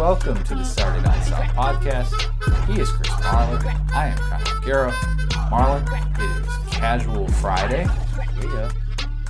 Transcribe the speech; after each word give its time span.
welcome 0.00 0.42
to 0.44 0.54
the 0.54 0.64
Saturday 0.64 1.04
Down 1.04 1.22
South 1.24 1.44
podcast. 1.54 2.66
He 2.72 2.80
is 2.80 2.90
Chris 2.90 3.10
Marler. 3.10 3.62
I 3.92 4.06
am 4.06 4.16
Connor 4.16 4.56
O'Gara. 4.56 4.92
Marler, 5.50 6.18
it 6.18 6.46
is 6.46 6.74
Casual 6.74 7.28
Friday. 7.28 7.86
Yeah. 8.42 8.70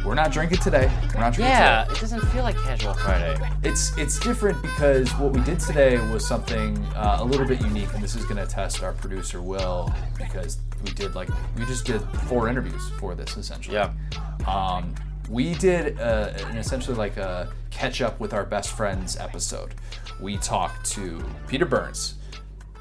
We're 0.06 0.14
not 0.14 0.30
drinking 0.30 0.58
today. 0.58 0.88
We're 1.12 1.22
not 1.22 1.34
drinking 1.34 1.46
Yeah, 1.46 1.82
today. 1.86 1.96
it 1.96 2.00
doesn't 2.00 2.20
feel 2.28 2.44
like 2.44 2.56
casual 2.58 2.94
Friday. 2.94 3.36
It's 3.64 3.98
it's 3.98 4.20
different 4.20 4.62
because 4.62 5.10
what 5.16 5.32
we 5.32 5.40
did 5.40 5.58
today 5.58 5.98
was 6.12 6.24
something 6.24 6.78
uh, 6.94 7.16
a 7.18 7.24
little 7.24 7.48
bit 7.48 7.60
unique, 7.62 7.92
and 7.92 8.00
this 8.00 8.14
is 8.14 8.24
going 8.24 8.36
to 8.36 8.46
test 8.46 8.80
our 8.84 8.92
producer 8.92 9.42
Will 9.42 9.92
because 10.16 10.58
we 10.84 10.92
did 10.92 11.16
like 11.16 11.28
we 11.58 11.64
just 11.66 11.84
did 11.84 12.00
four 12.28 12.48
interviews 12.48 12.90
for 13.00 13.16
this 13.16 13.36
essentially. 13.36 13.74
Yeah. 13.74 13.90
Um, 14.46 14.94
we 15.28 15.54
did 15.54 15.98
uh, 16.00 16.30
an 16.46 16.56
essentially 16.58 16.96
like 16.96 17.16
a 17.16 17.52
catch 17.70 18.00
up 18.00 18.18
with 18.20 18.32
our 18.32 18.44
best 18.44 18.70
friends 18.70 19.16
episode. 19.16 19.74
We 20.20 20.36
talked 20.36 20.84
to 20.92 21.24
Peter 21.48 21.64
Burns, 21.64 22.14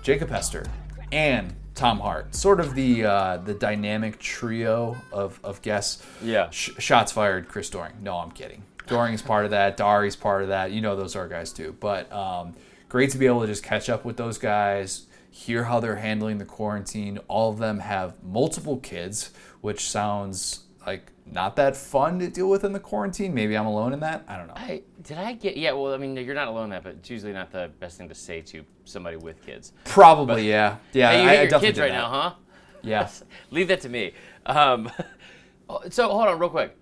Jacob 0.03 0.29
Hester, 0.29 0.65
and 1.11 1.55
Tom 1.73 1.99
Hart. 1.99 2.35
Sort 2.35 2.59
of 2.59 2.75
the 2.75 3.05
uh, 3.05 3.37
the 3.37 3.53
dynamic 3.53 4.19
trio 4.19 4.97
of, 5.13 5.39
of 5.43 5.61
guests. 5.61 6.05
Yeah. 6.21 6.49
Sh- 6.49 6.71
shots 6.79 7.11
fired, 7.13 7.47
Chris 7.47 7.69
Doering. 7.69 7.93
No, 8.01 8.17
I'm 8.17 8.31
kidding. 8.31 8.63
Doering 8.87 9.13
is 9.13 9.21
part 9.21 9.45
of 9.45 9.51
that. 9.51 9.77
Dari's 9.77 10.15
part 10.15 10.41
of 10.41 10.49
that. 10.49 10.71
You 10.71 10.81
know 10.81 10.95
those 10.95 11.15
are 11.15 11.27
guys 11.27 11.53
too. 11.53 11.75
But 11.79 12.11
um, 12.11 12.55
great 12.89 13.11
to 13.11 13.17
be 13.17 13.25
able 13.27 13.41
to 13.41 13.47
just 13.47 13.63
catch 13.63 13.87
up 13.89 14.03
with 14.03 14.17
those 14.17 14.37
guys, 14.37 15.07
hear 15.31 15.63
how 15.63 15.79
they're 15.79 15.95
handling 15.95 16.39
the 16.39 16.45
quarantine. 16.45 17.19
All 17.29 17.51
of 17.51 17.59
them 17.59 17.79
have 17.79 18.21
multiple 18.21 18.77
kids, 18.77 19.31
which 19.61 19.89
sounds 19.89 20.65
like 20.85 21.11
not 21.31 21.55
that 21.57 21.75
fun 21.77 22.19
to 22.19 22.29
deal 22.29 22.49
with 22.49 22.63
in 22.63 22.73
the 22.73 22.79
quarantine. 22.79 23.33
Maybe 23.33 23.55
I'm 23.57 23.65
alone 23.65 23.93
in 23.93 23.99
that. 24.01 24.23
I 24.27 24.37
don't 24.37 24.47
know. 24.47 24.53
I 24.55 24.81
did 25.03 25.17
I 25.17 25.33
get 25.33 25.57
yeah. 25.57 25.71
Well, 25.73 25.93
I 25.93 25.97
mean, 25.97 26.15
you're 26.17 26.35
not 26.35 26.47
alone 26.47 26.65
in 26.65 26.69
that, 26.71 26.83
but 26.83 26.95
it's 26.95 27.09
usually 27.09 27.33
not 27.33 27.51
the 27.51 27.71
best 27.79 27.97
thing 27.97 28.09
to 28.09 28.15
say 28.15 28.41
to 28.41 28.63
somebody 28.85 29.17
with 29.17 29.41
kids. 29.41 29.73
Probably, 29.85 30.47
yeah. 30.49 30.77
Yeah, 30.93 31.11
Hey, 31.11 31.23
you 31.23 31.29
I, 31.29 31.31
I 31.31 31.33
your 31.35 31.43
definitely 31.43 31.67
kids 31.67 31.79
right 31.79 31.91
that. 31.91 31.97
now, 31.97 32.09
huh? 32.09 32.33
Yeah. 32.81 33.09
Leave 33.51 33.67
that 33.67 33.81
to 33.81 33.89
me. 33.89 34.13
Um, 34.45 34.91
so 35.89 36.09
hold 36.09 36.27
on, 36.27 36.39
real 36.39 36.49
quick. 36.49 36.75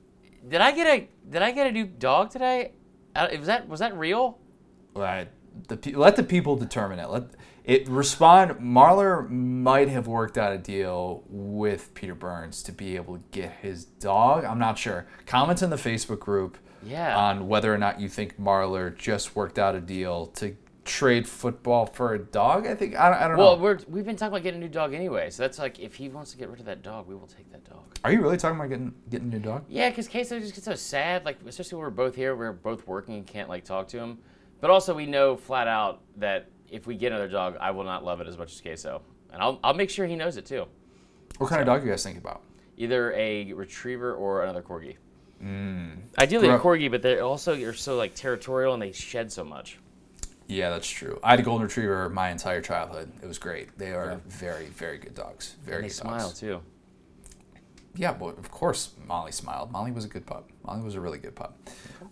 Did 0.47 0.61
I 0.61 0.71
get 0.71 0.87
a 0.87 1.07
Did 1.29 1.41
I 1.41 1.51
get 1.51 1.67
a 1.67 1.71
new 1.71 1.85
dog 1.85 2.29
today? 2.31 2.71
Uh, 3.15 3.27
Was 3.37 3.47
that 3.47 3.67
Was 3.67 3.79
that 3.79 3.97
real? 3.97 4.37
The 4.93 5.77
let 5.95 6.15
the 6.15 6.23
people 6.23 6.55
determine 6.55 6.99
it. 6.99 7.09
Let 7.09 7.23
it 7.67 7.87
respond. 7.89 8.51
Marler 8.59 9.29
might 9.29 9.89
have 9.89 10.07
worked 10.07 10.37
out 10.37 10.53
a 10.53 10.57
deal 10.57 11.23
with 11.27 11.93
Peter 11.93 12.15
Burns 12.15 12.63
to 12.63 12.71
be 12.71 12.95
able 12.95 13.17
to 13.17 13.23
get 13.31 13.51
his 13.61 13.85
dog. 13.85 14.45
I'm 14.45 14.57
not 14.57 14.77
sure. 14.79 15.05
Comment 15.27 15.61
in 15.61 15.69
the 15.69 15.75
Facebook 15.75 16.19
group 16.19 16.57
Yeah. 16.81 17.15
on 17.15 17.47
whether 17.47 17.71
or 17.73 17.77
not 17.77 17.99
you 17.99 18.07
think 18.09 18.39
Marler 18.39 18.95
just 18.97 19.35
worked 19.35 19.59
out 19.59 19.75
a 19.75 19.81
deal 19.81 20.27
to 20.37 20.55
trade 20.85 21.27
football 21.27 21.85
for 21.87 22.13
a 22.13 22.19
dog. 22.19 22.65
I 22.65 22.73
think 22.73 22.95
I, 22.95 23.09
don't- 23.09 23.21
I 23.21 23.27
don't 23.27 23.37
Well, 23.37 23.57
know. 23.57 23.61
we're 23.63 23.79
we've 23.89 24.05
been 24.05 24.15
talking 24.15 24.31
about 24.31 24.43
getting 24.43 24.61
a 24.61 24.63
new 24.63 24.69
dog 24.71 24.93
anyway, 24.93 25.29
so 25.29 25.43
that's 25.43 25.59
like 25.59 25.77
if 25.79 25.95
he 25.95 26.07
wants 26.07 26.31
to 26.31 26.37
get 26.37 26.47
rid 26.47 26.61
of 26.61 26.65
that 26.67 26.81
dog, 26.81 27.05
we 27.07 27.15
will 27.15 27.27
take 27.27 27.51
that 27.51 27.65
dog. 27.69 27.83
Are 28.05 28.13
you 28.13 28.21
really 28.21 28.37
talking 28.37 28.55
about 28.57 28.69
getting 28.69 28.93
getting 29.09 29.27
a 29.27 29.31
new 29.31 29.39
dog? 29.41 29.65
Yeah, 29.67 29.89
because 29.89 30.07
Queso 30.07 30.39
just 30.39 30.53
gets 30.55 30.63
so 30.63 30.75
sad. 30.75 31.25
Like, 31.25 31.39
especially 31.45 31.75
when 31.75 31.83
we're 31.83 31.89
both 31.89 32.15
here, 32.15 32.33
we're 32.37 32.53
both 32.53 32.87
working 32.87 33.15
and 33.15 33.27
can't 33.27 33.49
like 33.49 33.65
talk 33.65 33.89
to 33.89 33.97
him. 33.99 34.19
But 34.61 34.69
also, 34.69 34.93
we 34.95 35.05
know 35.05 35.35
flat 35.35 35.67
out 35.67 35.99
that 36.15 36.47
if 36.69 36.87
we 36.87 36.95
get 36.95 37.11
another 37.11 37.27
dog, 37.27 37.57
I 37.59 37.71
will 37.71 37.83
not 37.83 38.03
love 38.03 38.21
it 38.21 38.27
as 38.27 38.37
much 38.37 38.53
as 38.53 38.61
Queso, 38.61 39.01
and 39.31 39.41
I'll 39.41 39.59
I'll 39.63 39.73
make 39.73 39.89
sure 39.89 40.05
he 40.05 40.15
knows 40.15 40.37
it 40.37 40.45
too. 40.45 40.65
What 41.37 41.49
kind 41.49 41.61
of 41.61 41.67
dog 41.67 41.81
are 41.81 41.85
you 41.85 41.91
guys 41.91 42.03
thinking 42.03 42.21
about? 42.21 42.41
Either 42.77 43.11
a 43.13 43.53
retriever 43.53 44.13
or 44.13 44.43
another 44.43 44.61
corgi. 44.61 44.95
Mm. 45.43 45.97
Ideally, 46.17 46.49
a 46.49 46.57
corgi, 46.57 46.89
but 46.89 47.01
they 47.01 47.19
also 47.19 47.53
are 47.63 47.73
so 47.73 47.95
like 47.95 48.15
territorial 48.15 48.73
and 48.73 48.81
they 48.81 48.91
shed 48.91 49.31
so 49.31 49.43
much. 49.43 49.77
Yeah, 50.47 50.69
that's 50.69 50.87
true. 50.87 51.19
I 51.23 51.31
had 51.31 51.39
a 51.41 51.43
golden 51.43 51.67
retriever 51.67 52.09
my 52.09 52.29
entire 52.29 52.61
childhood. 52.61 53.11
It 53.21 53.27
was 53.27 53.37
great. 53.37 53.77
They 53.77 53.91
are 53.91 54.21
very, 54.27 54.67
very 54.67 54.97
good 54.97 55.13
dogs. 55.13 55.57
Very 55.63 55.81
They 55.81 55.87
good 55.89 55.93
smile 55.95 56.19
dogs. 56.27 56.39
too. 56.39 56.61
Yeah, 57.95 58.11
well, 58.11 58.29
of 58.29 58.49
course, 58.51 58.93
Molly 59.07 59.31
smiled. 59.31 59.71
Molly 59.71 59.91
was 59.91 60.05
a 60.05 60.07
good 60.07 60.25
pup. 60.25 60.49
Molly 60.63 60.81
was 60.81 60.95
a 60.95 61.01
really 61.01 61.17
good 61.17 61.35
pup. 61.35 61.57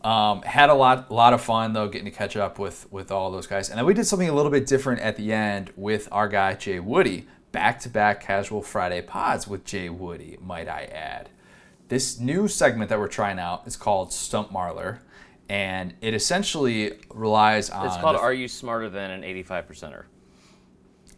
Um, 0.06 0.44
had 0.44 0.70
a 0.70 0.74
lot, 0.76 1.12
lot 1.12 1.34
of 1.34 1.42
fun 1.42 1.74
though, 1.74 1.88
getting 1.88 2.06
to 2.06 2.12
catch 2.12 2.38
up 2.38 2.60
with 2.60 2.86
with 2.92 3.12
all 3.12 3.32
those 3.32 3.48
guys. 3.48 3.70
And 3.70 3.78
then 3.80 3.86
we 3.88 3.96
did 3.96 4.06
something 4.06 4.30
a 4.30 4.34
little 4.34 4.52
bit 4.52 4.68
different 4.68 5.02
at 5.02 5.16
the 5.18 5.34
end 5.34 5.72
with 5.76 6.08
our 6.12 6.28
guy 6.28 6.54
Jay 6.54 6.80
Woody. 6.80 7.28
Back 7.52 7.80
to 7.80 7.90
back 7.90 8.22
casual 8.22 8.62
Friday 8.62 9.02
pods 9.02 9.48
with 9.48 9.66
Jay 9.66 9.90
Woody, 9.90 10.38
might 10.42 10.68
I 10.68 10.84
add. 10.84 11.30
This 11.88 12.20
new 12.20 12.48
segment 12.48 12.90
that 12.90 13.00
we're 13.00 13.08
trying 13.08 13.40
out 13.40 13.66
is 13.66 13.76
called 13.78 14.14
Stump 14.14 14.52
Marler, 14.52 15.00
and 15.50 15.94
it 16.02 16.14
essentially 16.14 17.00
relies 17.12 17.72
on. 17.72 17.88
It's 17.88 17.98
called 17.98 18.18
the- 18.18 18.22
"Are 18.22 18.34
You 18.34 18.48
Smarter 18.48 18.90
Than 18.90 19.10
an 19.10 19.24
85 19.24 19.68
Percenter?" 19.68 20.04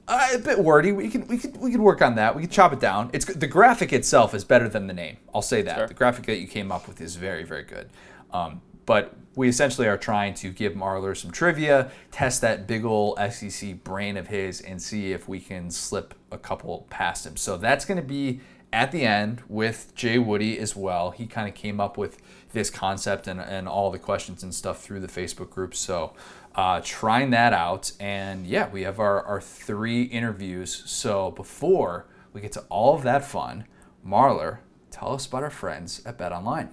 Uh, 0.07 0.27
a 0.35 0.37
bit 0.37 0.59
wordy. 0.59 0.93
We 0.93 1.09
can 1.09 1.27
we 1.27 1.37
could 1.37 1.57
we 1.57 1.71
could 1.71 1.81
work 1.81 2.01
on 2.01 2.15
that. 2.15 2.35
We 2.37 2.43
could 2.43 2.51
chop 2.51 2.71
it 2.71 2.79
down. 2.79 3.09
It's 3.11 3.25
the 3.25 3.47
graphic 3.47 3.91
itself 3.91 4.33
is 4.33 4.45
better 4.45 4.69
than 4.69 4.87
the 4.87 4.93
name. 4.93 5.17
I'll 5.35 5.41
say 5.41 5.61
that. 5.63 5.75
Sure. 5.75 5.87
The 5.87 5.93
graphic 5.93 6.25
that 6.27 6.37
you 6.37 6.47
came 6.47 6.71
up 6.71 6.87
with 6.87 7.01
is 7.01 7.17
very 7.17 7.43
very 7.43 7.63
good. 7.63 7.89
Um, 8.31 8.61
but 8.87 9.13
we 9.35 9.47
essentially 9.47 9.87
are 9.87 9.97
trying 9.97 10.33
to 10.33 10.49
give 10.49 10.73
Marler 10.73 11.15
some 11.15 11.29
trivia, 11.29 11.91
test 12.09 12.41
that 12.41 12.65
big 12.65 12.83
ol' 12.83 13.15
SEC 13.29 13.83
brain 13.83 14.17
of 14.17 14.27
his, 14.27 14.61
and 14.61 14.81
see 14.81 15.11
if 15.11 15.27
we 15.29 15.39
can 15.39 15.69
slip 15.69 16.15
a 16.31 16.39
couple 16.39 16.87
past 16.89 17.27
him. 17.27 17.37
So 17.37 17.55
that's 17.57 17.85
going 17.85 18.01
to 18.01 18.07
be 18.07 18.39
at 18.73 18.91
the 18.91 19.03
end 19.03 19.43
with 19.47 19.93
Jay 19.93 20.17
Woody 20.17 20.57
as 20.57 20.75
well. 20.75 21.11
He 21.11 21.27
kind 21.27 21.47
of 21.47 21.53
came 21.53 21.79
up 21.79 21.97
with 21.97 22.19
this 22.53 22.69
concept 22.69 23.27
and, 23.27 23.39
and 23.39 23.67
all 23.67 23.91
the 23.91 23.99
questions 23.99 24.41
and 24.41 24.55
stuff 24.55 24.81
through 24.81 25.01
the 25.01 25.07
Facebook 25.07 25.51
group. 25.51 25.75
So 25.75 26.13
uh, 26.55 26.81
trying 26.83 27.29
that 27.31 27.53
out. 27.53 27.91
And 27.99 28.47
yeah, 28.47 28.69
we 28.69 28.83
have 28.83 28.99
our, 28.99 29.21
our 29.23 29.41
three 29.41 30.03
interviews. 30.03 30.83
So 30.85 31.31
before 31.31 32.07
we 32.33 32.41
get 32.41 32.53
to 32.53 32.61
all 32.69 32.95
of 32.95 33.03
that 33.03 33.23
fun, 33.23 33.65
Marler, 34.05 34.59
tell 34.89 35.13
us 35.13 35.27
about 35.27 35.43
our 35.43 35.49
friends 35.49 36.01
at 36.05 36.17
Bet 36.17 36.31
Online. 36.31 36.69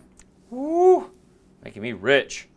Woo! 0.49 1.11
Making 1.65 1.83
me 1.83 1.93
rich. 1.93 2.49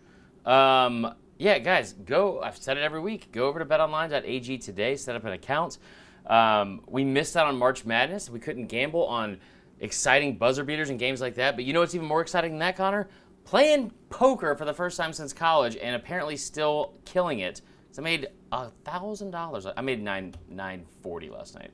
Um, 0.45 1.15
yeah, 1.37 1.59
guys, 1.59 1.93
go. 1.93 2.41
I've 2.41 2.57
said 2.57 2.77
it 2.77 2.81
every 2.83 2.99
week. 2.99 3.31
Go 3.31 3.47
over 3.47 3.59
to 3.59 3.65
betonline.ag 3.65 4.57
today, 4.57 4.95
set 4.95 5.15
up 5.15 5.23
an 5.23 5.31
account. 5.33 5.77
Um, 6.25 6.81
we 6.87 7.05
missed 7.05 7.37
out 7.37 7.47
on 7.47 7.57
March 7.57 7.85
Madness. 7.85 8.29
We 8.29 8.39
couldn't 8.39 8.67
gamble 8.67 9.05
on 9.05 9.39
exciting 9.79 10.35
buzzer 10.37 10.63
beaters 10.63 10.89
and 10.89 10.99
games 10.99 11.21
like 11.21 11.35
that. 11.35 11.55
But 11.55 11.63
you 11.65 11.73
know 11.73 11.79
what's 11.79 11.95
even 11.95 12.07
more 12.07 12.21
exciting 12.21 12.51
than 12.51 12.59
that, 12.59 12.75
Connor? 12.75 13.07
Playing 13.45 13.91
poker 14.09 14.55
for 14.55 14.65
the 14.65 14.73
first 14.73 14.97
time 14.97 15.13
since 15.13 15.31
college 15.31 15.77
and 15.77 15.95
apparently 15.95 16.35
still 16.35 16.93
killing 17.05 17.39
it. 17.39 17.61
So 17.91 18.01
I 18.01 18.03
made 18.03 18.27
a 18.51 18.69
thousand 18.83 19.31
dollars. 19.31 19.65
I 19.65 19.79
made 19.81 20.03
nine 20.03 20.35
nine 20.49 20.85
forty 21.01 21.29
last 21.29 21.55
night. 21.55 21.71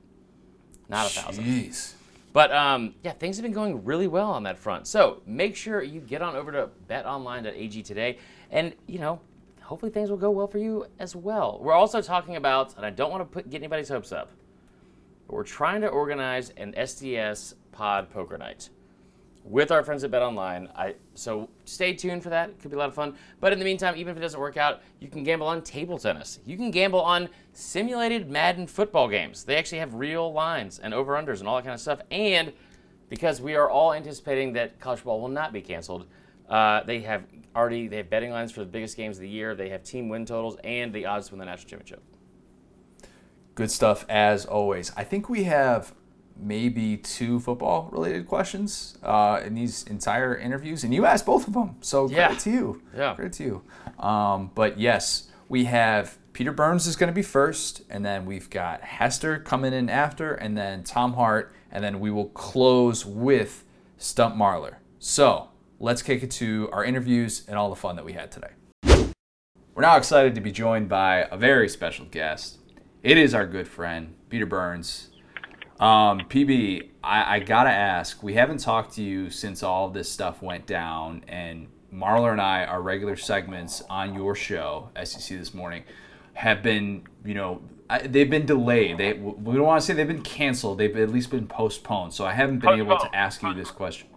Not 0.88 1.08
a 1.08 1.10
thousand. 1.10 1.46
Jeez. 1.46 1.94
But 2.34 2.52
um, 2.52 2.96
yeah, 3.04 3.12
things 3.12 3.38
have 3.38 3.44
been 3.44 3.54
going 3.54 3.86
really 3.86 4.08
well 4.08 4.32
on 4.32 4.44
that 4.44 4.58
front. 4.58 4.88
So 4.88 5.22
make 5.26 5.56
sure 5.56 5.84
you 5.84 6.02
get 6.02 6.22
on 6.22 6.36
over 6.36 6.52
to 6.52 6.70
betonline.ag 6.90 7.84
today, 7.84 8.18
and 8.50 8.74
you 8.88 9.00
know, 9.00 9.22
hopefully 9.62 9.92
things 9.92 10.10
will 10.10 10.18
go 10.18 10.32
well 10.32 10.48
for 10.48 10.58
you 10.58 10.88
as 11.00 11.16
well. 11.16 11.60
We're 11.62 11.74
also 11.74 12.02
talking 12.02 12.36
about, 12.36 12.76
and 12.76 12.86
I 12.86 12.90
don't 12.90 13.12
want 13.12 13.22
to 13.22 13.26
put 13.26 13.50
get 13.50 13.60
anybody's 13.60 13.90
hopes 13.90 14.12
up, 14.12 14.32
but 15.28 15.36
we're 15.36 15.44
trying 15.44 15.82
to 15.82 15.88
organize 15.88 16.50
an 16.58 16.74
SDS 16.74 17.54
Pod 17.72 18.10
Poker 18.10 18.38
Night 18.38 18.70
with 19.44 19.72
our 19.72 19.84
friends 19.84 20.04
at 20.04 20.12
BetOnline. 20.12 20.70
I 20.76 20.96
so 21.16 21.50
stay 21.66 21.94
tuned 21.94 22.24
for 22.24 22.30
that. 22.30 22.50
It 22.50 22.60
could 22.60 22.72
be 22.72 22.76
a 22.76 22.80
lot 22.80 22.90
of 22.90 22.96
fun. 22.96 23.16
But 23.40 23.54
in 23.54 23.60
the 23.60 23.66
meantime, 23.66 23.96
even 23.98 24.12
if 24.12 24.18
it 24.18 24.22
doesn't 24.22 24.40
work 24.40 24.58
out, 24.58 24.82
you 25.00 25.08
can 25.08 25.24
gamble 25.24 25.48
on 25.48 25.62
table 25.62 25.98
tennis. 25.98 26.40
You 26.46 26.58
can 26.58 26.72
gamble 26.72 27.02
on 27.02 27.30
simulated 27.52 28.30
Madden 28.30 28.68
football 28.68 29.08
games. 29.08 29.44
They 29.44 29.58
actually 29.58 29.80
have 29.80 29.96
real 29.96 30.32
lines 30.32 30.80
and 30.80 30.94
over 30.94 31.14
unders 31.14 31.40
and 31.40 31.48
all 31.48 31.58
that 31.58 31.64
kind 31.64 31.74
of 31.74 31.82
stuff. 31.82 32.02
And 32.10 32.54
because 33.10 33.42
we 33.42 33.56
are 33.56 33.70
all 33.70 33.94
anticipating 33.94 34.54
that 34.54 34.80
college 34.80 35.00
football 35.00 35.22
will 35.22 35.28
not 35.28 35.52
be 35.54 35.62
canceled, 35.62 36.08
uh, 36.50 36.84
they 36.84 37.02
have 37.02 37.24
already 37.56 37.88
they 37.88 37.98
have 37.98 38.10
betting 38.10 38.32
lines 38.32 38.52
for 38.52 38.62
the 38.62 38.66
biggest 38.66 38.98
games 38.98 39.18
of 39.18 39.22
the 39.22 39.30
year. 39.30 39.56
They 39.56 39.70
have 39.70 39.84
team 39.84 40.10
win 40.10 40.26
totals 40.26 40.58
and 40.64 40.94
the 40.94 41.06
odds 41.06 41.28
to 41.28 41.34
win 41.34 41.40
the 41.40 41.46
national 41.46 41.70
championship. 41.70 42.02
Good 43.56 43.70
stuff 43.70 44.06
as 44.10 44.46
always. 44.46 44.92
I 44.98 45.04
think 45.04 45.30
we 45.30 45.44
have 45.44 45.94
maybe 46.36 46.98
two 46.98 47.40
football 47.40 47.90
related 47.92 48.28
questions 48.28 48.98
uh, 49.04 49.40
in 49.46 49.54
these 49.56 49.84
entire 49.84 50.36
interviews, 50.36 50.84
and 50.84 50.94
you 50.94 51.06
asked 51.06 51.26
both 51.26 51.48
of 51.48 51.54
them. 51.54 51.76
So 51.82 52.10
Yeah. 52.10 52.28
credit 52.28 52.40
to 52.44 52.52
you. 52.52 52.82
Yeah. 52.96 53.14
Credit 53.16 53.34
to 53.34 53.44
you. 53.44 54.04
Um, 54.04 54.52
but 54.56 54.80
yes, 54.80 55.30
we 55.48 55.66
have 55.66 56.18
Peter 56.34 56.52
Burns 56.52 56.88
is 56.88 56.96
going 56.96 57.10
to 57.10 57.14
be 57.14 57.22
first, 57.22 57.84
and 57.90 58.04
then 58.04 58.26
we've 58.26 58.50
got 58.50 58.82
Hester 58.82 59.38
coming 59.40 59.72
in 59.74 59.90
after, 59.90 60.34
and 60.34 60.58
then 60.58 60.84
Tom 60.84 61.14
Hart, 61.14 61.54
and 61.72 61.84
then 61.84 62.00
we 62.00 62.10
will 62.10 62.30
close 62.30 63.06
with 63.06 63.64
Stump 63.98 64.36
Marler. 64.36 64.76
So 65.00 65.50
let's 65.80 66.02
kick 66.02 66.24
it 66.24 66.32
to 66.32 66.70
our 66.72 66.84
interviews 66.84 67.44
and 67.48 67.58
all 67.58 67.70
the 67.70 67.76
fun 67.76 67.96
that 67.98 68.06
we 68.06 68.14
had 68.14 68.32
today. 68.32 68.50
We're 69.76 69.82
now 69.82 69.98
excited 69.98 70.36
to 70.36 70.42
be 70.42 70.52
joined 70.52 70.90
by 70.90 71.28
a 71.32 71.38
very 71.38 71.68
special 71.70 72.06
guest. 72.06 72.58
It 73.04 73.18
is 73.18 73.34
our 73.34 73.46
good 73.46 73.68
friend, 73.68 74.16
Peter 74.30 74.46
Burns. 74.46 75.10
Um, 75.84 76.22
PB, 76.22 76.92
I, 77.04 77.36
I 77.36 77.40
gotta 77.40 77.70
ask, 77.70 78.24
we 78.24 78.36
haven't 78.36 78.60
talked 78.60 78.96
to 78.96 79.04
you 79.04 79.30
since 79.30 79.64
all 79.64 79.90
this 79.90 80.10
stuff 80.10 80.42
went 80.42 80.66
down, 80.66 81.26
and 81.28 81.68
Marler 81.94 82.32
and 82.32 82.40
I 82.40 82.64
are 82.64 82.82
regular 82.82 83.18
segments 83.18 83.84
on 83.90 84.14
your 84.14 84.34
show, 84.34 84.92
SEC 85.04 85.38
This 85.38 85.54
Morning. 85.54 85.84
have 86.36 86.64
been, 86.64 87.04
you 87.26 87.34
know, 87.34 87.62
I, 87.90 88.00
they've 88.00 88.30
been 88.30 88.46
delayed. 88.46 88.98
They 88.98 89.12
we 89.12 89.56
don't 89.56 89.66
want 89.66 89.82
to 89.82 89.86
say 89.86 89.94
they've 89.94 90.08
been 90.08 90.22
canceled. 90.22 90.78
They've 90.78 90.96
at 90.96 91.10
least 91.10 91.30
been 91.30 91.48
postponed. 91.48 92.14
So 92.14 92.26
I 92.26 92.32
haven't 92.32 92.60
been 92.60 92.80
able 92.80 92.98
to 92.98 93.14
ask 93.14 93.44
you 93.44 93.54
this 93.54 93.70
question. 93.70 94.08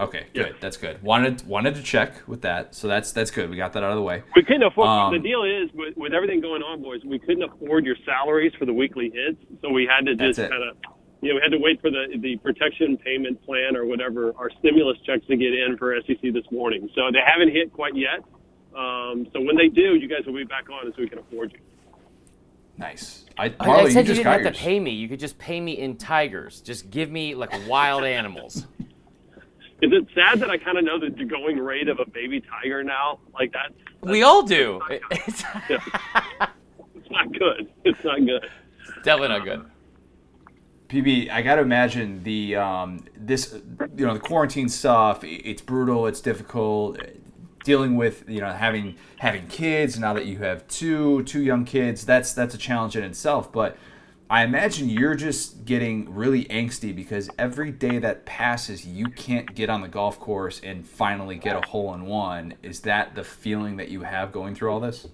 Okay, 0.00 0.26
good. 0.34 0.46
Yeah. 0.46 0.52
That's 0.60 0.76
good. 0.76 1.00
Wanted 1.02 1.46
wanted 1.46 1.76
to 1.76 1.82
check 1.82 2.26
with 2.26 2.42
that. 2.42 2.74
So 2.74 2.88
that's 2.88 3.12
that's 3.12 3.30
good. 3.30 3.48
We 3.48 3.56
got 3.56 3.72
that 3.74 3.84
out 3.84 3.90
of 3.90 3.96
the 3.96 4.02
way. 4.02 4.24
We 4.34 4.42
couldn't 4.42 4.64
afford. 4.64 4.88
Um, 4.88 5.12
the 5.12 5.20
deal 5.20 5.44
is 5.44 5.70
with, 5.72 5.96
with 5.96 6.12
everything 6.12 6.40
going 6.40 6.62
on, 6.62 6.82
boys. 6.82 7.02
We 7.04 7.20
couldn't 7.20 7.44
afford 7.44 7.84
your 7.86 7.96
salaries 8.04 8.52
for 8.58 8.66
the 8.66 8.74
weekly 8.74 9.12
hits, 9.14 9.40
so 9.62 9.70
we 9.70 9.86
had 9.86 10.06
to 10.06 10.16
just 10.16 10.40
kind 10.40 10.52
of, 10.52 10.76
you 11.24 11.30
know, 11.30 11.36
we 11.36 11.40
had 11.42 11.52
to 11.52 11.58
wait 11.58 11.80
for 11.80 11.90
the 11.90 12.18
the 12.20 12.36
protection 12.36 12.96
payment 12.98 13.42
plan 13.44 13.76
or 13.76 13.86
whatever 13.86 14.32
our 14.36 14.50
stimulus 14.58 14.98
checks 15.06 15.26
to 15.26 15.36
get 15.36 15.54
in 15.54 15.76
for 15.78 15.96
SEC 16.06 16.20
this 16.32 16.44
morning. 16.50 16.88
So 16.94 17.10
they 17.12 17.20
haven't 17.24 17.52
hit 17.52 17.72
quite 17.72 17.96
yet. 17.96 18.20
Um, 18.76 19.26
so 19.32 19.40
when 19.40 19.56
they 19.56 19.68
do, 19.68 19.94
you 19.94 20.08
guys 20.08 20.26
will 20.26 20.34
be 20.34 20.44
back 20.44 20.68
on, 20.68 20.92
so 20.92 21.02
we 21.02 21.08
can 21.08 21.18
afford 21.18 21.52
you. 21.52 21.58
Nice. 22.76 23.24
I, 23.38 23.46
I, 23.46 23.48
Marler, 23.50 23.86
I 23.86 23.90
said 23.90 24.00
you, 24.00 24.14
just 24.14 24.18
didn't 24.18 24.24
got 24.24 24.32
have 24.32 24.40
yours. 24.42 24.56
to 24.56 24.62
pay 24.62 24.80
me. 24.80 24.90
You 24.90 25.08
could 25.08 25.20
just 25.20 25.38
pay 25.38 25.60
me 25.60 25.78
in 25.78 25.96
tigers. 25.96 26.60
Just 26.60 26.90
give 26.90 27.10
me 27.10 27.34
like 27.34 27.52
wild 27.68 28.04
animals. 28.04 28.66
Is 29.82 29.92
it 29.92 30.06
sad 30.14 30.40
that 30.40 30.50
I 30.50 30.56
kind 30.56 30.78
of 30.78 30.84
know 30.84 30.98
the 30.98 31.10
going 31.24 31.58
rate 31.58 31.88
of 31.88 32.00
a 32.00 32.08
baby 32.08 32.40
tiger 32.40 32.82
now? 32.82 33.18
Like 33.32 33.52
that. 33.52 33.72
we 34.02 34.22
all 34.22 34.42
do. 34.42 34.80
It's 35.10 35.44
it's 35.68 37.10
not 37.10 37.32
good. 37.32 37.68
It's 37.84 38.04
not 38.04 38.18
good. 38.18 38.44
It's 38.44 39.04
definitely 39.04 39.28
not 39.28 39.44
good. 39.44 39.70
PB, 40.88 41.30
I 41.30 41.42
got 41.42 41.56
to 41.56 41.62
imagine 41.62 42.22
the 42.22 42.56
um, 42.56 43.04
this 43.16 43.54
you 43.96 44.06
know 44.06 44.14
the 44.14 44.20
quarantine 44.20 44.68
stuff. 44.68 45.24
It's 45.24 45.62
brutal. 45.62 46.06
It's 46.06 46.20
difficult 46.20 46.98
dealing 47.64 47.96
with 47.96 48.28
you 48.28 48.40
know 48.40 48.52
having 48.52 48.94
having 49.18 49.46
kids. 49.48 49.98
Now 49.98 50.12
that 50.12 50.26
you 50.26 50.38
have 50.38 50.68
two 50.68 51.24
two 51.24 51.42
young 51.42 51.64
kids, 51.64 52.04
that's 52.04 52.32
that's 52.32 52.54
a 52.54 52.58
challenge 52.58 52.96
in 52.96 53.02
itself. 53.02 53.50
But 53.50 53.76
I 54.30 54.42
imagine 54.44 54.88
you're 54.88 55.14
just 55.14 55.64
getting 55.64 56.14
really 56.14 56.44
angsty 56.46 56.94
because 56.94 57.28
every 57.38 57.70
day 57.70 57.98
that 57.98 58.24
passes, 58.24 58.86
you 58.86 59.06
can't 59.06 59.54
get 59.54 59.68
on 59.68 59.82
the 59.82 59.88
golf 59.88 60.18
course 60.18 60.60
and 60.62 60.86
finally 60.86 61.36
get 61.36 61.56
a 61.56 61.66
hole 61.66 61.92
in 61.94 62.06
one. 62.06 62.54
Is 62.62 62.80
that 62.80 63.14
the 63.14 63.24
feeling 63.24 63.76
that 63.76 63.88
you 63.88 64.02
have 64.02 64.32
going 64.32 64.54
through 64.54 64.70
all 64.70 64.80
this? 64.80 65.08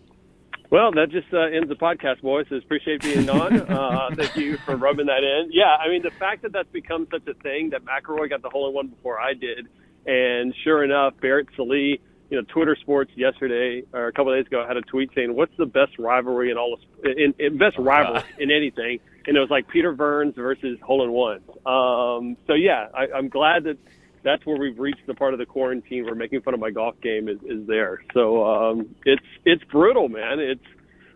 Well, 0.71 0.93
that 0.93 1.11
just 1.11 1.27
uh, 1.35 1.41
ends 1.41 1.69
the 1.69 1.75
podcast, 1.75 2.23
boys. 2.23 2.47
Just 2.49 2.65
appreciate 2.65 3.03
being 3.03 3.29
on. 3.29 3.51
Uh, 3.81 4.11
thank 4.15 4.37
you 4.37 4.57
for 4.59 4.77
rubbing 4.77 5.07
that 5.07 5.23
in. 5.23 5.51
Yeah, 5.53 5.77
I 5.77 5.89
mean, 5.89 6.03
the 6.03 6.11
fact 6.11 6.43
that 6.43 6.53
that's 6.53 6.69
become 6.71 7.07
such 7.11 7.27
a 7.27 7.35
thing 7.35 7.71
that 7.71 7.83
McElroy 7.85 8.29
got 8.29 8.43
the 8.43 8.51
hole 8.51 8.69
in 8.69 8.75
one 8.75 8.89
before 8.89 9.19
I 9.21 9.33
did, 9.35 9.69
and 10.07 10.55
sure 10.65 10.85
enough, 10.85 11.15
Barrett 11.21 11.49
Sallee, 11.57 12.01
you 12.31 12.37
know, 12.37 12.45
Twitter 12.53 12.77
Sports 12.81 13.11
yesterday 13.17 13.83
or 13.93 14.07
a 14.07 14.13
couple 14.13 14.33
of 14.33 14.39
days 14.39 14.47
ago 14.47 14.65
had 14.67 14.77
a 14.77 14.83
tweet 14.83 15.11
saying, 15.15 15.35
"What's 15.35 15.57
the 15.57 15.67
best 15.67 15.99
rivalry 15.99 16.51
in 16.51 16.57
all 16.57 16.75
of 16.75 16.81
in, 17.05 17.35
in 17.39 17.59
best 17.59 17.77
rivalry 17.79 18.23
in 18.39 18.51
anything?" 18.51 19.01
And 19.27 19.37
it 19.37 19.41
was 19.41 19.51
like 19.51 19.69
Peter 19.69 19.93
Burns 19.93 20.35
versus 20.37 20.79
hole 20.83 21.05
in 21.05 21.13
ones. 21.13 21.43
Um, 21.67 22.37
so 22.47 22.55
yeah, 22.55 22.89
I, 22.95 23.07
I'm 23.17 23.29
glad 23.29 23.65
that 23.65 23.79
that's 24.23 24.45
where 24.45 24.57
we've 24.59 24.79
reached 24.79 25.07
the 25.07 25.15
part 25.15 25.33
of 25.33 25.39
the 25.39 25.47
quarantine 25.47 26.05
where 26.05 26.15
making 26.15 26.43
fun 26.43 26.55
of 26.55 26.61
my 26.61 26.71
golf 26.71 26.95
game 27.01 27.29
is, 27.29 27.39
is 27.47 27.67
there. 27.67 28.03
So 28.15 28.45
um, 28.45 28.95
it's 29.05 29.23
it's 29.45 29.65
brutal, 29.65 30.09
man. 30.09 30.39
It's 30.41 30.65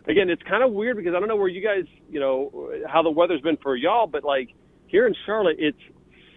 again, 0.09 0.31
it's 0.31 0.43
kind 0.43 0.63
of 0.63 0.73
weird 0.73 0.97
because 0.97 1.15
I 1.15 1.21
don't 1.21 1.29
know 1.29 1.37
where 1.37 1.49
you 1.49 1.63
guys, 1.63 1.85
you 2.11 2.21
know, 2.21 2.73
how 2.87 3.03
the 3.03 3.11
weather's 3.11 3.41
been 3.41 3.57
for 3.59 3.77
y'all, 3.77 4.07
but 4.07 4.25
like 4.25 4.51
here 4.87 5.07
in 5.07 5.15
Charlotte, 5.27 5.57
it's 5.59 5.79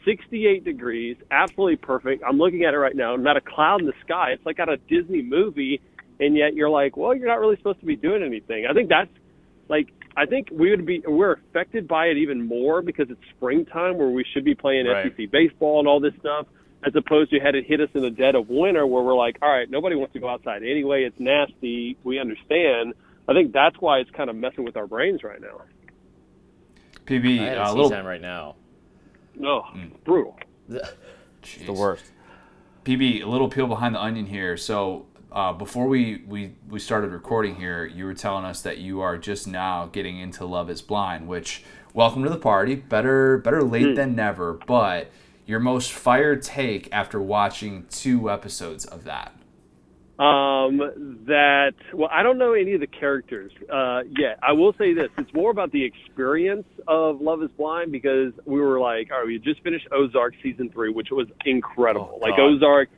68 0.05 0.63
degrees, 0.63 1.17
absolutely 1.31 1.75
perfect. 1.75 2.23
I'm 2.27 2.37
looking 2.37 2.63
at 2.63 2.73
it 2.73 2.77
right 2.77 2.95
now, 2.95 3.15
not 3.17 3.35
a 3.35 3.41
cloud 3.41 3.81
in 3.81 3.87
the 3.87 3.93
sky. 4.05 4.31
It's 4.31 4.45
like 4.45 4.59
out 4.59 4.69
a 4.69 4.77
Disney 4.77 5.21
movie, 5.21 5.81
and 6.19 6.35
yet 6.35 6.53
you're 6.53 6.69
like, 6.69 6.95
well, 6.95 7.13
you're 7.13 7.27
not 7.27 7.39
really 7.39 7.57
supposed 7.57 7.81
to 7.81 7.85
be 7.85 7.97
doing 7.97 8.23
anything. 8.23 8.65
I 8.69 8.73
think 8.73 8.89
that's 8.89 9.11
like 9.69 9.89
I 10.15 10.25
think 10.25 10.47
we 10.51 10.71
would 10.71 10.85
be 10.85 11.03
we're 11.05 11.33
affected 11.33 11.87
by 11.87 12.05
it 12.07 12.17
even 12.17 12.47
more 12.47 12.81
because 12.81 13.07
it's 13.09 13.19
springtime 13.35 13.97
where 13.97 14.09
we 14.09 14.25
should 14.33 14.45
be 14.45 14.55
playing 14.55 14.87
Right. 14.87 15.13
SEC 15.15 15.29
baseball 15.29 15.79
and 15.79 15.87
all 15.87 15.99
this 15.99 16.13
stuff, 16.19 16.47
as 16.85 16.95
opposed 16.95 17.31
to 17.31 17.39
had 17.39 17.55
it 17.55 17.65
hit 17.65 17.81
us 17.81 17.89
in 17.93 18.01
the 18.01 18.09
dead 18.11 18.35
of 18.35 18.49
winter 18.49 18.85
where 18.85 19.03
we're 19.03 19.15
like, 19.15 19.37
all 19.41 19.49
right, 19.49 19.69
nobody 19.69 19.95
wants 19.95 20.13
to 20.13 20.19
go 20.19 20.29
outside 20.29 20.61
anyway. 20.63 21.03
It's 21.03 21.19
nasty. 21.19 21.97
We 22.03 22.19
understand. 22.19 22.93
I 23.27 23.33
think 23.33 23.51
that's 23.51 23.75
why 23.79 23.99
it's 23.99 24.11
kind 24.11 24.29
of 24.29 24.35
messing 24.35 24.63
with 24.63 24.77
our 24.77 24.87
brains 24.87 25.23
right 25.23 25.41
now. 25.41 25.61
PB, 27.05 27.39
I 27.39 27.43
had 27.43 27.57
uh, 27.57 27.61
a 27.61 27.71
a 27.71 27.73
little 27.73 27.89
season 27.89 28.05
right 28.05 28.21
now. 28.21 28.55
No, 29.35 29.63
Mm. 29.75 29.91
brutal. 30.03 30.37
The 31.65 31.71
worst. 31.71 32.03
PB, 32.83 33.23
a 33.23 33.25
little 33.25 33.47
peel 33.47 33.67
behind 33.67 33.95
the 33.95 34.01
onion 34.01 34.25
here. 34.25 34.57
So 34.57 35.05
uh, 35.31 35.53
before 35.53 35.87
we, 35.87 36.23
we 36.27 36.55
we 36.67 36.77
started 36.79 37.11
recording 37.11 37.55
here, 37.55 37.85
you 37.85 38.03
were 38.03 38.13
telling 38.13 38.43
us 38.43 38.61
that 38.63 38.79
you 38.79 38.99
are 38.99 39.17
just 39.17 39.47
now 39.47 39.85
getting 39.85 40.19
into 40.19 40.45
Love 40.45 40.69
Is 40.69 40.81
Blind, 40.81 41.27
which 41.27 41.63
welcome 41.93 42.23
to 42.23 42.29
the 42.29 42.37
party. 42.37 42.75
Better 42.75 43.37
better 43.37 43.63
late 43.63 43.95
than 43.95 44.13
never. 44.15 44.53
But 44.53 45.09
your 45.47 45.59
most 45.59 45.93
fire 45.93 46.35
take 46.35 46.89
after 46.91 47.19
watching 47.19 47.85
two 47.89 48.29
episodes 48.29 48.85
of 48.85 49.05
that. 49.05 49.33
Um, 50.19 50.77
that 51.27 51.73
well, 51.93 52.09
I 52.11 52.23
don't 52.23 52.39
know 52.39 52.53
any 52.53 52.73
of 52.73 52.81
the 52.81 52.87
characters 52.87 53.51
uh, 53.71 54.01
yet. 54.17 54.39
I 54.41 54.51
will 54.51 54.73
say 54.77 54.93
this: 54.93 55.09
it's 55.19 55.31
more 55.31 55.51
about 55.51 55.71
the 55.71 55.83
experience 55.83 56.65
of 56.87 57.21
Love 57.21 57.43
Is 57.43 57.51
Blind 57.51 57.91
because 57.91 58.33
we 58.45 58.59
were 58.59 58.79
like, 58.79 59.11
all 59.11 59.19
right, 59.19 59.27
we 59.27 59.37
just 59.37 59.61
finished 59.61 59.87
Ozark 59.91 60.33
season 60.41 60.69
three, 60.71 60.89
which 60.89 61.09
was 61.11 61.27
incredible. 61.45 62.13
Oh, 62.15 62.17
like 62.17 62.39
Ozark, 62.39 62.89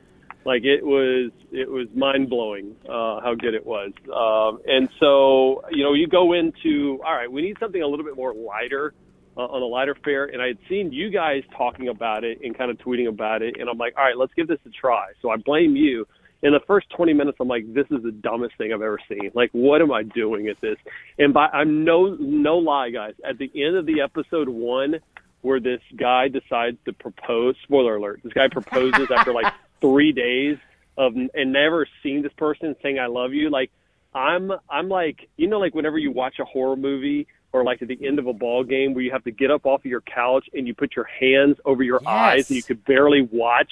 like 0.46 0.64
it 0.64 0.82
was, 0.82 1.32
it 1.52 1.70
was 1.70 1.88
mind 1.94 2.30
blowing 2.30 2.74
uh, 2.86 3.20
how 3.20 3.36
good 3.38 3.54
it 3.54 3.66
was. 3.66 3.92
Um, 4.06 4.62
and 4.66 4.88
so 4.98 5.62
you 5.72 5.84
know, 5.84 5.94
you 5.94 6.08
go 6.08 6.32
into 6.32 7.02
all 7.06 7.14
right, 7.14 7.30
we 7.30 7.42
need 7.42 7.58
something 7.60 7.82
a 7.82 7.88
little 7.88 8.06
bit 8.06 8.16
more 8.16 8.34
lighter. 8.34 8.94
Uh, 9.38 9.42
on 9.42 9.62
a 9.62 9.66
lighter 9.66 9.96
fare, 10.04 10.26
and 10.26 10.42
I 10.42 10.48
had 10.48 10.58
seen 10.68 10.92
you 10.92 11.10
guys 11.10 11.44
talking 11.56 11.88
about 11.88 12.26
it 12.26 12.40
and 12.44 12.58
kind 12.58 12.70
of 12.72 12.78
tweeting 12.80 13.08
about 13.08 13.42
it, 13.42 13.56
and 13.58 13.70
I'm 13.70 13.78
like, 13.78 13.94
all 13.98 14.04
right, 14.04 14.18
let's 14.18 14.34
give 14.34 14.50
this 14.50 14.60
a 14.66 14.70
try. 14.70 15.12
So 15.22 15.30
I 15.30 15.38
blame 15.38 15.78
you 15.78 16.06
in 16.42 16.54
the 16.54 16.60
first 16.68 16.90
20 16.92 17.14
minutes, 17.14 17.38
I'm 17.40 17.48
like, 17.48 17.74
this 17.74 17.86
is 17.92 18.02
the 18.04 18.12
dumbest 18.12 18.58
thing 18.58 18.72
I've 18.74 18.82
ever 18.82 19.00
seen. 19.10 19.32
Like, 19.34 19.50
what 19.52 19.82
am 19.82 19.92
I 19.92 20.04
doing 20.04 20.48
at 20.48 20.60
this? 20.62 20.78
And 21.18 21.34
by 21.34 21.48
I'm 21.48 21.84
no 21.84 22.16
no 22.20 22.58
lie, 22.58 22.92
guys. 22.92 23.14
At 23.28 23.38
the 23.38 23.52
end 23.56 23.76
of 23.76 23.86
the 23.86 24.02
episode 24.02 24.48
one, 24.48 24.96
where 25.42 25.60
this 25.60 25.82
guy 25.96 26.28
decides 26.30 26.78
to 26.86 26.94
propose. 26.94 27.56
Spoiler 27.64 27.98
alert: 27.98 28.22
this 28.24 28.34
guy 28.34 28.48
proposes 28.48 29.10
after 29.16 29.34
like 29.34 29.54
three 29.82 30.14
days 30.14 30.58
of 30.98 31.14
and 31.16 31.54
never 31.54 31.88
seeing 32.02 32.22
this 32.22 32.34
person 32.38 32.76
saying 32.82 33.00
"I 33.00 33.08
love 33.08 33.34
you." 33.34 33.50
Like, 33.50 33.72
I'm 34.14 34.52
I'm 34.70 34.88
like, 34.88 35.28
you 35.36 35.48
know, 35.48 35.60
like 35.60 35.76
whenever 35.76 35.98
you 35.98 36.12
watch 36.12 36.36
a 36.40 36.46
horror 36.46 36.78
movie. 36.78 37.28
Or 37.52 37.64
like 37.64 37.82
at 37.82 37.88
the 37.88 38.00
end 38.06 38.20
of 38.20 38.28
a 38.28 38.34
ball 38.34 38.64
game 38.64 38.94
where 38.94 39.04
you 39.04 39.12
have 39.12 39.24
to 39.24 39.32
get 39.32 39.50
up 39.50 39.66
off 39.66 39.82
of 39.82 39.86
your 39.86 40.02
couch 40.02 40.48
and 40.54 40.68
you 40.68 40.76
put 40.76 40.96
your 40.96 41.06
hands 41.06 41.58
over 41.66 41.82
your 41.82 42.00
eyes 42.08 42.50
and 42.50 42.58
you 42.58 42.64
could 42.64 42.86
barely 42.86 43.28
watch. 43.32 43.72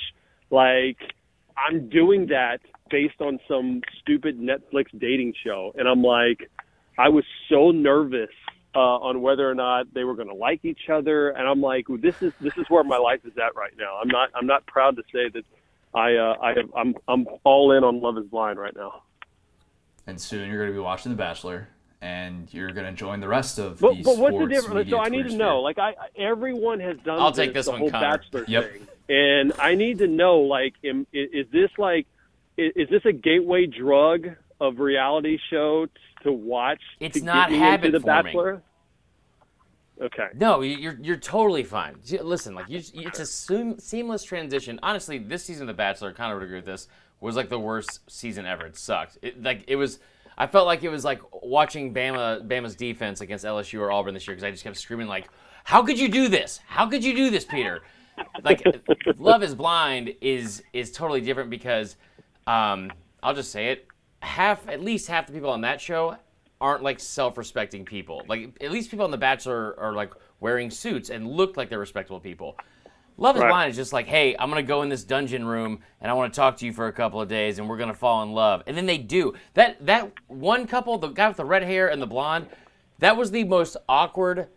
Like 0.49 0.97
I'm 1.57 1.89
doing 1.89 2.27
that 2.27 2.59
based 2.89 3.21
on 3.21 3.39
some 3.47 3.81
stupid 3.99 4.39
Netflix 4.39 4.85
dating 4.97 5.33
show, 5.43 5.73
and 5.77 5.87
I'm 5.87 6.01
like, 6.01 6.49
I 6.97 7.09
was 7.09 7.25
so 7.49 7.71
nervous 7.71 8.29
uh, 8.75 8.79
on 8.79 9.21
whether 9.21 9.49
or 9.49 9.55
not 9.55 9.93
they 9.93 10.03
were 10.03 10.15
going 10.15 10.27
to 10.27 10.35
like 10.35 10.63
each 10.63 10.89
other, 10.91 11.29
and 11.29 11.47
I'm 11.47 11.61
like, 11.61 11.85
this 11.99 12.21
is 12.21 12.33
this 12.39 12.53
is 12.57 12.65
where 12.69 12.83
my 12.83 12.97
life 12.97 13.21
is 13.25 13.37
at 13.37 13.55
right 13.55 13.73
now. 13.77 13.99
I'm 14.01 14.07
not 14.07 14.29
I'm 14.35 14.47
not 14.47 14.65
proud 14.67 14.95
to 14.97 15.03
say 15.13 15.29
that 15.29 15.43
I 15.93 16.15
uh, 16.15 16.35
I 16.41 16.49
have, 16.49 16.71
I'm 16.75 16.95
I'm 17.07 17.27
all 17.43 17.71
in 17.71 17.83
on 17.83 18.01
Love 18.01 18.17
Is 18.17 18.25
Blind 18.25 18.59
right 18.59 18.75
now. 18.75 19.03
And 20.05 20.21
soon 20.21 20.49
you're 20.49 20.59
going 20.59 20.69
to 20.69 20.73
be 20.73 20.79
watching 20.79 21.11
The 21.11 21.17
Bachelor, 21.17 21.69
and 22.01 22.51
you're 22.53 22.71
going 22.71 22.85
to 22.85 22.91
join 22.93 23.19
the 23.19 23.27
rest 23.27 23.57
of 23.59 23.79
But, 23.79 23.95
these 23.95 24.05
but 24.05 24.17
what's 24.17 24.37
the 24.37 24.45
difference? 24.47 24.89
So 24.89 24.99
I 24.99 25.09
need 25.09 25.27
to 25.29 25.35
know. 25.35 25.55
sphere. 25.55 25.61
Like 25.61 25.77
I, 25.79 25.89
I- 25.89 26.21
everyone 26.21 26.79
has 26.79 26.97
done. 27.05 27.19
I'll 27.19 27.31
take 27.31 27.53
this 27.53 27.65
the 27.65 27.71
one, 27.71 27.79
whole 27.81 27.91
Connor. 27.91 28.17
Bachelor 28.17 28.45
Yep. 28.47 28.71
thing, 28.73 28.87
and 29.09 29.53
I 29.59 29.75
need 29.75 29.97
to 29.99 30.07
know. 30.07 30.39
Like, 30.41 30.73
am, 30.83 31.07
is, 31.13 31.29
is 31.33 31.51
this 31.51 31.71
like, 31.77 32.05
is, 32.57 32.71
is 32.75 32.89
this 32.89 33.01
a 33.05 33.11
gateway 33.13 33.65
drug 33.65 34.27
of 34.59 34.79
reality 34.79 35.37
show 35.49 35.85
t- 35.87 35.91
to 36.23 36.31
watch? 36.31 36.81
It's 36.99 37.19
to 37.19 37.25
not 37.25 37.49
me 37.49 37.55
into 37.55 37.65
habit 37.67 37.91
the 37.93 37.99
forming. 37.99 38.23
Bachelor. 38.25 38.61
Okay. 39.99 40.27
No, 40.35 40.61
you- 40.61 40.77
you're 40.77 40.97
you're 41.01 41.17
totally 41.17 41.63
fine. 41.63 41.95
Listen, 42.21 42.53
like 42.53 42.69
you, 42.69 42.81
it's 42.93 43.19
a 43.19 43.25
seam, 43.25 43.79
seamless 43.79 44.23
transition. 44.23 44.79
Honestly, 44.83 45.17
this 45.17 45.43
season 45.43 45.63
of 45.63 45.67
The 45.67 45.73
Bachelor, 45.77 46.13
kind 46.13 46.31
of 46.31 46.37
would 46.37 46.43
agree 46.45 46.57
with 46.57 46.65
this, 46.67 46.87
was 47.19 47.35
like 47.35 47.49
the 47.49 47.57
worst 47.59 48.01
season 48.07 48.45
ever. 48.45 48.67
It 48.67 48.77
sucked. 48.77 49.17
It, 49.23 49.41
like 49.41 49.63
it 49.67 49.75
was. 49.75 49.97
I 50.37 50.47
felt 50.47 50.67
like 50.67 50.83
it 50.83 50.89
was 50.89 51.03
like 51.03 51.21
watching 51.43 51.93
Bama 51.93 52.47
Bama's 52.47 52.75
defense 52.75 53.21
against 53.21 53.43
LSU 53.43 53.79
or 53.79 53.91
Auburn 53.91 54.13
this 54.13 54.27
year 54.27 54.35
because 54.35 54.43
I 54.43 54.51
just 54.51 54.63
kept 54.63 54.77
screaming 54.77 55.07
like, 55.07 55.29
"How 55.63 55.81
could 55.83 55.99
you 55.99 56.09
do 56.09 56.27
this? 56.27 56.59
How 56.67 56.87
could 56.87 57.03
you 57.03 57.15
do 57.15 57.29
this, 57.29 57.45
Peter?" 57.45 57.81
Like, 58.43 58.63
Love 59.17 59.43
Is 59.43 59.55
Blind 59.55 60.13
is 60.21 60.63
is 60.73 60.91
totally 60.91 61.21
different 61.21 61.49
because, 61.49 61.95
um, 62.45 62.91
I'll 63.21 63.33
just 63.33 63.51
say 63.51 63.71
it, 63.71 63.87
half 64.21 64.67
at 64.67 64.81
least 64.81 65.07
half 65.07 65.27
the 65.27 65.33
people 65.33 65.49
on 65.49 65.61
that 65.61 65.81
show 65.81 66.17
aren't 66.59 66.83
like 66.83 66.99
self-respecting 66.99 67.85
people. 67.85 68.23
Like 68.27 68.57
at 68.61 68.71
least 68.71 68.89
people 68.89 69.05
on 69.05 69.11
The 69.11 69.17
Bachelor 69.17 69.79
are 69.79 69.93
like 69.93 70.11
wearing 70.39 70.69
suits 70.71 71.09
and 71.09 71.27
look 71.27 71.57
like 71.57 71.69
they're 71.69 71.79
respectable 71.79 72.19
people. 72.19 72.57
Love 73.19 73.35
is 73.35 73.41
Right. 73.41 73.49
Blind 73.49 73.71
is 73.71 73.75
just 73.75 73.93
like, 73.93 74.05
hey, 74.05 74.35
I'm 74.37 74.49
gonna 74.49 74.61
go 74.61 74.83
in 74.83 74.89
this 74.89 75.03
dungeon 75.03 75.45
room 75.45 75.79
and 76.01 76.11
I 76.11 76.13
want 76.13 76.31
to 76.33 76.37
talk 76.37 76.57
to 76.57 76.65
you 76.65 76.73
for 76.73 76.87
a 76.87 76.93
couple 76.93 77.19
of 77.19 77.27
days 77.27 77.57
and 77.57 77.67
we're 77.67 77.77
gonna 77.77 77.93
fall 77.93 78.21
in 78.23 78.31
love. 78.31 78.61
And 78.67 78.77
then 78.77 78.85
they 78.85 78.99
do. 78.99 79.33
That 79.55 79.83
that 79.85 80.11
one 80.27 80.67
couple, 80.67 80.97
the 80.99 81.07
guy 81.09 81.27
with 81.27 81.37
the 81.37 81.45
red 81.45 81.63
hair 81.63 81.87
and 81.87 81.99
the 82.01 82.05
blonde, 82.07 82.47
that 82.99 83.17
was 83.17 83.31
the 83.31 83.43
most 83.43 83.75
awkward, 83.89 84.47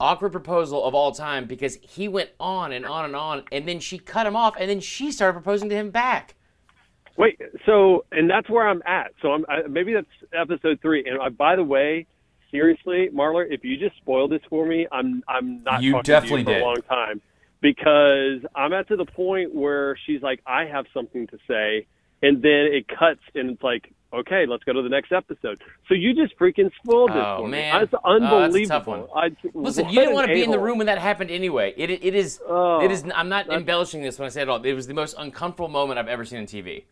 awkward 0.00 0.30
proposal 0.32 0.84
of 0.84 0.94
all 0.94 1.12
time 1.12 1.44
because 1.46 1.78
he 1.80 2.08
went 2.08 2.30
on 2.40 2.72
and 2.72 2.84
on 2.84 3.04
and 3.04 3.14
on, 3.14 3.44
and 3.52 3.68
then 3.68 3.78
she 3.78 3.98
cut 3.98 4.26
him 4.26 4.34
off, 4.34 4.56
and 4.58 4.68
then 4.68 4.80
she 4.80 5.12
started 5.12 5.34
proposing 5.34 5.68
to 5.68 5.76
him 5.76 5.90
back. 5.90 6.34
Wait, 7.16 7.40
so 7.66 8.04
and 8.10 8.28
that's 8.28 8.48
where 8.50 8.66
I'm 8.66 8.82
at. 8.84 9.12
So 9.22 9.32
I'm 9.32 9.44
I, 9.48 9.62
maybe 9.68 9.92
that's 9.92 10.06
episode 10.32 10.80
three. 10.80 11.04
And 11.06 11.20
I, 11.22 11.28
by 11.28 11.54
the 11.54 11.62
way, 11.62 12.06
seriously, 12.50 13.10
Marler, 13.14 13.46
if 13.48 13.62
you 13.64 13.76
just 13.76 13.96
spoiled 13.98 14.32
this 14.32 14.42
for 14.50 14.66
me, 14.66 14.88
I'm 14.90 15.22
I'm 15.28 15.62
not 15.62 15.82
You 15.82 15.92
talking 15.92 16.02
definitely 16.04 16.44
to 16.44 16.50
you 16.50 16.56
for 16.56 16.58
did. 16.58 16.62
a 16.62 16.64
long 16.64 16.82
time 16.88 17.20
because 17.62 18.44
I'm 18.54 18.72
at 18.74 18.88
to 18.88 18.96
the 18.96 19.06
point 19.06 19.54
where 19.54 19.96
she's 20.06 20.20
like, 20.20 20.40
I 20.46 20.64
have 20.66 20.84
something 20.92 21.26
to 21.28 21.38
say, 21.48 21.86
and 22.20 22.42
then 22.42 22.68
it 22.70 22.86
cuts 22.88 23.20
and 23.34 23.50
it's 23.50 23.62
like, 23.62 23.90
okay, 24.12 24.44
let's 24.46 24.62
go 24.64 24.74
to 24.74 24.82
the 24.82 24.88
next 24.90 25.10
episode. 25.12 25.62
So 25.88 25.94
you 25.94 26.14
just 26.14 26.38
freaking 26.38 26.70
spoiled 26.84 27.10
this 27.10 27.16
Oh, 27.24 27.38
for 27.38 27.48
man. 27.48 27.74
me. 27.74 27.82
It's 27.84 27.94
Oh, 27.94 28.18
that's 28.18 28.30
a 28.32 28.36
unbelievable. 28.36 28.68
tough 28.68 28.86
one. 28.86 29.06
I, 29.16 29.30
Listen, 29.54 29.88
you 29.88 30.00
didn't 30.00 30.12
want 30.14 30.26
to 30.28 30.34
be 30.34 30.42
in 30.42 30.50
the 30.50 30.58
room 30.58 30.76
when 30.76 30.86
that 30.88 30.98
happened 30.98 31.30
anyway. 31.30 31.72
It, 31.78 31.88
it 31.90 32.14
is. 32.14 32.38
Oh, 32.46 32.84
it 32.84 32.90
is. 32.90 33.04
Oh, 33.06 33.10
I'm 33.14 33.30
not 33.30 33.48
embellishing 33.48 34.02
this 34.02 34.18
when 34.18 34.26
I 34.26 34.28
say 34.28 34.42
it 34.42 34.48
all. 34.50 34.62
It 34.62 34.74
was 34.74 34.86
the 34.86 34.92
most 34.94 35.14
uncomfortable 35.18 35.68
moment 35.68 35.98
I've 35.98 36.08
ever 36.08 36.24
seen 36.26 36.40
on 36.40 36.46
TV. 36.46 36.84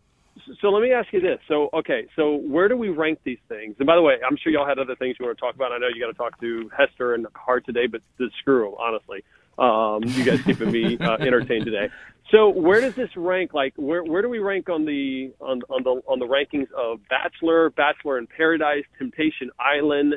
So 0.63 0.69
let 0.71 0.81
me 0.83 0.93
ask 0.93 1.13
you 1.13 1.21
this. 1.21 1.39
So 1.49 1.69
okay, 1.75 2.07
so 2.17 2.37
where 2.37 2.69
do 2.69 2.77
we 2.77 2.89
rank 2.89 3.19
these 3.25 3.39
things? 3.49 3.75
And 3.79 3.87
by 3.87 3.97
the 3.97 4.03
way, 4.03 4.15
I'm 4.27 4.37
sure 4.43 4.51
y'all 4.51 4.67
had 4.67 4.79
other 4.79 4.95
things 4.97 5.17
you 5.21 5.27
want 5.27 5.37
to 5.37 5.41
talk 5.41 5.55
about. 5.55 5.73
I 5.73 5.79
know 5.79 5.89
you 5.95 6.01
got 6.01 6.11
to 6.11 6.17
talk 6.17 6.41
to 6.41 6.71
Hester 6.77 7.15
and 7.15 7.27
Hart 7.35 7.67
today, 7.67 7.87
but 7.87 8.01
just 8.19 8.35
screw 8.39 8.69
'em, 8.69 8.75
honestly. 8.79 9.23
Um, 9.61 10.03
you 10.05 10.25
guys 10.25 10.41
keeping 10.43 10.71
me 10.73 10.97
uh, 10.99 11.17
entertained 11.19 11.67
today. 11.67 11.91
So 12.31 12.49
where 12.49 12.81
does 12.81 12.95
this 12.95 13.11
rank? 13.17 13.53
Like 13.53 13.75
where 13.77 14.03
where 14.03 14.23
do 14.23 14.29
we 14.29 14.39
rank 14.39 14.69
on 14.71 14.85
the 14.87 15.33
on 15.41 15.61
on 15.69 15.83
the 15.83 16.01
on 16.09 16.19
the 16.19 16.27
rankings 16.27 16.71
of 16.73 17.01
Bachelor, 17.09 17.71
Bachelor 17.71 18.19
in 18.19 18.27
Paradise, 18.27 18.85
Temptation 18.99 19.51
Island, 19.59 20.15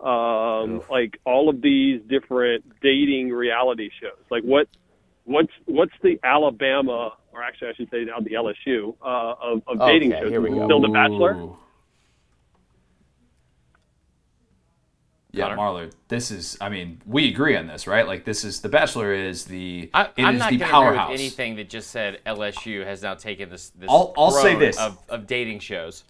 um, 0.00 0.82
like 0.90 1.18
all 1.24 1.48
of 1.48 1.62
these 1.62 2.02
different 2.08 2.64
dating 2.82 3.30
reality 3.30 3.90
shows? 4.00 4.18
Like 4.30 4.42
what 4.42 4.66
what's 5.24 5.52
what's 5.66 5.94
the 6.02 6.18
Alabama 6.22 7.12
or 7.32 7.42
actually 7.42 7.68
I 7.68 7.74
should 7.74 7.90
say 7.90 8.04
now 8.04 8.18
the 8.20 8.32
LSU 8.32 8.94
uh, 9.00 9.34
of, 9.40 9.62
of 9.66 9.78
dating 9.88 10.12
Okay, 10.12 10.22
shows? 10.22 10.30
here 10.30 10.40
we 10.40 10.50
go. 10.50 10.66
Still 10.66 10.80
The 10.82 10.88
Bachelor. 10.88 11.34
Ooh. 11.36 11.56
Yeah, 15.32 15.54
Connor? 15.54 15.56
Marler, 15.86 15.92
this 16.08 16.30
is, 16.30 16.58
I 16.60 16.68
mean, 16.68 17.00
we 17.06 17.28
agree 17.28 17.56
on 17.56 17.66
this, 17.66 17.86
right? 17.86 18.06
Like, 18.06 18.24
this 18.24 18.44
is, 18.44 18.60
The 18.60 18.68
Bachelor 18.68 19.14
is 19.14 19.46
the, 19.46 19.90
I, 19.94 20.02
it 20.16 20.24
I'm 20.24 20.34
is 20.34 20.38
not 20.40 20.50
the 20.50 20.58
going 20.58 20.70
to 20.70 20.76
agree 20.76 20.88
powerhouse. 20.88 21.10
with 21.12 21.20
anything 21.20 21.56
that 21.56 21.70
just 21.70 21.90
said 21.90 22.20
LSU 22.26 22.84
has 22.84 23.02
now 23.02 23.14
taken 23.14 23.48
this. 23.48 23.70
this 23.70 23.88
I'll- 23.90 24.12
I'll 24.16 24.30
say 24.30 24.56
this. 24.56 24.78
of, 24.78 24.98
of 25.08 25.26
dating 25.26 25.60
shows. 25.60 26.04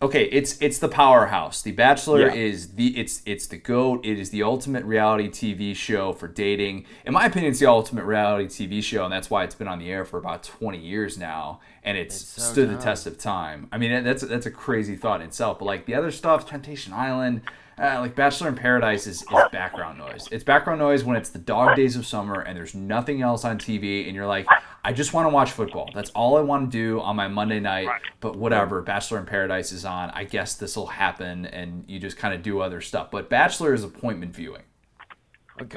Okay, 0.00 0.26
it's 0.26 0.62
it's 0.62 0.78
the 0.78 0.86
powerhouse. 0.88 1.60
The 1.62 1.72
Bachelor 1.72 2.28
Yeah. 2.28 2.32
is 2.34 2.74
the 2.76 2.96
it's 2.96 3.20
it's 3.26 3.48
the 3.48 3.56
goat. 3.56 4.06
It 4.06 4.16
is 4.16 4.30
the 4.30 4.44
ultimate 4.44 4.84
reality 4.84 5.28
TV 5.28 5.74
show 5.74 6.12
for 6.12 6.28
dating. 6.28 6.86
In 7.04 7.12
my 7.12 7.26
opinion, 7.26 7.50
it's 7.50 7.58
the 7.58 7.66
ultimate 7.66 8.04
reality 8.04 8.46
TV 8.68 8.80
show, 8.80 9.02
and 9.02 9.12
that's 9.12 9.28
why 9.28 9.42
it's 9.42 9.56
been 9.56 9.66
on 9.66 9.80
the 9.80 9.90
air 9.90 10.04
for 10.04 10.16
about 10.18 10.44
20 10.44 10.78
years 10.78 11.18
now, 11.18 11.58
and 11.82 11.98
it's, 11.98 12.14
so 12.14 12.40
stood 12.42 12.70
the 12.70 12.76
test 12.80 13.08
of 13.08 13.18
time. 13.18 13.66
I 13.72 13.78
mean, 13.78 14.04
that's 14.04 14.22
that's 14.22 14.46
a 14.46 14.52
crazy 14.52 14.94
thought 14.94 15.20
in 15.20 15.26
itself. 15.26 15.58
But 15.58 15.64
like 15.64 15.86
the 15.86 15.96
other 15.96 16.12
stuff, 16.12 16.48
Temptation 16.48 16.92
Island, 16.92 17.40
uh, 17.80 18.00
like 18.00 18.14
Bachelor 18.14 18.48
in 18.48 18.54
Paradise 18.54 19.06
is, 19.06 19.22
is 19.22 19.42
background 19.52 19.98
noise. 19.98 20.28
It's 20.30 20.44
background 20.44 20.80
noise 20.80 21.04
when 21.04 21.16
it's 21.16 21.30
the 21.30 21.38
dog 21.38 21.76
days 21.76 21.96
of 21.96 22.06
summer 22.06 22.40
and 22.40 22.56
there's 22.56 22.74
nothing 22.74 23.22
else 23.22 23.44
on 23.44 23.58
TV, 23.58 24.06
and 24.06 24.14
you're 24.14 24.26
like, 24.26 24.46
I 24.84 24.92
just 24.92 25.12
want 25.12 25.26
to 25.26 25.34
watch 25.34 25.52
football. 25.52 25.90
That's 25.94 26.10
all 26.10 26.36
I 26.36 26.40
want 26.40 26.70
to 26.70 26.76
do 26.76 27.00
on 27.00 27.16
my 27.16 27.28
Monday 27.28 27.60
night. 27.60 27.88
But 28.20 28.36
whatever, 28.36 28.82
Bachelor 28.82 29.18
in 29.18 29.26
Paradise 29.26 29.72
is 29.72 29.84
on. 29.84 30.10
I 30.10 30.24
guess 30.24 30.54
this 30.54 30.76
will 30.76 30.86
happen, 30.86 31.46
and 31.46 31.84
you 31.86 31.98
just 31.98 32.16
kind 32.16 32.34
of 32.34 32.42
do 32.42 32.60
other 32.60 32.80
stuff. 32.80 33.10
But 33.10 33.28
Bachelor 33.28 33.74
is 33.74 33.84
appointment 33.84 34.34
viewing 34.34 34.62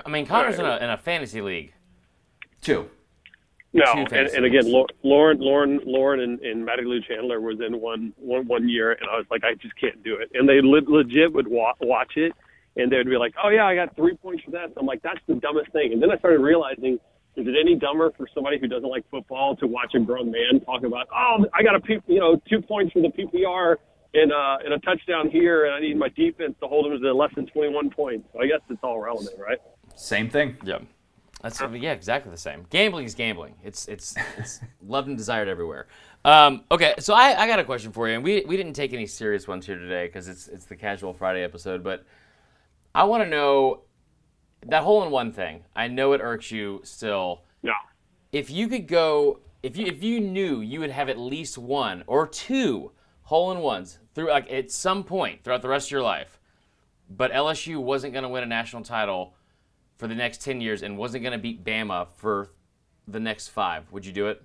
I 0.06 0.10
mean, 0.10 0.26
Connor's 0.26 0.60
in 0.60 0.66
a, 0.66 0.78
in 0.78 0.90
a 0.90 0.98
fantasy 0.98 1.42
league. 1.42 1.74
too. 2.62 2.90
No, 3.74 3.84
and, 4.20 4.28
and 4.36 4.46
again, 4.46 4.66
Lauren, 5.04 5.40
Lauren, 5.40 5.80
Lauren, 5.86 6.20
and, 6.20 6.40
and 6.42 6.66
Maddie 6.66 6.84
Lou 6.84 7.00
Chandler 7.02 7.40
was 7.40 7.60
in 7.66 7.80
one, 7.80 8.14
one 8.18 8.46
one 8.48 8.68
year, 8.68 8.92
and 8.92 9.10
I 9.10 9.16
was 9.16 9.26
like, 9.32 9.44
I 9.46 9.54
just 9.56 9.76
can't 9.80 10.04
do 10.04 10.16
it. 10.18 10.30
And 10.34 10.48
they 10.48 10.60
le- 10.62 10.84
legit 10.88 11.32
would 11.34 11.48
wa- 11.48 11.74
watch 11.80 12.14
it, 12.18 12.34
and 12.76 12.92
they 12.92 12.98
would 12.98 13.08
be 13.10 13.16
like, 13.18 13.34
Oh 13.42 13.50
yeah, 13.50 13.66
I 13.66 13.76
got 13.76 13.96
three 13.96 14.16
points 14.18 14.44
for 14.44 14.52
that. 14.52 14.74
I'm 14.78 14.86
like, 14.86 15.02
that's 15.02 15.20
the 15.28 15.36
dumbest 15.36 15.72
thing. 15.72 15.94
And 15.94 16.02
then 16.04 16.12
I 16.12 16.18
started 16.18 16.40
realizing, 16.40 17.00
is 17.38 17.48
it 17.48 17.56
any 17.58 17.76
dumber 17.76 18.12
for 18.18 18.28
somebody 18.34 18.60
who 18.60 18.68
doesn't 18.68 18.90
like 18.90 19.06
football 19.10 19.56
to 19.56 19.68
watch 19.68 19.94
a 19.96 20.00
grown 20.00 20.32
man 20.32 20.60
talk 20.66 20.84
about, 20.84 21.08
oh, 21.16 21.46
I 21.54 21.64
got 21.64 21.76
a 21.76 21.80
P- 21.80 22.02
you 22.08 22.20
know 22.20 22.42
two 22.50 22.62
points 22.62 22.92
for 22.92 23.02
the 23.02 23.08
PPR 23.08 23.78
and 24.14 24.34
uh, 24.34 24.58
and 24.66 24.74
a 24.74 24.80
touchdown 24.80 25.30
here, 25.30 25.64
and 25.66 25.74
I 25.76 25.80
need 25.80 25.96
my 25.98 26.10
defense 26.10 26.56
to 26.62 26.68
hold 26.68 26.92
them 26.92 27.02
to 27.02 27.14
less 27.14 27.34
than 27.36 27.46
21 27.48 27.90
points. 27.92 28.28
So 28.34 28.42
I 28.42 28.48
guess 28.48 28.60
it's 28.70 28.84
all 28.84 29.00
relevant, 29.00 29.40
right? 29.40 29.60
Same 29.96 30.30
thing. 30.30 30.58
Yeah. 30.66 30.80
That's 31.42 31.60
yeah, 31.60 31.92
exactly 31.92 32.32
the 32.32 32.38
same. 32.38 32.66
Gambling 32.70 33.06
is 33.06 33.16
gambling. 33.16 33.56
It's 33.64 33.88
it's 33.88 34.16
it's 34.38 34.60
loved 34.86 35.08
and 35.08 35.18
desired 35.18 35.48
everywhere. 35.48 35.88
Um, 36.24 36.66
okay, 36.70 36.94
so 37.00 37.16
I, 37.16 37.42
I 37.42 37.48
got 37.48 37.58
a 37.58 37.64
question 37.64 37.92
for 37.92 38.08
you, 38.08 38.16
and 38.16 38.24
we 38.24 38.46
we 38.46 38.58
didn't 38.58 38.74
take 38.74 38.94
any 38.94 39.08
serious 39.08 39.48
ones 39.48 39.66
here 39.66 39.78
today 39.78 40.06
because 40.06 40.28
it's 40.28 40.48
it's 40.48 40.66
the 40.66 40.76
casual 40.76 41.14
Friday 41.14 41.44
episode, 41.44 41.84
but 41.84 42.06
I 42.94 43.06
want 43.06 43.24
to 43.24 43.30
know 43.30 43.82
that 44.68 44.84
hole 44.84 45.04
in 45.04 45.10
one 45.10 45.32
thing. 45.32 45.64
I 45.76 45.88
know 45.88 46.14
it 46.14 46.22
irks 46.22 46.52
you 46.52 46.82
still. 46.84 47.44
Yeah. 47.64 47.74
If 48.32 48.52
you 48.52 48.68
could 48.68 48.88
go, 48.88 49.40
if 49.64 49.76
you 49.78 49.88
if 49.88 50.04
you 50.04 50.20
knew 50.20 50.62
you 50.62 50.80
would 50.80 50.92
have 50.92 51.10
at 51.10 51.18
least 51.18 51.58
one 51.58 52.04
or 52.06 52.28
two 52.28 52.92
hole 53.24 53.52
in 53.52 53.60
ones 53.60 53.98
through 54.14 54.30
like 54.30 54.52
at 54.52 54.72
some 54.72 55.04
point 55.04 55.44
throughout 55.44 55.64
the 55.64 55.70
rest 55.70 55.88
of 55.88 55.92
your 55.92 56.04
life, 56.04 56.40
but 57.10 57.32
LSU 57.32 57.78
wasn't 57.78 58.14
going 58.14 58.24
to 58.24 58.30
win 58.30 58.44
a 58.44 58.48
national 58.48 58.84
title 58.84 59.34
for 60.02 60.08
the 60.08 60.16
next 60.16 60.42
10 60.42 60.62
years 60.62 60.82
and 60.82 60.98
wasn't 60.98 61.22
going 61.22 61.32
to 61.32 61.38
beat 61.38 61.64
Bama 61.64 62.08
for 62.16 62.50
the 63.08 63.20
next 63.20 63.50
five, 63.50 63.84
would 63.92 64.04
you 64.04 64.12
do 64.12 64.30
it? 64.30 64.42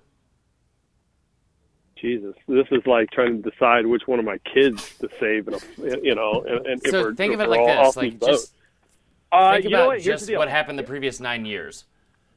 Jesus, 1.99 2.35
this 2.47 2.67
is 2.69 2.85
like 2.85 3.09
trying 3.09 3.41
to 3.41 3.49
decide 3.49 3.87
which 3.87 4.03
one 4.05 4.19
of 4.19 4.25
my 4.25 4.37
kids 4.53 4.93
to 4.99 5.09
save, 5.19 5.47
a, 5.47 5.59
you 6.03 6.13
know. 6.13 6.45
And, 6.47 6.67
and 6.67 6.81
if 6.85 6.91
So 6.91 7.01
we're, 7.01 7.15
think 7.15 7.33
of 7.33 7.39
it 7.39 7.49
like 7.49 7.65
this: 7.65 7.95
like 7.97 8.19
just 8.19 8.53
uh, 9.31 9.53
think 9.53 9.65
about 9.65 9.87
what? 9.87 10.01
Just 10.01 10.31
what 10.31 10.47
happened 10.47 10.77
the 10.77 10.83
previous 10.83 11.19
nine 11.19 11.43
years. 11.43 11.85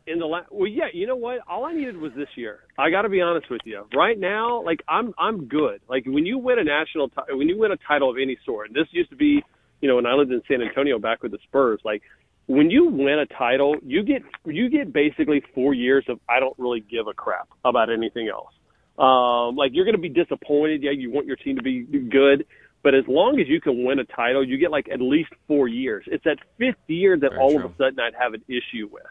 in 0.06 0.18
the 0.18 0.24
la- 0.24 0.46
well, 0.50 0.66
yeah. 0.66 0.86
You 0.94 1.06
know 1.06 1.16
what? 1.16 1.40
All 1.46 1.66
I 1.66 1.74
needed 1.74 1.98
was 1.98 2.14
this 2.14 2.28
year. 2.36 2.60
I 2.78 2.88
got 2.88 3.02
to 3.02 3.10
be 3.10 3.20
honest 3.20 3.50
with 3.50 3.60
you. 3.66 3.84
Right 3.94 4.18
now, 4.18 4.62
like 4.62 4.80
I'm, 4.88 5.12
I'm 5.18 5.44
good. 5.44 5.82
Like 5.90 6.06
when 6.06 6.24
you 6.24 6.38
win 6.38 6.58
a 6.58 6.64
national, 6.64 7.10
ti- 7.10 7.34
when 7.34 7.50
you 7.50 7.58
win 7.58 7.70
a 7.70 7.76
title 7.86 8.08
of 8.08 8.16
any 8.16 8.38
sort, 8.46 8.68
and 8.68 8.74
this 8.74 8.86
used 8.92 9.10
to 9.10 9.16
be, 9.16 9.44
you 9.82 9.88
know, 9.90 9.96
when 9.96 10.06
I 10.06 10.14
lived 10.14 10.32
in 10.32 10.40
San 10.48 10.62
Antonio 10.62 10.98
back 10.98 11.22
with 11.22 11.32
the 11.32 11.38
Spurs, 11.42 11.80
like. 11.84 12.00
When 12.46 12.70
you 12.70 12.86
win 12.86 13.18
a 13.18 13.26
title, 13.26 13.76
you 13.84 14.02
get 14.02 14.22
you 14.44 14.68
get 14.68 14.92
basically 14.92 15.42
four 15.54 15.72
years 15.72 16.04
of 16.08 16.18
I 16.28 16.40
don't 16.40 16.58
really 16.58 16.80
give 16.80 17.06
a 17.06 17.14
crap 17.14 17.48
about 17.64 17.90
anything 17.90 18.28
else. 18.28 18.52
Um, 18.98 19.56
like 19.56 19.70
you're 19.72 19.84
going 19.84 19.96
to 19.96 20.00
be 20.00 20.08
disappointed. 20.08 20.82
Yeah, 20.82 20.90
you 20.90 21.10
want 21.10 21.26
your 21.26 21.36
team 21.36 21.56
to 21.56 21.62
be 21.62 21.82
good, 21.82 22.44
but 22.82 22.94
as 22.94 23.04
long 23.06 23.40
as 23.40 23.48
you 23.48 23.60
can 23.60 23.84
win 23.84 23.98
a 23.98 24.04
title, 24.04 24.44
you 24.46 24.58
get 24.58 24.70
like 24.70 24.88
at 24.92 25.00
least 25.00 25.30
four 25.46 25.68
years. 25.68 26.04
It's 26.06 26.24
that 26.24 26.38
fifth 26.58 26.76
year 26.88 27.16
that 27.16 27.30
Very 27.30 27.40
all 27.40 27.54
true. 27.54 27.64
of 27.64 27.72
a 27.72 27.76
sudden 27.76 28.00
I'd 28.00 28.14
have 28.20 28.34
an 28.34 28.42
issue 28.48 28.88
with. 28.90 29.04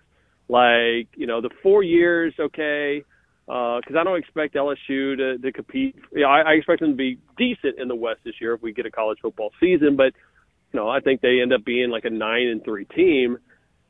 Like 0.49 1.07
you 1.15 1.27
know, 1.27 1.41
the 1.41 1.49
four 1.63 1.81
years, 1.83 2.33
okay, 2.39 3.03
because 3.45 3.95
I 3.99 4.03
don't 4.03 4.19
expect 4.19 4.53
LSU 4.53 5.17
to, 5.17 5.37
to 5.39 5.51
compete. 5.51 5.95
Yeah, 6.13 6.27
I, 6.27 6.41
I 6.41 6.51
expect 6.53 6.81
them 6.81 6.91
to 6.91 6.95
be 6.95 7.17
decent 7.37 7.79
in 7.79 7.87
the 7.87 7.95
West 7.95 8.19
this 8.23 8.35
year 8.39 8.53
if 8.53 8.61
we 8.61 8.73
get 8.73 8.85
a 8.85 8.91
college 8.91 9.17
football 9.21 9.51
season, 9.59 9.95
but 9.95 10.13
you 10.71 10.79
know, 10.79 10.89
I 10.89 10.99
think 10.99 11.21
they 11.21 11.39
end 11.41 11.53
up 11.53 11.65
being 11.65 11.89
like 11.89 12.05
a 12.05 12.09
nine 12.09 12.47
and 12.47 12.63
three 12.63 12.85
team 12.85 13.37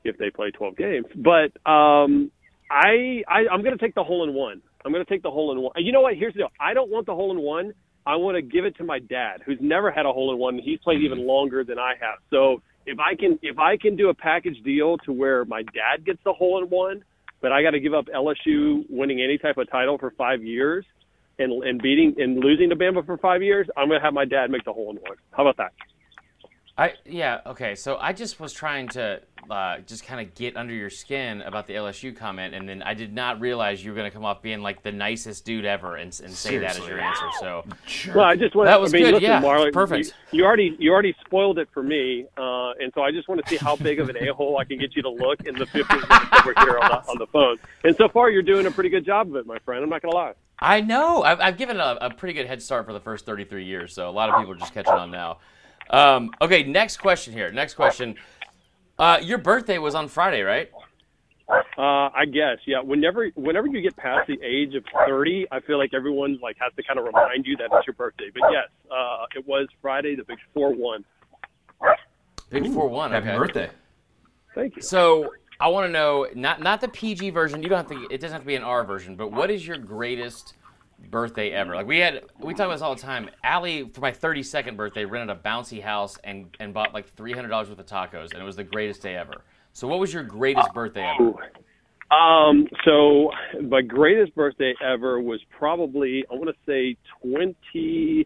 if 0.04 0.18
they 0.18 0.30
play 0.30 0.52
12 0.52 0.78
games. 0.78 1.06
But 1.16 1.52
um, 1.70 2.32
I, 2.72 3.24
I 3.28 3.48
I'm 3.52 3.62
going 3.64 3.78
to 3.78 3.84
take 3.84 3.96
the 3.96 4.04
hole 4.04 4.24
in 4.24 4.34
one. 4.34 4.62
I'm 4.86 4.92
going 4.94 5.04
to 5.04 5.10
take 5.10 5.24
the 5.24 5.32
hole 5.32 5.52
in 5.52 5.62
one. 5.62 5.74
And 5.76 5.86
You 5.86 5.92
know 5.92 6.02
what? 6.02 6.16
Here's 6.16 6.34
the 6.34 6.40
deal. 6.40 6.50
I 6.60 6.74
don't 6.74 6.90
want 6.90 7.06
the 7.06 7.16
hole 7.16 7.32
in 7.32 7.40
one. 7.42 7.74
I 8.06 8.16
want 8.16 8.36
to 8.36 8.42
give 8.42 8.66
it 8.66 8.78
to 8.78 8.84
my 8.84 9.00
dad, 9.00 9.42
who's 9.46 9.60
never 9.62 9.92
had 9.92 10.06
a 10.06 10.12
hole 10.12 10.32
in 10.32 10.40
one. 10.40 10.58
He's 10.58 10.80
played 10.80 11.02
even 11.02 11.28
longer 11.28 11.64
than 11.64 11.78
I 11.78 11.94
have. 12.00 12.20
So 12.30 12.62
if 12.86 12.98
I 12.98 13.16
can 13.16 13.38
if 13.42 13.60
I 13.60 13.78
can 13.78 13.96
do 13.98 14.10
a 14.10 14.14
package 14.14 14.58
deal 14.64 14.98
to 15.00 15.12
where 15.12 15.46
my 15.46 15.62
dad 15.62 16.06
gets 16.06 16.20
the 16.24 16.34
hole 16.34 16.64
in 16.64 16.70
one, 16.70 17.04
but 17.42 17.52
I 17.52 17.62
got 17.62 17.72
to 17.72 17.80
give 17.80 17.94
up 17.94 18.06
LSU 18.06 18.86
winning 18.90 19.22
any 19.22 19.38
type 19.38 19.58
of 19.58 19.70
title 19.70 19.98
for 19.98 20.12
five 20.12 20.42
years. 20.44 20.86
And, 21.42 21.64
and 21.64 21.82
beating 21.82 22.16
and 22.18 22.44
losing 22.44 22.70
to 22.70 22.76
Bama 22.76 23.06
for 23.06 23.18
five 23.18 23.42
years, 23.42 23.66
I'm 23.78 23.88
gonna 23.88 24.02
have 24.02 24.14
my 24.14 24.26
dad 24.26 24.52
make 24.52 24.66
the 24.66 24.74
hole 24.74 24.90
in 24.90 24.98
one. 24.98 25.16
How 25.32 25.48
about 25.48 25.56
that? 25.56 25.72
I 26.80 26.94
yeah 27.06 27.42
okay. 27.46 27.76
So 27.76 27.98
I 27.98 28.14
just 28.14 28.40
was 28.40 28.54
trying 28.54 28.88
to 28.90 29.22
uh, 29.50 29.80
just 29.80 30.06
kind 30.06 30.26
of 30.26 30.34
get 30.34 30.56
under 30.56 30.74
your 30.74 30.90
skin 30.90 31.42
about 31.42 31.68
the 31.68 31.74
LSU 31.74 32.16
comment, 32.16 32.56
and 32.56 32.70
then 32.70 32.82
I 32.82 32.94
did 32.94 33.14
not 33.14 33.42
realize 33.42 33.84
you 33.84 33.92
were 33.92 33.98
going 33.98 34.10
to 34.10 34.14
come 34.16 34.24
off 34.24 34.42
being 34.42 34.62
like 34.62 34.82
the 34.82 34.94
nicest 34.94 35.44
dude 35.44 35.66
ever 35.66 35.98
and, 35.98 36.18
and 36.24 36.32
say 36.32 36.58
that 36.60 36.80
as 36.80 36.88
your 36.88 37.02
answer. 37.02 37.26
So 37.42 37.66
Well, 38.16 38.24
I 38.24 38.38
just 38.38 38.56
want 38.56 38.68
That 38.68 38.80
was 38.80 38.94
I 38.94 38.98
mean, 38.98 39.06
good, 39.08 39.14
Listen, 39.16 39.30
yeah, 39.30 39.42
Marler, 39.42 39.74
perfect. 39.74 40.14
You, 40.32 40.40
you 40.40 40.46
already 40.46 40.78
you 40.80 40.94
already 40.94 41.14
spoiled 41.26 41.60
it 41.60 41.68
for 41.74 41.84
me, 41.84 42.26
uh, 42.38 42.72
and 42.80 42.94
so 42.96 43.02
I 43.02 43.12
just 43.12 43.28
want 43.28 43.44
to 43.44 43.50
see 43.50 43.58
how 43.58 43.76
big 43.76 44.00
of 44.00 44.08
an 44.08 44.16
a 44.26 44.34
hole 44.34 44.58
I 44.58 44.64
can 44.64 44.80
get 44.80 44.96
you 44.96 45.02
to 45.02 45.10
look 45.10 45.42
in 45.46 45.56
the 45.56 45.66
15 45.66 45.84
minutes 45.84 46.10
that 46.10 46.44
we're 46.46 46.64
here 46.64 46.80
on 46.80 46.92
the, 46.92 47.10
on 47.10 47.18
the 47.18 47.28
phone. 47.28 47.58
And 47.84 47.94
so 47.98 48.08
far, 48.08 48.30
you're 48.30 48.42
doing 48.42 48.68
a 48.68 48.72
pretty 48.72 48.90
good 48.90 49.06
job 49.06 49.28
of 49.28 49.36
it, 49.36 49.46
my 49.46 49.60
friend. 49.60 49.84
I'm 49.84 49.90
not 49.90 50.02
gonna 50.02 50.16
lie. 50.16 50.34
I 50.62 50.80
know 50.80 51.24
I've, 51.24 51.42
I've 51.42 51.58
given 51.58 51.78
a, 51.78 51.98
a 52.00 52.10
pretty 52.10 52.34
good 52.34 52.48
head 52.48 52.62
start 52.62 52.86
for 52.86 52.94
the 52.94 53.00
first 53.02 53.26
33 53.26 53.66
years, 53.66 53.94
so 53.94 54.10
a 54.10 54.12
lot 54.12 54.30
of 54.30 54.38
people 54.38 54.54
are 54.54 54.58
just 54.58 54.74
catching 54.74 54.94
on 54.94 55.12
now. 55.12 55.40
Um, 55.90 56.32
okay, 56.42 56.64
next 56.64 56.98
question 56.98 57.34
here. 57.34 57.52
Next 57.52 57.74
question. 57.74 58.16
Uh, 58.98 59.20
your 59.22 59.38
birthday 59.38 59.78
was 59.78 59.96
on 59.96 60.08
Friday, 60.08 60.42
right? 60.42 60.70
Uh, 61.78 62.10
I 62.14 62.26
guess, 62.32 62.58
yeah. 62.68 62.80
Whenever 62.82 63.30
whenever 63.36 63.66
you 63.68 63.82
get 63.82 63.96
past 63.96 64.28
the 64.28 64.40
age 64.44 64.76
of 64.76 64.84
30, 65.08 65.48
I 65.52 65.60
feel 65.62 65.80
like 65.80 65.94
everyone 65.96 66.38
like 66.44 66.58
has 66.60 66.72
to 66.76 66.84
kind 66.84 67.00
of 67.00 67.06
remind 67.06 67.46
you 67.48 67.58
that 67.58 67.70
it's 67.72 67.88
your 67.88 67.96
birthday. 67.96 68.30
But 68.32 68.52
yes, 68.52 68.68
uh, 68.92 69.26
it 69.36 69.48
was 69.48 69.68
Friday, 69.82 70.16
the 70.16 70.24
big 70.24 70.38
four 70.54 70.74
one. 70.74 71.04
Big 72.52 72.72
four 72.72 72.88
one. 72.88 73.12
Happy 73.12 73.30
Okay. 73.30 73.38
birthday. 73.38 73.70
Thank 74.54 74.76
you. 74.76 74.82
So 74.84 75.32
I 75.60 75.70
want 75.70 75.88
to 75.88 75.92
know 75.92 76.28
not 76.36 76.62
not 76.62 76.82
the 76.82 76.88
PG 76.88 77.32
version. 77.32 77.64
You 77.64 77.70
don't 77.70 77.78
have 77.90 77.98
to. 77.98 78.08
It 78.14 78.20
doesn't 78.22 78.34
have 78.34 78.42
to 78.42 78.48
be 78.48 78.56
an 78.56 78.64
R 78.64 78.84
version. 78.84 79.16
But 79.16 79.32
what 79.32 79.50
is 79.50 79.66
your 79.66 79.78
greatest 79.78 80.54
birthday 81.10 81.52
ever? 81.52 81.76
Like 81.76 81.88
we 81.88 82.00
had, 82.00 82.24
we 82.40 82.54
talk 82.54 82.66
about 82.66 82.76
this 82.76 82.82
all 82.82 82.96
the 82.96 83.02
time. 83.02 83.30
Allie, 83.44 83.88
for 83.88 84.02
my 84.02 84.12
32nd 84.12 84.76
birthday, 84.76 85.06
rented 85.06 85.36
a 85.36 85.40
bouncy 85.40 85.82
house 85.82 86.18
and 86.24 86.56
and 86.60 86.74
bought 86.74 86.94
like 86.94 87.16
$300 87.16 87.50
worth 87.50 87.70
of 87.72 87.86
tacos, 87.86 88.34
and 88.34 88.42
it 88.42 88.46
was 88.46 88.56
the 88.56 88.64
greatest 88.64 89.02
day 89.02 89.16
ever. 89.16 89.44
So 89.74 89.88
what 89.88 90.00
was 90.00 90.14
your 90.14 90.24
greatest 90.24 90.74
birthday 90.74 91.10
ever? 91.20 91.52
Um, 92.12 92.68
so 92.86 93.30
my 93.62 93.82
greatest 93.82 94.34
birthday 94.34 94.74
ever 94.84 95.22
was 95.22 95.40
probably 95.58 96.26
I 96.32 96.36
want 96.36 96.50
to 96.50 96.56
say 96.66 96.98
20, 97.22 98.26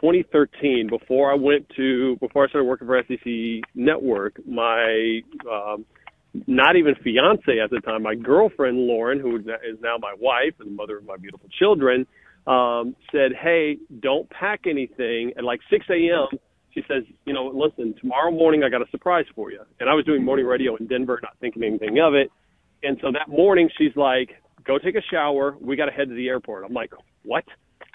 2013 0.00 0.88
before 0.88 1.30
I 1.30 1.34
went 1.34 1.68
to 1.76 2.16
before 2.16 2.44
I 2.44 2.48
started 2.48 2.66
working 2.66 2.86
for 2.86 3.02
SEC 3.06 3.68
Network. 3.74 4.40
My 4.46 5.20
um, 5.50 5.84
not 6.46 6.76
even 6.76 6.94
fiance 6.94 7.58
at 7.58 7.70
the 7.70 7.80
time, 7.80 8.02
my 8.02 8.14
girlfriend 8.14 8.78
Lauren, 8.78 9.18
who 9.18 9.36
is 9.36 9.44
now- 9.80 9.98
my 9.98 10.14
wife 10.18 10.54
and 10.60 10.70
the 10.70 10.74
mother 10.74 10.98
of 10.98 11.04
my 11.04 11.16
beautiful 11.16 11.48
children, 11.58 12.06
um, 12.46 12.94
said, 13.12 13.32
"Hey, 13.32 13.78
don't 14.00 14.28
pack 14.30 14.66
anything." 14.66 15.32
At 15.36 15.44
like 15.44 15.60
6 15.68 15.88
a.m., 15.90 16.28
she 16.72 16.82
says, 16.86 17.04
"You 17.26 17.32
know, 17.32 17.48
listen, 17.48 17.94
tomorrow 17.94 18.30
morning 18.30 18.62
I 18.62 18.68
got 18.68 18.80
a 18.80 18.88
surprise 18.90 19.26
for 19.34 19.50
you." 19.50 19.60
And 19.80 19.90
I 19.90 19.94
was 19.94 20.04
doing 20.04 20.24
morning 20.24 20.46
radio 20.46 20.76
in 20.76 20.86
Denver, 20.86 21.18
not 21.22 21.36
thinking 21.40 21.64
anything 21.64 21.98
of 21.98 22.14
it. 22.14 22.30
And 22.82 22.98
so 23.00 23.10
that 23.12 23.28
morning, 23.28 23.68
she's 23.76 23.96
like, 23.96 24.36
"Go 24.64 24.78
take 24.78 24.94
a 24.94 25.02
shower. 25.02 25.56
We 25.60 25.76
got 25.76 25.86
to 25.86 25.92
head 25.92 26.08
to 26.08 26.14
the 26.14 26.28
airport." 26.28 26.64
I'm 26.64 26.72
like, 26.72 26.92
"What?" 27.24 27.44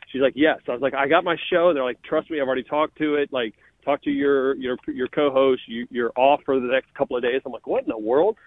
She's 0.09 0.21
like, 0.21 0.33
"Yes." 0.35 0.59
I 0.67 0.73
was 0.73 0.81
like, 0.81 0.93
"I 0.93 1.07
got 1.07 1.23
my 1.23 1.37
show." 1.49 1.73
They're 1.73 1.83
like, 1.83 2.01
"Trust 2.03 2.29
me, 2.29 2.39
I've 2.39 2.47
already 2.47 2.63
talked 2.63 2.97
to 2.97 3.15
it. 3.15 3.31
Like, 3.31 3.55
talk 3.85 4.01
to 4.03 4.11
your 4.11 4.55
your 4.55 4.77
your 4.87 5.07
co-host. 5.07 5.61
You, 5.67 5.87
you're 5.89 6.11
off 6.15 6.41
for 6.45 6.59
the 6.59 6.67
next 6.67 6.93
couple 6.93 7.15
of 7.15 7.23
days." 7.23 7.41
I'm 7.45 7.51
like, 7.51 7.67
"What 7.67 7.83
in 7.83 7.89
the 7.89 7.97
world?" 7.97 8.37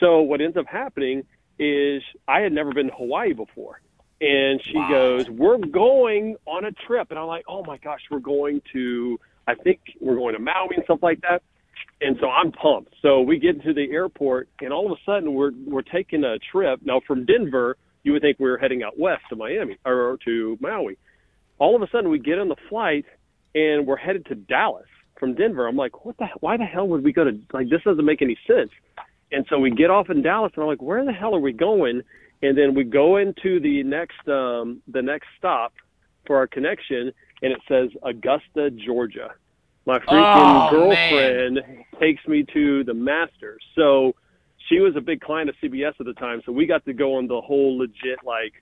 So 0.00 0.20
what 0.20 0.40
ends 0.40 0.56
up 0.56 0.66
happening 0.66 1.24
is 1.58 2.02
I 2.28 2.40
had 2.40 2.52
never 2.52 2.72
been 2.72 2.88
to 2.88 2.94
Hawaii 2.94 3.32
before, 3.32 3.80
and 4.20 4.60
she 4.62 4.74
goes, 4.88 5.28
"We're 5.30 5.58
going 5.58 6.36
on 6.46 6.64
a 6.64 6.72
trip," 6.72 7.10
and 7.10 7.18
I'm 7.18 7.26
like, 7.26 7.44
"Oh 7.48 7.62
my 7.64 7.78
gosh, 7.78 8.00
we're 8.10 8.18
going 8.18 8.62
to." 8.72 9.18
I 9.48 9.54
think 9.54 9.78
we're 10.00 10.16
going 10.16 10.34
to 10.34 10.40
Maui 10.40 10.74
and 10.74 10.84
stuff 10.84 10.98
like 11.02 11.20
that. 11.20 11.42
And 12.00 12.16
so 12.20 12.28
I'm 12.28 12.50
pumped. 12.52 12.94
So 13.00 13.20
we 13.20 13.38
get 13.38 13.62
to 13.62 13.72
the 13.72 13.90
airport, 13.92 14.48
and 14.60 14.72
all 14.72 14.90
of 14.90 14.98
a 14.98 15.00
sudden 15.04 15.32
we're 15.34 15.52
we're 15.66 15.82
taking 15.82 16.24
a 16.24 16.38
trip. 16.38 16.80
Now 16.84 17.00
from 17.06 17.24
Denver, 17.24 17.76
you 18.02 18.12
would 18.12 18.22
think 18.22 18.38
we 18.38 18.50
were 18.50 18.58
heading 18.58 18.82
out 18.82 18.98
west 18.98 19.22
to 19.30 19.36
Miami 19.36 19.78
or 19.84 20.18
to 20.24 20.58
Maui. 20.60 20.98
All 21.58 21.74
of 21.74 21.82
a 21.82 21.88
sudden 21.90 22.10
we 22.10 22.18
get 22.18 22.38
on 22.38 22.48
the 22.48 22.56
flight, 22.68 23.06
and 23.56 23.86
we're 23.86 23.96
headed 23.96 24.26
to 24.26 24.34
Dallas 24.34 24.86
from 25.18 25.34
Denver. 25.34 25.66
I'm 25.66 25.76
like, 25.76 26.04
what 26.04 26.16
the? 26.18 26.26
Why 26.40 26.56
the 26.56 26.64
hell 26.64 26.86
would 26.88 27.02
we 27.02 27.12
go 27.12 27.24
to? 27.24 27.36
Like 27.52 27.70
this 27.70 27.82
doesn't 27.82 28.04
make 28.04 28.22
any 28.22 28.38
sense. 28.46 28.70
And 29.32 29.44
so 29.48 29.58
we 29.58 29.70
get 29.70 29.90
off 29.90 30.08
in 30.10 30.22
Dallas, 30.22 30.52
and 30.54 30.62
I'm 30.62 30.68
like, 30.68 30.82
where 30.82 31.04
the 31.04 31.12
hell 31.12 31.34
are 31.34 31.40
we 31.40 31.52
going? 31.52 32.02
And 32.42 32.56
then 32.56 32.74
we 32.74 32.84
go 32.84 33.16
into 33.16 33.58
the 33.58 33.82
next 33.82 34.28
um, 34.28 34.82
the 34.86 35.02
next 35.02 35.26
stop 35.38 35.72
for 36.26 36.36
our 36.36 36.46
connection, 36.46 37.12
and 37.42 37.52
it 37.52 37.60
says 37.66 37.88
Augusta, 38.04 38.70
Georgia. 38.70 39.32
My 39.86 39.98
freaking 40.00 40.66
Oh, 40.66 40.70
girlfriend 40.70 41.60
takes 42.00 42.26
me 42.26 42.44
to 42.52 42.84
the 42.84 42.92
Masters. 42.94 43.62
So 43.76 44.14
she 44.68 44.80
was 44.80 44.96
a 44.96 45.00
big 45.00 45.20
client 45.20 45.48
of 45.48 45.54
CBS 45.62 45.94
at 45.98 46.06
the 46.06 46.12
time, 46.14 46.42
so 46.44 46.52
we 46.52 46.66
got 46.66 46.84
to 46.84 46.92
go 46.92 47.14
on 47.14 47.28
the 47.28 47.40
whole 47.40 47.78
legit 47.78 48.18
like 48.24 48.52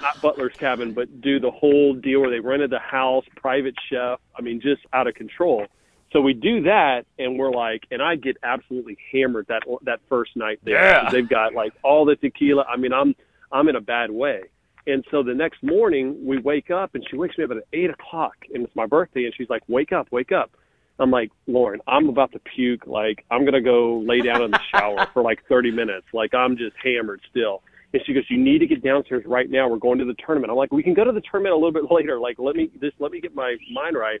not 0.00 0.20
Butler's 0.20 0.54
cabin, 0.56 0.92
but 0.92 1.20
do 1.20 1.38
the 1.38 1.50
whole 1.50 1.94
deal 1.94 2.20
where 2.20 2.30
they 2.30 2.40
rented 2.40 2.70
the 2.70 2.78
house, 2.78 3.24
private 3.36 3.74
chef. 3.88 4.20
I 4.36 4.42
mean, 4.42 4.60
just 4.60 4.82
out 4.92 5.06
of 5.06 5.14
control. 5.14 5.66
So 6.12 6.20
we 6.20 6.34
do 6.34 6.62
that, 6.62 7.06
and 7.18 7.38
we're 7.38 7.52
like, 7.52 7.84
and 7.90 8.02
I 8.02 8.16
get 8.16 8.36
absolutely 8.42 8.98
hammered 9.12 9.46
that 9.48 9.62
that 9.82 10.00
first 10.08 10.36
night 10.36 10.60
there. 10.62 10.82
Yeah. 10.82 11.08
They've 11.12 11.28
got 11.28 11.54
like 11.54 11.72
all 11.82 12.04
the 12.04 12.16
tequila. 12.16 12.64
I 12.64 12.76
mean, 12.76 12.92
I'm 12.92 13.14
I'm 13.50 13.68
in 13.68 13.76
a 13.76 13.80
bad 13.80 14.10
way. 14.10 14.42
And 14.86 15.04
so 15.10 15.22
the 15.22 15.34
next 15.34 15.62
morning 15.62 16.26
we 16.26 16.38
wake 16.38 16.70
up, 16.70 16.94
and 16.94 17.06
she 17.08 17.16
wakes 17.16 17.38
me 17.38 17.44
up 17.44 17.50
at 17.52 17.58
eight 17.72 17.90
o'clock, 17.90 18.34
and 18.52 18.64
it's 18.64 18.74
my 18.74 18.86
birthday, 18.86 19.24
and 19.24 19.34
she's 19.36 19.48
like, 19.48 19.62
"Wake 19.68 19.92
up, 19.92 20.08
wake 20.10 20.32
up." 20.32 20.50
I'm 20.98 21.10
like, 21.10 21.30
Lauren, 21.46 21.80
I'm 21.86 22.08
about 22.08 22.32
to 22.32 22.38
puke. 22.38 22.86
Like, 22.86 23.24
I'm 23.30 23.44
gonna 23.44 23.62
go 23.62 23.98
lay 24.00 24.20
down 24.20 24.42
in 24.42 24.50
the 24.50 24.60
shower 24.70 25.06
for 25.12 25.22
like 25.22 25.42
30 25.48 25.70
minutes. 25.70 26.06
Like, 26.12 26.34
I'm 26.34 26.56
just 26.56 26.76
hammered 26.82 27.20
still. 27.30 27.62
And 27.94 28.02
she 28.06 28.14
goes, 28.14 28.24
"You 28.30 28.38
need 28.38 28.58
to 28.60 28.66
get 28.66 28.82
downstairs 28.82 29.24
right 29.26 29.48
now. 29.50 29.68
We're 29.68 29.76
going 29.76 29.98
to 29.98 30.04
the 30.04 30.14
tournament." 30.24 30.50
I'm 30.50 30.56
like, 30.56 30.72
"We 30.72 30.82
can 30.82 30.94
go 30.94 31.04
to 31.04 31.12
the 31.12 31.20
tournament 31.20 31.52
a 31.52 31.56
little 31.56 31.72
bit 31.72 31.84
later. 31.90 32.18
Like, 32.18 32.38
let 32.38 32.56
me 32.56 32.70
just 32.80 32.96
let 32.98 33.12
me 33.12 33.20
get 33.20 33.34
my 33.34 33.56
mind 33.72 33.96
right." 33.96 34.20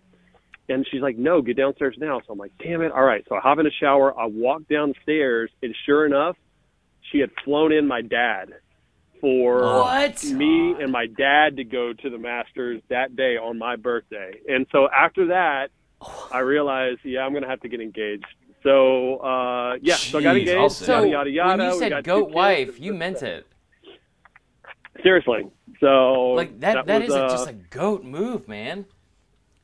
And 0.68 0.86
she's 0.90 1.00
like, 1.02 1.16
"No, 1.16 1.40
get 1.42 1.56
downstairs 1.56 1.96
now." 1.98 2.20
So 2.26 2.32
I'm 2.32 2.38
like, 2.38 2.52
"Damn 2.62 2.82
it! 2.82 2.92
All 2.92 3.02
right." 3.04 3.24
So 3.28 3.34
I 3.34 3.40
hop 3.40 3.58
in 3.58 3.64
the 3.64 3.70
shower. 3.80 4.18
I 4.18 4.26
walk 4.26 4.62
downstairs, 4.68 5.50
and 5.62 5.74
sure 5.86 6.04
enough, 6.06 6.36
she 7.10 7.18
had 7.18 7.30
flown 7.44 7.72
in 7.72 7.86
my 7.88 8.02
dad 8.02 8.50
for 9.20 9.62
What? 9.62 10.22
me 10.24 10.74
and 10.80 10.90
my 10.92 11.06
dad 11.06 11.56
to 11.56 11.64
go 11.64 11.92
to 11.92 12.10
the 12.10 12.18
Masters 12.18 12.82
that 12.88 13.14
day 13.16 13.36
on 13.36 13.56
my 13.58 13.76
birthday. 13.76 14.32
And 14.48 14.66
so 14.72 14.88
after 14.90 15.26
that, 15.28 15.68
I 16.32 16.40
realized, 16.40 17.00
yeah, 17.04 17.20
I'm 17.20 17.32
gonna 17.32 17.48
have 17.48 17.60
to 17.60 17.68
get 17.68 17.80
engaged. 17.80 18.26
So 18.64 19.18
uh, 19.18 19.76
yeah, 19.80 19.94
so 19.94 20.18
I 20.18 20.22
got 20.22 20.34
Jeez, 20.36 20.40
engaged. 20.40 20.58
also- 20.58 20.84
So 20.84 21.02
yada 21.04 21.30
yada 21.30 21.30
yada. 21.30 21.58
when 21.62 21.66
you 21.68 21.80
We 21.80 21.88
said 21.90 22.04
goat 22.04 22.30
wife, 22.30 22.80
you 22.80 22.94
meant 22.94 23.22
it. 23.22 23.46
Seriously. 25.02 25.46
So 25.80 26.32
Like 26.32 26.60
that. 26.60 26.86
that 26.86 27.00
was, 27.02 27.10
is 27.10 27.14
a, 27.14 27.24
uh, 27.24 27.30
just 27.30 27.48
a 27.48 27.52
goat 27.52 28.04
move, 28.04 28.48
man. 28.48 28.84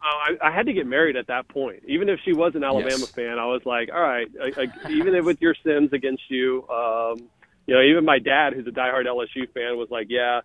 Oh, 0.03 0.35
I, 0.43 0.49
I 0.49 0.55
had 0.55 0.67
to 0.67 0.73
get 0.73 0.87
married 0.87 1.17
at 1.17 1.27
that 1.27 1.49
point. 1.49 1.83
Even 1.89 2.09
if 2.09 2.21
she 2.25 2.33
was 2.33 2.55
an 2.55 2.63
Alabama 2.63 2.99
Yes. 3.01 3.11
fan, 3.11 3.39
I 3.39 3.47
was 3.47 3.63
like, 3.67 3.91
all 3.93 4.01
right, 4.01 4.29
I, 4.41 4.61
I, 4.63 4.91
even 4.91 5.15
if 5.15 5.25
with 5.25 5.39
your 5.41 5.57
sins 5.65 5.93
against 5.93 6.23
you, 6.29 6.67
um, 6.69 7.29
you 7.67 7.75
know, 7.75 7.83
even 7.83 8.05
my 8.05 8.19
dad, 8.21 8.53
who's 8.55 8.67
a 8.67 8.71
diehard 8.71 9.07
LSU 9.07 9.53
fan, 9.53 9.77
was 9.77 9.89
like, 9.91 10.07
yeah, 10.09 10.41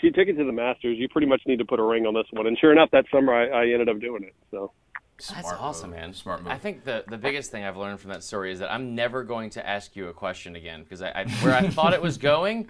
she 0.00 0.10
took 0.10 0.26
it 0.28 0.36
to 0.36 0.44
the 0.44 0.52
Masters. 0.52 0.98
You 0.98 1.08
pretty 1.08 1.28
much 1.28 1.42
need 1.46 1.60
to 1.60 1.64
put 1.64 1.78
a 1.78 1.82
ring 1.82 2.06
on 2.06 2.14
this 2.14 2.26
one. 2.32 2.46
And 2.46 2.58
sure 2.58 2.72
enough, 2.72 2.90
that 2.90 3.04
summer 3.12 3.32
I, 3.34 3.46
I 3.62 3.62
ended 3.72 3.88
up 3.88 4.00
doing 4.00 4.24
it. 4.24 4.34
So 4.50 4.72
That's 5.16 5.28
Smart 5.28 5.60
awesome, 5.60 5.90
move. 5.90 5.98
man. 6.00 6.12
Smart 6.12 6.42
move. 6.42 6.52
I 6.52 6.58
think 6.58 6.84
the, 6.84 7.04
the 7.08 7.18
biggest 7.18 7.50
thing 7.52 7.64
I've 7.64 7.76
learned 7.76 8.00
from 8.00 8.10
that 8.10 8.22
story 8.24 8.50
is 8.52 8.58
that 8.58 8.70
I'm 8.72 8.94
never 8.96 9.22
going 9.22 9.50
to 9.50 9.66
ask 9.66 9.94
you 9.96 10.08
a 10.08 10.12
question 10.12 10.56
again 10.56 10.82
because 10.82 11.02
I, 11.02 11.10
I 11.10 11.24
where 11.40 11.54
I 11.54 11.68
thought 11.68 11.94
it 11.94 12.02
was 12.02 12.18
going, 12.18 12.68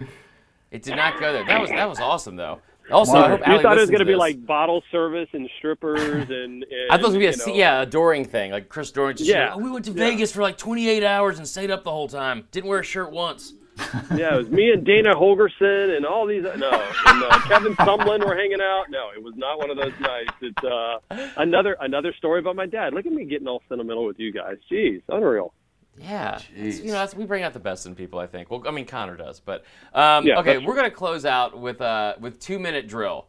it 0.71 0.83
did 0.83 0.95
not 0.95 1.19
go 1.19 1.33
there. 1.33 1.45
That 1.45 1.61
was 1.61 1.69
that 1.69 1.89
was 1.89 1.99
awesome 1.99 2.35
though. 2.35 2.59
Also, 2.91 3.17
I 3.17 3.29
hope 3.29 3.39
you 3.41 3.45
Allie 3.45 3.61
thought 3.61 3.77
it 3.77 3.81
was 3.81 3.91
going 3.91 3.99
to 3.99 4.05
be 4.05 4.13
this. 4.13 4.19
like 4.19 4.43
bottle 4.47 4.81
service 4.91 5.29
and 5.33 5.47
strippers 5.59 6.01
and, 6.01 6.63
and 6.63 6.65
I 6.89 6.97
thought 6.97 7.01
it 7.01 7.03
was 7.03 7.13
gonna 7.13 7.19
be 7.19 7.25
a 7.27 7.29
you 7.29 7.33
se- 7.33 7.51
know, 7.51 7.57
yeah, 7.57 7.81
adoring 7.83 8.25
thing. 8.25 8.51
Like 8.51 8.67
Chris 8.67 8.89
Doering 8.91 9.15
just 9.15 9.29
Yeah. 9.29 9.49
like, 9.53 9.57
oh, 9.57 9.63
we 9.63 9.69
went 9.69 9.85
to 9.85 9.91
Yeah. 9.91 9.97
Vegas 10.09 10.31
for 10.31 10.41
like 10.41 10.57
28 10.57 11.03
hours 11.03 11.37
and 11.37 11.47
stayed 11.47 11.69
up 11.69 11.83
the 11.83 11.91
whole 11.91 12.07
time. 12.07 12.47
Didn't 12.51 12.67
wear 12.67 12.79
a 12.79 12.83
shirt 12.83 13.11
once. 13.11 13.53
Yeah, 14.13 14.33
it 14.33 14.37
was 14.37 14.49
me 14.49 14.71
and 14.71 14.83
Dana 14.85 15.13
Holgorsen 15.15 15.95
and 15.95 16.05
all 16.05 16.25
these. 16.27 16.41
No, 16.43 16.51
and 16.51 17.23
uh, 17.23 17.39
Kevin 17.47 17.75
Sumlin 17.77 18.25
were 18.27 18.35
hanging 18.35 18.59
out. 18.59 18.85
No, 18.89 19.09
it 19.15 19.23
was 19.23 19.35
not 19.37 19.57
one 19.57 19.69
of 19.69 19.77
those 19.77 19.93
nights. 20.01 20.33
It's 20.41 20.63
uh, 20.65 20.97
another 21.37 21.77
another 21.79 22.11
story 22.17 22.39
about 22.41 22.55
my 22.57 22.65
dad. 22.65 22.93
Look 22.93 23.05
at 23.05 23.11
me 23.13 23.23
getting 23.23 23.47
all 23.47 23.61
sentimental 23.69 24.03
with 24.05 24.19
you 24.19 24.33
guys. 24.33 24.57
Jeez, 24.69 25.01
unreal. 25.07 25.53
Yeah, 25.99 26.39
It's- 26.55 26.79
you 26.79 26.87
know, 26.87 26.93
that's, 26.93 27.13
we 27.13 27.25
bring 27.25 27.43
out 27.43 27.53
the 27.53 27.59
best 27.59 27.85
in 27.85 27.93
people. 27.95 28.19
I 28.19 28.27
think. 28.27 28.49
Well, 28.49 28.63
I 28.65 28.71
mean, 28.71 28.85
Connor 28.85 29.17
does, 29.17 29.39
but 29.39 29.65
um, 29.93 30.25
Yeah, 30.25 30.39
okay, 30.39 30.57
we're 30.57 30.75
gonna 30.75 30.89
close 30.91 31.25
out 31.25 31.59
with 31.59 31.81
uh, 31.81 32.15
with 32.19 32.39
two 32.39 32.57
minute 32.57 32.87
drill, 32.87 33.27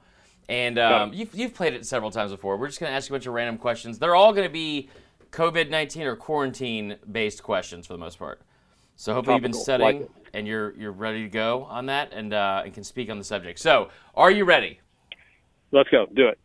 and 0.48 0.78
um, 0.78 1.12
you've 1.12 1.34
you've 1.34 1.54
played 1.54 1.74
it 1.74 1.84
several 1.86 2.10
times 2.10 2.30
before. 2.30 2.56
We're 2.56 2.68
just 2.68 2.78
gonna 2.78 2.92
ask 2.92 3.08
you 3.08 3.14
a 3.14 3.18
bunch 3.18 3.26
of 3.26 3.34
random 3.34 3.58
questions. 3.58 3.98
They're 3.98 4.14
all 4.14 4.32
gonna 4.32 4.48
be 4.48 4.88
COVID 5.32 5.68
nineteen 5.68 6.06
or 6.06 6.14
quarantine 6.16 6.96
based 7.10 7.42
questions 7.42 7.86
for 7.86 7.94
the 7.94 7.98
most 7.98 8.18
part. 8.18 8.40
So 8.96 9.14
hopefully 9.14 9.36
you've 9.36 9.42
been 9.42 9.52
studying 9.54 10.00
Like 10.02 10.10
and 10.34 10.46
you're 10.46 10.72
you're 10.76 10.92
ready 10.92 11.22
to 11.22 11.28
go 11.28 11.64
on 11.64 11.86
that 11.86 12.12
and 12.12 12.32
uh, 12.32 12.62
and 12.64 12.72
can 12.72 12.84
speak 12.84 13.10
on 13.10 13.18
the 13.18 13.24
subject. 13.24 13.58
So, 13.58 13.88
are 14.14 14.30
you 14.30 14.44
ready? 14.44 14.78
Let's 15.72 15.88
go. 15.88 16.06
Do 16.14 16.28
it. 16.28 16.38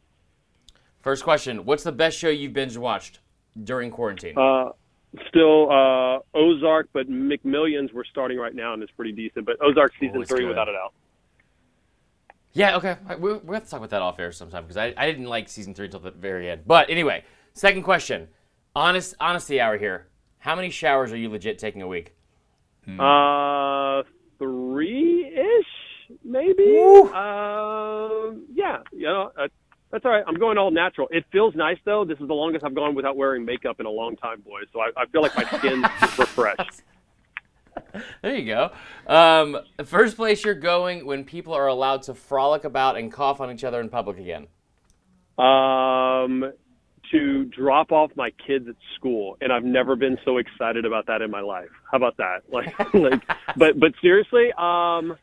First 1.01 1.23
question: 1.23 1.65
What's 1.65 1.83
the 1.83 1.91
best 1.91 2.17
show 2.17 2.29
you've 2.29 2.53
binge 2.53 2.77
watched? 2.77 3.19
during 3.63 3.89
quarantine? 3.89 4.37
Uh, 4.37 4.71
still 5.29 5.71
uh, 5.71 6.19
Ozark, 6.33 6.89
but 6.93 7.09
McMillions 7.09 7.93
we're 7.93 8.03
starting 8.05 8.37
right 8.37 8.53
now 8.55 8.73
and 8.73 8.81
it's 8.83 8.91
pretty 8.91 9.11
decent. 9.11 9.45
But 9.45 9.57
Ozark 9.61 9.93
season 9.99 10.17
Oh, 10.17 10.21
it's 10.21 10.29
three 10.29 10.41
good. 10.41 10.49
without 10.49 10.69
a 10.69 10.73
doubt. 10.73 10.93
Yeah, 12.53 12.77
okay. 12.77 12.91
All 12.91 13.09
right, 13.09 13.19
we 13.19 13.33
we 13.37 13.53
have 13.55 13.65
to 13.65 13.69
talk 13.69 13.79
about 13.79 13.89
that 13.89 14.01
off 14.01 14.17
air 14.19 14.31
sometime 14.31 14.63
because 14.63 14.77
I, 14.77 14.93
I 14.97 15.07
didn't 15.07 15.25
like 15.25 15.49
season 15.49 15.73
three 15.73 15.85
until 15.85 15.99
the 15.99 16.11
very 16.11 16.49
end. 16.49 16.61
But 16.65 16.89
anyway, 16.89 17.23
second 17.53 17.83
question. 17.83 18.29
Honest 18.75 19.13
honesty 19.19 19.59
hour 19.59 19.77
here. 19.77 20.07
How 20.39 20.55
many 20.55 20.69
showers 20.69 21.11
are 21.11 21.17
you 21.17 21.29
legit 21.29 21.59
taking 21.59 21.81
a 21.81 21.87
week? 21.87 22.15
Uh, 22.99 24.03
three 24.37 25.25
ish, 25.25 26.15
maybe. 26.23 26.63
Woo. 26.65 27.11
Um, 27.13 28.45
yeah, 28.53 28.77
you 28.93 29.03
know, 29.07 29.31
uh, 29.37 29.47
that's 29.91 30.05
all 30.05 30.11
right. 30.11 30.23
I'm 30.27 30.35
going 30.35 30.57
all 30.57 30.71
natural. 30.71 31.07
It 31.11 31.25
feels 31.31 31.55
nice 31.55 31.77
though. 31.85 32.05
This 32.05 32.19
is 32.19 32.27
the 32.27 32.33
longest 32.33 32.65
I've 32.65 32.75
gone 32.75 32.95
without 32.95 33.15
wearing 33.15 33.45
makeup 33.45 33.79
in 33.79 33.85
a 33.85 33.91
long 33.91 34.15
time, 34.17 34.41
boys. 34.41 34.65
So 34.73 34.79
I, 34.79 34.89
I 34.97 35.05
feel 35.07 35.21
like 35.21 35.35
my 35.35 35.45
skin 35.57 35.85
is 36.03 36.19
refreshed. 36.19 36.81
There 38.21 38.35
you 38.35 38.45
go. 38.45 38.71
Um, 39.07 39.57
first 39.85 40.15
place 40.15 40.43
you're 40.43 40.53
going 40.53 41.05
when 41.05 41.23
people 41.23 41.53
are 41.53 41.67
allowed 41.67 42.03
to 42.03 42.13
frolic 42.13 42.63
about 42.63 42.97
and 42.97 43.11
cough 43.11 43.39
on 43.39 43.51
each 43.51 43.63
other 43.63 43.79
in 43.79 43.89
public 43.89 44.17
again. 44.17 44.47
Um, 45.37 46.51
to 47.11 47.45
drop 47.45 47.91
off 47.91 48.11
my 48.15 48.31
kids 48.47 48.67
at 48.67 48.75
school, 48.95 49.37
and 49.41 49.51
I've 49.51 49.63
never 49.63 49.95
been 49.95 50.17
so 50.25 50.37
excited 50.37 50.85
about 50.85 51.07
that 51.07 51.21
in 51.21 51.29
my 51.29 51.41
life. 51.41 51.69
How 51.91 51.97
about 51.97 52.17
that? 52.17 52.43
Like, 52.49 52.77
like, 52.93 53.21
but 53.55 53.79
but 53.79 53.91
seriously, 54.01 54.51
um, 54.57 55.17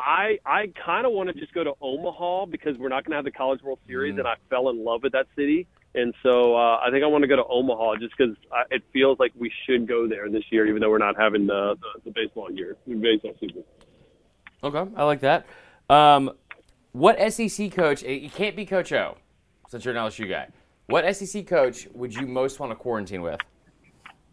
I 0.00 0.38
I 0.44 0.72
kind 0.84 1.06
of 1.06 1.12
want 1.12 1.28
to 1.28 1.34
just 1.38 1.52
go 1.52 1.64
to 1.64 1.72
Omaha 1.80 2.46
because 2.46 2.76
we're 2.78 2.88
not 2.88 3.04
going 3.04 3.12
to 3.12 3.16
have 3.16 3.24
the 3.24 3.30
College 3.30 3.62
World 3.62 3.78
Series, 3.86 4.18
and 4.18 4.26
I 4.26 4.34
fell 4.48 4.68
in 4.70 4.84
love 4.84 5.02
with 5.02 5.12
that 5.12 5.26
city, 5.36 5.66
and 5.94 6.14
so 6.22 6.56
uh, 6.56 6.78
I 6.78 6.90
think 6.90 7.04
I 7.04 7.06
want 7.06 7.22
to 7.22 7.28
go 7.28 7.36
to 7.36 7.44
Omaha 7.44 7.96
just 7.96 8.14
because 8.16 8.36
it 8.70 8.82
feels 8.92 9.18
like 9.18 9.32
we 9.36 9.52
should 9.66 9.86
go 9.86 10.08
there 10.08 10.28
this 10.30 10.44
year, 10.50 10.66
even 10.66 10.80
though 10.80 10.90
we're 10.90 10.98
not 10.98 11.16
having 11.18 11.46
the 11.46 11.76
the, 11.80 12.00
the 12.06 12.10
baseball 12.10 12.50
year, 12.50 12.76
the 12.86 12.94
baseball 12.94 13.34
season. 13.40 13.64
Okay, 14.62 14.90
I 14.96 15.04
like 15.04 15.20
that. 15.20 15.46
Um, 15.88 16.32
what 16.92 17.18
SEC 17.32 17.72
coach? 17.72 18.02
It 18.02 18.32
can't 18.34 18.56
be 18.56 18.66
Coach 18.66 18.92
O, 18.92 19.16
since 19.68 19.84
you're 19.84 19.96
an 19.96 20.00
LSU 20.00 20.28
guy. 20.28 20.48
What 20.86 21.14
SEC 21.14 21.46
coach 21.46 21.86
would 21.94 22.14
you 22.14 22.26
most 22.26 22.58
want 22.58 22.72
to 22.72 22.76
quarantine 22.76 23.22
with? 23.22 23.38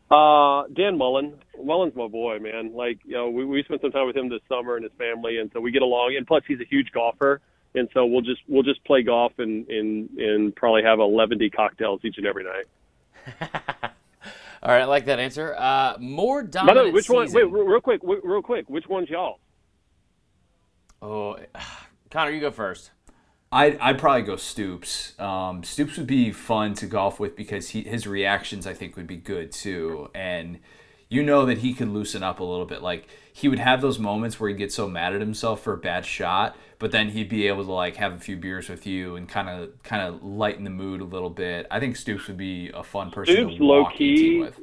Uh, 0.10 0.64
Dan 0.74 0.98
Mullen. 0.98 1.34
Mullen's 1.62 1.96
my 1.96 2.08
boy, 2.08 2.40
man. 2.40 2.74
Like, 2.74 3.00
you 3.04 3.14
know, 3.14 3.30
we, 3.30 3.44
we 3.46 3.64
spent 3.64 3.82
some 3.82 3.92
time 3.92 4.08
with 4.08 4.16
him 4.16 4.30
this 4.30 4.42
summer 4.48 4.76
and 4.76 4.84
his 4.84 4.94
family, 4.98 5.38
and 5.38 5.50
so 5.54 5.60
we 5.60 5.72
get 5.72 5.82
along. 5.82 6.16
And 6.18 6.26
plus, 6.26 6.44
he's 6.48 6.62
a 6.62 6.66
huge 6.66 6.92
golfer, 6.94 7.42
and 7.76 7.90
so 7.94 8.06
we'll 8.06 8.22
just 8.22 8.42
we'll 8.48 8.64
just 8.64 8.84
play 8.86 9.04
golf 9.04 9.34
and 9.38 9.68
and 9.68 10.10
and 10.18 10.56
probably 10.56 10.84
have 10.84 11.00
11 11.00 11.40
cocktails 11.54 12.00
each 12.06 12.18
and 12.18 12.26
every 12.26 12.46
night. 12.46 12.66
All 14.64 14.72
right, 14.72 14.82
I 14.82 14.86
like 14.86 15.06
that 15.06 15.20
answer. 15.20 15.56
Uh, 15.58 15.98
more 16.00 16.42
By 16.44 16.50
dominant 16.50 16.78
the 16.78 16.84
way, 16.86 16.92
which 16.92 17.10
one? 17.10 17.28
season. 17.28 17.52
Wait, 17.52 17.66
real 17.66 17.82
quick, 17.82 18.02
real 18.04 18.42
quick. 18.42 18.70
Which 18.70 18.88
one's 18.88 19.10
y'all? 19.10 19.40
Oh, 21.02 21.38
Connor, 22.12 22.32
you 22.32 22.42
go 22.42 22.52
first. 22.52 22.92
I'd, 23.52 23.78
I'd 23.80 23.98
probably 23.98 24.24
go 24.24 24.36
Stoops. 24.36 25.18
Um, 25.20 25.64
Stoops 25.64 25.98
would 25.98 26.08
be 26.08 26.32
fun 26.32 26.74
to 26.76 26.86
golf 26.86 27.20
with 27.20 27.36
because 27.36 27.70
he, 27.70 27.82
his 27.84 28.06
reactions, 28.06 28.68
I 28.68 28.74
think, 28.74 28.96
would 28.98 29.08
be 29.08 29.16
good 29.18 29.52
too. 29.52 30.10
And 30.14 30.60
you 31.10 31.24
know 31.24 31.46
that 31.46 31.60
he 31.60 31.74
could 31.74 31.88
loosen 31.88 32.24
up 32.24 32.42
a 32.42 32.44
little 32.44 32.66
bit. 32.66 32.82
Like, 32.82 33.08
he 33.32 33.48
would 33.48 33.60
have 33.60 33.82
those 33.82 34.00
moments 34.00 34.40
where 34.40 34.50
he'd 34.50 34.58
get 34.58 34.74
so 34.74 34.88
mad 34.88 35.14
at 35.14 35.22
himself 35.22 35.62
for 35.62 35.72
a 35.74 35.78
bad 35.78 36.06
shot, 36.06 36.58
but 36.80 36.92
then 36.92 37.10
he'd 37.10 37.30
be 37.30 37.48
able 37.48 37.64
to, 37.64 37.72
like, 37.72 37.96
have 37.96 38.14
a 38.14 38.20
few 38.20 38.36
beers 38.36 38.68
with 38.68 38.86
you 38.86 39.16
and 39.16 39.30
kind 39.30 39.48
of 39.48 39.82
kind 39.84 40.02
of 40.02 40.22
lighten 40.24 40.66
the 40.66 40.70
mood 40.70 41.00
a 41.00 41.06
little 41.06 41.30
bit. 41.30 41.66
I 41.72 41.80
think 41.80 41.96
Stoops 41.96 42.28
would 42.28 42.38
be 42.38 42.70
a 42.74 42.84
fun 42.84 43.12
person 43.12 43.36
Stoops, 43.36 43.58
to 43.58 43.64
walk 43.64 43.94
18 43.96 44.40
low-key, 44.40 44.40
with. 44.42 44.60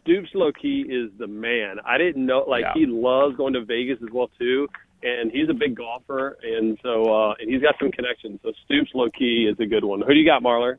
Stoops, 0.00 0.30
low 0.32 0.50
key, 0.52 0.86
is 0.88 1.10
the 1.18 1.26
man. 1.26 1.76
I 1.84 1.98
didn't 1.98 2.24
know. 2.24 2.44
Like, 2.48 2.62
Yeah. 2.62 2.72
he 2.74 2.86
loves 2.86 3.36
going 3.36 3.52
to 3.52 3.62
Vegas 3.62 3.98
as 4.02 4.08
well 4.10 4.30
too. 4.38 4.66
And 5.02 5.30
he's 5.30 5.48
a 5.48 5.54
big 5.54 5.76
golfer, 5.76 6.38
and 6.42 6.76
so 6.82 7.04
uh, 7.04 7.34
and 7.38 7.48
he's 7.48 7.62
got 7.62 7.76
some 7.78 7.92
connections. 7.92 8.40
So 8.42 8.52
Stoops, 8.64 8.90
low 8.94 9.08
key, 9.10 9.48
is 9.48 9.58
a 9.60 9.66
good 9.66 9.84
one. 9.84 10.00
Who 10.00 10.12
do 10.12 10.18
you 10.18 10.26
got, 10.26 10.42
Marler? 10.42 10.78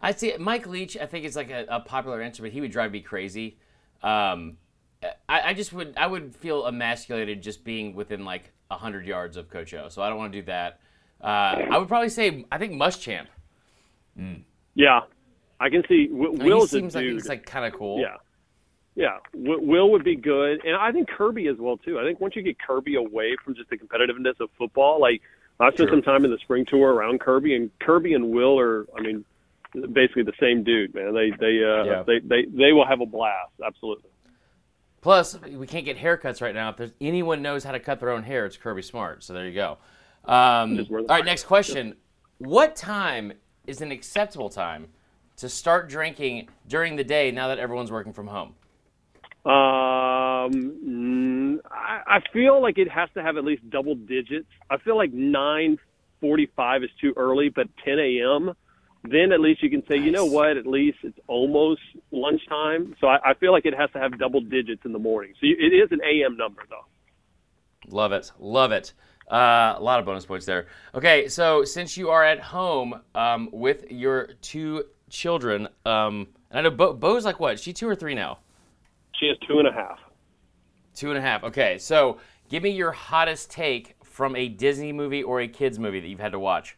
I 0.00 0.10
see 0.12 0.34
Mike 0.38 0.66
Leach. 0.66 0.96
I 0.96 1.06
think 1.06 1.24
is 1.24 1.36
like 1.36 1.50
a, 1.50 1.64
a 1.68 1.80
popular 1.80 2.20
answer, 2.20 2.42
but 2.42 2.50
he 2.50 2.60
would 2.60 2.72
drive 2.72 2.90
me 2.90 3.00
crazy. 3.00 3.56
Um, 4.02 4.56
I, 5.28 5.50
I 5.50 5.54
just 5.54 5.72
would 5.72 5.94
I 5.96 6.06
would 6.06 6.34
feel 6.34 6.66
emasculated 6.66 7.42
just 7.42 7.64
being 7.64 7.94
within 7.94 8.24
like 8.24 8.52
hundred 8.70 9.06
yards 9.06 9.36
of 9.36 9.48
Coach 9.48 9.72
O. 9.74 9.88
So 9.88 10.02
I 10.02 10.08
don't 10.08 10.18
want 10.18 10.32
to 10.32 10.40
do 10.40 10.46
that. 10.46 10.80
Uh, 11.22 11.26
I 11.70 11.78
would 11.78 11.88
probably 11.88 12.08
say 12.08 12.44
I 12.50 12.58
think 12.58 12.72
Muschamp. 12.72 13.26
Yeah, 14.74 15.00
I 15.60 15.70
can 15.70 15.82
see. 15.88 16.08
W- 16.08 16.32
I 16.34 16.36
mean, 16.36 16.46
Will's 16.46 16.70
he 16.70 16.78
seems 16.78 16.94
like 16.94 17.04
he's 17.04 17.28
like 17.28 17.46
kind 17.46 17.64
of 17.64 17.78
cool. 17.78 18.00
yeah, 18.00 18.16
yeah. 18.96 19.18
Will 19.34 19.90
would 19.92 20.04
be 20.04 20.16
good, 20.16 20.64
and 20.64 20.76
I 20.76 20.92
think 20.92 21.08
Kirby 21.08 21.48
as 21.48 21.56
well 21.58 21.76
too. 21.76 21.98
I 21.98 22.04
think 22.04 22.20
once 22.20 22.36
you 22.36 22.42
get 22.42 22.58
Kirby 22.58 22.94
away 22.96 23.36
from 23.44 23.54
just 23.54 23.70
the 23.70 23.76
competitiveness 23.76 24.38
of 24.40 24.50
football, 24.58 25.00
like 25.00 25.20
I 25.60 25.70
spent 25.72 25.90
some 25.90 26.02
time 26.02 26.24
in 26.24 26.30
the 26.30 26.38
spring 26.38 26.64
tour 26.68 26.92
around 26.92 27.20
Kirby, 27.20 27.54
and 27.54 27.70
Kirby 27.80 28.14
and 28.14 28.30
Will 28.30 28.58
are, 28.58 28.86
I 28.96 29.00
mean, 29.02 29.24
basically 29.92 30.22
the 30.22 30.32
same 30.40 30.62
dude, 30.64 30.94
man. 30.94 31.14
They 31.14 31.30
they 31.30 31.62
uh, 31.64 31.84
Yeah. 31.84 32.02
they 32.06 32.18
they 32.20 32.44
they 32.46 32.72
will 32.72 32.86
have 32.86 33.00
a 33.00 33.06
blast. 33.06 33.52
Absolutely. 33.64 34.10
Plus, 35.00 35.38
we 35.42 35.66
can't 35.66 35.84
get 35.84 35.98
haircuts 35.98 36.40
right 36.40 36.54
now. 36.54 36.70
If 36.70 36.76
there's 36.78 36.92
anyone 37.00 37.42
knows 37.42 37.62
how 37.62 37.72
to 37.72 37.80
cut 37.80 38.00
their 38.00 38.10
own 38.10 38.22
hair, 38.22 38.46
it's 38.46 38.56
Kirby 38.56 38.80
Smart. 38.82 39.22
So 39.22 39.34
there 39.34 39.46
you 39.46 39.52
go. 39.54 39.76
Um, 40.24 40.76
Just 40.76 40.88
all 40.90 40.94
wear 40.94 41.02
the 41.02 41.08
right, 41.08 41.18
mic. 41.18 41.26
next 41.26 41.44
question. 41.44 41.96
What 42.38 42.74
time 42.74 43.34
is 43.66 43.82
an 43.82 43.92
acceptable 43.92 44.48
time 44.48 44.88
to 45.36 45.48
start 45.50 45.90
drinking 45.90 46.48
during 46.68 46.96
the 46.96 47.04
day 47.04 47.30
now 47.30 47.48
that 47.48 47.58
everyone's 47.58 47.92
working 47.92 48.14
from 48.14 48.28
home? 48.28 48.54
Um, 49.44 49.52
mm, 49.52 51.58
I, 51.70 52.16
I 52.16 52.20
feel 52.32 52.62
like 52.62 52.78
it 52.78 52.90
has 52.90 53.10
to 53.14 53.22
have 53.22 53.36
at 53.36 53.44
least 53.44 53.68
double 53.68 53.94
digits. 53.94 54.48
I 54.70 54.78
feel 54.78 54.96
like 54.96 55.12
nine 55.12 55.78
forty-five 56.20 56.82
is 56.82 56.90
too 57.00 57.12
early, 57.16 57.50
but 57.50 57.68
ten 57.84 57.98
a.m. 57.98 58.54
Then 59.02 59.32
at 59.32 59.40
least 59.40 59.62
you 59.62 59.68
can 59.68 59.86
say, 59.86 59.98
you 59.98 60.10
know 60.10 60.24
what? 60.24 60.56
At 60.56 60.66
least 60.66 60.98
it's 61.02 61.18
almost 61.26 61.82
lunchtime. 62.10 62.96
So 63.02 63.06
I, 63.06 63.32
I 63.32 63.34
feel 63.34 63.52
like 63.52 63.66
it 63.66 63.76
has 63.76 63.90
to 63.90 63.98
have 63.98 64.18
double 64.18 64.40
digits 64.40 64.80
in 64.86 64.92
the 64.92 64.98
morning. 64.98 65.34
So 65.38 65.46
you, 65.46 65.56
it 65.58 65.74
is 65.74 65.92
an 65.92 66.00
a.m. 66.00 66.38
number, 66.38 66.62
though. 66.70 66.86
Love 67.94 68.12
it. 68.12 68.32
Love 68.38 68.72
it. 68.72 68.94
Uh, 69.30 69.74
a 69.76 69.82
lot 69.82 70.00
of 70.00 70.06
bonus 70.06 70.24
points 70.24 70.46
there. 70.46 70.68
Okay, 70.94 71.28
so 71.28 71.64
since 71.64 71.98
you 71.98 72.08
are 72.08 72.24
at 72.24 72.40
home 72.40 72.98
um, 73.14 73.50
with 73.52 73.90
your 73.90 74.28
two 74.40 74.84
children, 75.10 75.68
um, 75.84 76.28
and 76.50 76.60
I 76.60 76.62
know 76.62 76.70
Bo, 76.70 76.94
Bo's 76.94 77.26
like 77.26 77.38
what? 77.38 77.54
Is 77.54 77.62
she 77.62 77.74
two 77.74 77.86
or 77.86 77.94
three 77.94 78.14
now? 78.14 78.38
She 79.18 79.28
has 79.28 79.36
two 79.48 79.58
and 79.58 79.68
a 79.68 79.72
half. 79.72 79.98
Two 80.94 81.10
and 81.10 81.18
a 81.18 81.20
half. 81.20 81.44
Okay, 81.44 81.78
so 81.78 82.18
give 82.48 82.62
me 82.62 82.70
your 82.70 82.92
hottest 82.92 83.50
take 83.50 83.96
from 84.02 84.36
a 84.36 84.48
Disney 84.48 84.92
movie 84.92 85.22
or 85.22 85.40
a 85.40 85.48
kids 85.48 85.78
movie 85.78 86.00
that 86.00 86.08
you've 86.08 86.20
had 86.20 86.32
to 86.32 86.38
watch. 86.38 86.76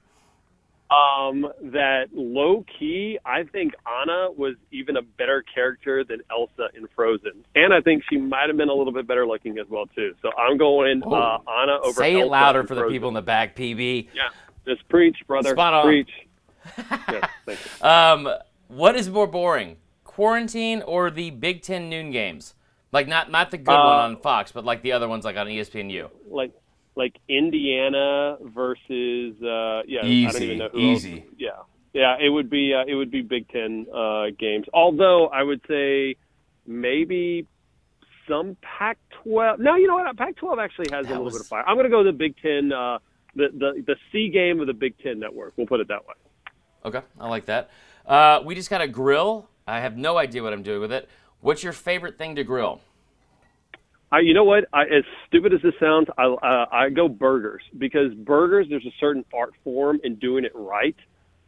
Um, 0.89 1.49
that 1.73 2.07
low 2.13 2.65
key, 2.79 3.19
I 3.25 3.43
think 3.43 3.75
Anna 3.85 4.31
was 4.31 4.55
even 4.71 4.97
a 4.97 5.03
better 5.03 5.43
character 5.53 6.05
than 6.05 6.21
Elsa 6.31 6.69
in 6.77 6.87
Frozen, 6.95 7.45
and 7.57 7.75
I 7.75 7.81
think 7.81 8.05
she 8.09 8.19
might 8.19 8.49
have 8.49 8.57
been 8.57 8.69
a 8.69 8.73
little 8.73 8.93
bit 8.93 9.05
better 9.09 9.27
looking 9.27 9.59
as 9.59 9.67
well 9.69 9.87
too. 9.87 10.15
So 10.23 10.31
I'm 10.39 10.57
going 10.57 11.03
uh, 11.03 11.39
Anna 11.49 11.79
over. 11.79 11.87
Oh. 11.87 11.93
Say 11.93 12.21
it 12.21 12.27
louder 12.27 12.63
for 12.63 12.77
the 12.77 12.85
people 12.85 13.09
in 13.09 13.15
the 13.15 13.23
back, 13.23 13.57
PB. 13.57 14.11
Yeah, 14.15 14.29
just 14.65 14.89
preach, 14.89 15.17
brother. 15.27 15.51
Spot 15.51 15.75
on. 15.75 15.87
Preach. 15.87 16.11
yeah, 16.79 17.29
thank 17.45 17.59
you. 17.59 17.87
Um, 17.87 18.29
what 18.69 18.95
is 18.95 19.11
more 19.11 19.27
boring, 19.27 19.79
quarantine 20.17 20.81
or 20.83 21.11
the 21.11 21.29
Big 21.31 21.61
Ten 21.63 21.91
noon 21.91 22.11
games? 22.11 22.55
Like 22.91 23.07
not 23.07 23.31
not 23.31 23.51
the 23.51 23.59
good 23.59 23.71
Uh, 23.73 23.85
one 23.85 23.99
on 23.99 24.17
Fox, 24.17 24.51
but 24.51 24.65
like 24.65 24.81
the 24.83 24.93
other 24.93 25.09
ones 25.09 25.25
like 25.27 25.37
on 25.37 25.47
ESPNU. 25.47 26.09
Like, 26.31 26.53
like 26.95 27.15
Indiana 27.29 28.39
versus 28.41 29.35
uh, 29.43 29.83
yeah, 29.87 30.01
I 30.01 30.03
don't 30.03 30.11
Easy, 30.11 30.45
even 30.47 30.59
know 30.59 30.69
who 30.73 30.79
easy. 30.79 31.19
Else. 31.19 31.23
Yeah, 31.37 31.51
yeah, 31.93 32.17
it 32.19 32.31
would 32.31 32.49
be 32.49 32.73
uh, 32.75 32.85
it 32.91 32.95
would 32.95 33.11
be 33.11 33.21
Big 33.21 33.47
Ten 33.49 33.87
uh, 33.95 34.27
games. 34.39 34.65
Although 34.73 35.27
I 35.29 35.43
would 35.43 35.61
say 35.69 36.17
maybe 36.67 37.47
some 38.27 38.57
Pac-12. 38.63 39.59
No, 39.61 39.77
you 39.77 39.87
know 39.87 39.97
what? 39.97 40.17
Pac-12 40.17 40.59
actually 40.65 40.89
has 40.91 41.07
a 41.07 41.11
little 41.11 41.25
was- 41.25 41.35
bit 41.35 41.41
of 41.43 41.47
fire. 41.49 41.65
I'm 41.67 41.77
going 41.77 41.85
to 41.85 41.91
go 41.91 42.03
the 42.03 42.13
Big 42.13 42.35
Ten, 42.41 42.73
uh, 42.73 42.99
the 43.35 43.49
the 43.53 43.85
the 43.87 43.97
C 44.11 44.31
game 44.31 44.61
of 44.61 44.67
the 44.67 44.73
Big 44.75 44.97
Ten 45.03 45.19
network. 45.21 45.53
We'll 45.57 45.67
put 45.67 45.81
it 45.81 45.89
that 45.89 46.07
way. 46.07 46.15
Okay, 46.87 47.03
I 47.21 47.29
like 47.29 47.45
that. 47.47 47.69
Uh, 48.07 48.41
we 48.45 48.55
just 48.55 48.71
got 48.71 48.81
a 48.81 48.89
grill. 48.89 49.49
I 49.67 49.81
have 49.81 49.97
no 49.97 50.17
idea 50.17 50.43
what 50.43 50.53
I'm 50.53 50.63
doing 50.63 50.81
with 50.81 50.93
it. 50.93 51.09
What's 51.41 51.63
your 51.63 51.73
favorite 51.73 52.19
thing 52.19 52.37
to 52.37 52.45
grill? 52.45 52.81
I, 54.13 54.21
you 54.21 54.35
know 54.35 54.45
what? 54.45 54.67
I, 54.73 54.83
as 54.83 55.05
stupid 55.27 55.53
as 55.53 55.61
this 55.63 55.75
sounds, 55.81 56.07
I, 56.17 56.27
uh, 56.27 56.67
I 56.71 56.91
go 56.91 57.09
burgers 57.09 57.63
because 57.77 58.15
burgers. 58.15 58.67
There's 58.71 58.87
a 58.87 58.95
certain 59.01 59.25
art 59.35 59.53
form 59.65 60.01
in 60.05 60.17
doing 60.17 60.45
it 60.45 60.53
right. 60.55 60.97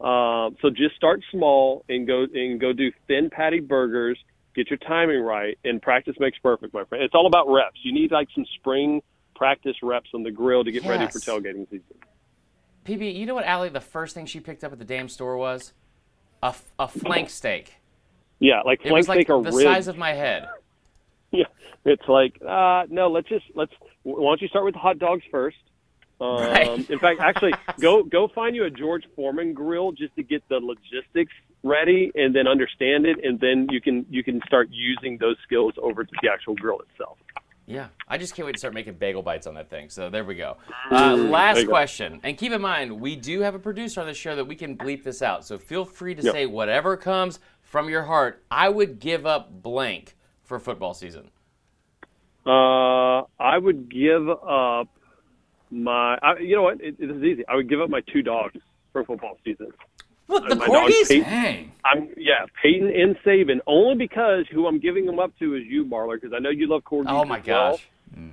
Um, 0.01 0.57
so 0.61 0.71
just 0.71 0.97
start 0.97 1.23
small 1.31 1.85
and 1.89 2.07
go 2.07 2.27
and 2.33 2.61
go 2.61 2.73
do 2.73 2.91
thin 3.07 3.31
patty 3.31 3.61
burgers. 3.61 4.19
Get 4.55 4.71
your 4.71 4.79
timing 4.79 5.21
right, 5.21 5.57
and 5.65 5.81
practice 5.81 6.17
makes 6.19 6.39
perfect, 6.39 6.75
my 6.75 6.83
friend. 6.85 7.05
It's 7.05 7.15
all 7.15 7.29
about 7.29 7.49
reps. 7.49 7.79
You 7.85 7.93
need 7.93 8.11
like 8.11 8.27
some 8.35 8.45
spring 8.57 9.03
practice 9.37 9.77
reps 9.83 10.11
on 10.15 10.25
the 10.25 10.33
grill 10.33 10.65
to 10.65 10.73
get 10.73 10.85
ready 10.85 11.07
for 11.07 11.21
tailgating 11.21 11.71
season. 11.71 11.85
PB, 12.85 13.15
you 13.15 13.27
know 13.27 13.35
what 13.35 13.45
Allie, 13.45 13.69
the 13.69 13.81
first 13.81 14.15
thing 14.15 14.27
she 14.27 14.41
picked 14.41 14.65
up 14.65 14.73
at 14.73 14.81
the 14.81 14.85
damn 14.85 15.09
store 15.09 15.37
was? 15.37 15.75
A, 16.43 16.47
f- 16.47 16.73
a 16.79 16.89
flank 16.89 17.31
steak. 17.31 17.77
Yeah, 18.41 18.61
like 18.65 18.81
It 18.81 18.89
flank 18.89 18.97
was 18.97 19.09
like 19.09 19.17
steak 19.19 19.31
or 19.31 19.43
the 19.43 19.51
ribs. 19.51 19.63
size 19.65 19.89
of 19.89 19.97
my 19.99 20.13
head. 20.13 20.49
Yeah, 21.31 21.45
it's 21.85 22.09
like 22.09 22.41
uh, 22.41 22.85
no. 22.89 23.09
Let's 23.11 23.29
just 23.29 23.45
let's. 23.55 23.73
Why 24.03 24.31
don't 24.31 24.41
you 24.41 24.49
start 24.49 24.65
with 24.65 24.73
the 24.73 24.81
hot 24.81 24.99
dogs 24.99 25.23
first? 25.31 25.59
Um, 26.23 26.37
Right. 26.39 26.89
In 26.91 26.99
fact, 26.99 27.21
actually, 27.21 27.53
go 27.81 28.03
go 28.03 28.29
find 28.29 28.57
you 28.57 28.65
a 28.65 28.71
George 28.71 29.05
Foreman 29.15 29.53
grill 29.53 29.93
just 29.93 30.17
to 30.17 30.23
get 30.23 30.43
the 30.49 30.57
logistics 30.59 31.35
ready 31.63 32.11
and 32.15 32.35
then 32.35 32.49
understand 32.49 33.05
it, 33.05 33.23
and 33.23 33.39
then 33.41 33.67
you 33.71 33.79
can 33.83 34.07
you 34.09 34.25
can 34.25 34.41
start 34.47 34.69
using 34.73 35.19
those 35.19 35.37
skills 35.45 35.75
over 35.83 36.03
to 36.03 36.11
the 36.23 36.31
actual 36.31 36.55
grill 36.55 36.81
itself. 36.91 37.19
Yeah, 37.67 37.89
I 38.09 38.17
just 38.17 38.35
can't 38.35 38.47
wait 38.47 38.53
to 38.53 38.59
start 38.59 38.73
making 38.73 38.95
bagel 38.95 39.21
bites 39.23 39.47
on 39.47 39.53
that 39.57 39.69
thing. 39.69 39.91
So 39.91 40.09
there 40.09 40.25
we 40.25 40.35
go. 40.35 40.57
Uh, 40.91 41.15
last 41.15 41.65
go. 41.65 41.69
question, 41.69 42.21
and 42.23 42.39
keep 42.39 42.53
in 42.53 42.63
mind 42.63 42.99
we 42.99 43.17
do 43.17 43.41
have 43.43 43.55
a 43.55 43.59
producer 43.59 44.01
on 44.01 44.07
the 44.07 44.15
show 44.15 44.35
that 44.35 44.47
we 44.47 44.57
can 44.57 44.79
bleep 44.79 45.03
this 45.05 45.21
out. 45.21 45.45
So 45.45 45.59
feel 45.59 45.85
free 45.85 46.15
to 46.15 46.23
Yep. 46.23 46.33
say 46.33 46.47
whatever 46.47 46.97
comes 46.97 47.39
from 47.69 47.89
your 47.91 48.03
heart. 48.03 48.43
I 48.51 48.69
would 48.69 48.99
give 48.99 49.27
up 49.27 49.63
blank 49.63 50.17
for 50.43 50.59
football 50.59 50.95
season. 50.95 51.31
Uh, 52.47 53.21
I 53.39 53.59
would 53.59 53.91
give 53.91 54.29
up 54.29 54.89
my. 55.71 56.19
I, 56.23 56.39
you 56.39 56.57
know 56.57 56.63
what? 56.63 56.81
It, 56.81 56.97
it 56.99 57.11
is 57.11 57.23
easy. 57.23 57.45
I 57.47 57.57
would 57.57 57.69
give 57.69 57.81
up 57.81 57.91
my 57.91 58.01
two 58.13 58.23
dogs 58.23 58.59
for 58.93 59.05
football 59.05 59.37
season. 59.45 59.69
What 60.27 60.49
the 60.49 60.57
my 60.57 60.67
dog's 60.67 60.95
corgis? 60.95 61.09
Pete. 61.09 61.25
Dang. 61.25 61.73
I'm 61.85 62.09
yeah, 62.17 62.47
Peyton 62.63 62.89
and 62.89 63.17
Saban. 63.19 63.61
Only 63.67 63.97
because 63.97 64.47
who 64.51 64.67
I'm 64.67 64.79
giving 64.79 65.05
them 65.05 65.19
up 65.19 65.39
to 65.39 65.55
is 65.55 65.65
you, 65.67 65.85
Marler, 65.85 66.19
because 66.19 66.33
I 66.35 66.39
know 66.39 66.51
you 66.51 66.69
love 66.69 66.85
corgis. 66.85 67.07
Oh 67.09 67.25
my 67.25 67.39
as 67.39 67.47
well. 67.47 67.73
gosh. 67.73 67.89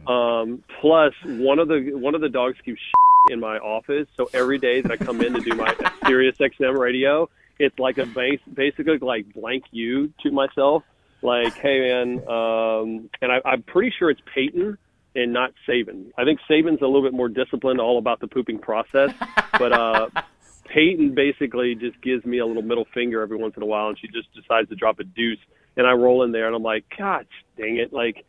Um, 0.07 0.63
plus, 0.79 1.13
one 1.25 1.59
of 1.59 1.67
the 1.67 1.91
one 1.93 2.15
of 2.15 2.21
the 2.21 2.29
dogs 2.29 2.57
keeps 2.63 2.79
in 3.31 3.41
my 3.41 3.57
office, 3.57 4.07
so 4.15 4.29
every 4.33 4.59
day 4.59 4.79
that 4.79 4.91
I 4.91 4.97
come 4.97 5.19
in 5.21 5.33
to 5.33 5.41
do 5.41 5.55
my 5.55 5.75
Sirius 6.07 6.37
XM 6.37 6.77
radio, 6.77 7.29
it's 7.59 7.77
like 7.79 7.97
a 7.97 8.05
base, 8.05 8.39
basically 8.51 8.97
like 8.97 9.33
blank 9.33 9.65
you 9.71 10.13
to 10.23 10.31
myself. 10.31 10.83
Like, 11.21 11.53
hey 11.55 11.79
man, 11.79 12.19
um, 12.27 13.09
and 13.21 13.31
I, 13.31 13.41
I'm 13.45 13.63
pretty 13.63 13.93
sure 13.97 14.09
it's 14.09 14.21
Peyton 14.33 14.77
and 15.15 15.33
not 15.33 15.53
Saban. 15.67 16.11
I 16.17 16.23
think 16.23 16.39
Saban's 16.49 16.81
a 16.81 16.85
little 16.85 17.01
bit 17.01 17.13
more 17.13 17.29
disciplined, 17.29 17.79
all 17.79 17.97
about 17.97 18.19
the 18.19 18.27
pooping 18.27 18.59
process, 18.59 19.11
but 19.57 19.71
uh, 19.71 20.09
Peyton 20.65 21.15
basically 21.15 21.73
just 21.75 21.99
gives 22.01 22.25
me 22.25 22.39
a 22.39 22.45
little 22.45 22.61
middle 22.61 22.85
finger 22.93 23.21
every 23.21 23.37
once 23.37 23.55
in 23.55 23.63
a 23.63 23.65
while, 23.65 23.87
and 23.87 23.97
she 23.97 24.07
just 24.07 24.31
decides 24.33 24.69
to 24.69 24.75
drop 24.75 24.99
a 24.99 25.03
deuce, 25.03 25.39
and 25.77 25.87
I 25.87 25.93
roll 25.93 26.23
in 26.23 26.31
there, 26.31 26.47
and 26.47 26.55
I'm 26.55 26.63
like, 26.63 26.83
God 26.97 27.25
dang 27.57 27.77
it, 27.77 27.93
like, 27.93 28.25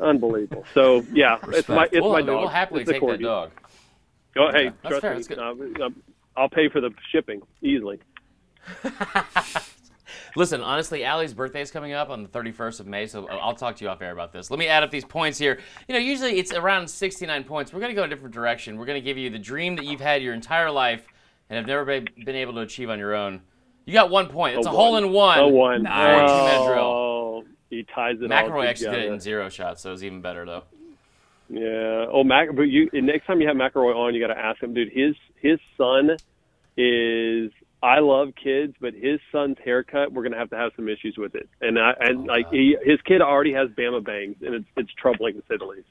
unbelievable. 0.00 0.64
So 0.74 1.06
yeah, 1.12 1.38
it's 1.48 1.68
my 1.68 1.84
it's 1.84 2.02
We'll, 2.02 2.12
my 2.12 2.22
dog. 2.22 2.40
we'll 2.40 2.48
happily 2.48 2.82
It's 2.82 2.90
take 2.90 3.06
that 3.06 3.20
dog. 3.20 3.52
Go, 4.34 4.50
hey, 4.52 4.72
that's 4.82 5.00
trust 5.00 5.28
fair, 5.28 5.54
me, 5.54 5.74
uh, 5.80 5.86
um, 5.86 6.02
I'll 6.36 6.48
pay 6.48 6.68
for 6.68 6.80
the 6.80 6.90
shipping 7.10 7.42
easily. 7.62 8.00
Listen, 10.36 10.60
honestly, 10.60 11.04
Allie's 11.04 11.34
birthday 11.34 11.62
is 11.62 11.70
coming 11.70 11.92
up 11.92 12.10
on 12.10 12.22
the 12.22 12.28
31st 12.28 12.80
of 12.80 12.86
May, 12.86 13.06
so 13.06 13.26
I'll 13.28 13.54
talk 13.54 13.76
to 13.76 13.84
you 13.84 13.90
off 13.90 14.00
air 14.02 14.12
about 14.12 14.32
this. 14.32 14.50
Let 14.50 14.58
me 14.60 14.68
add 14.68 14.82
up 14.82 14.90
these 14.90 15.04
points 15.04 15.38
here. 15.38 15.58
You 15.88 15.94
know, 15.94 16.00
usually 16.00 16.38
it's 16.38 16.52
around 16.52 16.88
69 16.88 17.44
points. 17.44 17.72
We're 17.72 17.80
going 17.80 17.90
to 17.90 17.96
go 17.96 18.04
a 18.04 18.08
different 18.08 18.34
direction. 18.34 18.78
We're 18.78 18.86
going 18.86 19.02
to 19.02 19.04
give 19.04 19.18
you 19.18 19.30
the 19.30 19.38
dream 19.38 19.76
that 19.76 19.84
you've 19.84 20.00
had 20.00 20.22
your 20.22 20.34
entire 20.34 20.70
life 20.70 21.06
and 21.50 21.56
have 21.56 21.66
never 21.66 21.84
been 21.84 22.08
been 22.24 22.36
able 22.36 22.52
to 22.54 22.60
achieve 22.60 22.90
on 22.90 22.98
your 22.98 23.14
own. 23.14 23.40
You 23.84 23.94
got 23.94 24.10
one 24.10 24.28
point. 24.28 24.58
It's 24.58 24.66
a, 24.66 24.70
hole 24.70 24.96
in 24.96 25.12
one. 25.12 25.38
A 25.38 25.48
one. 25.48 25.84
Nice. 25.84 26.28
Oh, 26.30 27.44
he 27.70 27.84
ties 27.94 28.16
it 28.20 28.30
all 28.30 28.48
McElroy 28.48 28.66
actually 28.66 28.90
did 28.90 29.04
it 29.04 29.12
in 29.12 29.20
zero 29.20 29.48
shots, 29.48 29.82
so 29.82 29.88
it 29.88 29.92
was 29.92 30.04
even 30.04 30.20
better, 30.20 30.44
though. 30.44 30.64
Yeah. 31.48 32.06
Oh, 32.12 32.22
Mac. 32.22 32.54
But 32.54 32.64
you 32.64 32.90
next 32.92 33.26
time 33.26 33.40
you 33.40 33.48
have 33.48 33.56
McElroy 33.56 33.96
on, 33.96 34.14
you 34.14 34.20
got 34.20 34.32
to 34.32 34.38
ask 34.38 34.62
him, 34.62 34.74
dude. 34.74 34.92
His 34.92 35.16
his 35.40 35.58
son 35.76 36.16
is. 36.76 37.50
I 37.82 38.00
love 38.00 38.28
kids, 38.42 38.74
but 38.80 38.94
his 38.94 39.20
son's 39.30 39.56
haircut, 39.64 40.12
we're 40.12 40.24
gonna 40.24 40.38
have 40.38 40.50
to 40.50 40.56
have 40.56 40.72
some 40.74 40.88
issues 40.88 41.16
with 41.16 41.34
it. 41.34 41.48
And 41.60 41.78
I 41.78 41.92
and 42.00 42.28
oh, 42.28 42.32
like 42.32 42.46
he, 42.50 42.76
his 42.82 43.00
kid 43.06 43.20
already 43.22 43.52
has 43.52 43.68
Bama 43.70 44.04
bangs, 44.04 44.36
and 44.42 44.54
it's 44.54 44.66
it's 44.76 44.90
troubling 45.00 45.34
to 45.34 45.40
say 45.48 45.56
the 45.58 45.64
least. 45.64 45.86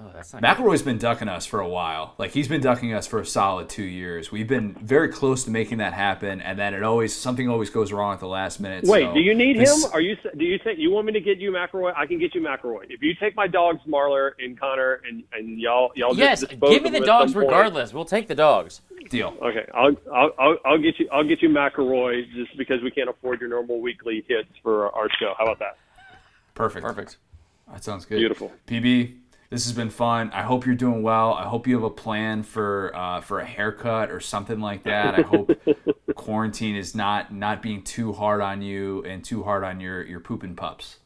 Oh, 0.00 0.10
that's 0.14 0.32
not 0.32 0.42
McElroy's 0.42 0.82
been 0.82 0.98
ducking 0.98 1.28
us 1.28 1.44
for 1.44 1.58
a 1.60 1.68
while. 1.68 2.14
Like 2.18 2.30
he's 2.30 2.46
been 2.46 2.60
ducking 2.60 2.92
us 2.92 3.06
for 3.06 3.18
a 3.20 3.26
solid 3.26 3.68
two 3.68 3.82
years. 3.82 4.30
We've 4.30 4.46
been 4.46 4.74
very 4.74 5.08
close 5.08 5.44
to 5.44 5.50
making 5.50 5.78
that 5.78 5.92
happen, 5.92 6.40
and 6.40 6.58
then 6.58 6.72
it 6.74 6.82
always 6.82 7.14
something 7.14 7.48
always 7.48 7.70
goes 7.70 7.92
wrong 7.92 8.14
at 8.14 8.20
the 8.20 8.28
last 8.28 8.60
minute. 8.60 8.84
Wait, 8.84 9.04
so 9.06 9.14
do 9.14 9.20
you 9.20 9.34
need 9.34 9.58
this- 9.58 9.84
him? 9.84 9.90
Are 9.92 10.00
you 10.00 10.16
do 10.36 10.44
you 10.44 10.58
think 10.62 10.78
you 10.78 10.90
want 10.90 11.06
me 11.06 11.12
to 11.14 11.20
get 11.20 11.38
you 11.38 11.50
McElroy? 11.50 11.92
I 11.96 12.06
can 12.06 12.18
get 12.18 12.34
you 12.34 12.40
McElroy. 12.40 12.84
If 12.90 13.02
you 13.02 13.14
take 13.14 13.34
my 13.34 13.46
dogs, 13.48 13.80
Marler 13.88 14.32
and 14.38 14.58
Connor, 14.58 15.00
and 15.08 15.24
and 15.32 15.58
y'all 15.58 15.90
y'all 15.96 16.14
Yes, 16.16 16.40
just 16.40 16.60
give 16.60 16.82
me 16.82 16.90
the 16.90 17.00
dogs 17.00 17.32
some 17.32 17.40
point. 17.42 17.52
regardless. 17.52 17.92
We'll 17.92 18.04
take 18.04 18.28
the 18.28 18.34
dogs. 18.34 18.80
deal? 19.10 19.34
Okay, 19.42 19.64
I'll, 19.74 19.96
I'll 20.14 20.30
I'll 20.38 20.58
I'll 20.64 20.78
get 20.78 20.98
you 20.98 21.08
I'll 21.10 21.24
get 21.24 21.40
you 21.42 21.48
McElroy 21.48 22.30
just 22.34 22.56
because 22.56 22.82
we 22.82 22.90
can't 22.90 23.08
afford 23.08 23.40
your 23.40 23.48
normal 23.50 23.80
weekly 23.80 24.24
hits 24.28 24.48
for 24.62 24.94
our 24.94 25.08
show. 25.18 25.34
How 25.38 25.44
about 25.44 25.58
that? 25.60 25.76
Perfect. 26.54 26.84
Perfect. 26.84 27.16
That 27.72 27.84
sounds 27.84 28.04
good. 28.04 28.16
Beautiful. 28.18 28.50
PB, 28.66 29.14
this 29.50 29.64
has 29.64 29.72
been 29.72 29.90
fun. 29.90 30.30
I 30.32 30.42
hope 30.42 30.66
you're 30.66 30.74
doing 30.74 31.02
well. 31.02 31.32
I 31.32 31.44
hope 31.44 31.66
you 31.66 31.74
have 31.74 31.84
a 31.84 31.90
plan 31.90 32.42
for 32.42 32.94
uh, 32.94 33.20
for 33.20 33.40
a 33.40 33.46
haircut 33.46 34.10
or 34.10 34.20
something 34.20 34.60
like 34.60 34.82
that. 34.84 35.14
I 35.18 35.22
hope 35.22 35.50
quarantine 36.14 36.76
is 36.76 36.94
not 36.94 37.32
not 37.32 37.62
being 37.62 37.82
too 37.82 38.12
hard 38.12 38.40
on 38.40 38.60
you 38.60 39.02
and 39.04 39.24
too 39.24 39.42
hard 39.42 39.64
on 39.64 39.80
your 39.80 40.02
your 40.04 40.20
pooping 40.20 40.54
pups. 40.54 40.98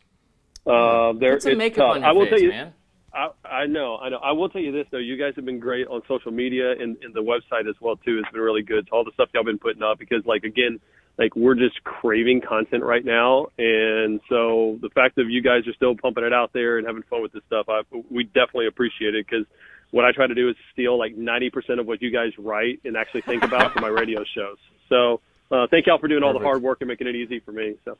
Uh, 0.66 1.12
there, 1.18 1.34
Put 1.34 1.42
some 1.42 1.52
it's 1.52 1.58
makeup 1.58 1.76
tough. 1.78 1.94
on 1.96 2.00
your 2.00 2.10
I 2.10 2.12
will 2.12 2.22
face, 2.22 2.30
tell 2.30 2.40
you, 2.40 2.48
man. 2.48 2.72
I, 3.14 3.28
I 3.44 3.66
know, 3.66 3.98
I 3.98 4.08
know. 4.08 4.18
I 4.18 4.32
will 4.32 4.48
tell 4.48 4.62
you 4.62 4.72
this 4.72 4.86
though. 4.90 4.98
You 4.98 5.16
guys 5.16 5.34
have 5.36 5.44
been 5.44 5.60
great 5.60 5.86
on 5.86 6.02
social 6.08 6.32
media 6.32 6.72
and, 6.72 6.96
and 7.02 7.14
the 7.14 7.22
website 7.22 7.68
as 7.68 7.74
well 7.80 7.96
too. 7.96 8.18
It's 8.18 8.32
been 8.32 8.40
really 8.40 8.62
good. 8.62 8.88
So 8.90 8.96
all 8.96 9.04
the 9.04 9.12
stuff 9.12 9.28
y'all 9.34 9.44
been 9.44 9.58
putting 9.58 9.82
up 9.82 9.98
because 9.98 10.24
like 10.24 10.44
again, 10.44 10.80
like 11.18 11.36
we're 11.36 11.54
just 11.54 11.82
craving 11.84 12.40
content 12.40 12.82
right 12.82 13.04
now, 13.04 13.48
and 13.58 14.20
so 14.28 14.78
the 14.80 14.88
fact 14.90 15.16
that 15.16 15.26
you 15.28 15.42
guys 15.42 15.66
are 15.66 15.74
still 15.74 15.94
pumping 15.96 16.24
it 16.24 16.32
out 16.32 16.52
there 16.52 16.78
and 16.78 16.86
having 16.86 17.02
fun 17.04 17.22
with 17.22 17.32
this 17.32 17.42
stuff, 17.46 17.66
I, 17.68 17.82
we 18.10 18.24
definitely 18.24 18.66
appreciate 18.66 19.14
it 19.14 19.26
because 19.28 19.46
what 19.90 20.04
I 20.04 20.12
try 20.12 20.26
to 20.26 20.34
do 20.34 20.48
is 20.48 20.56
steal 20.72 20.98
like 20.98 21.14
90% 21.16 21.78
of 21.78 21.86
what 21.86 22.00
you 22.00 22.10
guys 22.10 22.32
write 22.38 22.80
and 22.84 22.96
actually 22.96 23.20
think 23.22 23.44
about 23.44 23.72
for 23.74 23.80
my 23.80 23.88
radio 24.00 24.24
shows. 24.34 24.56
So 24.88 25.20
uh, 25.50 25.66
thank 25.70 25.86
y'all 25.86 25.98
for 25.98 26.08
doing 26.08 26.22
all 26.22 26.32
the 26.32 26.38
hard 26.38 26.62
work 26.62 26.78
and 26.80 26.88
making 26.88 27.06
it 27.08 27.14
easy 27.14 27.40
for 27.40 27.52
me. 27.52 27.76
So 27.84 27.96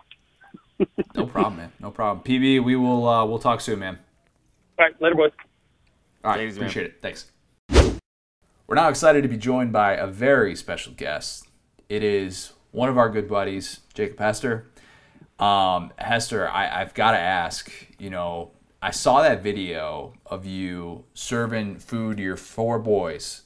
No 1.14 1.26
problem, 1.26 1.56
man. 1.58 1.72
No 1.80 1.90
problem. 1.90 2.24
PB, 2.24 2.64
we 2.64 2.76
will 2.76 3.06
uh, 3.06 3.24
we'll 3.26 3.38
talk 3.38 3.60
soon, 3.60 3.78
man. 3.80 3.98
all 4.78 4.86
right, 4.86 5.00
later, 5.02 5.14
boys. 5.14 5.32
All 6.24 6.30
right, 6.30 6.38
Take 6.38 6.44
it 6.44 6.48
easy, 6.48 6.60
man. 6.60 6.68
appreciate 6.70 6.86
it. 6.86 7.02
Thanks. 7.02 7.30
We're 8.66 8.76
now 8.76 8.88
excited 8.88 9.22
to 9.22 9.28
be 9.28 9.36
joined 9.36 9.72
by 9.72 9.94
a 9.94 10.06
very 10.06 10.56
special 10.56 10.94
guest. 10.94 11.46
It 11.88 12.02
is 12.02 12.52
one 12.72 12.88
of 12.88 12.98
our 12.98 13.08
good 13.08 13.28
buddies, 13.28 13.80
Jacob 13.94 14.18
Hester. 14.18 14.66
Um, 15.38 15.92
Hester, 15.98 16.48
I, 16.48 16.80
I've 16.80 16.94
got 16.94 17.12
to 17.12 17.18
ask, 17.18 17.70
you 17.98 18.10
know, 18.10 18.50
I 18.80 18.90
saw 18.90 19.22
that 19.22 19.42
video 19.42 20.14
of 20.26 20.44
you 20.44 21.04
serving 21.14 21.78
food 21.78 22.16
to 22.16 22.22
your 22.22 22.36
four 22.36 22.78
boys, 22.78 23.42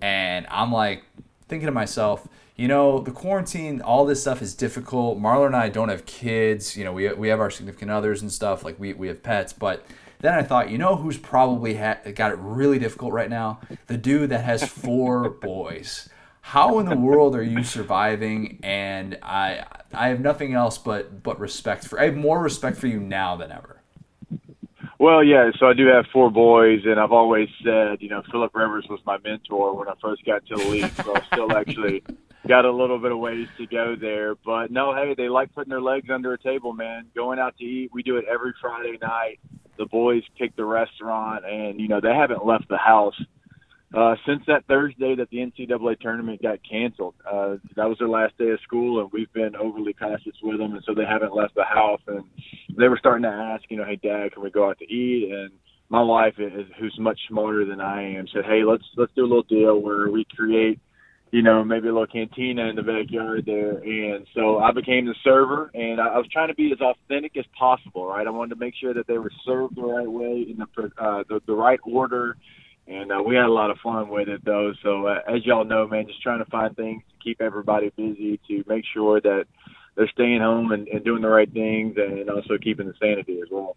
and 0.00 0.46
I'm 0.48 0.72
like 0.72 1.04
thinking 1.48 1.66
to 1.66 1.72
myself, 1.72 2.26
you 2.56 2.68
know, 2.68 3.00
the 3.00 3.10
quarantine, 3.10 3.80
all 3.80 4.04
this 4.04 4.20
stuff 4.20 4.42
is 4.42 4.54
difficult. 4.54 5.18
Marler 5.18 5.46
and 5.46 5.56
I 5.56 5.68
don't 5.68 5.88
have 5.88 6.06
kids. 6.06 6.76
You 6.76 6.84
know, 6.84 6.92
we, 6.92 7.10
we 7.14 7.28
have 7.28 7.40
our 7.40 7.50
significant 7.50 7.90
others 7.90 8.20
and 8.22 8.30
stuff. 8.30 8.64
Like 8.64 8.78
we, 8.78 8.92
we 8.92 9.08
have 9.08 9.22
pets. 9.22 9.54
But 9.54 9.84
then 10.20 10.34
I 10.34 10.42
thought, 10.42 10.70
you 10.70 10.76
know, 10.76 10.96
who's 10.96 11.16
probably 11.16 11.76
ha- 11.76 11.98
got 12.14 12.32
it 12.32 12.38
really 12.38 12.78
difficult 12.78 13.14
right 13.14 13.30
now? 13.30 13.60
The 13.86 13.96
dude 13.96 14.28
that 14.28 14.44
has 14.44 14.62
four 14.62 15.30
boys. 15.40 16.10
How 16.50 16.80
in 16.80 16.86
the 16.86 16.96
world 17.08 17.36
are 17.36 17.44
you 17.44 17.62
surviving? 17.62 18.58
And 18.64 19.18
I 19.22 19.64
I 19.94 20.08
have 20.08 20.18
nothing 20.18 20.52
else 20.52 20.78
but 20.78 21.22
but 21.22 21.38
respect 21.38 21.86
for. 21.86 22.00
I 22.00 22.06
have 22.06 22.16
more 22.16 22.42
respect 22.42 22.76
for 22.76 22.88
you 22.88 22.98
now 22.98 23.36
than 23.36 23.52
ever. 23.52 23.80
Well, 24.98 25.22
yeah. 25.22 25.52
So 25.60 25.66
I 25.66 25.74
do 25.74 25.86
have 25.86 26.06
four 26.12 26.28
boys, 26.28 26.80
and 26.84 26.98
I've 26.98 27.12
always 27.12 27.48
said, 27.62 28.02
you 28.02 28.08
know, 28.08 28.22
Philip 28.32 28.50
Rivers 28.52 28.84
was 28.90 28.98
my 29.06 29.16
mentor 29.24 29.76
when 29.76 29.86
I 29.86 29.92
first 30.02 30.24
got 30.24 30.44
to 30.46 30.56
the 30.56 30.64
league. 30.64 30.90
So 31.04 31.14
I 31.14 31.24
still 31.26 31.56
actually 31.56 32.02
got 32.48 32.64
a 32.64 32.72
little 32.72 32.98
bit 32.98 33.12
of 33.12 33.18
ways 33.18 33.46
to 33.58 33.66
go 33.66 33.94
there. 33.94 34.34
But 34.34 34.72
no, 34.72 34.92
hey, 34.92 35.14
they 35.16 35.28
like 35.28 35.54
putting 35.54 35.70
their 35.70 35.80
legs 35.80 36.10
under 36.10 36.32
a 36.32 36.38
table, 36.38 36.72
man. 36.72 37.06
Going 37.14 37.38
out 37.38 37.56
to 37.58 37.64
eat, 37.64 37.90
we 37.94 38.02
do 38.02 38.16
it 38.16 38.24
every 38.28 38.54
Friday 38.60 38.98
night. 39.00 39.38
The 39.78 39.86
boys 39.86 40.24
pick 40.36 40.56
the 40.56 40.64
restaurant, 40.64 41.44
and 41.46 41.80
you 41.80 41.86
know 41.86 42.00
they 42.00 42.12
haven't 42.12 42.44
left 42.44 42.68
the 42.68 42.76
house 42.76 43.14
uh, 43.96 44.14
since 44.26 44.42
that 44.46 44.64
Thursday 44.66 45.16
that 45.16 45.30
the 45.30 45.38
NCAA 45.38 45.98
tournament 45.98 46.40
got 46.40 46.58
canceled. 46.68 47.14
Uh, 47.26 47.56
that 47.74 47.88
was 47.88 47.98
their 47.98 48.08
last 48.08 48.38
day 48.38 48.50
of 48.50 48.60
school, 48.60 49.00
and 49.00 49.10
we've 49.12 49.32
been 49.32 49.56
overly 49.56 49.92
cautious 49.92 50.36
with 50.42 50.58
them, 50.58 50.74
and 50.74 50.82
so 50.86 50.94
they 50.94 51.04
haven't 51.04 51.34
left 51.34 51.56
the 51.56 51.64
house. 51.64 52.00
And 52.06 52.24
they 52.78 52.88
were 52.88 52.98
starting 52.98 53.24
to 53.24 53.28
ask, 53.28 53.64
you 53.68 53.76
know, 53.76 53.84
hey, 53.84 53.96
Dad, 53.96 54.32
can 54.32 54.42
we 54.42 54.50
go 54.50 54.68
out 54.68 54.78
to 54.78 54.84
eat? 54.84 55.32
And 55.32 55.50
my 55.88 56.02
wife, 56.02 56.34
is, 56.38 56.66
who's 56.78 56.96
much 57.00 57.18
smarter 57.28 57.64
than 57.64 57.80
I 57.80 58.14
am, 58.14 58.28
said, 58.32 58.44
hey, 58.44 58.62
let's 58.64 58.84
let's 58.96 59.12
do 59.16 59.22
a 59.22 59.26
little 59.26 59.42
deal 59.42 59.80
where 59.80 60.08
we 60.08 60.24
create, 60.36 60.78
you 61.32 61.42
know, 61.42 61.64
maybe 61.64 61.88
a 61.88 61.92
little 61.92 62.06
cantina 62.06 62.68
in 62.68 62.76
the 62.76 62.82
backyard 62.82 63.44
there. 63.44 63.78
And 63.78 64.24
so 64.36 64.58
I 64.58 64.70
became 64.70 65.06
the 65.06 65.16
server, 65.24 65.68
and 65.74 66.00
I, 66.00 66.16
was 66.16 66.28
trying 66.32 66.46
to 66.46 66.54
be 66.54 66.70
as 66.70 66.80
authentic 66.80 67.36
as 67.36 67.44
possible, 67.58 68.06
right? 68.06 68.24
I 68.24 68.30
wanted 68.30 68.54
to 68.54 68.60
make 68.60 68.74
sure 68.80 68.94
that 68.94 69.08
they 69.08 69.18
were 69.18 69.32
served 69.44 69.74
the 69.74 69.82
right 69.82 70.08
way 70.08 70.46
in 70.48 70.58
the 70.58 70.92
uh, 70.96 71.24
the, 71.28 71.40
the 71.48 71.54
right 71.54 71.80
order 71.82 72.36
and 72.90 73.12
uh, 73.12 73.22
we 73.24 73.36
had 73.36 73.44
a 73.44 73.52
lot 73.52 73.70
of 73.70 73.78
fun 73.82 74.08
with 74.08 74.28
it 74.28 74.44
though. 74.44 74.72
So 74.82 75.06
uh, 75.06 75.20
as 75.28 75.46
y'all 75.46 75.64
know, 75.64 75.86
man, 75.86 76.06
just 76.06 76.22
trying 76.22 76.44
to 76.44 76.50
find 76.50 76.76
things 76.76 77.02
to 77.08 77.24
keep 77.24 77.40
everybody 77.40 77.92
busy 77.96 78.40
to 78.48 78.64
make 78.66 78.84
sure 78.92 79.20
that 79.20 79.44
they're 79.96 80.10
staying 80.12 80.40
home 80.40 80.72
and, 80.72 80.88
and 80.88 81.04
doing 81.04 81.22
the 81.22 81.28
right 81.28 81.50
things 81.52 81.96
and 81.96 82.28
also 82.28 82.58
keeping 82.60 82.88
the 82.88 82.94
sanity 83.00 83.40
as 83.40 83.48
well. 83.50 83.76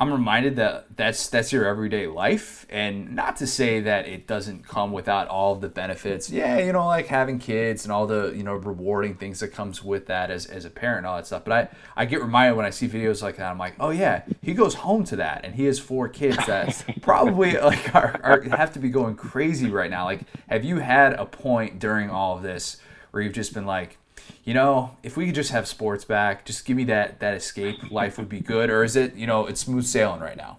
I'm 0.00 0.10
reminded 0.10 0.56
that 0.56 0.96
that's 0.96 1.28
that's 1.28 1.52
your 1.52 1.66
everyday 1.66 2.06
life, 2.06 2.64
and 2.70 3.14
not 3.14 3.36
to 3.36 3.46
say 3.46 3.80
that 3.80 4.08
it 4.08 4.26
doesn't 4.26 4.66
come 4.66 4.92
without 4.92 5.28
all 5.28 5.52
of 5.52 5.60
the 5.60 5.68
benefits. 5.68 6.30
Yeah, 6.30 6.56
you 6.58 6.72
know, 6.72 6.86
like 6.86 7.08
having 7.08 7.38
kids 7.38 7.84
and 7.84 7.92
all 7.92 8.06
the 8.06 8.32
you 8.34 8.42
know 8.42 8.54
rewarding 8.54 9.16
things 9.16 9.40
that 9.40 9.48
comes 9.48 9.84
with 9.84 10.06
that 10.06 10.30
as, 10.30 10.46
as 10.46 10.64
a 10.64 10.70
parent 10.70 10.98
and 10.98 11.06
all 11.06 11.16
that 11.16 11.26
stuff. 11.26 11.44
But 11.44 11.52
I 11.52 11.68
I 12.02 12.06
get 12.06 12.22
reminded 12.22 12.56
when 12.56 12.64
I 12.64 12.70
see 12.70 12.88
videos 12.88 13.22
like 13.22 13.36
that. 13.36 13.50
I'm 13.50 13.58
like, 13.58 13.74
oh 13.78 13.90
yeah, 13.90 14.22
he 14.40 14.54
goes 14.54 14.72
home 14.72 15.04
to 15.04 15.16
that, 15.16 15.44
and 15.44 15.54
he 15.54 15.66
has 15.66 15.78
four 15.78 16.08
kids 16.08 16.38
that 16.46 16.82
probably 17.02 17.58
like 17.58 17.94
are, 17.94 18.18
are 18.22 18.40
have 18.56 18.72
to 18.72 18.78
be 18.78 18.88
going 18.88 19.16
crazy 19.16 19.68
right 19.68 19.90
now. 19.90 20.06
Like, 20.06 20.22
have 20.48 20.64
you 20.64 20.78
had 20.78 21.12
a 21.12 21.26
point 21.26 21.78
during 21.78 22.08
all 22.08 22.38
of 22.38 22.42
this 22.42 22.78
where 23.10 23.22
you've 23.22 23.34
just 23.34 23.52
been 23.52 23.66
like, 23.66 23.98
you 24.44 24.54
know, 24.54 24.96
if 25.02 25.16
we 25.16 25.26
could 25.26 25.34
just 25.34 25.50
have 25.50 25.68
sports 25.68 26.04
back, 26.04 26.44
just 26.44 26.64
give 26.64 26.76
me 26.76 26.84
that 26.84 27.20
that 27.20 27.34
escape, 27.34 27.90
life 27.90 28.18
would 28.18 28.28
be 28.28 28.40
good? 28.40 28.70
Or 28.70 28.84
is 28.84 28.96
it, 28.96 29.14
you 29.14 29.26
know, 29.26 29.46
it's 29.46 29.60
smooth 29.60 29.84
sailing 29.84 30.20
right 30.20 30.36
now? 30.36 30.58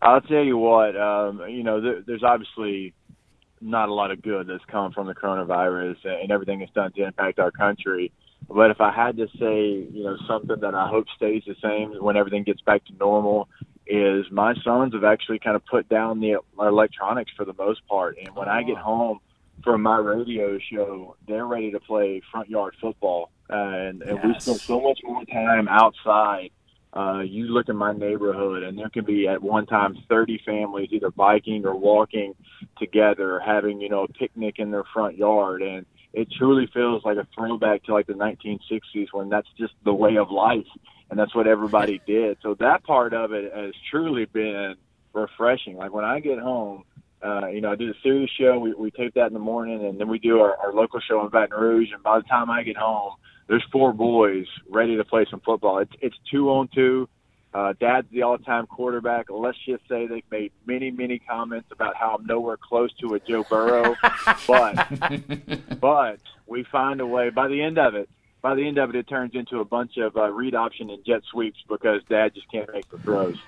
I'll 0.00 0.20
tell 0.20 0.44
you 0.44 0.56
what, 0.56 0.96
um, 0.96 1.42
you 1.48 1.62
know, 1.64 1.80
there, 1.80 2.02
there's 2.06 2.22
obviously 2.22 2.94
not 3.60 3.88
a 3.88 3.94
lot 3.94 4.10
of 4.10 4.22
good 4.22 4.46
that's 4.46 4.64
come 4.66 4.92
from 4.92 5.08
the 5.08 5.14
coronavirus 5.14 5.96
and 6.04 6.30
everything 6.30 6.60
it's 6.60 6.72
done 6.72 6.92
to 6.92 7.04
impact 7.04 7.38
our 7.38 7.50
country. 7.50 8.12
But 8.48 8.70
if 8.70 8.80
I 8.80 8.92
had 8.92 9.16
to 9.16 9.26
say, 9.38 9.88
you 9.92 10.04
know, 10.04 10.16
something 10.26 10.60
that 10.60 10.74
I 10.74 10.88
hope 10.88 11.06
stays 11.16 11.42
the 11.46 11.56
same 11.62 11.92
when 12.02 12.16
everything 12.16 12.44
gets 12.44 12.60
back 12.60 12.84
to 12.86 12.92
normal, 12.94 13.48
is 13.86 14.26
my 14.30 14.54
sons 14.62 14.94
have 14.94 15.04
actually 15.04 15.38
kind 15.38 15.56
of 15.56 15.64
put 15.66 15.88
down 15.88 16.20
the 16.20 16.36
electronics 16.58 17.32
for 17.36 17.44
the 17.44 17.54
most 17.54 17.86
part. 17.88 18.18
And 18.18 18.34
when 18.36 18.48
oh. 18.48 18.52
I 18.52 18.62
get 18.62 18.76
home, 18.76 19.20
from 19.62 19.82
my 19.82 19.98
radio 19.98 20.58
show, 20.58 21.16
they're 21.26 21.46
ready 21.46 21.70
to 21.72 21.80
play 21.80 22.22
front 22.30 22.48
yard 22.48 22.76
football, 22.80 23.30
uh, 23.50 23.54
and, 23.54 24.02
and 24.02 24.16
yes. 24.16 24.24
we 24.24 24.40
spend 24.40 24.60
so 24.60 24.80
much 24.80 25.00
more 25.04 25.24
time 25.24 25.68
outside. 25.68 26.50
Uh, 26.92 27.20
you 27.20 27.44
look 27.46 27.68
in 27.68 27.76
my 27.76 27.92
neighborhood, 27.92 28.62
and 28.62 28.78
there 28.78 28.88
can 28.88 29.04
be 29.04 29.28
at 29.28 29.42
one 29.42 29.66
time 29.66 29.96
30 30.08 30.40
families 30.44 30.88
either 30.90 31.10
biking 31.10 31.66
or 31.66 31.76
walking 31.76 32.34
together, 32.78 33.40
having 33.44 33.80
you 33.80 33.88
know 33.88 34.04
a 34.04 34.08
picnic 34.08 34.58
in 34.58 34.70
their 34.70 34.84
front 34.92 35.16
yard, 35.16 35.62
and 35.62 35.84
it 36.12 36.28
truly 36.32 36.66
feels 36.72 37.04
like 37.04 37.18
a 37.18 37.26
throwback 37.34 37.84
to 37.84 37.92
like 37.92 38.06
the 38.06 38.14
1960s 38.14 39.08
when 39.12 39.28
that's 39.28 39.48
just 39.58 39.74
the 39.84 39.92
way 39.92 40.16
of 40.16 40.30
life, 40.30 40.66
and 41.10 41.18
that's 41.18 41.34
what 41.34 41.46
everybody 41.46 42.00
did. 42.06 42.38
So 42.42 42.54
that 42.54 42.84
part 42.84 43.12
of 43.12 43.32
it 43.32 43.52
has 43.54 43.74
truly 43.90 44.24
been 44.24 44.76
refreshing. 45.12 45.76
Like 45.76 45.92
when 45.92 46.04
I 46.04 46.20
get 46.20 46.38
home 46.38 46.84
uh, 47.24 47.48
you 47.48 47.60
know, 47.60 47.72
I 47.72 47.76
do 47.76 47.88
the 47.88 47.94
Sirius 48.02 48.30
show. 48.38 48.58
We, 48.58 48.74
we 48.74 48.90
tape 48.90 49.14
that 49.14 49.26
in 49.26 49.32
the 49.32 49.40
morning, 49.40 49.84
and 49.84 49.98
then 49.98 50.08
we 50.08 50.18
do 50.18 50.40
our, 50.40 50.56
our 50.56 50.72
local 50.72 51.00
show 51.00 51.22
in 51.24 51.28
Baton 51.28 51.58
Rouge. 51.58 51.90
And 51.92 52.02
by 52.02 52.18
the 52.18 52.24
time 52.24 52.50
I 52.50 52.62
get 52.62 52.76
home, 52.76 53.14
there's 53.48 53.64
four 53.72 53.92
boys 53.92 54.46
ready 54.68 54.96
to 54.96 55.04
play 55.04 55.26
some 55.30 55.40
football. 55.40 55.78
It's 55.78 55.92
it's 56.00 56.16
two 56.30 56.50
on 56.50 56.68
two. 56.68 57.08
Uh, 57.54 57.72
Dad's 57.80 58.06
the 58.12 58.22
all-time 58.22 58.66
quarterback. 58.66 59.30
Let's 59.30 59.56
just 59.66 59.82
say 59.88 60.06
they've 60.06 60.22
made 60.30 60.52
many, 60.66 60.90
many 60.90 61.18
comments 61.18 61.68
about 61.72 61.96
how 61.96 62.16
I'm 62.18 62.26
nowhere 62.26 62.58
close 62.58 62.92
to 63.00 63.14
a 63.14 63.20
Joe 63.20 63.42
Burrow, 63.48 63.96
but 64.46 65.80
but 65.80 66.20
we 66.46 66.64
find 66.64 67.00
a 67.00 67.06
way. 67.06 67.30
By 67.30 67.48
the 67.48 67.62
end 67.62 67.78
of 67.78 67.94
it, 67.94 68.08
by 68.42 68.54
the 68.54 68.66
end 68.66 68.78
of 68.78 68.90
it, 68.90 68.96
it 68.96 69.08
turns 69.08 69.34
into 69.34 69.60
a 69.60 69.64
bunch 69.64 69.96
of 69.96 70.16
uh, 70.16 70.30
read 70.30 70.54
option 70.54 70.90
and 70.90 71.04
jet 71.04 71.22
sweeps 71.30 71.58
because 71.68 72.02
Dad 72.08 72.34
just 72.34 72.50
can't 72.52 72.70
make 72.72 72.88
the 72.90 72.98
throws. 72.98 73.38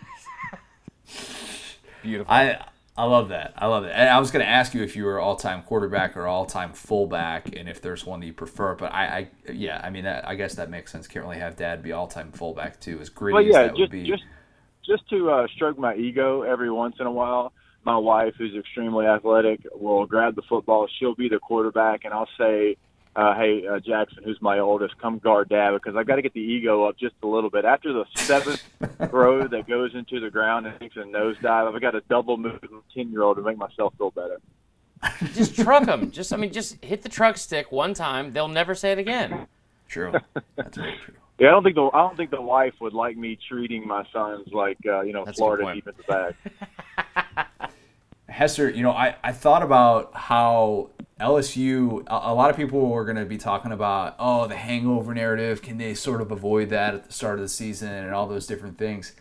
Beautiful. 2.02 2.32
I 2.32 2.58
I 2.96 3.04
love 3.04 3.30
that. 3.30 3.54
I 3.56 3.66
love 3.66 3.84
it. 3.84 3.92
And 3.94 4.08
I 4.08 4.18
was 4.18 4.30
going 4.30 4.44
to 4.44 4.50
ask 4.50 4.74
you 4.74 4.82
if 4.82 4.94
you 4.94 5.04
were 5.04 5.18
all-time 5.18 5.62
quarterback 5.62 6.16
or 6.16 6.26
all-time 6.26 6.72
fullback, 6.72 7.56
and 7.56 7.68
if 7.68 7.80
there's 7.80 8.04
one 8.04 8.20
that 8.20 8.26
you 8.26 8.32
prefer. 8.32 8.74
But 8.74 8.92
I, 8.92 9.06
I 9.06 9.52
yeah, 9.52 9.80
I 9.82 9.90
mean, 9.90 10.06
I 10.06 10.34
guess 10.34 10.56
that 10.56 10.68
makes 10.68 10.92
sense. 10.92 11.06
Can't 11.06 11.24
really 11.24 11.38
have 11.38 11.56
dad 11.56 11.82
be 11.82 11.92
all-time 11.92 12.32
fullback 12.32 12.78
too, 12.80 12.98
as 13.00 13.08
gritty 13.08 13.34
well, 13.34 13.42
yeah, 13.42 13.48
as 13.48 13.54
that 13.54 13.68
just, 13.70 13.80
would 13.80 13.90
be. 13.90 14.06
Just, 14.06 14.24
just 14.84 15.08
to 15.10 15.30
uh, 15.30 15.46
stroke 15.54 15.78
my 15.78 15.94
ego 15.94 16.42
every 16.42 16.70
once 16.70 16.96
in 17.00 17.06
a 17.06 17.12
while, 17.12 17.52
my 17.84 17.96
wife, 17.96 18.34
who's 18.36 18.54
extremely 18.54 19.06
athletic, 19.06 19.60
will 19.72 20.04
grab 20.04 20.34
the 20.34 20.42
football. 20.42 20.86
She'll 20.98 21.14
be 21.14 21.28
the 21.28 21.38
quarterback, 21.38 22.04
and 22.04 22.12
I'll 22.12 22.28
say, 22.36 22.76
uh, 23.16 23.34
hey, 23.34 23.66
uh, 23.66 23.80
Jackson, 23.80 24.22
who's 24.22 24.40
my 24.40 24.58
oldest, 24.60 24.96
come 24.98 25.18
guard 25.18 25.48
dad 25.48 25.72
because 25.72 25.96
I've 25.96 26.06
got 26.06 26.16
to 26.16 26.22
get 26.22 26.32
the 26.32 26.40
ego 26.40 26.84
up 26.84 26.96
just 26.96 27.14
a 27.22 27.26
little 27.26 27.50
bit. 27.50 27.64
After 27.64 27.92
the 27.92 28.04
seventh 28.14 28.62
throw 29.10 29.48
that 29.48 29.66
goes 29.66 29.94
into 29.94 30.20
the 30.20 30.30
ground 30.30 30.66
and 30.66 30.78
takes 30.78 30.96
a 30.96 31.00
nosedive, 31.00 31.74
I've 31.74 31.80
got 31.80 31.92
to 31.92 32.02
double 32.08 32.36
move 32.36 32.60
a 32.62 32.68
10 32.94 33.10
year 33.10 33.22
old 33.22 33.36
to 33.36 33.42
make 33.42 33.58
myself 33.58 33.94
feel 33.98 34.12
better. 34.12 34.40
just 35.34 35.56
truck 35.56 35.86
them. 35.86 36.10
Just, 36.10 36.32
I 36.32 36.36
mean, 36.36 36.52
just 36.52 36.82
hit 36.84 37.02
the 37.02 37.08
truck 37.08 37.36
stick 37.36 37.72
one 37.72 37.94
time. 37.94 38.32
They'll 38.32 38.48
never 38.48 38.74
say 38.74 38.92
it 38.92 38.98
again. 38.98 39.46
True. 39.88 40.12
That's 40.56 40.76
very 40.76 40.96
true. 41.04 41.14
Yeah, 41.40 41.48
I 41.48 41.50
don't 41.52 41.62
think 41.62 41.74
the 41.74 41.88
I 41.94 42.00
don't 42.00 42.18
think 42.18 42.30
the 42.30 42.42
wife 42.42 42.74
would 42.82 42.92
like 42.92 43.16
me 43.16 43.38
treating 43.48 43.88
my 43.88 44.04
sons 44.12 44.48
like 44.52 44.76
uh, 44.86 45.00
you 45.00 45.14
know 45.14 45.24
That's 45.24 45.38
Florida 45.38 45.74
defensive 45.74 46.06
back. 46.06 47.48
Hester, 48.30 48.70
you 48.70 48.82
know, 48.82 48.92
I, 48.92 49.16
I 49.22 49.32
thought 49.32 49.62
about 49.62 50.14
how 50.14 50.90
LSU, 51.20 52.06
a, 52.06 52.30
a 52.30 52.34
lot 52.34 52.50
of 52.50 52.56
people 52.56 52.88
were 52.88 53.04
going 53.04 53.16
to 53.16 53.24
be 53.24 53.36
talking 53.36 53.72
about, 53.72 54.14
oh, 54.18 54.46
the 54.46 54.56
hangover 54.56 55.12
narrative. 55.12 55.62
Can 55.62 55.78
they 55.78 55.94
sort 55.94 56.20
of 56.20 56.30
avoid 56.30 56.70
that 56.70 56.94
at 56.94 57.04
the 57.04 57.12
start 57.12 57.34
of 57.34 57.42
the 57.42 57.48
season 57.48 57.92
and 57.92 58.14
all 58.14 58.26
those 58.26 58.46
different 58.46 58.78
things? 58.78 59.12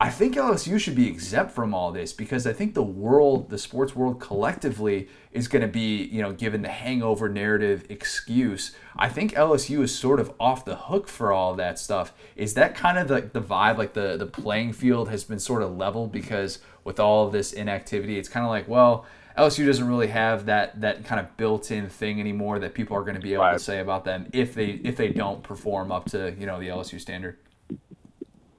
I 0.00 0.10
think 0.10 0.36
LSU 0.36 0.78
should 0.78 0.94
be 0.94 1.08
exempt 1.08 1.52
from 1.52 1.74
all 1.74 1.90
this 1.90 2.12
because 2.12 2.46
I 2.46 2.52
think 2.52 2.74
the 2.74 2.84
world, 2.84 3.50
the 3.50 3.58
sports 3.58 3.96
world 3.96 4.20
collectively 4.20 5.08
is 5.32 5.48
going 5.48 5.62
to 5.62 5.68
be, 5.68 6.04
you 6.04 6.22
know, 6.22 6.32
given 6.32 6.62
the 6.62 6.68
hangover 6.68 7.28
narrative 7.28 7.84
excuse. 7.88 8.76
I 8.96 9.08
think 9.08 9.32
LSU 9.32 9.82
is 9.82 9.92
sort 9.92 10.20
of 10.20 10.32
off 10.38 10.64
the 10.64 10.76
hook 10.76 11.08
for 11.08 11.32
all 11.32 11.56
that 11.56 11.80
stuff. 11.80 12.12
Is 12.36 12.54
that 12.54 12.76
kind 12.76 12.96
of 12.96 13.08
the, 13.08 13.28
the 13.32 13.42
vibe? 13.44 13.76
Like 13.76 13.94
the, 13.94 14.16
the 14.16 14.26
playing 14.26 14.72
field 14.72 15.08
has 15.08 15.24
been 15.24 15.40
sort 15.40 15.64
of 15.64 15.76
leveled 15.76 16.12
because 16.12 16.60
with 16.84 17.00
all 17.00 17.26
of 17.26 17.32
this 17.32 17.52
inactivity, 17.52 18.20
it's 18.20 18.28
kind 18.28 18.46
of 18.46 18.50
like, 18.50 18.68
well, 18.68 19.04
LSU 19.36 19.66
doesn't 19.66 19.86
really 19.86 20.08
have 20.08 20.46
that 20.46 20.80
that 20.80 21.04
kind 21.04 21.20
of 21.20 21.36
built-in 21.36 21.88
thing 21.88 22.18
anymore 22.18 22.58
that 22.58 22.74
people 22.74 22.96
are 22.96 23.02
going 23.02 23.14
to 23.14 23.20
be 23.20 23.34
able 23.34 23.44
right. 23.44 23.52
to 23.52 23.58
say 23.58 23.78
about 23.78 24.04
them 24.04 24.28
if 24.32 24.52
they 24.54 24.80
if 24.82 24.96
they 24.96 25.10
don't 25.10 25.44
perform 25.44 25.92
up 25.92 26.06
to 26.06 26.34
you 26.38 26.46
know 26.46 26.58
the 26.58 26.66
LSU 26.66 27.00
standard. 27.00 27.36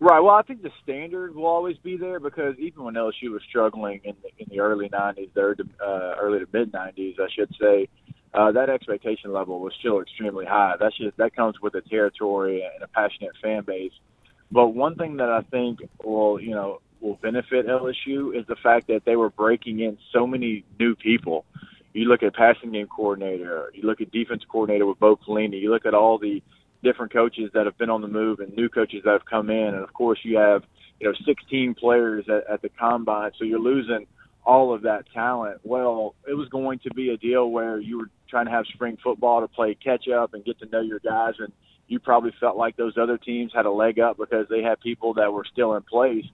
Right. 0.01 0.21
Well, 0.21 0.35
I 0.35 0.43
think 0.43 0.61
the 0.61 0.71
standard 0.81 1.35
will 1.35 1.45
always 1.45 1.75
be 1.77 1.97
there 1.97 2.21
because 2.21 2.55
even 2.57 2.83
when 2.83 2.93
LSU 2.93 3.31
was 3.31 3.41
struggling 3.49 3.99
in 4.05 4.15
the, 4.23 4.29
in 4.37 4.47
the 4.49 4.61
early 4.61 4.87
'90s, 4.87 5.33
the 5.33 5.67
uh, 5.85 6.15
early 6.19 6.39
to 6.39 6.47
mid 6.53 6.71
'90s, 6.71 7.19
I 7.19 7.27
should 7.35 7.53
say, 7.59 7.89
uh, 8.33 8.53
that 8.53 8.69
expectation 8.69 9.33
level 9.33 9.59
was 9.59 9.73
still 9.79 9.99
extremely 9.99 10.45
high. 10.45 10.75
That's 10.79 10.97
just 10.97 11.17
that 11.17 11.35
comes 11.35 11.59
with 11.61 11.73
the 11.73 11.81
territory 11.81 12.63
and 12.63 12.81
a 12.81 12.87
passionate 12.87 13.33
fan 13.41 13.63
base. 13.63 13.91
But 14.51 14.69
one 14.69 14.95
thing 14.95 15.17
that 15.17 15.29
I 15.29 15.41
think 15.41 15.79
will, 16.01 16.39
you 16.39 16.51
know, 16.51 16.79
will 17.01 17.15
benefit 17.15 17.67
LSU 17.67 18.39
is 18.39 18.47
the 18.47 18.55
fact 18.55 18.87
that 18.87 19.03
they 19.05 19.17
were 19.17 19.29
breaking 19.29 19.81
in 19.81 19.97
so 20.13 20.25
many 20.25 20.63
new 20.79 20.95
people. 20.95 21.43
You 21.93 22.05
look 22.05 22.23
at 22.23 22.35
passing 22.35 22.71
game 22.71 22.87
coordinator, 22.87 23.71
you 23.73 23.83
look 23.83 23.99
at 23.99 24.11
defense 24.11 24.43
coordinator 24.49 24.85
with 24.85 24.99
Bo 24.99 25.17
Pelini, 25.17 25.59
you 25.59 25.71
look 25.71 25.85
at 25.85 25.93
all 25.93 26.17
the 26.17 26.41
different 26.83 27.11
coaches 27.11 27.51
that 27.53 27.65
have 27.65 27.77
been 27.77 27.89
on 27.89 28.01
the 28.01 28.07
move 28.07 28.39
and 28.39 28.55
new 28.55 28.69
coaches 28.69 29.01
that 29.05 29.11
have 29.11 29.25
come 29.25 29.49
in, 29.49 29.67
and 29.67 29.83
of 29.83 29.93
course 29.93 30.19
you 30.23 30.37
have 30.37 30.63
you 30.99 31.07
know 31.07 31.13
16 31.25 31.75
players 31.75 32.25
at, 32.29 32.51
at 32.51 32.61
the 32.61 32.69
combine, 32.69 33.31
so 33.37 33.45
you're 33.45 33.59
losing 33.59 34.05
all 34.45 34.73
of 34.73 34.83
that 34.83 35.05
talent. 35.13 35.59
Well, 35.63 36.15
it 36.27 36.33
was 36.33 36.47
going 36.49 36.79
to 36.79 36.93
be 36.93 37.09
a 37.09 37.17
deal 37.17 37.49
where 37.49 37.79
you 37.79 37.99
were 37.99 38.09
trying 38.29 38.45
to 38.45 38.51
have 38.51 38.65
spring 38.73 38.97
football 39.03 39.41
to 39.41 39.47
play 39.47 39.75
catch 39.75 40.07
up 40.07 40.33
and 40.33 40.43
get 40.45 40.59
to 40.59 40.65
know 40.67 40.81
your 40.81 40.99
guys, 40.99 41.33
and 41.39 41.51
you 41.87 41.99
probably 41.99 42.31
felt 42.39 42.55
like 42.55 42.77
those 42.77 42.97
other 42.97 43.17
teams 43.17 43.51
had 43.53 43.65
a 43.65 43.71
leg 43.71 43.99
up 43.99 44.17
because 44.17 44.47
they 44.49 44.61
had 44.61 44.79
people 44.79 45.15
that 45.15 45.33
were 45.33 45.45
still 45.51 45.75
in 45.75 45.83
place. 45.83 46.25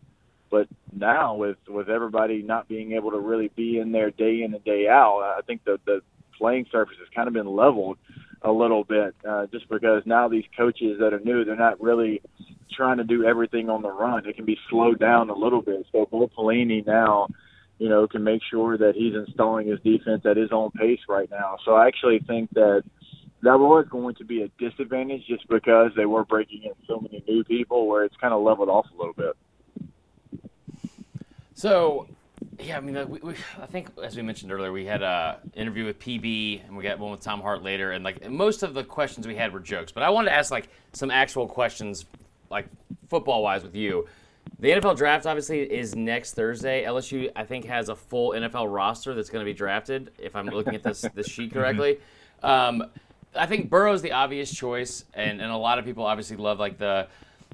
But 0.52 0.68
now 0.94 1.36
with 1.36 1.58
with 1.68 1.90
everybody 1.90 2.42
not 2.42 2.68
being 2.68 2.94
able 2.94 3.12
to 3.12 3.20
really 3.20 3.50
be 3.56 3.80
in 3.80 3.92
there 3.92 4.12
day 4.12 4.44
in 4.44 4.54
and 4.54 4.64
day 4.64 4.88
out, 4.88 5.36
I 5.38 5.42
think 5.42 5.64
the 5.64 5.80
the 5.86 6.02
playing 6.38 6.68
surface 6.72 6.98
has 7.00 7.08
kind 7.16 7.28
of 7.28 7.34
been 7.34 7.48
leveled 7.48 7.98
a 8.42 8.52
little 8.52 8.84
bit, 8.84 9.16
uh, 9.28 9.46
just 9.48 9.70
because 9.70 10.04
now 10.06 10.28
these 10.28 10.46
coaches 10.58 10.98
that 11.00 11.14
are 11.14 11.20
new, 11.20 11.44
they're 11.46 11.56
not 11.56 11.82
really 11.82 12.22
trying 12.72 12.98
to 12.98 13.04
do 13.04 13.26
everything 13.26 13.70
on 13.70 13.82
the 13.82 13.92
run. 13.92 14.28
It 14.28 14.36
can 14.36 14.46
be 14.46 14.58
slowed 14.70 15.00
down 15.00 15.30
a 15.30 15.36
little 15.36 15.62
bit. 15.62 15.86
So 15.92 16.06
Bo 16.06 16.28
Pelini 16.28 16.86
now, 16.86 17.28
you 17.80 17.90
know, 17.90 18.08
can 18.08 18.24
make 18.24 18.42
sure 18.50 18.78
that 18.78 18.96
he's 18.96 19.16
installing 19.16 19.68
his 19.68 19.80
defense 19.82 20.26
at 20.26 20.38
his 20.38 20.52
own 20.52 20.72
pace 20.72 21.00
right 21.08 21.30
now. 21.30 21.58
So 21.66 21.76
I 21.76 21.88
actually 21.88 22.20
think 22.20 22.52
that 22.52 22.84
that 23.42 23.60
was 23.60 23.86
going 23.90 24.16
to 24.16 24.26
be 24.26 24.42
a 24.42 24.48
disadvantage 24.58 25.26
just 25.28 25.48
because 25.48 25.92
they 25.96 26.06
were 26.06 26.26
breaking 26.26 26.64
in 26.64 26.72
so 26.88 27.00
many 27.00 27.24
new 27.28 27.44
people 27.44 27.88
where 27.88 28.04
it's 28.04 28.16
kind 28.18 28.34
of 28.34 28.42
leveled 28.42 28.70
off 28.70 28.88
a 28.94 28.98
little 28.98 29.14
bit. 29.14 29.36
So, 31.54 32.08
yeah, 32.60 32.78
I 32.78 32.80
mean, 32.80 33.10
we, 33.10 33.20
we, 33.20 33.34
I 33.62 33.66
think 33.66 33.90
as 34.04 34.16
we 34.16 34.22
mentioned 34.22 34.52
earlier, 34.52 34.72
we 34.72 34.86
had 34.86 35.02
a 35.02 35.40
interview 35.56 35.86
with 35.86 36.00
PB, 36.00 36.66
and 36.66 36.78
we 36.78 36.84
got 36.84 37.00
one 37.00 37.12
with 37.12 37.22
Tom 37.22 37.42
Hart 37.42 37.64
later, 37.64 37.92
and 37.92 38.04
like 38.04 38.30
most 38.30 38.64
of 38.64 38.74
the 38.74 38.84
questions 38.84 39.28
we 39.28 39.36
had 39.36 39.54
were 39.54 39.60
jokes. 39.60 39.92
But 39.92 40.04
I 40.04 40.10
wanted 40.10 40.30
to 40.30 40.36
ask 40.36 40.52
like 40.52 40.70
some 40.94 41.12
actual 41.12 41.48
questions, 41.48 42.06
like 42.50 42.68
football 43.08 43.44
wise, 43.44 43.64
with 43.64 43.76
you. 43.76 44.08
The 44.60 44.70
NFL 44.70 44.96
draft 44.96 45.26
obviously 45.26 45.62
is 45.62 45.96
next 45.96 46.34
Thursday. 46.34 46.86
LSU, 46.86 47.32
I 47.36 47.44
think, 47.44 47.66
has 47.66 47.90
a 47.90 47.96
full 47.96 48.32
NFL 48.32 48.74
roster 48.74 49.14
that's 49.14 49.30
going 49.30 49.44
to 49.44 49.50
be 49.50 49.56
drafted. 49.56 50.12
If 50.18 50.36
I'm 50.36 50.48
looking 50.48 50.76
at 50.76 50.84
this 50.84 51.06
this 51.14 51.28
sheet 51.28 51.52
correctly. 51.54 52.00
Um, 52.44 52.86
I 53.36 53.48
think 53.48 53.70
Burrow's 53.70 54.02
the 54.02 54.14
obvious 54.14 54.54
choice, 54.54 55.04
and, 55.14 55.42
and 55.42 55.52
a 55.52 55.58
lot 55.58 55.78
of 55.78 55.86
people 55.86 56.06
obviously 56.06 56.38
love 56.38 56.60
like 56.60 56.78
the 56.78 57.08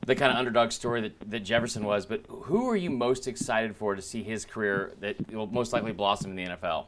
the 0.06 0.16
kind 0.16 0.32
of 0.32 0.38
underdog 0.38 0.72
story 0.72 1.02
that, 1.02 1.30
that 1.30 1.40
Jefferson 1.42 1.84
was. 1.84 2.06
But 2.06 2.26
who 2.28 2.70
are 2.70 2.76
you 2.76 2.90
most 2.90 3.28
excited 3.28 3.76
for 3.76 3.96
to 3.96 4.02
see 4.02 4.24
his 4.24 4.46
career 4.46 4.94
that 5.00 5.32
will 5.32 5.48
most 5.48 5.74
likely 5.74 5.92
blossom 5.92 6.32
in 6.32 6.38
the 6.38 6.56
NFL? 6.56 6.88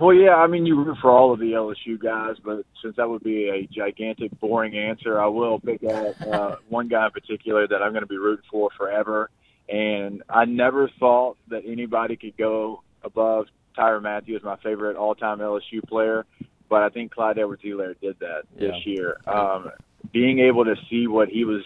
Well, 0.00 0.14
yeah, 0.14 0.34
I 0.34 0.48
mean, 0.48 0.66
you 0.66 0.82
root 0.82 0.98
for 1.00 1.10
all 1.10 1.32
of 1.32 1.38
the 1.38 1.52
LSU 1.52 1.96
guys, 1.96 2.34
but 2.42 2.64
since 2.82 2.96
that 2.96 3.08
would 3.08 3.22
be 3.22 3.48
a 3.48 3.68
gigantic, 3.72 4.32
boring 4.40 4.76
answer, 4.76 5.20
I 5.20 5.26
will 5.26 5.60
pick 5.60 5.84
out 5.84 6.20
uh, 6.26 6.56
one 6.68 6.88
guy 6.88 7.06
in 7.06 7.12
particular 7.12 7.68
that 7.68 7.82
I'm 7.82 7.92
going 7.92 8.02
to 8.02 8.08
be 8.08 8.18
rooting 8.18 8.44
for 8.50 8.70
forever. 8.76 9.30
And 9.68 10.24
I 10.28 10.44
never 10.44 10.90
thought 10.98 11.36
that 11.48 11.62
anybody 11.64 12.16
could 12.16 12.36
go 12.36 12.82
above 13.04 13.46
Tyrann 13.78 14.02
Mathieu 14.02 14.34
as 14.34 14.42
my 14.42 14.56
favorite 14.56 14.96
all-time 14.96 15.38
LSU 15.38 15.86
player, 15.86 16.26
but 16.68 16.82
I 16.82 16.88
think 16.88 17.12
Clyde 17.12 17.38
Edwards-Helaire 17.38 17.94
did 18.00 18.18
that 18.18 18.42
this 18.58 18.74
year. 18.84 19.18
Um, 19.26 19.70
being 20.12 20.40
able 20.40 20.64
to 20.64 20.74
see 20.90 21.06
what 21.06 21.28
he 21.28 21.44
was 21.44 21.62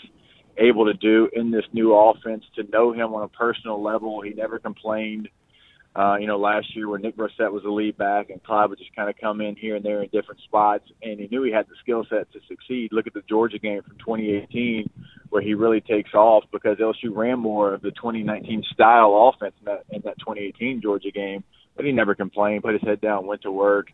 able 0.59 0.86
to 0.86 0.94
do 0.94 1.28
in 1.34 1.51
this 1.51 1.64
new 1.72 1.94
offense, 1.94 2.44
to 2.55 2.62
know 2.72 2.92
him 2.92 3.12
on 3.14 3.22
a 3.22 3.28
personal 3.28 3.82
level, 3.82 4.22
he 4.22 4.30
never 4.30 4.59
complained– 4.59 5.28
uh, 5.97 6.16
you 6.20 6.26
know, 6.26 6.36
last 6.36 6.76
year 6.76 6.90
when 6.90 7.01
Nick 7.01 7.16
Brossette 7.16 7.51
was 7.51 7.62
the 7.62 7.70
lead 7.70 7.97
back 7.97 8.28
and 8.28 8.42
Clyde 8.42 8.68
would 8.68 8.78
just 8.78 8.94
kind 8.94 9.09
of 9.09 9.16
come 9.18 9.40
in 9.40 9.57
here 9.57 9.76
and 9.76 9.84
there 9.84 10.03
in 10.03 10.11
different 10.11 10.42
spots, 10.42 10.84
and 11.03 11.18
he 11.18 11.26
knew 11.28 11.42
he 11.42 11.51
had 11.51 11.66
the 11.68 11.74
skill 11.80 12.05
set 12.11 12.30
to 12.32 12.40
succeed. 12.47 12.90
Look 12.92 13.07
at 13.07 13.14
the 13.14 13.22
Georgia 13.26 13.59
game 13.59 13.80
from 13.82 13.97
2018, 13.99 14.90
where 15.30 15.40
he 15.40 15.55
really 15.55 15.80
takes 15.80 16.12
off 16.12 16.44
because 16.53 16.76
LSU 16.76 17.14
ran 17.16 17.38
more 17.38 17.72
of 17.72 17.80
the 17.80 17.92
2019 17.92 18.62
style 18.74 19.32
offense 19.34 19.55
in 19.61 19.64
that, 19.64 19.84
in 19.90 20.03
that 20.05 20.18
2018 20.18 20.82
Georgia 20.82 21.11
game, 21.11 21.42
but 21.76 21.86
he 21.86 21.92
never 21.92 22.14
complained, 22.14 22.62
put 22.62 22.74
his 22.74 22.82
head 22.82 23.01
down, 23.01 23.26
went 23.26 23.40
to 23.42 23.51
work. 23.51 23.86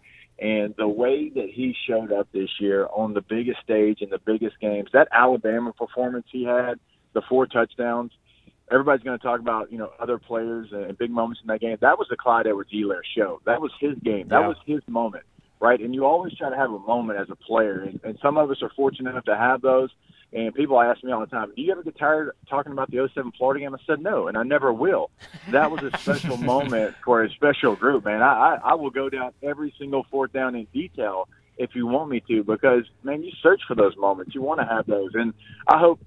And 0.43 0.75
the 0.77 0.89
way 0.89 1.31
that 1.37 1.51
he 1.55 1.73
showed 1.89 2.13
up 2.13 2.27
this 2.33 2.51
year 2.59 2.89
on 2.93 3.15
the 3.15 3.21
biggest 3.21 3.61
stage 3.63 4.01
in 4.01 4.11
the 4.11 4.19
biggest 4.19 4.59
games, 4.61 4.89
that 4.93 5.07
Alabama 5.13 5.73
performance 5.73 6.27
he 6.33 6.43
had, 6.43 6.81
the 7.13 7.23
four 7.29 7.47
touchdowns, 7.47 8.11
everybody's 8.69 9.05
going 9.05 9.17
to 9.17 9.23
talk 9.23 9.39
about 9.39 9.71
you 9.71 9.79
know 9.79 9.91
other 10.01 10.19
players 10.19 10.67
and 10.73 10.99
big 10.99 11.13
moments 11.13 11.41
in 11.45 11.47
that 11.47 11.61
game. 11.61 11.77
That 11.81 11.97
was 11.97 12.09
the 12.11 12.17
Clyde 12.17 12.49
Edwards-Helaire 12.49 13.03
show. 13.17 13.41
That 13.47 13.61
was 13.61 13.71
his 13.81 13.97
game. 14.03 14.27
That 14.31 14.41
yeah. 14.41 14.49
was 14.49 14.57
his 14.67 14.81
moment, 14.89 15.23
right? 15.61 15.79
And 15.79 15.95
you 15.95 16.05
always 16.05 16.35
try 16.37 16.51
to 16.51 16.57
have 16.57 16.73
a 16.73 16.79
moment 16.81 17.21
as 17.21 17.29
a 17.31 17.37
player, 17.37 17.83
and, 17.83 18.01
and 18.03 18.19
some 18.21 18.37
of 18.37 18.51
us 18.51 18.63
are 18.63 18.71
fortunate 18.75 19.11
enough 19.11 19.27
to 19.27 19.37
have 19.37 19.63
those. 19.63 19.91
And 20.33 20.55
people 20.55 20.81
ask 20.81 21.05
me 21.05 21.13
all 21.13 21.21
the 21.21 21.27
time, 21.27 21.53
"Do 21.55 21.61
you 21.61 21.73
ever 21.73 21.83
get 21.83 21.99
tired 21.99 22.33
talking 22.49 22.73
about 22.73 22.91
the 22.91 23.09
07 23.13 23.33
Florida 23.37 23.61
game?" 23.61 23.75
I 23.75 23.79
said, 23.87 24.01
"No, 24.01 24.29
and 24.29 24.37
I 24.37 24.43
never 24.43 24.73
will." 24.73 25.11
That 25.51 25.71
was 25.71 25.83
a 25.83 25.97
special 25.99 26.37
moment 26.53 26.95
for 27.05 27.23
a 27.23 27.31
special 27.31 27.77
group, 27.77 28.05
man. 28.05 28.23
I, 28.23 28.33
I 28.55 28.61
I 28.71 28.75
will 28.75 28.91
go 28.91 29.11
down 29.11 29.33
every 29.43 29.75
single 29.79 30.07
fourth 30.11 30.33
down 30.33 30.55
in 30.55 30.67
detail 30.73 31.29
if 31.59 31.75
you 31.75 31.87
want 31.87 32.11
me 32.11 32.21
to, 32.29 32.43
because 32.43 32.85
man, 33.03 33.23
you 33.23 33.33
search 33.43 33.61
for 33.69 33.75
those 33.75 33.97
moments. 33.97 34.35
You 34.35 34.43
want 34.43 34.61
to 34.61 34.67
have 34.67 34.87
those, 34.87 35.11
and 35.15 35.35
I 35.69 35.79
hope 35.79 36.01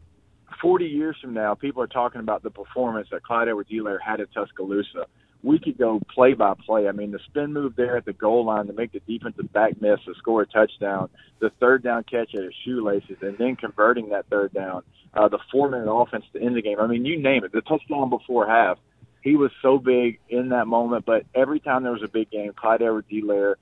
40 0.61 0.85
years 0.85 1.15
from 1.21 1.33
now, 1.33 1.53
people 1.53 1.81
are 1.81 1.87
talking 1.87 2.21
about 2.21 2.43
the 2.43 2.49
performance 2.49 3.07
that 3.11 3.23
Clyde 3.23 3.47
Edwards-Helaire 3.47 3.99
had 4.01 4.19
at 4.21 4.33
Tuscaloosa. 4.33 5.05
We 5.45 5.59
could 5.59 5.77
go 5.77 6.01
play 6.13 6.33
by 6.33 6.55
play. 6.65 6.87
I 6.87 6.91
mean, 6.91 7.11
the 7.11 7.19
spin 7.25 7.53
move 7.53 7.75
there 7.75 7.97
at 7.97 8.05
the 8.05 8.13
goal 8.13 8.45
line 8.45 8.65
to 8.65 8.73
make 8.73 8.91
the 8.93 9.01
defensive 9.07 9.53
back 9.53 9.79
miss 9.79 9.99
to 10.05 10.15
score 10.15 10.41
a 10.41 10.47
touchdown, 10.47 11.09
the 11.39 11.51
third 11.59 11.83
down 11.83 12.03
catch 12.03 12.33
at 12.33 12.43
his 12.43 12.53
shoelaces, 12.65 13.17
and 13.21 13.37
then 13.37 13.55
converting 13.55 14.09
that 14.09 14.25
third 14.27 14.53
down, 14.53 14.81
uh, 15.13 15.27
the 15.27 15.37
four 15.51 15.69
minute 15.69 15.91
offense 15.91 16.25
to 16.33 16.41
end 16.41 16.55
the 16.55 16.63
game. 16.63 16.79
I 16.79 16.87
mean, 16.87 17.05
you 17.05 17.21
name 17.21 17.43
it. 17.43 17.51
The 17.51 17.61
touchdown 17.61 18.09
before 18.09 18.47
half, 18.47 18.79
he 19.21 19.35
was 19.35 19.51
so 19.61 19.77
big 19.77 20.19
in 20.29 20.49
that 20.49 20.65
moment. 20.65 21.05
But 21.05 21.25
every 21.35 21.59
time 21.59 21.83
there 21.83 21.91
was 21.91 22.03
a 22.03 22.07
big 22.07 22.31
game, 22.31 22.51
Clyde 22.55 22.81
Edwards-Helaire 22.81 23.55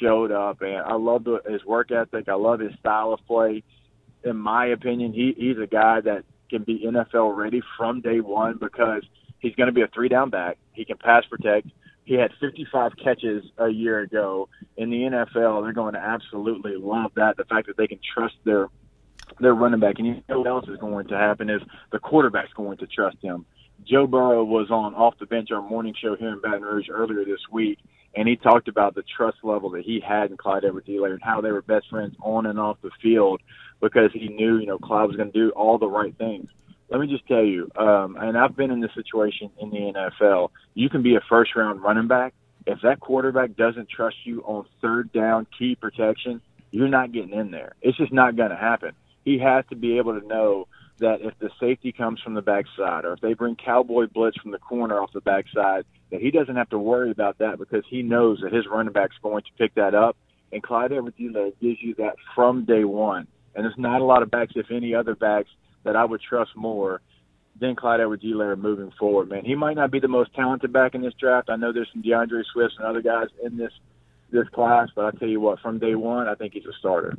showed 0.00 0.30
up, 0.30 0.62
and 0.62 0.76
I 0.76 0.94
love 0.94 1.26
his 1.48 1.64
work 1.64 1.90
ethic. 1.90 2.28
I 2.28 2.34
love 2.34 2.60
his 2.60 2.72
style 2.78 3.12
of 3.12 3.20
play. 3.26 3.64
In 4.22 4.36
my 4.36 4.66
opinion, 4.66 5.12
he 5.12 5.34
he's 5.36 5.58
a 5.58 5.66
guy 5.66 6.00
that 6.00 6.24
can 6.48 6.62
be 6.62 6.86
NFL 6.86 7.36
ready 7.36 7.60
from 7.76 8.00
day 8.00 8.20
one 8.20 8.56
because 8.58 9.02
he's 9.44 9.54
going 9.54 9.66
to 9.66 9.72
be 9.72 9.82
a 9.82 9.88
three 9.88 10.08
down 10.08 10.30
back. 10.30 10.56
He 10.72 10.84
can 10.84 10.96
pass 10.96 11.24
protect. 11.26 11.68
He 12.04 12.14
had 12.14 12.32
55 12.40 12.92
catches 13.02 13.44
a 13.58 13.68
year 13.68 14.00
ago 14.00 14.48
in 14.76 14.90
the 14.90 14.96
NFL. 14.96 15.62
They're 15.62 15.72
going 15.72 15.94
to 15.94 16.00
absolutely 16.00 16.76
love 16.76 17.12
that. 17.16 17.36
The 17.36 17.44
fact 17.44 17.66
that 17.68 17.76
they 17.76 17.86
can 17.86 18.00
trust 18.14 18.34
their 18.44 18.68
their 19.40 19.54
running 19.54 19.80
back, 19.80 19.94
and 19.98 20.06
you 20.06 20.22
know 20.28 20.40
what 20.40 20.46
else 20.46 20.68
is 20.68 20.78
going 20.78 21.08
to 21.08 21.16
happen 21.16 21.48
is 21.48 21.62
the 21.92 21.98
quarterback's 21.98 22.52
going 22.52 22.76
to 22.78 22.86
trust 22.86 23.16
him. 23.22 23.46
Joe 23.86 24.06
Burrow 24.06 24.44
was 24.44 24.70
on 24.70 24.94
off 24.94 25.18
the 25.18 25.26
bench 25.26 25.50
our 25.50 25.62
morning 25.62 25.94
show 26.00 26.14
here 26.14 26.28
in 26.28 26.40
Baton 26.40 26.62
Rouge 26.62 26.88
earlier 26.90 27.24
this 27.24 27.40
week, 27.50 27.78
and 28.14 28.28
he 28.28 28.36
talked 28.36 28.68
about 28.68 28.94
the 28.94 29.02
trust 29.16 29.38
level 29.42 29.70
that 29.70 29.84
he 29.84 29.98
had 29.98 30.30
in 30.30 30.36
Clyde 30.36 30.64
Edwards-Helaire 30.64 31.14
and 31.14 31.22
how 31.22 31.40
they 31.40 31.50
were 31.50 31.62
best 31.62 31.88
friends 31.88 32.14
on 32.22 32.46
and 32.46 32.60
off 32.60 32.76
the 32.82 32.90
field 33.02 33.40
because 33.80 34.10
he 34.12 34.28
knew, 34.28 34.58
you 34.58 34.66
know, 34.66 34.78
Clyde 34.78 35.08
was 35.08 35.16
going 35.16 35.32
to 35.32 35.38
do 35.38 35.50
all 35.50 35.78
the 35.78 35.88
right 35.88 36.16
things. 36.16 36.48
Let 36.90 37.00
me 37.00 37.06
just 37.06 37.26
tell 37.26 37.44
you, 37.44 37.70
um, 37.76 38.16
and 38.20 38.36
I've 38.36 38.56
been 38.56 38.70
in 38.70 38.80
this 38.80 38.90
situation 38.94 39.50
in 39.58 39.70
the 39.70 40.10
NFL. 40.20 40.50
You 40.74 40.88
can 40.88 41.02
be 41.02 41.16
a 41.16 41.20
first 41.28 41.56
round 41.56 41.82
running 41.82 42.08
back. 42.08 42.34
If 42.66 42.80
that 42.82 43.00
quarterback 43.00 43.56
doesn't 43.56 43.88
trust 43.88 44.16
you 44.24 44.42
on 44.42 44.66
third 44.80 45.12
down 45.12 45.46
key 45.58 45.76
protection, 45.76 46.40
you're 46.70 46.88
not 46.88 47.12
getting 47.12 47.32
in 47.32 47.50
there. 47.50 47.74
It's 47.82 47.96
just 47.96 48.12
not 48.12 48.36
going 48.36 48.50
to 48.50 48.56
happen. 48.56 48.92
He 49.24 49.38
has 49.38 49.64
to 49.70 49.76
be 49.76 49.98
able 49.98 50.18
to 50.20 50.26
know 50.26 50.68
that 50.98 51.20
if 51.22 51.38
the 51.38 51.50
safety 51.58 51.92
comes 51.92 52.20
from 52.20 52.34
the 52.34 52.42
backside 52.42 53.04
or 53.04 53.14
if 53.14 53.20
they 53.20 53.34
bring 53.34 53.56
cowboy 53.56 54.06
blitz 54.06 54.36
from 54.38 54.52
the 54.52 54.58
corner 54.58 55.00
off 55.00 55.12
the 55.12 55.20
backside, 55.20 55.84
that 56.10 56.20
he 56.20 56.30
doesn't 56.30 56.56
have 56.56 56.68
to 56.70 56.78
worry 56.78 57.10
about 57.10 57.38
that 57.38 57.58
because 57.58 57.84
he 57.88 58.02
knows 58.02 58.40
that 58.42 58.52
his 58.52 58.66
running 58.70 58.92
back's 58.92 59.16
going 59.22 59.42
to 59.42 59.50
pick 59.58 59.74
that 59.74 59.94
up. 59.94 60.16
And 60.52 60.62
Clyde 60.62 60.92
Edwards-Helaire 60.92 61.52
gives 61.60 61.82
you 61.82 61.94
that 61.96 62.16
from 62.34 62.64
day 62.64 62.84
one. 62.84 63.26
And 63.54 63.64
there's 63.64 63.78
not 63.78 64.00
a 64.00 64.04
lot 64.04 64.22
of 64.22 64.30
backs, 64.30 64.52
if 64.56 64.70
any 64.70 64.94
other 64.94 65.14
backs, 65.14 65.50
that 65.84 65.96
I 65.96 66.04
would 66.04 66.20
trust 66.20 66.50
more 66.56 67.00
than 67.60 67.76
Clyde 67.76 68.00
Edwards-Helaire 68.00 68.58
moving 68.58 68.90
forward. 68.98 69.28
Man, 69.28 69.44
he 69.44 69.54
might 69.54 69.76
not 69.76 69.90
be 69.90 70.00
the 70.00 70.08
most 70.08 70.34
talented 70.34 70.72
back 70.72 70.94
in 70.94 71.02
this 71.02 71.14
draft. 71.14 71.50
I 71.50 71.56
know 71.56 71.72
there's 71.72 71.88
some 71.92 72.02
D'Andre 72.02 72.42
Swifts 72.52 72.74
and 72.78 72.86
other 72.86 73.02
guys 73.02 73.28
in 73.42 73.56
this 73.56 73.72
this 74.30 74.48
class, 74.48 74.88
but 74.96 75.04
I 75.04 75.16
tell 75.16 75.28
you 75.28 75.38
what, 75.38 75.60
from 75.60 75.78
day 75.78 75.94
one, 75.94 76.26
I 76.26 76.34
think 76.34 76.54
he's 76.54 76.64
a 76.66 76.72
starter. 76.80 77.16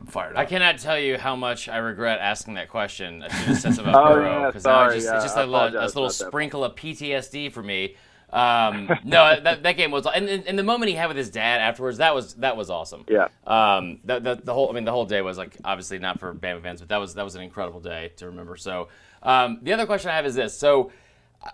I'm 0.00 0.06
fired 0.06 0.34
up. 0.34 0.38
I 0.38 0.46
cannot 0.46 0.78
tell 0.78 0.98
you 0.98 1.18
how 1.18 1.36
much 1.36 1.68
I 1.68 1.76
regret 1.76 2.18
asking 2.20 2.54
that 2.54 2.70
question. 2.70 3.22
Oh, 3.22 3.26
I 3.26 3.28
should 3.28 3.48
have 3.48 3.58
said 3.58 3.74
something 3.74 3.92
about 3.92 4.10
oh, 4.10 4.14
Burrow 4.14 4.46
because 4.46 4.64
yeah, 4.64 4.94
just, 4.94 5.06
yeah, 5.06 5.14
it's 5.16 5.24
just 5.24 5.36
a 5.36 5.44
little, 5.44 5.78
a 5.78 5.84
little 5.84 6.10
sprinkle 6.10 6.64
of 6.64 6.74
PTSD 6.76 7.52
for 7.52 7.62
me. 7.62 7.96
Um, 8.32 8.90
no, 9.04 9.40
that, 9.40 9.62
that 9.62 9.76
game 9.76 9.90
was, 9.90 10.06
and, 10.06 10.28
and 10.28 10.58
the 10.58 10.62
moment 10.62 10.88
he 10.88 10.96
had 10.96 11.06
with 11.08 11.16
his 11.16 11.30
dad 11.30 11.60
afterwards, 11.60 11.98
that 11.98 12.14
was 12.14 12.34
that 12.34 12.56
was 12.56 12.70
awesome. 12.70 13.04
Yeah. 13.08 13.28
Um, 13.46 14.00
the, 14.04 14.18
the, 14.18 14.34
the 14.36 14.54
whole, 14.54 14.68
I 14.68 14.72
mean, 14.72 14.84
the 14.84 14.92
whole 14.92 15.06
day 15.06 15.22
was 15.22 15.38
like 15.38 15.56
obviously 15.64 15.98
not 15.98 16.18
for 16.18 16.34
Bama 16.34 16.62
fans, 16.62 16.80
but 16.80 16.88
that 16.88 16.98
was 16.98 17.14
that 17.14 17.24
was 17.24 17.34
an 17.34 17.42
incredible 17.42 17.80
day 17.80 18.12
to 18.16 18.26
remember. 18.26 18.56
So, 18.56 18.88
um, 19.22 19.60
the 19.62 19.72
other 19.72 19.86
question 19.86 20.10
I 20.10 20.16
have 20.16 20.26
is 20.26 20.34
this: 20.34 20.56
so. 20.56 20.92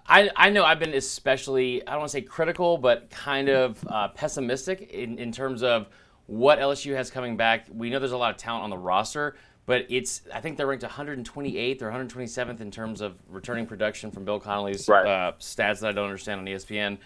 I, 0.06 0.30
I 0.36 0.48
know 0.48 0.64
I've 0.64 0.78
been 0.78 0.94
especially, 0.94 1.86
I 1.86 1.90
don't 1.90 2.00
want 2.00 2.12
to 2.12 2.16
say 2.16 2.22
critical, 2.22 2.78
but 2.78 3.10
kind 3.10 3.50
of 3.50 3.84
uh, 3.86 4.08
pessimistic 4.08 4.90
in, 4.90 5.18
in 5.18 5.32
terms 5.32 5.62
of 5.62 5.88
what 6.26 6.60
LSU 6.60 6.94
has 6.94 7.10
coming 7.10 7.36
back. 7.36 7.66
We 7.70 7.90
know 7.90 7.98
there's 7.98 8.12
a 8.12 8.16
lot 8.16 8.30
of 8.30 8.38
talent 8.38 8.64
on 8.64 8.70
the 8.70 8.78
roster, 8.78 9.36
but 9.66 9.86
it's 9.88 10.22
I 10.32 10.40
think 10.40 10.56
they're 10.56 10.66
ranked 10.66 10.84
128th 10.84 11.82
or 11.82 11.90
127th 11.90 12.60
in 12.60 12.70
terms 12.70 13.00
of 13.00 13.16
returning 13.28 13.66
production 13.66 14.10
from 14.10 14.24
Bill 14.24 14.40
Connelly's 14.40 14.88
right. 14.88 15.06
uh, 15.06 15.32
stats 15.38 15.80
that 15.80 15.84
I 15.84 15.92
don't 15.92 16.06
understand 16.06 16.40
on 16.40 16.46
ESPN. 16.46 16.98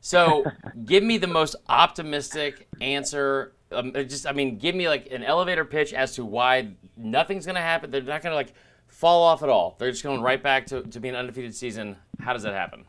So, 0.00 0.44
give 0.84 1.02
me 1.02 1.18
the 1.18 1.26
most 1.26 1.56
optimistic 1.68 2.68
answer. 2.80 3.52
Um, 3.70 3.92
just, 3.92 4.26
I 4.26 4.32
mean, 4.32 4.58
give 4.58 4.74
me 4.74 4.88
like 4.88 5.10
an 5.10 5.22
elevator 5.22 5.64
pitch 5.64 5.92
as 5.92 6.14
to 6.14 6.24
why 6.24 6.70
nothing's 6.96 7.44
going 7.44 7.56
to 7.56 7.60
happen. 7.60 7.90
They're 7.90 8.00
not 8.00 8.22
going 8.22 8.32
to 8.32 8.36
like 8.36 8.54
fall 8.86 9.22
off 9.22 9.42
at 9.42 9.48
all. 9.48 9.76
They're 9.78 9.90
just 9.90 10.02
going 10.02 10.22
right 10.22 10.42
back 10.42 10.66
to, 10.66 10.82
to 10.82 11.00
being 11.00 11.14
an 11.14 11.20
undefeated 11.20 11.54
season. 11.54 11.96
How 12.20 12.32
does 12.32 12.42
that 12.44 12.54
happen? 12.54 12.84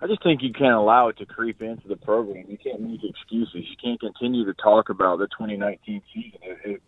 I 0.00 0.06
just 0.08 0.22
think 0.24 0.42
you 0.42 0.52
can't 0.52 0.74
allow 0.74 1.08
it 1.08 1.16
to 1.18 1.26
creep 1.26 1.62
into 1.62 1.86
the 1.86 1.96
program. 1.96 2.44
You 2.48 2.58
can't 2.58 2.80
make 2.80 3.04
excuses. 3.04 3.64
You 3.70 3.76
can't 3.82 4.00
continue 4.00 4.44
to 4.44 4.54
talk 4.54 4.88
about 4.88 5.20
the 5.20 5.28
2019 5.28 6.02
season. 6.12 6.38
It, 6.42 6.58
it, 6.64 6.82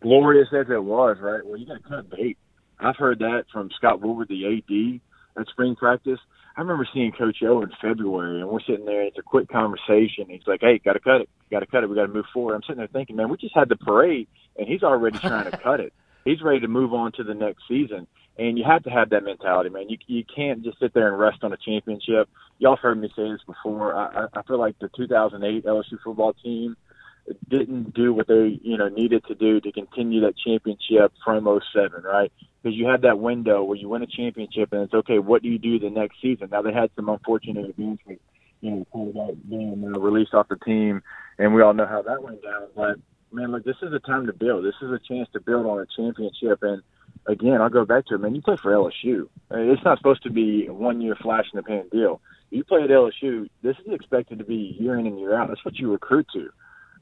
glorious 0.00 0.48
as 0.52 0.66
it 0.70 0.82
was, 0.82 1.18
right? 1.20 1.44
Well, 1.44 1.56
you 1.56 1.66
got 1.66 1.82
to 1.82 1.88
cut 1.88 2.10
bait. 2.10 2.38
I've 2.78 2.96
heard 2.96 3.18
that 3.20 3.44
from 3.52 3.70
Scott 3.76 4.00
Woodward, 4.00 4.28
the 4.28 4.46
AD 4.46 5.40
at 5.40 5.48
spring 5.48 5.76
practice. 5.76 6.18
I 6.56 6.60
remember 6.60 6.86
seeing 6.92 7.12
Coach 7.12 7.38
O 7.42 7.62
in 7.62 7.70
February, 7.80 8.40
and 8.40 8.48
we're 8.48 8.60
sitting 8.60 8.84
there. 8.84 9.00
And 9.00 9.08
it's 9.08 9.18
a 9.18 9.22
quick 9.22 9.48
conversation. 9.48 10.26
He's 10.28 10.46
like, 10.46 10.60
"Hey, 10.60 10.80
got 10.84 10.94
to 10.94 11.00
cut 11.00 11.20
it. 11.20 11.28
Got 11.50 11.60
to 11.60 11.66
cut 11.66 11.84
it. 11.84 11.88
We 11.88 11.96
got 11.96 12.06
to 12.06 12.12
move 12.12 12.26
forward." 12.32 12.54
I'm 12.54 12.62
sitting 12.62 12.78
there 12.78 12.88
thinking, 12.88 13.16
"Man, 13.16 13.28
we 13.28 13.36
just 13.36 13.54
had 13.54 13.68
the 13.68 13.76
parade, 13.76 14.28
and 14.58 14.66
he's 14.66 14.82
already 14.82 15.18
trying 15.18 15.50
to 15.50 15.56
cut 15.62 15.80
it. 15.80 15.92
He's 16.24 16.42
ready 16.42 16.60
to 16.60 16.68
move 16.68 16.92
on 16.92 17.12
to 17.12 17.24
the 17.24 17.34
next 17.34 17.62
season." 17.68 18.06
And 18.38 18.56
you 18.56 18.64
have 18.64 18.82
to 18.84 18.90
have 18.90 19.10
that 19.10 19.24
mentality, 19.24 19.70
man. 19.70 19.88
You 19.88 19.98
you 20.06 20.24
can't 20.24 20.62
just 20.62 20.78
sit 20.80 20.94
there 20.94 21.08
and 21.08 21.18
rest 21.18 21.44
on 21.44 21.52
a 21.52 21.56
championship. 21.56 22.28
Y'all 22.58 22.76
have 22.76 22.82
heard 22.82 23.00
me 23.00 23.08
say 23.14 23.30
this 23.30 23.40
before. 23.46 23.94
I, 23.94 24.26
I 24.32 24.42
feel 24.42 24.58
like 24.58 24.78
the 24.78 24.88
2008 24.96 25.64
LSU 25.64 25.98
football 26.02 26.32
team 26.32 26.76
didn't 27.48 27.94
do 27.94 28.12
what 28.12 28.26
they 28.28 28.58
you 28.62 28.76
know 28.76 28.88
needed 28.88 29.24
to 29.26 29.34
do 29.34 29.60
to 29.60 29.72
continue 29.72 30.20
that 30.22 30.34
championship 30.38 31.12
from 31.24 31.44
07, 31.72 32.02
right? 32.02 32.32
Because 32.62 32.76
you 32.76 32.86
had 32.86 33.02
that 33.02 33.18
window 33.18 33.62
where 33.62 33.76
you 33.76 33.88
win 33.88 34.02
a 34.02 34.06
championship 34.06 34.72
and 34.72 34.82
it's 34.82 34.94
okay. 34.94 35.18
What 35.18 35.42
do 35.42 35.48
you 35.48 35.58
do 35.58 35.78
the 35.78 35.90
next 35.90 36.20
season? 36.20 36.48
Now 36.50 36.62
they 36.62 36.72
had 36.72 36.90
some 36.96 37.08
unfortunate 37.08 37.70
events 37.70 38.02
with 38.06 38.18
you 38.60 38.70
know 38.70 38.86
quarterback 38.90 39.34
being 39.48 39.92
uh, 39.94 39.98
released 39.98 40.34
off 40.34 40.48
the 40.48 40.56
team 40.56 41.02
and 41.38 41.54
we 41.54 41.62
all 41.62 41.72
know 41.72 41.86
how 41.86 42.02
that 42.02 42.22
went 42.22 42.42
down. 42.42 42.68
But 42.76 42.96
man, 43.32 43.52
look, 43.52 43.64
this 43.64 43.76
is 43.82 43.92
a 43.92 43.98
time 43.98 44.26
to 44.26 44.32
build. 44.32 44.64
This 44.64 44.74
is 44.82 44.90
a 44.90 44.98
chance 44.98 45.28
to 45.32 45.40
build 45.40 45.66
on 45.66 45.80
a 45.80 45.86
championship. 45.96 46.62
And 46.62 46.82
again, 47.26 47.60
I'll 47.60 47.70
go 47.70 47.84
back 47.84 48.06
to 48.06 48.14
it, 48.14 48.20
man. 48.20 48.34
You 48.34 48.42
play 48.42 48.56
for 48.56 48.72
LSU. 48.72 49.28
It's 49.50 49.84
not 49.84 49.98
supposed 49.98 50.22
to 50.24 50.30
be 50.30 50.66
a 50.66 50.72
one 50.72 51.00
year 51.00 51.16
flash 51.16 51.46
in 51.52 51.56
the 51.56 51.62
pan 51.62 51.88
deal. 51.90 52.20
You 52.50 52.64
play 52.64 52.82
at 52.82 52.90
LSU. 52.90 53.48
This 53.62 53.76
is 53.86 53.92
expected 53.92 54.38
to 54.38 54.44
be 54.44 54.76
year 54.78 54.98
in 54.98 55.06
and 55.06 55.18
year 55.18 55.34
out. 55.34 55.48
That's 55.48 55.64
what 55.64 55.78
you 55.78 55.92
recruit 55.92 56.26
to, 56.34 56.50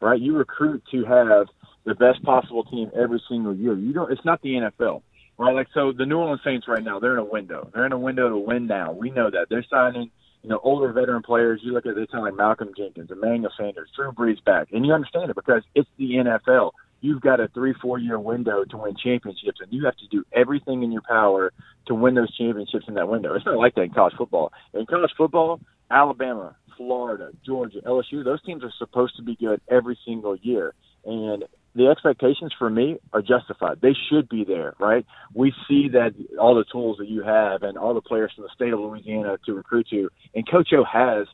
right? 0.01 0.21
You 0.21 0.37
recruit 0.37 0.83
to 0.93 1.05
have 1.05 1.49
the 1.85 1.95
best 1.95 2.23
possible 2.23 2.65
team 2.65 2.91
every 2.99 3.23
single 3.29 3.55
year. 3.55 3.75
You 3.75 3.93
don't. 3.93 4.13
It's 4.13 4.25
not 4.25 4.43
the 4.43 4.51
NFL. 4.51 5.03
Right, 5.41 5.55
like 5.55 5.69
so, 5.73 5.93
the 5.93 6.05
New 6.05 6.19
Orleans 6.19 6.41
Saints 6.45 6.67
right 6.67 6.83
now, 6.83 6.99
they're 6.99 7.13
in 7.13 7.21
a 7.21 7.25
window. 7.25 7.71
They're 7.73 7.87
in 7.87 7.93
a 7.93 7.99
window 7.99 8.29
to 8.29 8.37
win 8.37 8.67
now. 8.67 8.91
We 8.91 9.11
know 9.11 9.31
that 9.31 9.47
they're 9.49 9.65
signing 9.71 10.11
you 10.43 10.51
know, 10.51 10.61
older 10.63 10.93
veteran 10.93 11.23
players, 11.23 11.61
you 11.63 11.73
look 11.73 11.87
at 11.87 11.95
this 11.95 12.09
time 12.11 12.23
like 12.23 12.35
Malcolm 12.35 12.71
Jenkins, 12.77 13.11
Emmanuel 13.11 13.53
Sanders, 13.59 13.91
Drew 13.95 14.13
Brees 14.13 14.43
back, 14.45 14.69
and 14.73 14.87
you 14.87 14.93
understand 14.93 15.31
it 15.31 15.37
because 15.37 15.63
it's 15.75 15.89
the 15.99 16.13
NFL. 16.13 16.73
You've 17.01 17.21
got 17.21 17.41
a 17.41 17.49
three, 17.49 17.75
four 17.81 17.99
year 17.99 18.19
window 18.19 18.65
to 18.65 18.77
win 18.77 18.97
championships, 18.97 19.61
and 19.61 19.73
you 19.73 19.85
have 19.85 19.97
to 19.97 20.07
do 20.11 20.25
everything 20.33 20.83
in 20.83 20.93
your 20.93 21.03
power 21.03 21.53
to 21.87 21.95
win 21.95 22.15
those 22.15 22.35
championships 22.37 22.87
in 22.89 22.95
that 22.95 23.09
window. 23.09 23.35
It's 23.35 23.47
not 23.47 23.57
like 23.57 23.75
that 23.77 23.83
in 23.83 23.91
college 23.91 24.15
football. 24.17 24.53
In 24.75 24.87
college 24.87 25.11
football, 25.17 25.61
Alabama, 25.91 26.57
Florida, 26.79 27.33
Georgia, 27.45 27.81
LSU, 27.85 28.24
those 28.24 28.43
teams 28.45 28.64
are 28.64 28.72
supposed 28.79 29.16
to 29.16 29.22
be 29.22 29.37
good 29.37 29.61
every 29.68 29.99
single 30.07 30.37
year. 30.37 30.72
And 31.05 31.45
the 31.74 31.89
expectations 31.89 32.53
for 32.59 32.70
me 32.70 32.99
are 33.12 33.20
justified. 33.20 33.81
They 33.83 33.95
should 34.09 34.29
be 34.29 34.45
there, 34.45 34.74
right? 34.79 35.05
We 35.35 35.53
see 35.68 35.89
that 35.91 36.14
all 36.41 36.55
the 36.55 36.64
tools 36.64 36.97
that 36.99 37.09
you 37.09 37.22
have 37.22 37.62
and 37.62 37.76
all 37.76 37.93
the 37.93 38.01
players 38.01 38.33
from 38.35 38.45
the 38.45 38.51
state 38.55 38.72
of 38.72 38.81
Louisiana 38.81 39.37
to 39.45 39.55
recruit 39.55 39.89
to, 39.91 40.09
and 40.35 40.49
Coach 40.51 40.70
O 40.72 40.85
has 40.85 41.26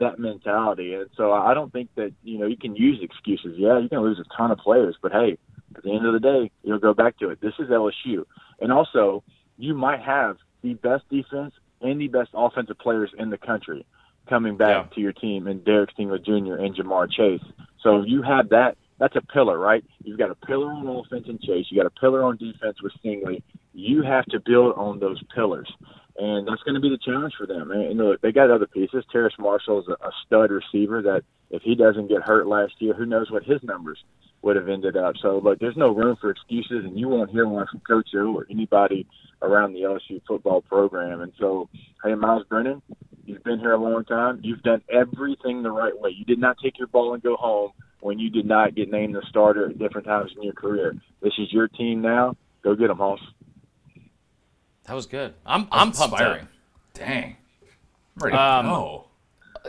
that 0.00 0.18
mentality. 0.18 0.94
And 0.94 1.10
so 1.16 1.32
I 1.32 1.52
don't 1.52 1.72
think 1.72 1.90
that, 1.96 2.12
you 2.22 2.38
know, 2.38 2.46
you 2.46 2.56
can 2.56 2.74
use 2.74 2.98
excuses. 3.02 3.56
Yeah, 3.58 3.78
you 3.78 3.88
can 3.88 4.00
lose 4.00 4.18
a 4.18 4.36
ton 4.36 4.50
of 4.50 4.58
players, 4.58 4.96
but 5.02 5.12
hey, 5.12 5.36
at 5.76 5.82
the 5.82 5.94
end 5.94 6.06
of 6.06 6.14
the 6.14 6.20
day, 6.20 6.50
you'll 6.62 6.78
go 6.78 6.94
back 6.94 7.18
to 7.18 7.30
it. 7.30 7.40
This 7.40 7.54
is 7.58 7.68
LSU. 7.68 8.24
And 8.60 8.72
also, 8.72 9.22
you 9.58 9.74
might 9.74 10.00
have 10.00 10.38
the 10.62 10.74
best 10.74 11.04
defense 11.10 11.54
and 11.80 12.00
the 12.00 12.08
best 12.08 12.30
offensive 12.34 12.78
players 12.78 13.10
in 13.18 13.30
the 13.30 13.38
country 13.38 13.84
coming 14.28 14.56
back 14.56 14.86
yeah. 14.90 14.94
to 14.94 15.00
your 15.00 15.12
team 15.12 15.46
and 15.46 15.64
Derek 15.64 15.90
Stingley 15.96 16.24
Jr. 16.24 16.62
and 16.62 16.74
Ja'Marr 16.74 17.10
Chase. 17.10 17.42
So 17.82 18.02
you 18.04 18.22
have 18.22 18.50
that 18.50 18.76
that's 19.02 19.16
a 19.16 19.20
pillar, 19.20 19.58
right? 19.58 19.84
You've 20.04 20.18
got 20.18 20.30
a 20.30 20.36
pillar 20.36 20.70
on 20.70 20.86
offense 20.86 21.24
and 21.26 21.40
Chase. 21.40 21.66
You 21.70 21.82
got 21.82 21.86
a 21.86 22.00
pillar 22.00 22.22
on 22.22 22.36
defense 22.36 22.80
with 22.80 22.92
Stingley. 23.04 23.42
You 23.74 24.02
have 24.02 24.24
to 24.26 24.38
build 24.38 24.76
on 24.76 25.00
those 25.00 25.20
pillars, 25.34 25.68
and 26.16 26.46
that's 26.46 26.62
going 26.62 26.76
to 26.76 26.80
be 26.80 26.88
the 26.88 26.98
challenge 27.04 27.34
for 27.36 27.44
them. 27.44 27.72
And, 27.72 27.98
look, 27.98 28.20
they 28.20 28.30
got 28.30 28.52
other 28.52 28.68
pieces. 28.68 29.04
Terrace 29.10 29.34
Marshall 29.40 29.80
is 29.80 29.88
a, 29.88 30.06
a 30.06 30.12
stud 30.24 30.52
receiver 30.52 31.02
that 31.02 31.24
if 31.50 31.62
he 31.62 31.74
doesn't 31.74 32.10
get 32.10 32.22
hurt 32.22 32.46
last 32.46 32.74
year, 32.78 32.94
who 32.94 33.04
knows 33.04 33.28
what 33.28 33.42
his 33.42 33.60
numbers 33.64 33.98
would 34.42 34.54
have 34.54 34.68
ended 34.68 34.96
up. 34.96 35.16
So, 35.20 35.40
look, 35.42 35.58
there's 35.58 35.76
no 35.76 35.92
room 35.92 36.16
for 36.20 36.30
excuses, 36.30 36.84
and 36.84 36.96
you 36.96 37.08
won't 37.08 37.30
hear 37.30 37.48
one 37.48 37.66
from 37.68 37.80
Coach 37.80 38.10
O 38.14 38.32
or 38.36 38.46
anybody 38.50 39.08
around 39.42 39.72
the 39.72 39.80
LSU 39.80 40.20
football 40.28 40.60
program. 40.62 41.22
And 41.22 41.32
so, 41.40 41.68
hey, 42.04 42.14
Myles 42.14 42.46
Brennan, 42.48 42.82
you've 43.24 43.42
been 43.44 43.58
here 43.58 43.72
a 43.72 43.78
long 43.78 44.04
time. 44.04 44.40
You've 44.42 44.62
done 44.62 44.82
everything 44.90 45.62
the 45.62 45.70
right 45.70 45.98
way. 45.98 46.10
You 46.10 46.24
did 46.24 46.38
not 46.38 46.56
take 46.62 46.78
your 46.78 46.88
ball 46.88 47.14
and 47.14 47.22
go 47.22 47.36
home 47.36 47.72
when 48.00 48.18
you 48.18 48.30
did 48.30 48.46
not 48.46 48.74
get 48.74 48.90
named 48.90 49.14
the 49.14 49.22
starter 49.28 49.70
at 49.70 49.78
different 49.78 50.06
times 50.06 50.32
in 50.36 50.42
your 50.42 50.52
career. 50.52 50.94
This 51.20 51.32
is 51.38 51.52
your 51.52 51.68
team 51.68 52.02
now. 52.02 52.36
Go 52.62 52.74
get 52.74 52.88
them, 52.88 52.98
Hoss. 52.98 53.20
That 54.84 54.94
was 54.94 55.06
good. 55.06 55.34
I'm 55.46 55.68
I'm 55.70 55.88
inspiring. 55.88 56.48
pumped 56.94 57.00
up. 57.00 57.06
Dang. 57.06 57.36
I'm 58.16 58.24
ready 58.24 58.36
um, 58.36 58.64
to 58.66 58.70
go. 58.70 59.04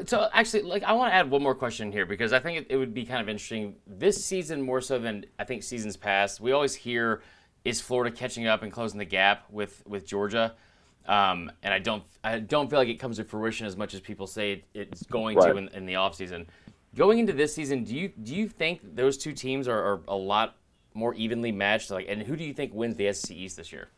So 0.05 0.27
actually, 0.33 0.63
like 0.63 0.83
I 0.83 0.93
want 0.93 1.11
to 1.11 1.15
add 1.15 1.29
one 1.29 1.43
more 1.43 1.53
question 1.53 1.91
here 1.91 2.05
because 2.05 2.33
I 2.33 2.39
think 2.39 2.59
it, 2.59 2.67
it 2.71 2.77
would 2.77 2.93
be 2.93 3.05
kind 3.05 3.21
of 3.21 3.29
interesting 3.29 3.75
this 3.85 4.23
season 4.23 4.61
more 4.61 4.81
so 4.81 4.97
than 4.97 5.25
I 5.37 5.43
think 5.43 5.61
seasons 5.63 5.97
past. 5.97 6.41
We 6.41 6.51
always 6.51 6.73
hear 6.73 7.21
is 7.63 7.79
Florida 7.79 8.15
catching 8.15 8.47
up 8.47 8.63
and 8.63 8.71
closing 8.71 8.97
the 8.97 9.05
gap 9.05 9.45
with 9.51 9.83
with 9.85 10.07
Georgia. 10.07 10.55
Um, 11.05 11.51
and 11.61 11.73
I 11.73 11.79
don't 11.79 12.03
I 12.23 12.39
don't 12.39 12.69
feel 12.69 12.79
like 12.79 12.87
it 12.87 12.99
comes 12.99 13.17
to 13.17 13.23
fruition 13.23 13.67
as 13.67 13.75
much 13.75 13.93
as 13.93 13.99
people 13.99 14.27
say 14.27 14.53
it, 14.53 14.63
it's 14.73 15.03
going 15.03 15.37
right. 15.37 15.51
to 15.51 15.57
in, 15.57 15.67
in 15.69 15.85
the 15.85 15.93
offseason. 15.93 16.45
Going 16.95 17.19
into 17.19 17.33
this 17.33 17.53
season, 17.53 17.83
do 17.83 17.95
you 17.95 18.09
do 18.09 18.35
you 18.35 18.47
think 18.47 18.95
those 18.95 19.17
two 19.17 19.33
teams 19.33 19.67
are, 19.67 19.79
are 19.79 20.01
a 20.07 20.15
lot 20.15 20.55
more 20.93 21.13
evenly 21.15 21.51
matched? 21.51 21.91
Like, 21.91 22.05
and 22.07 22.21
who 22.21 22.35
do 22.35 22.43
you 22.43 22.53
think 22.53 22.73
wins 22.73 22.95
the 22.95 23.11
SEC 23.11 23.35
East 23.35 23.57
this 23.57 23.71
year? 23.71 23.89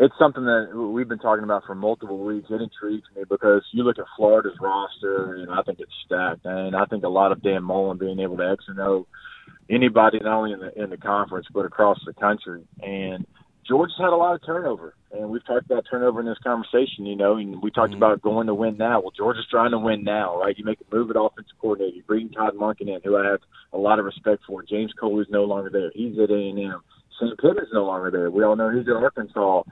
It's 0.00 0.14
something 0.16 0.44
that 0.44 0.70
we've 0.72 1.08
been 1.08 1.18
talking 1.18 1.42
about 1.42 1.64
for 1.66 1.74
multiple 1.74 2.18
weeks. 2.18 2.48
It 2.50 2.62
intrigues 2.62 3.08
me 3.16 3.24
because 3.28 3.64
you 3.72 3.82
look 3.82 3.98
at 3.98 4.04
Florida's 4.16 4.56
roster, 4.60 5.34
and 5.36 5.50
I 5.50 5.62
think 5.62 5.80
it's 5.80 5.90
stacked. 6.06 6.44
And 6.44 6.76
I 6.76 6.84
think 6.84 7.02
a 7.02 7.08
lot 7.08 7.32
of 7.32 7.42
Dan 7.42 7.64
Mullen 7.64 7.98
being 7.98 8.20
able 8.20 8.36
to 8.36 8.48
X 8.48 8.64
and 8.68 8.78
O 8.78 9.08
anybody 9.70 10.18
not 10.20 10.38
only 10.38 10.52
in 10.52 10.60
the 10.60 10.82
in 10.82 10.90
the 10.90 10.96
conference 10.96 11.46
but 11.52 11.64
across 11.64 11.98
the 12.06 12.12
country. 12.14 12.62
And 12.82 13.26
Georgia's 13.68 13.96
had 13.98 14.14
a 14.14 14.16
lot 14.16 14.34
of 14.34 14.40
turnover, 14.46 14.94
and 15.12 15.28
we've 15.28 15.44
talked 15.46 15.66
about 15.66 15.84
turnover 15.90 16.20
in 16.20 16.26
this 16.26 16.38
conversation. 16.42 17.04
You 17.04 17.16
know, 17.16 17.36
and 17.36 17.62
we 17.62 17.70
talked 17.70 17.90
mm-hmm. 17.90 18.02
about 18.02 18.22
going 18.22 18.46
to 18.46 18.54
win 18.54 18.78
now. 18.78 19.00
Well, 19.00 19.12
Georgia's 19.14 19.46
trying 19.50 19.72
to 19.72 19.78
win 19.78 20.04
now, 20.04 20.40
right? 20.40 20.56
You 20.56 20.64
make 20.64 20.78
a 20.80 20.94
move 20.94 21.10
at 21.10 21.16
offensive 21.16 21.52
coordinator. 21.60 21.94
You 21.94 22.02
bring 22.04 22.30
Todd 22.30 22.54
Monken 22.54 22.88
in, 22.88 23.00
who 23.04 23.16
I 23.16 23.26
have 23.26 23.40
a 23.72 23.78
lot 23.78 23.98
of 23.98 24.06
respect 24.06 24.42
for. 24.46 24.62
James 24.62 24.92
Coley 24.98 25.22
is 25.22 25.28
no 25.30 25.44
longer 25.44 25.68
there. 25.70 25.90
He's 25.94 26.18
at 26.18 26.30
A 26.30 26.34
and 26.34 26.58
M. 26.58 26.82
Sam 27.18 27.34
Pittman's 27.36 27.68
no 27.72 27.84
longer 27.84 28.10
there. 28.10 28.30
We 28.30 28.44
all 28.44 28.56
know 28.56 28.70
he's 28.70 28.88
at 28.88 28.94
Arkansas 28.94 29.62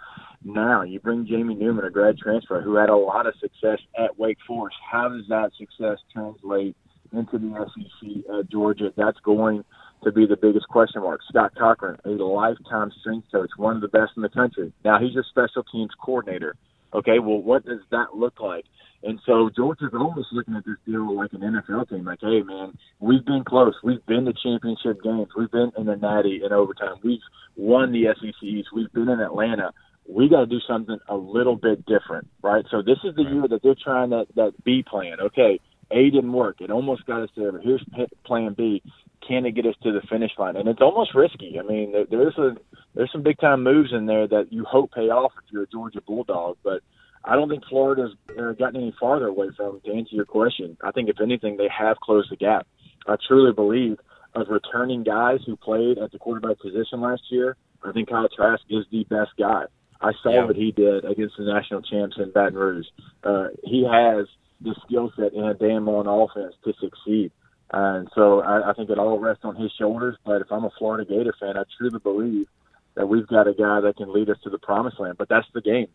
now. 0.44 0.82
You 0.82 1.00
bring 1.00 1.26
Jamie 1.26 1.54
Newman, 1.54 1.84
a 1.84 1.90
grad 1.90 2.18
transfer, 2.18 2.60
who 2.60 2.76
had 2.76 2.90
a 2.90 2.96
lot 2.96 3.26
of 3.26 3.34
success 3.40 3.78
at 3.98 4.18
Wake 4.18 4.38
Forest. 4.46 4.76
How 4.90 5.08
does 5.08 5.24
that 5.28 5.52
success 5.58 5.98
translate 6.12 6.76
into 7.12 7.38
the 7.38 7.66
SEC 7.74 8.38
at 8.38 8.50
Georgia? 8.50 8.92
That's 8.96 9.18
going 9.20 9.64
to 10.06 10.12
be 10.12 10.24
the 10.24 10.36
biggest 10.36 10.68
question 10.68 11.02
mark. 11.02 11.20
Scott 11.28 11.52
Cochran, 11.58 11.98
a 12.04 12.10
lifetime 12.10 12.92
strength 13.00 13.26
coach, 13.32 13.50
one 13.56 13.74
of 13.74 13.82
the 13.82 13.88
best 13.88 14.12
in 14.16 14.22
the 14.22 14.28
country. 14.28 14.72
Now 14.84 14.98
he's 15.00 15.16
a 15.16 15.24
special 15.28 15.64
teams 15.64 15.90
coordinator. 16.00 16.54
Okay, 16.94 17.18
well, 17.18 17.42
what 17.42 17.66
does 17.66 17.80
that 17.90 18.14
look 18.14 18.40
like? 18.40 18.64
And 19.02 19.20
so 19.26 19.50
Georgia's 19.54 19.90
almost 19.92 20.28
looking 20.32 20.54
at 20.54 20.64
this 20.64 20.76
deal 20.86 21.14
like 21.14 21.32
an 21.32 21.40
NFL 21.40 21.90
team. 21.90 22.04
Like, 22.04 22.20
hey, 22.22 22.42
man, 22.42 22.78
we've 23.00 23.24
been 23.24 23.42
close. 23.44 23.74
We've 23.82 24.04
been 24.06 24.24
to 24.24 24.32
championship 24.32 25.02
games. 25.02 25.28
We've 25.36 25.50
been 25.50 25.72
in 25.76 25.86
the 25.86 25.96
Natty 25.96 26.40
in 26.44 26.52
overtime. 26.52 26.96
We've 27.02 27.20
won 27.56 27.92
the 27.92 28.06
SECs. 28.14 28.66
We've 28.72 28.92
been 28.92 29.08
in 29.08 29.20
Atlanta. 29.20 29.72
We 30.08 30.28
got 30.28 30.40
to 30.40 30.46
do 30.46 30.60
something 30.68 30.98
a 31.08 31.16
little 31.16 31.56
bit 31.56 31.84
different, 31.84 32.28
right? 32.42 32.64
So 32.70 32.80
this 32.80 32.98
is 33.04 33.16
the 33.16 33.22
year 33.22 33.48
that 33.48 33.60
they're 33.64 33.74
trying 33.74 34.10
that 34.10 34.26
that 34.36 34.52
B 34.64 34.84
plan. 34.88 35.16
Okay, 35.20 35.58
A 35.90 36.10
didn't 36.10 36.32
work. 36.32 36.60
It 36.60 36.70
almost 36.70 37.04
got 37.06 37.22
us 37.22 37.30
there, 37.36 37.50
but 37.50 37.62
here's 37.62 37.84
plan 38.24 38.54
B 38.56 38.82
can 39.26 39.46
it 39.46 39.52
get 39.52 39.66
us 39.66 39.74
to 39.82 39.92
the 39.92 40.00
finish 40.08 40.32
line? 40.38 40.56
And 40.56 40.68
it's 40.68 40.80
almost 40.80 41.14
risky. 41.14 41.58
I 41.58 41.62
mean, 41.62 41.92
there, 41.92 42.06
there's 42.08 42.38
a 42.38 42.56
there's 42.94 43.10
some 43.12 43.22
big 43.22 43.38
time 43.38 43.62
moves 43.62 43.92
in 43.92 44.06
there 44.06 44.26
that 44.26 44.52
you 44.52 44.64
hope 44.64 44.92
pay 44.92 45.10
off 45.10 45.32
if 45.44 45.52
you're 45.52 45.64
a 45.64 45.68
Georgia 45.68 46.00
Bulldog, 46.00 46.56
but 46.62 46.82
I 47.24 47.34
don't 47.34 47.48
think 47.48 47.64
Florida's 47.68 48.12
uh, 48.38 48.52
gotten 48.52 48.76
any 48.76 48.94
farther 48.98 49.26
away 49.26 49.48
from. 49.56 49.80
To 49.84 49.92
answer 49.92 50.14
your 50.14 50.24
question, 50.24 50.76
I 50.82 50.92
think 50.92 51.08
if 51.08 51.20
anything, 51.20 51.56
they 51.56 51.68
have 51.68 51.98
closed 51.98 52.30
the 52.30 52.36
gap. 52.36 52.66
I 53.06 53.16
truly 53.26 53.52
believe 53.52 53.98
of 54.34 54.48
returning 54.48 55.02
guys 55.02 55.40
who 55.44 55.56
played 55.56 55.98
at 55.98 56.12
the 56.12 56.18
quarterback 56.18 56.60
position 56.60 57.00
last 57.00 57.22
year. 57.30 57.56
I 57.84 57.92
think 57.92 58.08
Kyle 58.08 58.28
Trask 58.28 58.62
is 58.68 58.84
the 58.90 59.04
best 59.04 59.30
guy. 59.38 59.64
I 60.00 60.12
saw 60.22 60.32
yeah. 60.32 60.44
what 60.44 60.56
he 60.56 60.72
did 60.72 61.04
against 61.04 61.36
the 61.38 61.44
national 61.44 61.82
champs 61.82 62.16
in 62.18 62.30
Baton 62.30 62.54
Rouge. 62.54 62.86
Uh, 63.24 63.48
he 63.64 63.84
has 63.84 64.26
the 64.60 64.74
skill 64.86 65.12
set 65.16 65.32
in 65.32 65.44
a 65.44 65.54
Dan 65.54 65.84
Mullen 65.84 66.06
offense 66.06 66.54
to 66.64 66.72
succeed. 66.80 67.32
And 67.72 68.08
so 68.14 68.40
I, 68.40 68.70
I 68.70 68.74
think 68.74 68.90
it 68.90 68.98
all 68.98 69.18
rests 69.18 69.44
on 69.44 69.56
his 69.56 69.72
shoulders. 69.78 70.16
But 70.24 70.40
if 70.42 70.50
I'm 70.50 70.64
a 70.64 70.70
Florida 70.78 71.04
Gator 71.08 71.34
fan, 71.38 71.56
I 71.56 71.64
truly 71.76 71.98
believe 71.98 72.46
that 72.94 73.06
we've 73.06 73.26
got 73.26 73.48
a 73.48 73.52
guy 73.52 73.80
that 73.80 73.96
can 73.96 74.12
lead 74.12 74.30
us 74.30 74.38
to 74.44 74.50
the 74.50 74.58
promised 74.58 75.00
land. 75.00 75.16
But 75.18 75.28
that's 75.28 75.46
the 75.52 75.60
game. 75.60 75.88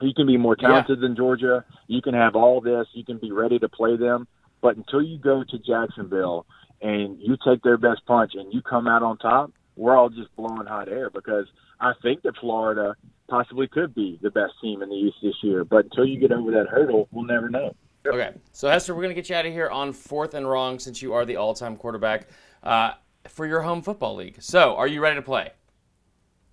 You 0.00 0.14
can 0.14 0.26
be 0.26 0.36
more 0.36 0.56
talented 0.56 0.98
yeah. 0.98 1.08
than 1.08 1.16
Georgia. 1.16 1.64
You 1.86 2.00
can 2.00 2.14
have 2.14 2.36
all 2.36 2.60
this. 2.60 2.86
You 2.92 3.04
can 3.04 3.18
be 3.18 3.32
ready 3.32 3.58
to 3.58 3.68
play 3.68 3.96
them. 3.96 4.26
But 4.62 4.76
until 4.76 5.02
you 5.02 5.18
go 5.18 5.42
to 5.42 5.58
Jacksonville 5.58 6.46
and 6.80 7.18
you 7.20 7.36
take 7.44 7.62
their 7.62 7.78
best 7.78 8.04
punch 8.06 8.32
and 8.34 8.52
you 8.52 8.62
come 8.62 8.86
out 8.86 9.02
on 9.02 9.18
top, 9.18 9.52
we're 9.76 9.96
all 9.96 10.08
just 10.08 10.34
blowing 10.36 10.66
hot 10.66 10.88
air 10.88 11.10
because 11.10 11.46
I 11.80 11.92
think 12.02 12.22
that 12.22 12.36
Florida 12.38 12.96
possibly 13.28 13.68
could 13.68 13.94
be 13.94 14.18
the 14.22 14.30
best 14.30 14.52
team 14.60 14.82
in 14.82 14.90
the 14.90 14.96
East 14.96 15.16
this 15.22 15.36
year. 15.42 15.64
But 15.64 15.86
until 15.86 16.04
you 16.04 16.18
get 16.18 16.32
over 16.32 16.50
that 16.52 16.68
hurdle, 16.68 17.08
we'll 17.10 17.24
never 17.24 17.48
know. 17.48 17.74
Okay, 18.06 18.32
so 18.52 18.68
Hester, 18.68 18.94
we're 18.94 19.02
gonna 19.02 19.14
get 19.14 19.28
you 19.28 19.36
out 19.36 19.46
of 19.46 19.52
here 19.52 19.68
on 19.68 19.92
fourth 19.92 20.34
and 20.34 20.48
wrong 20.48 20.78
since 20.78 21.02
you 21.02 21.12
are 21.12 21.26
the 21.26 21.36
all-time 21.36 21.76
quarterback 21.76 22.28
uh, 22.62 22.92
for 23.28 23.46
your 23.46 23.60
home 23.60 23.82
football 23.82 24.14
league. 24.14 24.36
So, 24.40 24.74
are 24.76 24.86
you 24.86 25.00
ready 25.02 25.16
to 25.16 25.22
play? 25.22 25.50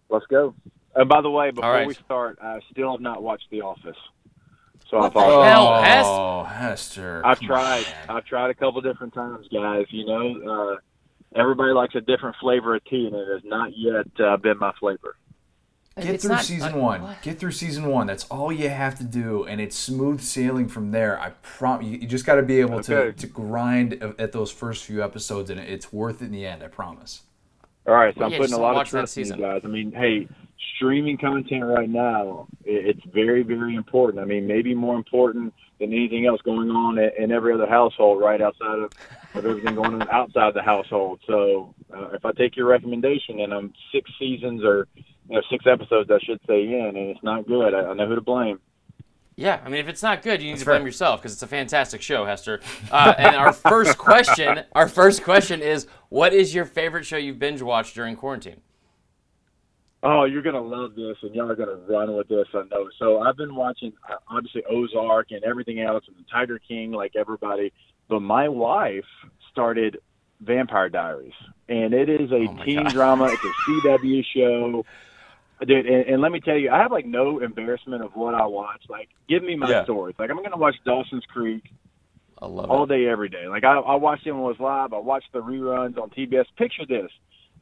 Let's 0.10 0.26
go. 0.28 0.54
And 0.96 1.08
by 1.08 1.22
the 1.22 1.30
way, 1.30 1.52
before 1.52 1.72
right. 1.72 1.88
we 1.88 1.94
start, 1.94 2.40
I 2.42 2.60
still 2.72 2.92
have 2.92 3.02
not 3.02 3.24
watched 3.24 3.48
The 3.52 3.62
Office. 3.62 3.96
So 4.90 4.98
what 4.98 5.12
I 5.12 5.14
thought, 5.14 5.48
hell, 5.48 5.84
Hester? 5.84 6.12
Oh, 6.12 6.44
Hester. 6.44 7.22
I've 7.26 7.40
tried. 7.40 7.86
I've 8.08 8.26
tried 8.26 8.50
a 8.50 8.54
couple 8.54 8.80
different 8.82 9.14
times, 9.14 9.48
guys. 9.54 9.86
You 9.90 10.06
know, 10.06 10.74
uh, 10.74 11.40
everybody 11.40 11.72
likes 11.72 11.96
a 11.96 12.02
different 12.02 12.36
flavor 12.40 12.76
of 12.76 12.84
tea, 12.86 13.06
and 13.06 13.16
it 13.16 13.28
has 13.32 13.42
not 13.44 13.72
yet 13.76 14.08
uh, 14.20 14.38
been 14.38 14.58
my 14.58 14.72
flavor. 14.80 15.18
Get 15.98 16.16
It's 16.16 16.24
through 16.26 16.36
not- 16.36 16.44
season 16.46 16.74
uh, 16.74 16.78
one. 16.78 17.02
what? 17.02 17.22
Get 17.22 17.40
through 17.40 17.52
season 17.52 17.86
one. 17.88 18.06
That's 18.08 18.26
all 18.26 18.52
you 18.52 18.70
have 18.70 18.96
to 19.00 19.04
do, 19.04 19.46
and 19.46 19.60
it's 19.60 19.76
smooth 19.76 20.22
sailing 20.22 20.68
from 20.68 20.92
there. 20.92 21.20
I 21.20 21.32
prom. 21.42 21.82
You, 21.82 21.98
you 21.98 22.08
just 22.08 22.26
got 22.26 22.36
to 22.36 22.44
be 22.44 22.60
able 22.60 22.82
to, 22.84 22.98
Okay. 22.98 23.18
to 23.18 23.28
grind 23.28 23.94
at 24.20 24.32
those 24.32 24.52
first 24.52 24.86
few 24.86 25.04
episodes, 25.04 25.50
and 25.50 25.60
it's 25.60 25.92
worth 25.92 26.22
it 26.22 26.26
in 26.26 26.32
the 26.32 26.46
end. 26.46 26.62
I 26.64 26.68
promise. 26.68 27.24
All 27.88 27.94
right, 27.96 28.14
so 28.14 28.20
Well, 28.20 28.28
I'm 28.28 28.32
yeah, 28.34 28.38
putting 28.40 28.54
a 28.54 28.58
lot 28.60 28.72
of 28.76 28.84
that 28.86 28.88
trust 28.90 29.18
in 29.18 29.26
you 29.28 29.36
guys. 29.38 29.62
I 29.64 29.68
mean, 29.70 29.92
hey, 29.94 30.28
streaming 30.76 31.18
content 31.18 31.64
right 31.64 31.90
now, 31.90 32.48
it's 32.66 33.00
very, 33.14 33.42
very 33.44 33.76
important. 33.76 34.22
I 34.22 34.26
mean, 34.26 34.46
maybe 34.46 34.76
more 34.76 34.96
important 34.96 35.54
than 35.80 35.94
anything 35.94 36.26
else 36.26 36.42
going 36.42 36.70
on 36.70 36.98
in, 37.00 37.10
in 37.18 37.32
every 37.32 37.54
other 37.54 37.66
household, 37.66 38.20
right 38.22 38.42
outside 38.42 38.80
of, 38.80 38.92
of 39.36 39.46
everything 39.46 39.74
going 39.76 39.94
on 40.02 40.10
outside 40.10 40.54
the 40.54 40.62
household. 40.62 41.22
So, 41.26 41.74
uh, 41.96 42.10
if 42.10 42.26
I 42.26 42.32
take 42.34 42.56
your 42.58 42.68
recommendation 42.68 43.40
and 43.40 43.54
I'm 43.54 43.74
six 43.94 44.12
seasons 44.20 44.64
or 44.66 44.88
you 45.30 45.36
know 45.36 45.42
six 45.50 45.66
episodes, 45.68 46.10
I 46.12 46.20
should 46.24 46.40
say 46.48 46.64
in, 46.64 46.86
and 46.96 46.98
it's 46.98 47.24
not 47.24 47.48
good, 47.48 47.74
I, 47.74 47.82
I 47.82 47.94
know 47.94 48.08
who 48.08 48.16
to 48.16 48.22
blame. 48.22 48.60
Yeah, 49.36 49.60
I 49.64 49.70
mean, 49.70 49.80
if 49.80 49.88
it's 49.88 50.02
not 50.02 50.24
good, 50.24 50.42
you 50.42 50.50
need 50.52 50.58
to 50.60 50.66
fair. 50.66 50.76
blame 50.76 50.86
yourself 50.88 51.22
because 51.22 51.32
it's 51.34 51.44
a 51.44 51.48
fantastic 51.48 52.02
show, 52.02 52.26
Hester. 52.26 52.60
Uh, 52.92 53.14
and 53.20 53.36
our 53.36 53.54
first 53.70 53.98
question, 53.98 54.62
our 54.74 54.88
first 54.88 55.24
question 55.24 55.62
is, 55.62 55.86
what 56.10 56.34
is 56.34 56.56
your 56.56 56.66
favorite 56.66 57.06
show 57.06 57.18
you've 57.18 57.38
binge 57.38 57.62
watched 57.62 57.94
during 57.94 58.16
quarantine? 58.16 58.62
Oh, 60.04 60.26
you're 60.26 60.42
gonna 60.44 60.62
love 60.62 60.96
this, 60.96 61.18
and 61.24 61.34
y'all 61.36 61.52
are 61.52 61.56
gonna 61.56 61.76
run 61.88 62.16
with 62.16 62.28
this. 62.28 62.46
I 62.54 62.64
know. 62.72 62.88
So 63.00 63.20
I've 63.20 63.36
been 63.38 63.56
watching 63.56 63.94
uh, 64.10 64.16
obviously 64.30 64.64
Ozark 64.70 65.32
and 65.32 65.44
everything 65.44 65.82
else, 65.82 66.04
and 66.08 66.16
the 66.16 66.24
Tiger 66.32 66.60
King, 66.60 66.92
like 66.92 67.14
everybody. 67.16 67.74
But 68.08 68.22
my 68.22 68.48
wife 68.48 69.06
started 69.52 69.98
Vampire 70.40 70.90
Diaries, 70.90 71.34
and 71.68 71.94
it 71.94 72.10
is 72.10 72.32
a 72.32 72.48
Oh 72.48 72.64
teen 72.64 72.84
God. 72.84 72.92
drama. 72.94 73.26
It's 73.26 73.44
a 73.44 73.88
CW 73.88 74.24
show. 74.36 74.86
Dude, 75.66 75.88
and, 75.88 76.06
and 76.08 76.22
let 76.22 76.32
me 76.32 76.40
tell 76.40 76.56
you, 76.58 76.70
I 76.70 76.78
have 76.80 76.92
like 76.92 77.06
no 77.06 77.40
embarrassment 77.40 78.04
of 78.04 78.12
what 78.14 78.36
I 78.36 78.46
watch. 78.46 78.82
Like, 78.90 79.10
give 79.28 79.44
me 79.44 79.56
my 79.56 79.70
Yeah. 79.70 79.84
stories. 79.86 80.16
Like, 80.20 80.30
I'm 80.30 80.42
gonna 80.44 80.58
watch 80.58 80.76
Dawson's 80.86 81.26
Creek 81.34 81.64
I 82.40 82.46
love 82.46 82.70
all 82.70 82.84
it. 82.84 82.90
day, 82.90 83.08
every 83.08 83.30
day. 83.30 83.48
Like 83.48 83.64
I, 83.64 83.78
I 83.78 83.96
watched 83.96 84.28
it 84.28 84.32
when 84.32 84.42
it 84.42 84.46
was 84.46 84.60
live. 84.60 84.94
I 84.94 85.00
watched 85.00 85.32
the 85.34 85.40
reruns 85.42 85.98
on 85.98 86.10
TBS. 86.12 86.46
Picture 86.58 86.86
this: 86.88 87.10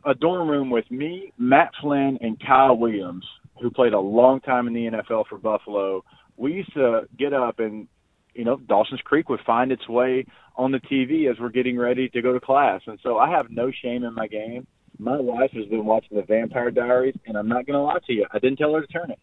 a 0.05 0.13
dorm 0.13 0.49
room 0.49 0.69
with 0.69 0.89
me, 0.91 1.31
Matt 1.37 1.71
Flynn, 1.81 2.17
and 2.21 2.37
Kyle 2.45 2.75
Williams, 2.77 3.25
who 3.61 3.71
played 3.71 3.93
a 3.93 3.99
long 3.99 4.41
time 4.41 4.67
in 4.67 4.73
the 4.73 4.89
NFL 4.91 5.27
for 5.29 5.37
Buffalo. 5.37 6.03
We 6.37 6.51
used 6.53 6.73
to 6.73 7.07
get 7.17 7.33
up 7.33 7.59
and, 7.59 7.87
you 8.33 8.43
know, 8.43 8.57
Dawson's 8.57 8.99
Creek 9.01 9.29
would 9.29 9.39
find 9.45 9.71
its 9.71 9.87
way 9.87 10.25
on 10.57 10.71
the 10.73 10.79
TV 10.79 11.31
as 11.31 11.39
we're 11.39 11.47
getting 11.49 11.77
ready 11.77 12.09
to 12.09 12.21
go 12.21 12.33
to 12.33 12.41
class. 12.41 12.81
And 12.87 12.99
so 13.01 13.17
I 13.17 13.29
have 13.29 13.49
no 13.49 13.71
shame 13.81 14.03
in 14.03 14.13
my 14.13 14.27
game. 14.27 14.67
My 14.97 15.19
wife 15.19 15.51
has 15.51 15.65
been 15.65 15.85
watching 15.85 16.17
the 16.17 16.23
Vampire 16.23 16.71
Diaries, 16.71 17.15
and 17.25 17.37
I'm 17.37 17.47
not 17.47 17.65
going 17.65 17.77
to 17.77 17.81
lie 17.81 17.97
to 18.07 18.13
you. 18.13 18.25
I 18.31 18.39
didn't 18.39 18.57
tell 18.57 18.73
her 18.73 18.81
to 18.81 18.87
turn 18.87 19.11
it. 19.11 19.19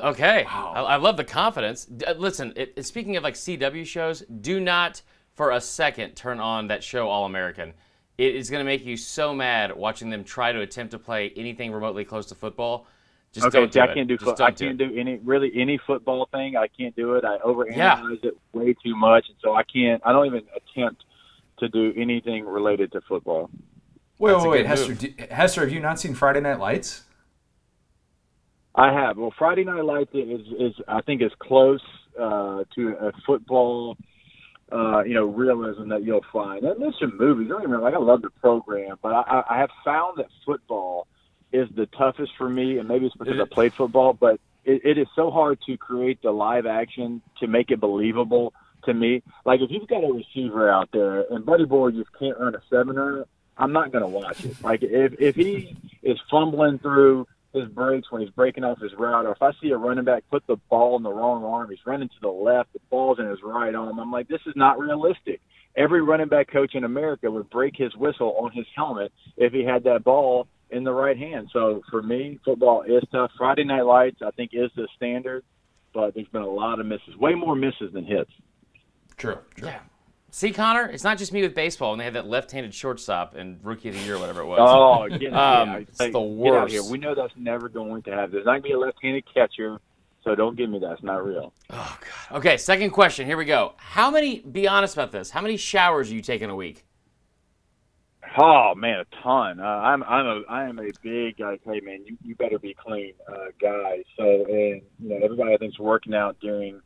Okay, 0.00 0.44
I, 0.44 0.82
I 0.82 0.96
love 0.96 1.16
the 1.16 1.24
confidence. 1.24 1.84
D- 1.84 2.04
uh, 2.04 2.14
listen, 2.14 2.52
it, 2.56 2.72
it- 2.76 2.86
speaking 2.86 3.16
of 3.16 3.22
like 3.22 3.34
CW 3.34 3.86
shows, 3.86 4.20
do 4.40 4.58
not 4.58 5.02
for 5.34 5.52
a 5.52 5.60
second 5.60 6.16
turn 6.16 6.40
on 6.40 6.68
that 6.68 6.82
show 6.82 7.08
All 7.08 7.24
American. 7.24 7.72
It 8.18 8.34
is 8.34 8.50
going 8.50 8.60
to 8.60 8.64
make 8.64 8.84
you 8.84 8.96
so 8.96 9.34
mad 9.34 9.76
watching 9.76 10.10
them 10.10 10.24
try 10.24 10.50
to 10.50 10.60
attempt 10.60 10.92
to 10.92 10.98
play 10.98 11.32
anything 11.36 11.70
remotely 11.70 12.04
close 12.04 12.26
to 12.26 12.34
football. 12.34 12.86
Just 13.32 13.46
okay, 13.46 13.58
don't 13.60 13.70
do 13.72 13.80
I 13.80 13.84
it. 13.84 13.94
can't 13.94 14.08
do. 14.08 14.16
Don't 14.16 14.40
I 14.40 14.50
can't 14.50 14.78
do. 14.78 14.88
do 14.88 14.98
any 14.98 15.16
really 15.22 15.52
any 15.54 15.78
football 15.86 16.26
thing. 16.32 16.56
I 16.56 16.68
can't 16.68 16.96
do 16.96 17.14
it. 17.14 17.24
I 17.24 17.38
overanalyze 17.38 17.76
Yeah. 17.76 18.02
it 18.30 18.38
way 18.54 18.72
too 18.82 18.96
much, 18.96 19.26
and 19.28 19.36
so 19.42 19.54
I 19.54 19.62
can't. 19.62 20.00
I 20.04 20.12
don't 20.12 20.26
even 20.26 20.42
attempt 20.56 21.04
to 21.58 21.68
do 21.68 21.92
anything 21.96 22.44
related 22.46 22.90
to 22.92 23.02
football. 23.02 23.50
Wait, 24.18 24.32
That's 24.32 24.44
wait, 24.44 24.50
wait, 24.50 24.66
Hester. 24.66 24.94
Do, 24.94 25.12
Hester, 25.30 25.60
have 25.62 25.72
you 25.72 25.80
not 25.80 26.00
seen 26.00 26.14
Friday 26.14 26.40
Night 26.40 26.58
Lights? 26.58 27.02
I 28.74 28.92
have. 28.92 29.16
Well, 29.16 29.32
Friday 29.38 29.64
Night 29.64 29.84
Lights 29.84 30.10
is 30.14 30.46
is 30.58 30.74
I 30.88 31.00
think 31.02 31.22
is 31.22 31.32
close 31.38 31.82
uh, 32.18 32.64
to 32.74 32.88
a 33.00 33.12
football, 33.26 33.96
uh, 34.72 35.02
you 35.04 35.14
know, 35.14 35.26
realism 35.26 35.88
that 35.88 36.02
you'll 36.02 36.24
find. 36.32 36.64
And 36.64 36.80
there's 36.80 36.98
some 37.00 37.16
movies. 37.18 37.46
I 37.46 37.54
don't 37.54 37.62
even 37.62 37.70
me 37.70 37.76
wrong. 37.76 37.84
Like 37.84 37.94
I 37.94 37.98
love 37.98 38.22
the 38.22 38.30
program, 38.30 38.98
but 39.02 39.12
I, 39.12 39.42
I 39.48 39.58
have 39.58 39.70
found 39.84 40.18
that 40.18 40.26
football 40.44 41.06
is 41.52 41.68
the 41.74 41.86
toughest 41.86 42.32
for 42.36 42.48
me, 42.48 42.78
and 42.78 42.88
maybe 42.88 43.06
it's 43.06 43.16
because 43.16 43.34
Is 43.34 43.40
I 43.40 43.44
played 43.44 43.72
football, 43.72 44.12
but 44.12 44.40
it, 44.64 44.84
it 44.84 44.98
is 44.98 45.06
so 45.14 45.30
hard 45.30 45.58
to 45.66 45.76
create 45.76 46.20
the 46.22 46.32
live 46.32 46.66
action 46.66 47.22
to 47.40 47.46
make 47.46 47.70
it 47.70 47.80
believable 47.80 48.52
to 48.84 48.92
me. 48.92 49.22
Like 49.44 49.60
if 49.60 49.70
you've 49.70 49.88
got 49.88 50.04
a 50.04 50.12
receiver 50.12 50.68
out 50.68 50.90
there 50.92 51.24
and 51.30 51.46
Buddy 51.46 51.64
Boy 51.64 51.92
just 51.92 52.10
can't 52.18 52.38
run 52.38 52.54
a 52.54 52.60
seven 52.68 52.96
runner, 52.96 53.26
I'm 53.58 53.72
not 53.72 53.92
going 53.92 54.02
to 54.02 54.08
watch 54.08 54.44
it. 54.44 54.62
Like 54.62 54.82
if 54.82 55.14
if 55.18 55.34
he 55.34 55.76
is 56.02 56.18
fumbling 56.30 56.78
through 56.78 57.26
his 57.52 57.68
breaks 57.68 58.10
when 58.10 58.20
he's 58.20 58.30
breaking 58.30 58.64
off 58.64 58.78
his 58.80 58.92
route, 58.94 59.24
or 59.24 59.32
if 59.32 59.42
I 59.42 59.52
see 59.62 59.70
a 59.70 59.76
running 59.76 60.04
back 60.04 60.24
put 60.30 60.46
the 60.46 60.56
ball 60.68 60.96
in 60.96 61.02
the 61.02 61.12
wrong 61.12 61.42
arm, 61.44 61.70
he's 61.70 61.78
running 61.86 62.08
to 62.08 62.20
the 62.20 62.28
left, 62.28 62.72
the 62.74 62.80
ball's 62.90 63.18
in 63.18 63.26
his 63.26 63.38
right 63.42 63.74
arm. 63.74 63.98
I'm 63.98 64.12
like, 64.12 64.28
this 64.28 64.42
is 64.46 64.54
not 64.56 64.78
realistic. 64.78 65.40
Every 65.74 66.02
running 66.02 66.28
back 66.28 66.50
coach 66.50 66.74
in 66.74 66.84
America 66.84 67.30
would 67.30 67.50
break 67.50 67.74
his 67.76 67.94
whistle 67.96 68.34
on 68.38 68.52
his 68.52 68.66
helmet 68.74 69.12
if 69.36 69.52
he 69.52 69.64
had 69.64 69.84
that 69.84 70.04
ball 70.04 70.48
in 70.70 70.84
the 70.84 70.92
right 70.92 71.16
hand. 71.16 71.48
So 71.52 71.82
for 71.90 72.02
me, 72.02 72.38
football 72.44 72.82
is 72.82 73.02
tough. 73.12 73.30
Friday 73.38 73.64
Night 73.64 73.82
Lights, 73.82 74.20
I 74.24 74.30
think, 74.32 74.50
is 74.52 74.70
the 74.74 74.88
standard, 74.96 75.44
but 75.94 76.14
there's 76.14 76.28
been 76.28 76.42
a 76.42 76.48
lot 76.48 76.80
of 76.80 76.86
misses, 76.86 77.16
way 77.16 77.34
more 77.34 77.54
misses 77.54 77.92
than 77.92 78.04
hits. 78.04 78.30
True. 79.16 79.38
True. 79.56 79.68
Yeah. 79.68 79.80
See, 80.30 80.52
Connor, 80.52 80.86
it's 80.90 81.04
not 81.04 81.16
just 81.18 81.32
me 81.32 81.40
with 81.42 81.54
baseball 81.54 81.92
And 81.92 82.00
they 82.00 82.04
had 82.04 82.14
that 82.14 82.26
left-handed 82.26 82.74
shortstop 82.74 83.34
and 83.36 83.58
rookie 83.62 83.88
of 83.88 83.94
the 83.94 84.00
year, 84.02 84.18
whatever 84.18 84.42
it 84.42 84.46
was. 84.46 84.58
Oh, 84.60 85.08
get, 85.18 85.32
Um, 85.32 85.68
yeah, 85.70 85.76
it's 85.78 85.98
the 85.98 86.20
worst. 86.20 86.72
here. 86.72 86.82
We 86.84 86.98
know 86.98 87.14
that's 87.14 87.32
never 87.36 87.68
going 87.68 88.02
to 88.02 88.10
happen. 88.10 88.32
There's 88.32 88.44
not 88.44 88.52
going 88.52 88.62
to 88.62 88.68
be 88.68 88.72
a 88.72 88.78
left-handed 88.78 89.24
catcher, 89.32 89.80
so 90.24 90.34
don't 90.34 90.56
give 90.56 90.68
me 90.68 90.78
that. 90.80 90.92
It's 90.92 91.02
not 91.02 91.24
real. 91.24 91.52
Oh 91.70 91.98
God. 92.00 92.38
Okay, 92.38 92.56
second 92.58 92.90
question. 92.90 93.26
Here 93.26 93.36
we 93.36 93.44
go. 93.44 93.74
How 93.78 94.10
many? 94.10 94.40
Be 94.40 94.66
honest 94.68 94.94
about 94.94 95.12
this. 95.12 95.30
How 95.30 95.40
many 95.40 95.56
showers 95.56 96.10
are 96.10 96.14
you 96.14 96.20
taking 96.22 96.50
a 96.50 96.56
week? 96.56 96.84
Oh 98.36 98.74
man, 98.74 99.00
a 99.00 99.22
ton. 99.22 99.60
Uh, 99.60 99.64
I'm 99.64 100.02
I'm 100.02 100.26
a 100.26 100.42
I 100.48 100.64
am 100.68 100.78
a 100.78 100.90
big 101.02 101.38
like, 101.40 101.62
hey 101.64 101.80
man, 101.80 102.04
you, 102.04 102.18
you 102.22 102.34
better 102.34 102.58
be 102.58 102.74
clean 102.74 103.14
uh, 103.28 103.46
guy. 103.60 104.02
So 104.18 104.24
and 104.24 104.82
you 104.98 105.08
know 105.08 105.20
everybody 105.24 105.54
I 105.54 105.56
think's 105.56 105.78
working 105.78 106.12
out 106.12 106.36
during 106.40 106.80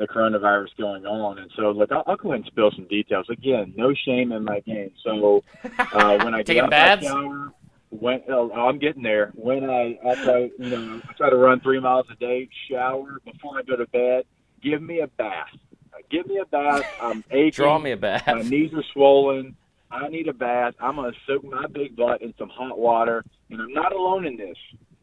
the 0.00 0.08
coronavirus 0.08 0.68
going 0.78 1.04
on, 1.04 1.38
and 1.38 1.50
so 1.56 1.70
look, 1.70 1.92
I'll, 1.92 2.02
I'll 2.06 2.16
go 2.16 2.30
ahead 2.30 2.40
and 2.40 2.46
spill 2.46 2.70
some 2.74 2.88
details. 2.88 3.26
Again, 3.28 3.74
no 3.76 3.92
shame 4.06 4.32
in 4.32 4.44
my 4.44 4.60
game. 4.60 4.90
So 5.04 5.44
uh, 5.78 6.18
when 6.24 6.34
I 6.34 6.42
get 6.42 6.64
out 6.64 6.70
baths? 6.70 7.02
my 7.02 7.08
shower, 7.08 7.52
when 7.90 8.22
oh, 8.30 8.50
I'm 8.50 8.78
getting 8.78 9.02
there. 9.02 9.30
When 9.34 9.68
I 9.68 9.98
I 10.04 10.14
try 10.24 10.50
you 10.58 10.70
know 10.70 11.02
I 11.06 11.12
try 11.12 11.28
to 11.28 11.36
run 11.36 11.60
three 11.60 11.80
miles 11.80 12.06
a 12.10 12.16
day, 12.16 12.48
shower 12.70 13.20
before 13.26 13.58
I 13.58 13.62
go 13.62 13.76
to 13.76 13.86
bed. 13.88 14.24
Give 14.62 14.80
me 14.80 15.00
a 15.00 15.06
bath. 15.06 15.48
Uh, 15.92 15.98
Give 16.10 16.26
me 16.26 16.38
a 16.38 16.46
bath. 16.46 16.82
I'm 17.00 17.22
aching. 17.30 17.62
Draw 17.62 17.78
me 17.78 17.92
a 17.92 17.96
bath. 17.98 18.26
My 18.26 18.40
knees 18.40 18.72
are 18.72 18.84
swollen. 18.94 19.54
I 19.90 20.08
need 20.08 20.28
a 20.28 20.32
bath. 20.32 20.74
I'm 20.80 20.96
gonna 20.96 21.12
soak 21.26 21.44
my 21.44 21.66
big 21.66 21.94
butt 21.94 22.22
in 22.22 22.32
some 22.38 22.48
hot 22.48 22.78
water, 22.78 23.22
and 23.50 23.60
I'm 23.60 23.72
not 23.74 23.92
alone 23.92 24.24
in 24.24 24.38
this. 24.38 24.56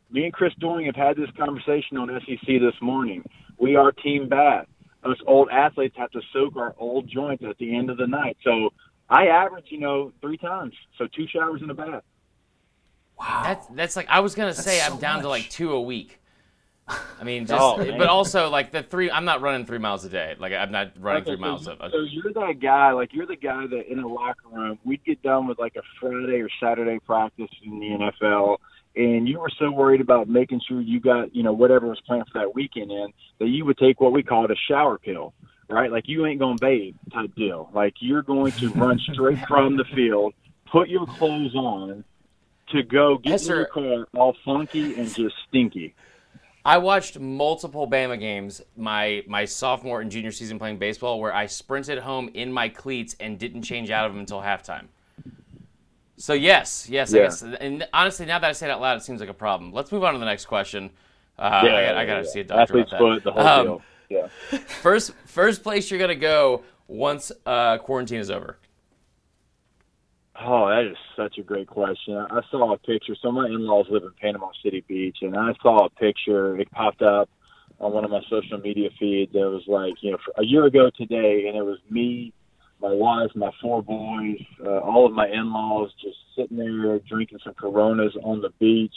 Me 0.09 0.23
and 0.23 0.33
Chris 0.33 0.53
Doering 0.59 0.87
have 0.87 0.95
had 0.95 1.17
this 1.17 1.29
conversation 1.37 1.97
on 1.97 2.09
SEC 2.25 2.47
this 2.47 2.81
morning. 2.81 3.23
We 3.59 3.75
are 3.75 3.91
team 3.91 4.27
bath. 4.27 4.65
Us 5.09 5.17
old 5.25 5.49
athletes 5.49 5.95
have 5.97 6.11
to 6.11 6.21
soak 6.33 6.55
our 6.55 6.75
old 6.77 7.07
joints 7.09 7.43
at 7.47 7.57
the 7.57 7.75
end 7.75 7.89
of 7.89 7.97
the 7.97 8.07
night. 8.07 8.37
So 8.43 8.69
I 9.09 9.27
average, 9.27 9.65
you 9.69 9.79
know, 9.79 10.11
three 10.21 10.37
times. 10.37 10.73
So 10.97 11.07
two 11.07 11.27
showers 11.27 11.61
and 11.61 11.71
a 11.71 11.73
bath. 11.73 12.03
Wow. 13.19 13.41
That's 13.43 13.67
that's 13.67 13.95
like 13.95 14.07
I 14.09 14.19
was 14.19 14.35
gonna 14.35 14.53
say 14.53 14.79
so 14.79 14.93
I'm 14.93 14.99
down 14.99 15.21
to 15.23 15.29
like 15.29 15.49
two 15.49 15.71
a 15.73 15.81
week. 15.81 16.19
I 17.19 17.23
mean, 17.25 17.45
just 17.45 17.59
Oh, 17.61 17.75
but 17.97 18.07
also 18.07 18.49
like 18.49 18.71
the 18.71 18.81
three. 18.81 19.11
I'm 19.11 19.25
not 19.25 19.41
running 19.41 19.65
three 19.65 19.77
miles 19.77 20.05
a 20.05 20.09
day. 20.09 20.35
Like 20.39 20.53
I'm 20.53 20.71
not 20.71 20.91
running 20.99 21.23
Okay, 21.23 21.31
three 21.31 21.39
miles. 21.39 21.65
So, 21.65 21.75
A, 21.79 21.87
a- 21.87 21.91
so 21.91 21.97
you're 22.01 22.31
that 22.33 22.59
guy, 22.61 22.91
like 22.91 23.13
you're 23.13 23.25
the 23.25 23.35
guy 23.35 23.67
that 23.67 23.91
in 23.91 23.99
a 23.99 24.07
locker 24.07 24.47
room, 24.51 24.79
we'd 24.85 25.03
get 25.03 25.21
done 25.21 25.47
with 25.47 25.59
like 25.59 25.75
a 25.75 25.81
Friday 25.99 26.41
or 26.41 26.49
Saturday 26.61 26.99
practice 26.99 27.49
in 27.63 27.79
the 27.79 28.11
NFL, 28.21 28.57
and 28.97 29.27
you 29.27 29.39
were 29.39 29.51
so 29.59 29.71
worried 29.71 30.01
about 30.01 30.27
making 30.27 30.59
sure 30.67 30.81
you 30.81 30.99
got, 30.99 31.35
you 31.35 31.43
know, 31.43 31.53
whatever 31.53 31.87
was 31.87 32.01
planned 32.07 32.25
for 32.31 32.39
that 32.39 32.55
weekend 32.55 32.91
in, 32.91 33.07
that 33.39 33.47
you 33.47 33.63
would 33.63 33.77
take 33.77 34.01
what 34.01 34.11
we 34.11 34.23
called 34.23 34.49
a 34.49 34.55
shower 34.67 34.97
pill, 34.97 35.33
right? 35.69 35.91
Like 35.91 36.05
you 36.07 36.25
ain't 36.25 36.39
gonna 36.39 36.57
bathe 36.59 36.95
type 37.13 37.33
deal. 37.35 37.69
Like 37.73 37.93
you're 37.99 38.23
going 38.23 38.53
to 38.53 38.69
run 38.75 38.99
straight 39.13 39.39
from 39.47 39.77
the 39.77 39.85
field, 39.95 40.33
put 40.71 40.89
your 40.89 41.05
clothes 41.05 41.53
on, 41.55 42.03
to 42.69 42.83
go 42.83 43.17
get 43.17 43.29
Yes, 43.29 43.47
in 43.47 43.55
your 43.55 43.65
car 43.67 44.07
all 44.15 44.35
funky 44.43 44.95
and 44.95 45.13
just 45.13 45.35
stinky. 45.47 45.93
I 46.65 46.79
watched 46.79 47.17
multiple 47.17 47.87
Bama 47.87 48.19
games 48.19 48.61
my 48.75 49.23
my 49.27 49.45
sophomore 49.45 50.01
and 50.01 50.11
junior 50.11 50.31
season 50.31 50.59
playing 50.59 50.79
baseball 50.79 51.21
where 51.21 51.33
I 51.33 51.45
sprinted 51.45 51.99
home 51.99 52.29
in 52.33 52.51
my 52.51 52.67
cleats 52.67 53.15
and 53.19 53.39
didn't 53.39 53.61
change 53.61 53.89
out 53.89 54.05
of 54.05 54.11
them 54.11 54.19
until 54.19 54.41
halftime. 54.41 54.87
So 56.17 56.33
yes, 56.33 56.87
yes, 56.89 57.13
I 57.13 57.17
guess. 57.19 57.41
And 57.43 57.87
honestly, 57.93 58.25
now 58.25 58.39
that 58.39 58.47
I 58.49 58.51
say 58.53 58.67
it 58.67 58.71
out 58.71 58.81
loud, 58.81 58.97
it 58.97 59.03
seems 59.03 59.19
like 59.19 59.29
a 59.29 59.33
problem. 59.35 59.71
Let's 59.71 59.91
move 59.91 60.03
on 60.03 60.13
to 60.13 60.19
the 60.19 60.25
next 60.25 60.45
question. 60.45 60.89
Uh, 61.37 61.41
I, 61.43 61.61
got, 61.85 61.97
I 61.97 62.05
gotta 62.05 62.25
see 62.25 62.39
a 62.39 62.43
doctor 62.43 62.61
Athlete's 62.79 62.91
about 62.93 62.99
that. 62.99 63.13
foot, 63.15 63.23
the 63.23 63.31
whole 63.31 63.47
Um, 63.47 63.65
deal. 63.65 63.81
Yeah. 64.09 64.57
First, 64.81 65.13
first 65.25 65.61
place 65.63 65.91
you're 65.91 65.99
gonna 65.99 66.15
go 66.15 66.63
once 66.87 67.31
uh, 67.45 67.77
quarantine 67.77 68.19
is 68.19 68.31
over. 68.31 68.57
Oh, 70.39 70.69
that 70.69 70.85
is 70.85 70.97
such 71.15 71.37
a 71.39 71.43
great 71.43 71.67
question. 71.67 72.15
I 72.15 72.41
saw 72.51 72.73
a 72.73 72.77
picture. 72.77 73.15
So 73.21 73.31
my 73.31 73.47
in-laws 73.47 73.87
live 73.89 74.03
in 74.03 74.11
Panama 74.21 74.49
City 74.63 74.83
Beach, 74.87 75.17
and 75.21 75.35
I 75.35 75.53
saw 75.61 75.85
a 75.85 75.89
picture. 75.89 76.59
It 76.59 76.69
popped 76.71 77.01
up 77.01 77.29
on 77.79 77.91
one 77.91 78.05
of 78.05 78.11
my 78.11 78.21
social 78.29 78.59
media 78.59 78.89
feeds. 78.99 79.33
It 79.35 79.39
was 79.39 79.63
like, 79.67 79.93
you 80.01 80.11
know, 80.11 80.17
a 80.37 80.45
year 80.45 80.65
ago 80.65 80.89
today, 80.95 81.45
and 81.47 81.57
it 81.57 81.63
was 81.63 81.79
me, 81.89 82.33
my 82.81 82.91
wife, 82.91 83.31
my 83.35 83.51
four 83.61 83.81
boys, 83.81 84.39
uh, 84.63 84.79
all 84.79 85.05
of 85.05 85.13
my 85.13 85.27
in-laws 85.27 85.91
just 86.01 86.17
sitting 86.35 86.57
there 86.57 86.99
drinking 86.99 87.39
some 87.43 87.53
Coronas 87.55 88.13
on 88.23 88.41
the 88.41 88.49
beach. 88.59 88.93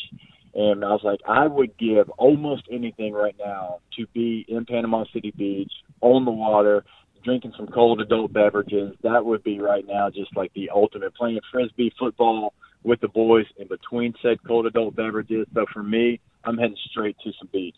And 0.55 0.85
I 0.85 0.89
was 0.89 1.03
like, 1.05 1.21
I 1.29 1.47
would 1.47 1.77
give 1.79 2.11
almost 2.11 2.65
anything 2.71 3.13
right 3.13 3.37
now 3.39 3.79
to 3.97 4.07
be 4.09 4.45
in 4.49 4.67
Panama 4.67 5.05
City 5.13 5.33
Beach 5.37 5.73
on 6.01 6.25
the 6.25 6.31
water 6.31 6.85
drinking 7.23 7.53
some 7.57 7.67
cold 7.69 8.01
adult 8.01 8.33
beverages. 8.33 8.95
That 9.03 9.25
would 9.25 9.45
be 9.45 9.61
right 9.61 9.85
now 9.87 10.11
just 10.11 10.35
like 10.37 10.53
the 10.55 10.71
ultimate 10.71 11.15
playing 11.15 11.41
frisbee 11.53 11.93
football 11.99 12.55
with 12.83 13.01
the 13.01 13.09
boys 13.09 13.47
in 13.59 13.69
between 13.69 14.15
said 14.23 14.39
cold 14.47 14.67
adult 14.67 14.97
beverages. 14.97 15.47
So 15.55 15.67
for 15.73 15.83
me, 15.83 16.21
I'm 16.45 16.57
heading 16.57 16.77
straight 16.91 17.17
to 17.25 17.33
some 17.39 17.49
beach. 17.53 17.77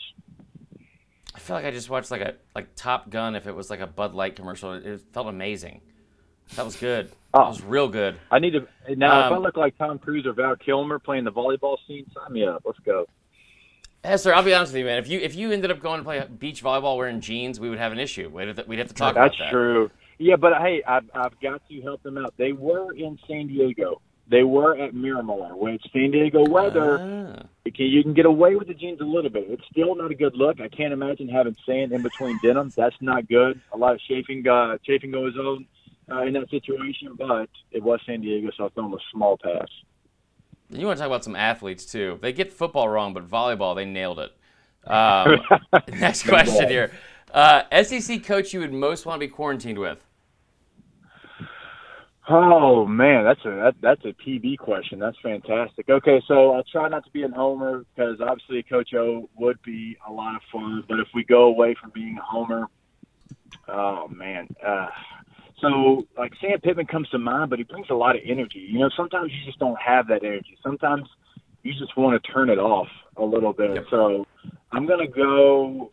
I 1.35 1.39
feel 1.39 1.57
like 1.57 1.65
I 1.65 1.71
just 1.71 1.91
watched 1.91 2.11
like 2.11 2.21
a 2.21 2.35
like 2.55 2.75
Top 2.77 3.11
Gun 3.11 3.35
if 3.35 3.47
it 3.47 3.55
was 3.55 3.71
like 3.71 3.81
a 3.81 3.87
Bud 3.87 4.15
Light 4.15 4.37
commercial. 4.37 4.73
It 4.73 5.01
felt 5.13 5.27
amazing. 5.27 5.81
That 6.57 6.65
was 6.65 6.77
good. 6.77 7.11
Oh. 7.35 7.41
That 7.41 7.49
was 7.49 7.63
real 7.63 7.89
good. 7.89 8.17
I 8.31 8.39
need 8.39 8.51
to 8.53 8.67
now. 8.95 9.27
if 9.27 9.33
I 9.33 9.37
Um, 9.37 9.43
look 9.43 9.57
like 9.57 9.77
Tom 9.79 9.99
Cruise 9.99 10.27
or 10.27 10.33
Val 10.33 10.57
Kilmer 10.57 10.99
playing 10.99 11.25
the 11.25 11.33
volleyball 11.33 11.79
scene, 11.87 12.05
sign 12.15 12.33
me 12.33 12.45
up. 12.45 12.63
Let's 12.65 12.79
go. 12.81 13.07
Hester, 14.05 14.35
I'll 14.35 14.43
be 14.43 14.53
honest 14.53 14.73
with 14.73 14.81
you, 14.81 14.85
man. 14.85 14.99
If 14.99 15.09
you 15.09 15.21
if 15.21 15.35
you 15.35 15.51
ended 15.53 15.71
up 15.71 15.81
going 15.81 16.01
to 16.01 16.05
play 16.05 16.23
beach 16.39 16.63
volleyball 16.63 16.97
wearing 16.99 17.21
jeans, 17.21 17.59
we 17.61 17.71
would 17.71 17.79
have 17.79 17.93
an 17.93 17.99
issue. 17.99 18.29
We'd 18.29 18.49
have 18.49 18.57
to, 18.57 18.65
we'd 18.67 18.81
have 18.81 18.89
to 18.89 18.95
talk 18.95 19.15
That's 19.15 19.39
that. 19.39 19.51
true. 19.51 19.91
Yeah, 20.19 20.37
but 20.37 20.59
hey, 20.61 20.83
I've, 20.87 21.09
I've 21.15 21.41
got 21.41 21.63
to 21.69 21.81
help 21.81 22.03
them 22.03 22.19
out. 22.19 22.35
They 22.37 22.53
were 22.53 22.93
in 22.95 23.19
San 23.27 23.47
Diego. 23.47 24.01
They 24.29 24.45
were 24.45 24.77
at 24.77 24.95
Miramar, 24.95 25.57
which 25.57 25.83
San 25.93 26.11
Diego 26.11 26.45
weather. 26.49 26.99
Ah. 27.01 27.47
You 27.65 27.73
can, 27.73 27.87
you 27.87 28.03
can 28.03 28.13
get 28.15 28.27
away 28.27 28.55
with 28.57 28.69
the 28.69 28.75
jeans 28.75 29.01
a 29.01 29.05
little 29.05 29.31
bit. 29.31 29.47
It's 29.49 29.65
still 29.71 29.95
not 29.95 30.11
a 30.11 30.15
good 30.15 30.37
look. 30.37 30.61
I 30.61 30.69
can't 30.69 30.93
imagine 30.93 31.29
having 31.29 31.57
sand 31.67 31.93
in 31.93 32.03
between 32.03 32.39
denim. 32.43 32.73
That's 32.77 32.95
not 33.01 33.27
good. 33.29 33.61
A 33.73 33.77
lot 33.77 33.95
of 33.95 34.01
chafing, 34.01 34.47
uh, 34.47 34.79
chafing 34.85 35.11
goes 35.13 35.37
on 35.37 35.67
uh, 36.13 36.23
in 36.23 36.35
that 36.35 36.51
situation, 36.51 37.15
but 37.17 37.49
it 37.71 37.83
was 37.83 38.01
San 38.07 38.21
Diego, 38.21 38.51
so 38.57 38.67
I 38.67 38.69
throw 38.71 38.85
them 38.85 38.95
a 38.95 38.99
small 39.13 39.39
pass. 39.39 39.69
You 40.71 40.87
want 40.87 40.99
to 40.99 41.03
talk 41.03 41.09
about 41.09 41.25
some 41.25 41.37
athletes 41.37 41.85
too? 41.85 42.19
They 42.21 42.33
get 42.33 42.53
football 42.53 42.89
wrong, 42.89 43.15
but 43.15 43.29
volleyball 43.29 43.75
they 43.75 43.85
nailed 43.85 44.19
it. 44.19 44.33
Um, 44.87 45.41
next 45.89 46.27
question 46.27 46.69
here: 46.69 46.93
uh, 47.33 47.63
SEC 47.83 48.25
coach 48.25 48.53
you 48.53 48.61
would 48.61 48.73
most 48.73 49.07
want 49.07 49.21
to 49.21 49.27
be 49.27 49.31
quarantined 49.31 49.79
with? 49.79 50.05
Oh 52.29 52.87
man, 52.87 53.25
that's 53.25 53.45
a 53.45 53.51
that, 53.51 53.75
that's 53.81 54.05
a 54.05 54.13
PB 54.13 54.59
question. 54.59 54.99
That's 54.99 55.19
fantastic. 55.23 55.89
Okay, 55.89 56.23
so 56.29 56.53
I'll 56.53 56.65
try 56.65 56.89
not 56.89 57.05
to 57.05 57.11
be 57.11 57.25
a 57.25 57.29
homer 57.29 57.85
because 57.95 58.21
obviously 58.21 58.63
Coach 58.63 58.95
O 58.95 59.29
would 59.37 59.61
be 59.63 59.97
a 60.07 60.13
lot 60.13 60.37
of 60.37 60.43
fun. 60.53 60.85
But 60.89 61.01
if 61.01 61.09
we 61.15 61.25
go 61.25 61.45
away 61.45 61.75
from 61.81 61.91
being 61.91 62.17
a 62.19 62.23
homer, 62.23 62.69
oh 63.69 64.07
man, 64.09 64.47
uh, 64.65 64.87
so 65.63 66.07
like 66.19 66.33
Sam 66.41 66.61
Pittman 66.61 66.87
comes 66.87 67.09
to 67.11 67.19
mind, 67.19 67.49
but 67.49 67.59
he 67.59 67.65
brings 67.65 67.87
a 67.89 67.95
lot 67.95 68.17
of 68.17 68.23
energy. 68.27 68.67
You 68.69 68.81
know, 68.81 68.91
sometimes 68.97 69.31
you 69.33 69.47
just 69.47 69.59
don't 69.59 69.79
have 69.81 70.09
that 70.09 70.25
energy. 70.25 70.59
Sometimes 70.63 71.09
you 71.63 71.73
just 71.73 71.97
want 71.97 72.23
to 72.23 72.33
turn 72.33 72.51
it 72.51 72.59
off 72.59 72.89
a 73.17 73.25
little 73.25 73.53
bit. 73.53 73.75
Yep. 73.75 73.85
So 73.91 74.27
I'm 74.73 74.87
gonna 74.87 75.07
go. 75.07 75.91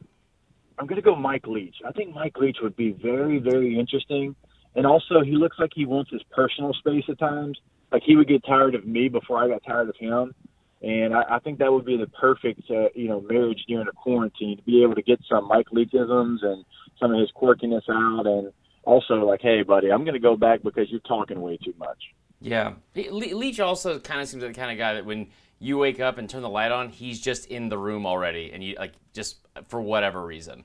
I'm 0.78 0.88
gonna 0.88 1.02
go 1.02 1.16
Mike 1.16 1.46
Leach. 1.48 1.76
I 1.88 1.92
think 1.92 2.14
Mike 2.14 2.38
Leach 2.38 2.58
would 2.62 2.76
be 2.76 2.92
very 2.92 3.40
very 3.40 3.80
interesting. 3.80 4.36
And 4.76 4.86
also, 4.86 5.22
he 5.24 5.32
looks 5.32 5.58
like 5.60 5.72
he 5.74 5.86
wants 5.86 6.12
his 6.12 6.22
personal 6.32 6.74
space 6.74 7.04
at 7.08 7.20
times. 7.20 7.58
Like 7.92 8.04
he 8.06 8.16
would 8.16 8.28
get 8.28 8.44
tired 8.46 8.76
of 8.76 8.86
me 8.86 9.08
before 9.08 9.44
I 9.44 9.48
got 9.48 9.64
tired 9.66 9.90
of 9.90 9.96
him. 10.00 10.34
And 10.82 11.14
I, 11.14 11.24
I 11.32 11.40
think 11.40 11.60
that 11.60 11.72
would 11.72 11.86
be 11.86 11.98
the 11.98 12.08
perfect, 12.08 12.62
uh, 12.70 12.88
you 12.96 13.10
know, 13.10 13.20
marriage 13.22 13.66
during 13.68 13.88
a 13.88 13.92
quarantine 13.92 14.58
to 14.58 14.64
be 14.64 14.82
able 14.84 14.96
to 14.96 15.02
get 15.02 15.20
some 15.30 15.48
Mike 15.48 15.68
Leachisms 15.74 16.44
and 16.44 16.64
some 17.00 17.14
of 17.14 17.20
his 17.20 17.32
quirkiness 17.36 17.82
out, 17.90 18.26
and 18.28 18.54
also 18.84 19.16
like, 19.26 19.42
hey, 19.42 19.64
buddy, 19.64 19.92
I'm 19.92 20.04
going 20.04 20.14
to 20.14 20.20
go 20.20 20.36
back 20.36 20.62
because 20.64 20.90
you're 20.90 21.00
talking 21.02 21.42
way 21.42 21.58
too 21.58 21.74
much. 21.78 21.98
Yeah, 22.42 22.74
Le- 22.96 23.36
Leach 23.36 23.60
also 23.60 24.00
kind 24.00 24.22
of 24.22 24.28
seems 24.30 24.42
like 24.44 24.54
the 24.54 24.60
kind 24.60 24.72
of 24.72 24.78
guy 24.78 24.94
that 24.94 25.06
when 25.06 25.28
you 25.60 25.78
wake 25.78 26.00
up 26.00 26.18
and 26.18 26.30
turn 26.30 26.42
the 26.42 26.50
light 26.50 26.72
on, 26.72 26.88
he's 26.90 27.20
just 27.20 27.46
in 27.48 27.68
the 27.68 27.78
room 27.78 28.06
already, 28.06 28.52
and 28.54 28.64
you 28.64 28.76
like 28.80 28.94
just 29.14 29.38
for 29.68 29.82
whatever 29.82 30.26
reason, 30.26 30.64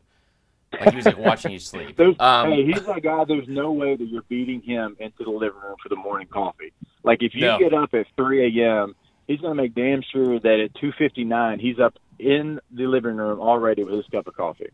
like 0.79 0.91
he 0.91 0.97
was 0.97 1.07
like 1.07 1.19
watching 1.19 1.51
you 1.51 1.59
sleep. 1.59 1.99
Um, 2.21 2.53
hey, 2.53 2.65
he's 2.65 2.85
that 2.85 3.03
guy. 3.03 3.25
There's 3.25 3.49
no 3.49 3.73
way 3.73 3.97
that 3.97 4.05
you're 4.05 4.23
beating 4.29 4.61
him 4.63 4.97
into 5.01 5.25
the 5.25 5.31
living 5.31 5.59
room 5.61 5.75
for 5.83 5.89
the 5.89 5.97
morning 5.97 6.29
coffee. 6.29 6.73
Like 7.03 7.23
if 7.25 7.35
you 7.35 7.41
No. 7.41 7.59
get 7.59 7.75
up 7.75 7.93
at 7.93 8.07
3 8.17 8.61
a.m., 8.63 8.95
he's 9.27 9.41
going 9.41 9.57
to 9.57 9.61
make 9.61 9.75
damn 9.75 10.03
sure 10.03 10.39
that 10.39 10.61
at 10.61 10.75
2:59 10.75 11.61
he's 11.61 11.81
up 11.81 11.97
in 12.21 12.61
the 12.71 12.87
living 12.87 13.17
room 13.17 13.41
already 13.41 13.83
with 13.83 13.95
his 13.95 14.07
cup 14.07 14.29
of 14.29 14.37
coffee. 14.37 14.71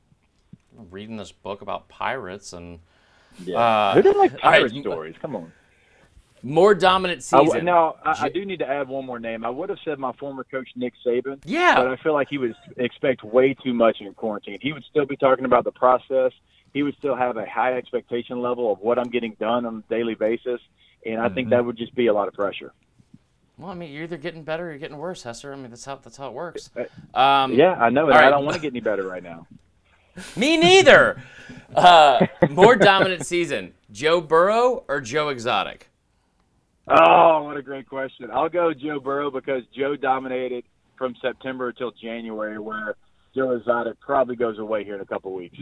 reading 0.91 1.17
this 1.17 1.33
book 1.33 1.63
about 1.63 1.89
pirates 1.89 2.53
and 2.53 2.81
Yeah. 3.45 3.59
Uh, 3.59 3.95
Who 3.95 4.03
doesn't 4.03 4.19
like 4.19 4.39
pirate 4.39 4.73
you- 4.73 4.83
stories? 4.83 5.15
Come 5.21 5.37
on. 5.37 5.53
more 6.43 6.75
dominant 6.75 7.19
I, 7.33 7.45
season. 7.45 7.65
now 7.67 7.97
I, 8.05 8.11
I 8.25 8.29
J- 8.29 8.41
do 8.41 8.45
need 8.47 8.61
to 8.61 8.67
add 8.69 8.89
one 8.89 9.05
more 9.05 9.19
name. 9.21 9.45
I 9.45 9.51
would 9.51 9.69
have 9.69 9.79
said 9.85 9.99
my 9.99 10.13
former 10.13 10.45
coach 10.45 10.69
Nick 10.77 10.95
Saban. 11.05 11.41
Yeah. 11.45 11.75
but 11.77 11.87
I 11.89 11.97
feel 11.97 12.15
like 12.15 12.29
he 12.31 12.39
would 12.39 12.55
expect 12.79 13.23
way 13.25 13.55
too 13.55 13.75
much 13.75 14.01
in 14.01 14.13
quarantine. 14.15 14.59
He 14.63 14.73
would 14.73 14.85
still 14.91 15.05
be 15.07 15.17
talking 15.17 15.45
about 15.45 15.65
the 15.65 15.73
process. 15.73 16.33
He 16.73 16.83
would 16.83 16.97
still 16.99 17.17
have 17.17 17.37
a 17.37 17.45
high 17.47 17.75
expectation 17.77 18.41
level 18.41 18.73
of 18.73 18.79
what 18.81 18.99
I'm 18.99 19.11
getting 19.11 19.37
done 19.41 19.67
on 19.67 19.83
a 19.87 19.93
daily 19.93 20.15
basis, 20.15 20.61
and 21.05 21.21
I 21.21 21.29
think 21.29 21.47
Mm-hmm. 21.49 21.51
that 21.51 21.65
would 21.67 21.77
just 21.77 21.95
be 21.95 22.07
a 22.07 22.13
lot 22.15 22.29
of 22.29 22.35
pressure. 22.35 22.73
Well, 23.59 23.71
I 23.71 23.75
mean, 23.75 23.93
you're 23.93 24.05
either 24.05 24.17
getting 24.17 24.43
better 24.45 24.67
or 24.69 24.71
you're 24.71 24.79
getting 24.79 24.97
worse, 24.97 25.23
Hester. 25.23 25.53
I 25.53 25.57
mean, 25.57 25.69
that's 25.71 25.85
how 25.85 25.97
that's 25.97 26.17
how 26.17 26.29
it 26.29 26.33
works. 26.33 26.71
Uh, 26.75 27.19
Um, 27.19 27.53
Yeah, 27.53 27.73
I 27.73 27.91
know, 27.91 28.07
and 28.07 28.15
all 28.15 28.25
I 28.25 28.31
don't 28.31 28.45
want 28.47 28.55
to 28.55 28.63
get 28.63 28.73
any 28.73 28.81
better 28.81 29.03
right 29.07 29.23
now. 29.23 29.47
Me 30.37 30.57
neither. 30.57 31.23
Uh, 31.75 32.27
more 32.51 32.77
dominant 32.77 33.27
season: 33.27 33.75
Joe 33.93 34.21
Burrow 34.21 34.85
or 34.89 35.01
Joe 35.01 35.29
Exotic? 35.29 35.91
Oh, 36.89 37.45
what 37.45 37.57
a 37.57 37.63
great 37.63 37.89
question. 37.89 38.31
I'll 38.33 38.49
go 38.49 38.75
Joe 38.75 38.99
Burrow 38.99 39.31
because 39.31 39.63
Joe 39.77 39.95
dominated 39.97 40.65
from 40.97 41.15
September 41.23 41.69
until 41.69 41.93
January, 41.93 42.59
where 42.59 42.97
Joe 43.35 43.53
Exotic 43.53 44.01
probably 44.01 44.37
goes 44.37 44.59
away 44.59 44.85
here 44.85 44.97
in 44.97 45.01
a 45.01 45.07
couple 45.07 45.33
weeks. 45.33 45.59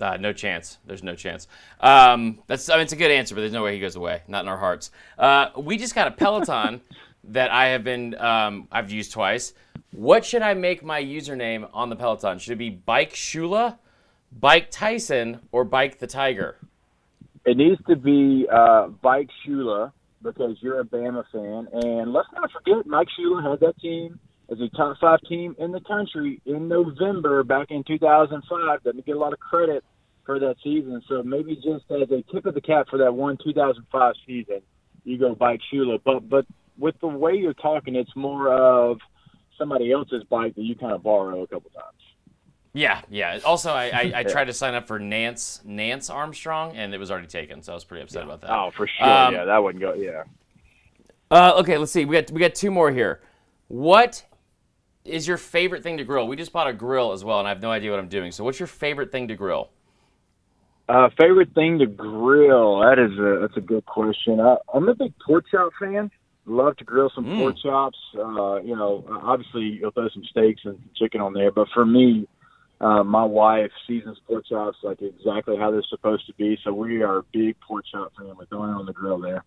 Uh, 0.00 0.16
no 0.18 0.32
chance. 0.32 0.78
There's 0.86 1.02
no 1.02 1.14
chance. 1.14 1.48
Um, 1.80 2.40
that's. 2.46 2.68
I 2.68 2.74
mean, 2.74 2.82
it's 2.82 2.92
a 2.92 2.96
good 2.96 3.10
answer, 3.10 3.34
but 3.34 3.40
there's 3.40 3.52
no 3.52 3.64
way 3.64 3.74
he 3.74 3.80
goes 3.80 3.96
away. 3.96 4.22
Not 4.28 4.44
in 4.44 4.48
our 4.48 4.58
hearts. 4.58 4.90
Uh, 5.18 5.48
we 5.56 5.78
just 5.78 5.94
got 5.94 6.06
a 6.06 6.10
Peloton 6.10 6.82
that 7.24 7.50
I 7.50 7.68
have 7.68 7.82
been. 7.82 8.14
Um, 8.16 8.68
I've 8.70 8.90
used 8.90 9.12
twice. 9.12 9.54
What 9.92 10.24
should 10.24 10.42
I 10.42 10.54
make 10.54 10.82
my 10.82 11.02
username 11.02 11.68
on 11.72 11.90
the 11.90 11.96
Peloton? 11.96 12.38
Should 12.38 12.52
it 12.52 12.56
be 12.56 12.70
Bike 12.70 13.14
Shula, 13.14 13.78
Bike 14.32 14.70
Tyson, 14.70 15.40
or 15.52 15.64
Bike 15.64 15.98
the 15.98 16.06
Tiger? 16.06 16.56
It 17.44 17.56
needs 17.56 17.80
to 17.88 17.96
be 17.96 18.46
uh, 18.52 18.88
Mike 19.02 19.30
Shula 19.46 19.92
because 20.22 20.56
you're 20.60 20.80
a 20.80 20.84
Bama 20.84 21.24
fan, 21.32 21.68
and 21.72 22.12
let's 22.12 22.28
not 22.34 22.50
forget 22.50 22.86
Mike 22.86 23.08
Shula 23.18 23.48
had 23.48 23.60
that 23.60 23.78
team 23.78 24.18
as 24.50 24.60
a 24.60 24.68
top 24.76 24.96
five 25.00 25.20
team 25.28 25.54
in 25.58 25.72
the 25.72 25.80
country 25.80 26.40
in 26.44 26.68
November 26.68 27.44
back 27.44 27.70
in 27.70 27.84
2005. 27.84 28.82
Doesn't 28.82 29.06
get 29.06 29.16
a 29.16 29.18
lot 29.18 29.32
of 29.32 29.38
credit 29.38 29.84
for 30.24 30.40
that 30.40 30.56
season, 30.62 31.00
so 31.08 31.22
maybe 31.22 31.54
just 31.54 31.84
as 31.90 32.10
a 32.10 32.22
tip 32.32 32.46
of 32.46 32.54
the 32.54 32.60
cap 32.60 32.88
for 32.90 32.98
that 32.98 33.14
one 33.14 33.38
2005 33.42 34.14
season, 34.26 34.60
you 35.04 35.16
go 35.16 35.34
Bike 35.36 35.60
Shula. 35.72 36.00
But 36.04 36.28
but 36.28 36.46
with 36.76 36.98
the 37.00 37.06
way 37.06 37.34
you're 37.34 37.54
talking, 37.54 37.94
it's 37.94 38.14
more 38.16 38.52
of 38.52 38.98
somebody 39.58 39.92
else's 39.92 40.24
bike 40.24 40.54
that 40.54 40.62
you 40.62 40.74
kind 40.74 40.92
of 40.92 41.02
borrow 41.02 41.42
a 41.42 41.46
couple 41.46 41.70
times. 41.70 41.96
Yeah, 42.72 43.00
yeah. 43.08 43.38
Also, 43.44 43.70
I, 43.70 43.86
I, 43.86 44.12
I 44.16 44.22
tried 44.28 44.46
to 44.46 44.52
sign 44.52 44.74
up 44.74 44.86
for 44.86 44.98
Nance 44.98 45.62
Nance 45.64 46.10
Armstrong, 46.10 46.76
and 46.76 46.94
it 46.94 46.98
was 46.98 47.10
already 47.10 47.26
taken, 47.26 47.62
so 47.62 47.72
I 47.72 47.74
was 47.74 47.84
pretty 47.84 48.02
upset 48.02 48.24
about 48.24 48.42
that. 48.42 48.50
Oh, 48.50 48.70
for 48.76 48.86
sure. 48.86 49.08
Um, 49.08 49.34
yeah, 49.34 49.44
that 49.46 49.62
wouldn't 49.62 49.80
go. 49.80 49.94
Yeah. 49.94 50.24
Uh, 51.30 51.54
okay, 51.56 51.78
let's 51.78 51.90
see. 51.90 52.04
We 52.04 52.16
got 52.16 52.30
we 52.30 52.40
got 52.40 52.54
two 52.54 52.70
more 52.70 52.90
here. 52.90 53.22
What 53.68 54.24
is 55.04 55.26
your 55.26 55.38
favorite 55.38 55.82
thing 55.82 55.96
to 55.96 56.04
grill? 56.04 56.28
We 56.28 56.36
just 56.36 56.52
bought 56.52 56.68
a 56.68 56.72
grill 56.72 57.12
as 57.12 57.24
well, 57.24 57.38
and 57.38 57.48
I 57.48 57.50
have 57.50 57.62
no 57.62 57.70
idea 57.70 57.90
what 57.90 57.98
I'm 57.98 58.08
doing. 58.08 58.30
So, 58.30 58.44
what's 58.44 58.60
your 58.60 58.66
favorite 58.66 59.10
thing 59.10 59.28
to 59.28 59.34
grill? 59.34 59.70
Uh, 60.88 61.08
favorite 61.18 61.52
thing 61.54 61.78
to 61.78 61.86
grill? 61.86 62.80
That 62.80 62.98
is 62.98 63.18
a 63.18 63.38
that's 63.40 63.56
a 63.56 63.60
good 63.60 63.86
question. 63.86 64.38
I, 64.38 64.56
I'm 64.72 64.88
a 64.88 64.94
big 64.94 65.14
pork 65.24 65.46
chop 65.50 65.72
fan. 65.80 66.10
Love 66.46 66.76
to 66.76 66.84
grill 66.84 67.10
some 67.14 67.24
Mm. 67.24 67.36
pork 67.36 67.56
chops. 67.58 67.98
Uh, 68.14 68.56
you 68.62 68.76
know, 68.76 69.04
obviously 69.10 69.62
you'll 69.62 69.90
throw 69.90 70.08
some 70.10 70.24
steaks 70.30 70.62
and 70.64 70.78
chicken 70.94 71.20
on 71.20 71.32
there, 71.32 71.50
but 71.50 71.68
for 71.74 71.84
me, 71.84 72.28
uh, 72.80 73.02
my 73.02 73.24
wife 73.24 73.72
seasons 73.86 74.18
pork 74.28 74.44
chops 74.46 74.78
like 74.82 75.02
exactly 75.02 75.56
how 75.56 75.70
they're 75.70 75.82
supposed 75.88 76.26
to 76.26 76.34
be. 76.34 76.56
So 76.62 76.72
we 76.72 77.02
are 77.02 77.18
a 77.18 77.22
big 77.32 77.56
pork 77.66 77.84
chop 77.90 78.12
family. 78.16 78.46
Throwing 78.48 78.70
it 78.70 78.74
on 78.74 78.86
the 78.86 78.92
grill 78.92 79.18
there. 79.18 79.44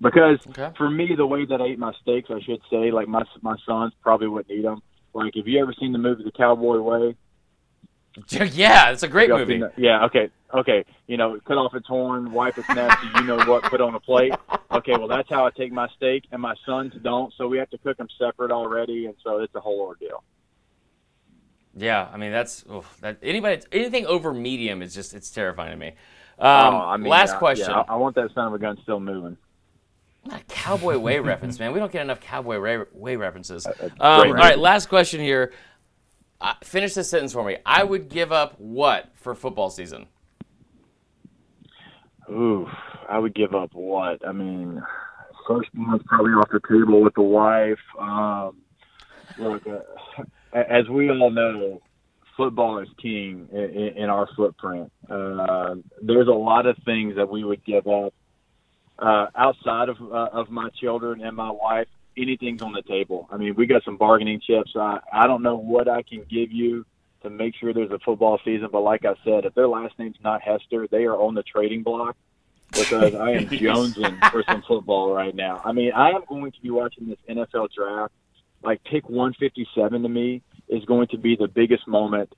Because 0.00 0.38
Okay. 0.50 0.70
for 0.76 0.90
me, 0.90 1.14
the 1.16 1.26
way 1.26 1.46
that 1.46 1.60
I 1.60 1.68
eat 1.68 1.78
my 1.78 1.92
steaks, 2.02 2.30
I 2.30 2.40
should 2.40 2.60
say, 2.70 2.90
like 2.90 3.08
my 3.08 3.22
my 3.42 3.56
sons 3.66 3.92
probably 4.02 4.28
wouldn't 4.28 4.56
eat 4.56 4.62
them. 4.62 4.82
Like, 5.14 5.34
have 5.36 5.48
you 5.48 5.60
ever 5.60 5.74
seen 5.78 5.92
the 5.92 5.98
movie 5.98 6.24
The 6.24 6.32
Cowboy 6.32 6.78
Way? 6.80 7.16
yeah, 8.28 8.90
it's 8.90 9.02
a 9.02 9.08
great 9.08 9.30
movie. 9.30 9.58
that? 9.58 9.72
Yeah. 9.76 10.04
Okay. 10.06 10.30
okay, 10.52 10.84
you 11.08 11.16
know, 11.16 11.38
cut 11.44 11.58
off 11.58 11.74
its 11.74 11.86
horn, 11.86 12.32
wipe 12.32 12.56
its 12.56 12.68
nest, 12.68 12.96
so 13.02 13.20
you 13.20 13.26
know 13.26 13.38
what, 13.44 13.64
put 13.64 13.80
on 13.80 13.94
a 13.94 14.00
plate. 14.00 14.32
Okay, 14.70 14.92
well 14.92 15.08
that's 15.08 15.28
how 15.28 15.46
I 15.46 15.50
take 15.50 15.72
my 15.72 15.88
steak, 15.96 16.24
and 16.30 16.40
my 16.40 16.54
sons 16.64 16.92
don't, 17.02 17.32
so 17.36 17.48
we 17.48 17.58
have 17.58 17.70
to 17.70 17.78
cook 17.78 17.96
them 17.96 18.08
separate 18.18 18.52
already, 18.52 19.06
and 19.06 19.14
so 19.24 19.38
it's 19.38 19.54
a 19.54 19.60
whole 19.60 19.80
ordeal. 19.80 20.22
Yeah, 21.76 22.08
I 22.12 22.16
mean 22.16 22.30
that's 22.30 22.64
that 23.00 23.18
anybody 23.22 23.62
anything 23.72 24.06
over 24.06 24.32
medium 24.32 24.80
is 24.80 24.94
just 24.94 25.12
it's 25.12 25.30
terrifying 25.30 25.72
to 25.72 25.76
me. 25.76 25.88
Um, 26.38 26.74
oh, 26.74 26.78
I 26.78 26.96
mean, 26.96 27.08
last 27.08 27.34
I- 27.34 27.38
question. 27.38 27.70
Yeah, 27.70 27.84
I 27.88 27.94
I 27.94 27.96
want 27.96 28.14
that 28.14 28.32
son 28.32 28.46
of 28.46 28.54
a 28.54 28.58
gun 28.58 28.78
still 28.82 29.00
moving. 29.00 29.36
Not 30.26 30.40
a 30.40 30.44
Cowboy 30.44 30.96
Way 30.98 31.18
reference, 31.18 31.58
man. 31.58 31.72
We 31.72 31.80
don't 31.80 31.92
get 31.92 32.02
enough 32.02 32.20
Cowboy 32.20 32.58
Way, 32.58 32.84
way 32.92 33.16
references. 33.16 33.66
Um, 33.82 33.90
all 34.00 34.32
right, 34.32 34.58
last 34.58 34.88
question 34.88 35.20
here. 35.20 35.52
Uh, 36.44 36.52
finish 36.62 36.92
this 36.92 37.08
sentence 37.08 37.32
for 37.32 37.42
me. 37.42 37.56
I 37.64 37.84
would 37.84 38.10
give 38.10 38.30
up 38.30 38.60
what 38.60 39.10
for 39.14 39.34
football 39.34 39.70
season? 39.70 40.08
Ooh, 42.28 42.68
I 43.08 43.18
would 43.18 43.34
give 43.34 43.54
up 43.54 43.70
what? 43.72 44.20
I 44.28 44.32
mean, 44.32 44.82
first 45.48 45.70
month 45.72 46.04
probably 46.04 46.32
off 46.32 46.50
the 46.52 46.60
table 46.68 47.00
with 47.00 47.14
the 47.14 47.22
wife. 47.22 47.78
Um, 47.98 48.58
look, 49.38 49.62
uh, 49.66 50.58
as 50.58 50.86
we 50.90 51.08
all 51.08 51.30
know, 51.30 51.80
football 52.36 52.78
is 52.80 52.88
king 53.00 53.48
in, 53.50 53.94
in 53.96 54.10
our 54.10 54.28
footprint. 54.36 54.92
Uh, 55.08 55.76
there's 56.02 56.28
a 56.28 56.32
lot 56.32 56.66
of 56.66 56.76
things 56.84 57.16
that 57.16 57.30
we 57.30 57.42
would 57.42 57.64
give 57.64 57.86
up 57.86 58.12
uh, 58.98 59.28
outside 59.34 59.88
of 59.88 59.96
uh, 60.02 60.28
of 60.30 60.50
my 60.50 60.68
children 60.78 61.22
and 61.22 61.34
my 61.34 61.50
wife. 61.50 61.88
Anything's 62.16 62.62
on 62.62 62.72
the 62.72 62.82
table. 62.82 63.28
I 63.30 63.36
mean, 63.36 63.54
we 63.54 63.66
got 63.66 63.84
some 63.84 63.96
bargaining 63.96 64.40
chips. 64.40 64.72
I 64.76 65.00
I 65.12 65.26
don't 65.26 65.42
know 65.42 65.56
what 65.56 65.88
I 65.88 66.02
can 66.02 66.24
give 66.30 66.52
you 66.52 66.86
to 67.22 67.30
make 67.30 67.54
sure 67.56 67.72
there's 67.72 67.90
a 67.90 67.98
football 68.00 68.38
season, 68.44 68.68
but 68.70 68.80
like 68.80 69.04
I 69.04 69.14
said, 69.24 69.44
if 69.44 69.54
their 69.54 69.66
last 69.66 69.98
name's 69.98 70.18
not 70.22 70.42
Hester, 70.42 70.86
they 70.90 71.04
are 71.04 71.16
on 71.16 71.34
the 71.34 71.42
trading 71.42 71.82
block 71.82 72.16
because 72.70 73.14
I 73.14 73.32
am 73.32 73.46
jonesing 73.48 74.30
for 74.30 74.44
some 74.46 74.62
football 74.62 75.12
right 75.12 75.34
now. 75.34 75.60
I 75.64 75.72
mean, 75.72 75.92
I 75.92 76.10
am 76.10 76.22
going 76.28 76.52
to 76.52 76.60
be 76.60 76.70
watching 76.70 77.08
this 77.08 77.18
NFL 77.28 77.70
draft. 77.74 78.12
Like 78.62 78.82
pick 78.84 79.08
157 79.08 80.02
to 80.02 80.08
me 80.08 80.42
is 80.68 80.84
going 80.84 81.08
to 81.08 81.18
be 81.18 81.36
the 81.36 81.48
biggest 81.48 81.86
moment 81.86 82.32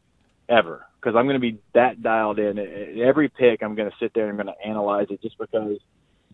ever 0.49 0.87
because 1.01 1.17
I'm 1.17 1.27
going 1.27 1.41
to 1.41 1.41
be 1.41 1.59
that 1.75 2.03
dialed 2.03 2.39
in. 2.39 2.59
Every 3.01 3.29
pick, 3.29 3.63
I'm 3.63 3.75
going 3.75 3.91
to 3.91 3.97
sit 3.99 4.13
there 4.15 4.29
and 4.29 4.39
I'm 4.39 4.47
going 4.47 4.57
to 4.57 4.67
analyze 4.67 5.07
it 5.11 5.23
just 5.23 5.39
because 5.39 5.79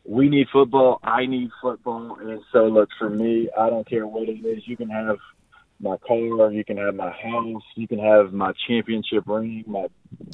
we 0.05 0.28
need 0.28 0.48
football. 0.53 1.00
I 1.03 1.26
need 1.26 1.50
football, 1.61 2.16
and 2.20 2.40
so 2.53 2.64
look 2.66 2.88
for 2.98 3.09
me. 3.09 3.48
I 3.59 3.70
don't 3.70 3.88
care 3.88 4.07
what 4.07 4.28
it 4.28 4.44
is. 4.44 4.66
You 4.66 4.76
can 4.76 4.88
have 4.88 5.18
my 5.80 5.96
car, 5.98 6.53
you 6.53 6.64
can 6.64 6.76
have 6.76 6.94
my 6.94 7.11
house, 7.11 7.62
you 7.74 7.88
can 7.88 7.98
have 7.98 8.32
my 8.32 8.53
championship 8.66 9.24
ring, 9.26 9.64
my 9.66 9.86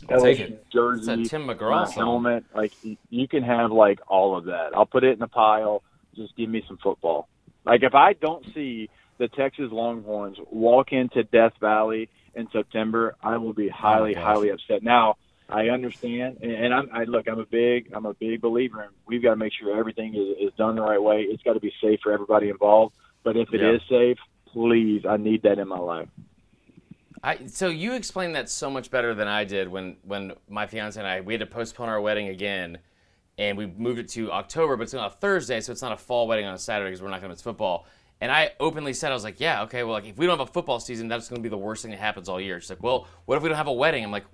LSU 0.06 0.58
jersey, 0.72 1.24
Tim 1.24 1.46
my 1.46 1.54
McGraw 1.54 1.86
song. 1.86 1.94
helmet. 1.94 2.44
Like 2.54 2.72
you 3.10 3.28
can 3.28 3.42
have 3.42 3.70
like 3.72 4.00
all 4.08 4.36
of 4.36 4.44
that. 4.46 4.70
I'll 4.74 4.86
put 4.86 5.04
it 5.04 5.16
in 5.16 5.22
a 5.22 5.28
pile. 5.28 5.82
Just 6.14 6.36
give 6.36 6.48
me 6.48 6.62
some 6.66 6.78
football. 6.82 7.28
Like 7.64 7.82
if 7.82 7.94
I 7.94 8.12
don't 8.12 8.44
see 8.54 8.90
the 9.18 9.28
Texas 9.28 9.68
Longhorns 9.70 10.38
walk 10.50 10.92
into 10.92 11.24
Death 11.24 11.52
Valley 11.60 12.08
in 12.34 12.48
September, 12.52 13.16
I 13.22 13.38
will 13.38 13.52
be 13.54 13.70
oh 13.70 13.74
highly, 13.74 14.14
gosh. 14.14 14.22
highly 14.22 14.50
upset. 14.50 14.82
Now 14.82 15.16
I 15.50 15.68
understand, 15.70 16.38
and, 16.42 16.52
and 16.52 16.74
I'm, 16.74 16.90
I 16.92 17.04
look. 17.04 17.26
I'm 17.26 17.38
a 17.38 17.46
big, 17.46 17.90
I'm 17.94 18.04
a 18.04 18.12
big 18.14 18.40
believer, 18.42 18.82
in 18.82 18.90
we've 19.06 19.22
got 19.22 19.30
to 19.30 19.36
make 19.36 19.52
sure 19.54 19.76
everything 19.78 20.14
is, 20.14 20.48
is 20.48 20.54
done 20.58 20.76
the 20.76 20.82
right 20.82 21.02
way. 21.02 21.22
It's 21.22 21.42
got 21.42 21.54
to 21.54 21.60
be 21.60 21.72
safe 21.82 22.00
for 22.02 22.12
everybody 22.12 22.50
involved. 22.50 22.94
But 23.24 23.36
if 23.36 23.48
it 23.52 23.62
is 23.62 23.80
Yeah. 23.88 23.98
safe, 23.98 24.18
please, 24.52 25.04
I 25.08 25.16
need 25.16 25.42
that 25.42 25.58
in 25.58 25.66
my 25.66 25.78
life. 25.78 26.08
I, 27.22 27.46
so 27.46 27.68
you 27.68 27.94
explained 27.94 28.34
that 28.36 28.48
so 28.48 28.70
much 28.70 28.90
better 28.90 29.14
than 29.14 29.26
I 29.26 29.44
did 29.44 29.68
when 29.68 29.96
when 30.02 30.34
my 30.48 30.66
fiance 30.66 31.00
and 31.00 31.08
I 31.08 31.20
we 31.20 31.32
had 31.32 31.40
to 31.40 31.46
postpone 31.46 31.88
our 31.88 32.00
wedding 32.00 32.28
again, 32.28 32.78
and 33.38 33.56
we 33.56 33.66
moved 33.66 33.98
it 33.98 34.08
to 34.10 34.30
October, 34.30 34.76
but 34.76 34.84
it's 34.84 34.94
on 34.94 35.04
a 35.04 35.10
Thursday, 35.10 35.60
so 35.60 35.72
it's 35.72 35.82
not 35.82 35.92
a 35.92 35.96
fall 35.96 36.28
wedding 36.28 36.44
on 36.46 36.54
a 36.54 36.58
Saturday 36.58 36.90
because 36.90 37.02
we're 37.02 37.08
not 37.08 37.20
going 37.20 37.30
to 37.30 37.34
miss 37.34 37.42
football. 37.42 37.86
And 38.20 38.32
I 38.32 38.50
openly 38.58 38.92
said 38.92 39.12
I 39.12 39.14
was 39.14 39.22
like, 39.22 39.38
yeah, 39.38 39.62
okay, 39.62 39.84
well, 39.84 39.92
like 39.92 40.06
if 40.06 40.18
we 40.18 40.26
don't 40.26 40.38
have 40.38 40.48
a 40.48 40.52
football 40.52 40.80
season, 40.80 41.06
that's 41.06 41.28
going 41.28 41.40
to 41.40 41.42
be 41.42 41.48
the 41.48 41.56
worst 41.58 41.82
thing 41.82 41.92
that 41.92 42.00
happens 42.00 42.28
all 42.28 42.40
year. 42.40 42.60
She's 42.60 42.70
like, 42.70 42.82
well, 42.82 43.06
what 43.26 43.36
if 43.36 43.42
we 43.42 43.48
don't 43.48 43.58
have 43.58 43.68
a 43.68 43.72
wedding? 43.72 44.02
I'm 44.02 44.10
like, 44.10 44.24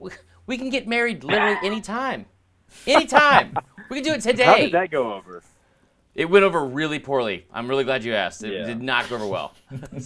we, 0.46 0.58
can 0.58 0.70
get 0.70 0.86
married 0.88 1.24
literally 1.24 1.56
anytime, 1.62 2.26
anytime. 2.86 3.54
we 3.90 3.96
can 3.96 4.04
do 4.04 4.12
it 4.12 4.20
today. 4.20 4.44
How 4.44 4.56
did 4.56 4.72
that 4.72 4.90
go 4.90 5.14
over? 5.14 5.42
It 6.14 6.26
went 6.30 6.44
over 6.44 6.64
really 6.64 6.98
poorly. 7.00 7.46
I'm 7.52 7.66
really 7.68 7.84
glad 7.84 8.04
you 8.04 8.14
asked. 8.14 8.44
It 8.44 8.52
Yeah. 8.52 8.64
did 8.66 8.82
not 8.82 9.08
go 9.08 9.16
over 9.16 9.26
well. 9.26 9.54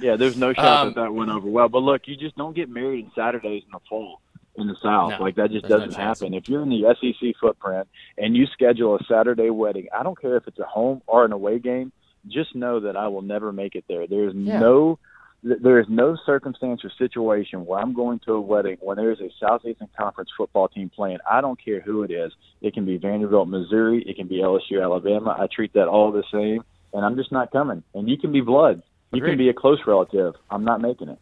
Yeah, 0.00 0.16
there's 0.16 0.34
no 0.38 0.54
shot 0.54 0.64
Um, 0.64 0.88
that 0.94 1.00
that 1.02 1.12
went 1.12 1.30
over 1.30 1.46
well. 1.46 1.68
But 1.68 1.80
look, 1.82 2.08
you 2.08 2.16
just 2.16 2.34
don't 2.34 2.56
get 2.56 2.70
married 2.70 3.04
on 3.04 3.12
Saturdays 3.14 3.64
in 3.66 3.70
the 3.70 3.80
fall 3.86 4.22
in 4.56 4.66
the 4.66 4.74
South. 4.82 5.10
No, 5.10 5.18
like 5.20 5.34
that 5.36 5.50
just 5.50 5.68
doesn't 5.68 5.90
chance. 5.92 6.20
happen. 6.20 6.32
If 6.32 6.48
you're 6.48 6.62
in 6.62 6.70
the 6.70 6.96
SEC 6.98 7.34
footprint 7.38 7.86
and 8.16 8.34
you 8.34 8.46
schedule 8.46 8.96
a 8.96 9.04
Saturday 9.04 9.50
wedding, 9.50 9.88
I 9.94 10.02
don't 10.02 10.18
care 10.18 10.36
if 10.38 10.48
it's 10.48 10.58
a 10.58 10.64
home 10.64 11.02
or 11.06 11.26
an 11.26 11.32
away 11.32 11.58
game. 11.58 11.92
Just 12.28 12.54
know 12.54 12.80
that 12.80 12.96
I 12.96 13.08
will 13.08 13.20
never 13.20 13.52
make 13.52 13.74
it 13.74 13.84
there. 13.88 14.06
There's 14.06 14.34
Yeah. 14.34 14.58
no 14.60 14.98
there 15.42 15.80
is 15.80 15.86
no 15.88 16.16
circumstance 16.26 16.84
or 16.84 16.90
situation 16.98 17.64
where 17.64 17.80
I'm 17.80 17.94
going 17.94 18.20
to 18.26 18.32
a 18.32 18.40
wedding 18.40 18.76
when 18.80 18.96
there 18.96 19.10
is 19.10 19.20
a 19.20 19.30
Southeastern 19.40 19.88
Conference 19.98 20.30
football 20.36 20.68
team 20.68 20.90
playing. 20.94 21.18
I 21.30 21.40
don't 21.40 21.62
care 21.62 21.80
who 21.80 22.02
it 22.02 22.10
is. 22.10 22.32
It 22.60 22.74
can 22.74 22.84
be 22.84 22.98
Vanderbilt, 22.98 23.48
Missouri. 23.48 24.02
It 24.06 24.16
can 24.16 24.28
be 24.28 24.36
LSU, 24.36 24.82
Alabama. 24.82 25.36
I 25.38 25.46
treat 25.46 25.72
that 25.74 25.88
all 25.88 26.12
the 26.12 26.24
same, 26.32 26.62
and 26.92 27.04
I'm 27.04 27.16
just 27.16 27.32
not 27.32 27.50
coming. 27.52 27.82
And 27.94 28.08
you 28.08 28.18
can 28.18 28.32
be 28.32 28.40
blood. 28.42 28.82
You 29.12 29.18
Agreed. 29.18 29.30
can 29.30 29.38
be 29.38 29.48
a 29.48 29.54
close 29.54 29.80
relative. 29.86 30.34
I'm 30.50 30.64
not 30.64 30.80
making 30.80 31.08
it. 31.08 31.18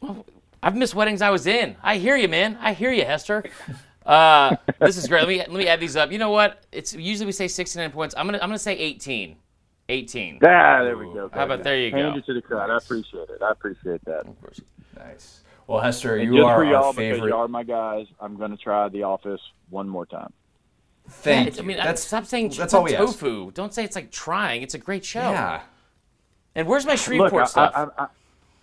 Well, 0.00 0.24
I've 0.62 0.76
missed 0.76 0.94
weddings 0.94 1.22
I 1.22 1.30
was 1.30 1.46
in. 1.46 1.76
I 1.82 1.98
hear 1.98 2.16
you, 2.16 2.28
man. 2.28 2.58
I 2.60 2.72
hear 2.72 2.90
you, 2.90 3.04
Hester. 3.04 3.44
Uh, 4.04 4.56
this 4.80 4.96
is 4.96 5.06
great. 5.06 5.20
Let 5.20 5.28
me 5.28 5.38
let 5.38 5.50
me 5.50 5.68
add 5.68 5.78
these 5.78 5.94
up. 5.94 6.10
You 6.10 6.18
know 6.18 6.30
what? 6.30 6.64
It's 6.72 6.94
usually 6.94 7.26
we 7.26 7.32
say 7.32 7.48
69 7.48 7.92
points. 7.92 8.14
I'm 8.16 8.26
gonna 8.26 8.38
I'm 8.38 8.48
gonna 8.48 8.58
say 8.58 8.76
18. 8.76 9.36
18. 9.90 10.38
Ah, 10.42 10.82
there 10.84 10.96
we 10.96 11.06
go. 11.06 11.30
How 11.32 11.44
about 11.44 11.62
there 11.62 11.78
you 11.78 11.90
Hand 11.90 12.14
go. 12.14 12.18
it 12.18 12.26
to 12.26 12.34
the 12.34 12.42
crowd. 12.42 12.70
I 12.70 12.76
appreciate 12.78 13.28
it. 13.28 13.42
I 13.42 13.50
appreciate 13.50 14.04
that. 14.06 14.26
Of 14.26 14.40
course. 14.40 14.60
Nice. 14.96 15.42
Well, 15.66 15.80
Hester, 15.80 16.16
And 16.16 16.24
you 16.32 16.38
just 16.38 16.46
are 16.46 16.56
for 16.58 16.64
y'all, 16.64 16.84
our 16.86 16.92
favorite. 16.92 17.28
you 17.28 17.34
are 17.34 17.46
my 17.48 17.62
guys, 17.62 18.06
I'm 18.20 18.36
going 18.36 18.50
to 18.50 18.56
try 18.56 18.88
The 18.88 19.04
Office 19.04 19.40
one 19.68 19.88
more 19.88 20.06
time. 20.06 20.32
Thank 21.08 21.48
it's- 21.48 21.56
you. 21.58 21.64
I 21.64 21.66
mean, 21.66 21.76
that's 21.76 22.02
stop 22.02 22.24
saying 22.26 22.50
that's 22.50 22.72
all 22.74 22.82
we 22.84 22.94
ask. 22.94 23.18
tofu. 23.18 23.50
Don't 23.52 23.72
say 23.74 23.84
it's 23.84 23.96
like 23.96 24.10
trying. 24.10 24.62
It's 24.62 24.74
a 24.74 24.78
great 24.78 25.04
show. 25.04 25.20
Yeah. 25.20 25.62
And 26.54 26.66
where's 26.66 26.84
my 26.86 26.92
Look, 26.92 27.00
Shreveport 27.00 27.42
I, 27.42 27.46
stuff? 27.46 27.72
I, 27.74 28.02
I, 28.04 28.06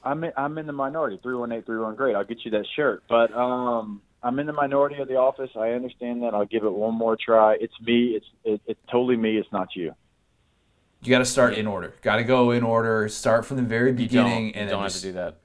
I'm 0.04 0.24
in, 0.24 0.32
I'm 0.38 0.58
in 0.58 0.68
the 0.68 0.74
minority. 0.74 1.20
Three 1.24 1.36
one 1.36 1.52
eight 1.52 1.66
three 1.66 1.80
one. 1.80 1.96
Great. 1.96 2.16
I'll 2.16 2.24
get 2.26 2.44
you 2.46 2.52
that 2.52 2.66
shirt. 2.76 3.04
But 3.10 3.34
um, 3.34 4.02
I'm 4.24 4.40
in 4.40 4.46
the 4.48 4.54
minority 4.54 4.98
of 5.02 5.08
the 5.08 5.16
office. 5.16 5.50
I 5.58 5.70
understand 5.72 6.24
that. 6.24 6.34
I'll 6.34 6.46
give 6.46 6.64
it 6.64 6.72
one 6.74 6.94
more 6.94 7.18
try. 7.18 7.58
It's 7.60 7.74
me. 7.82 8.16
It's 8.16 8.26
it, 8.44 8.62
it's 8.66 8.80
totally 8.92 9.16
me. 9.18 9.38
It's 9.38 9.52
not 9.52 9.70
you. 9.76 9.94
You 11.08 11.12
got 11.12 11.20
to 11.20 11.26
start 11.26 11.54
in 11.54 11.68
order. 11.68 11.94
Got 12.02 12.18
to 12.18 12.24
go 12.24 12.52
in 12.52 12.64
order. 12.64 13.08
Start 13.08 13.46
from 13.46 13.56
the 13.56 13.64
very 13.64 13.92
you 13.92 13.96
beginning, 13.96 14.34
don't, 14.34 14.42
you 14.42 14.52
and 14.56 14.70
don't 14.70 14.80
then 14.80 14.80
have 14.80 14.92
just, 14.92 15.02
to 15.04 15.08
do 15.08 15.14
that. 15.14 15.36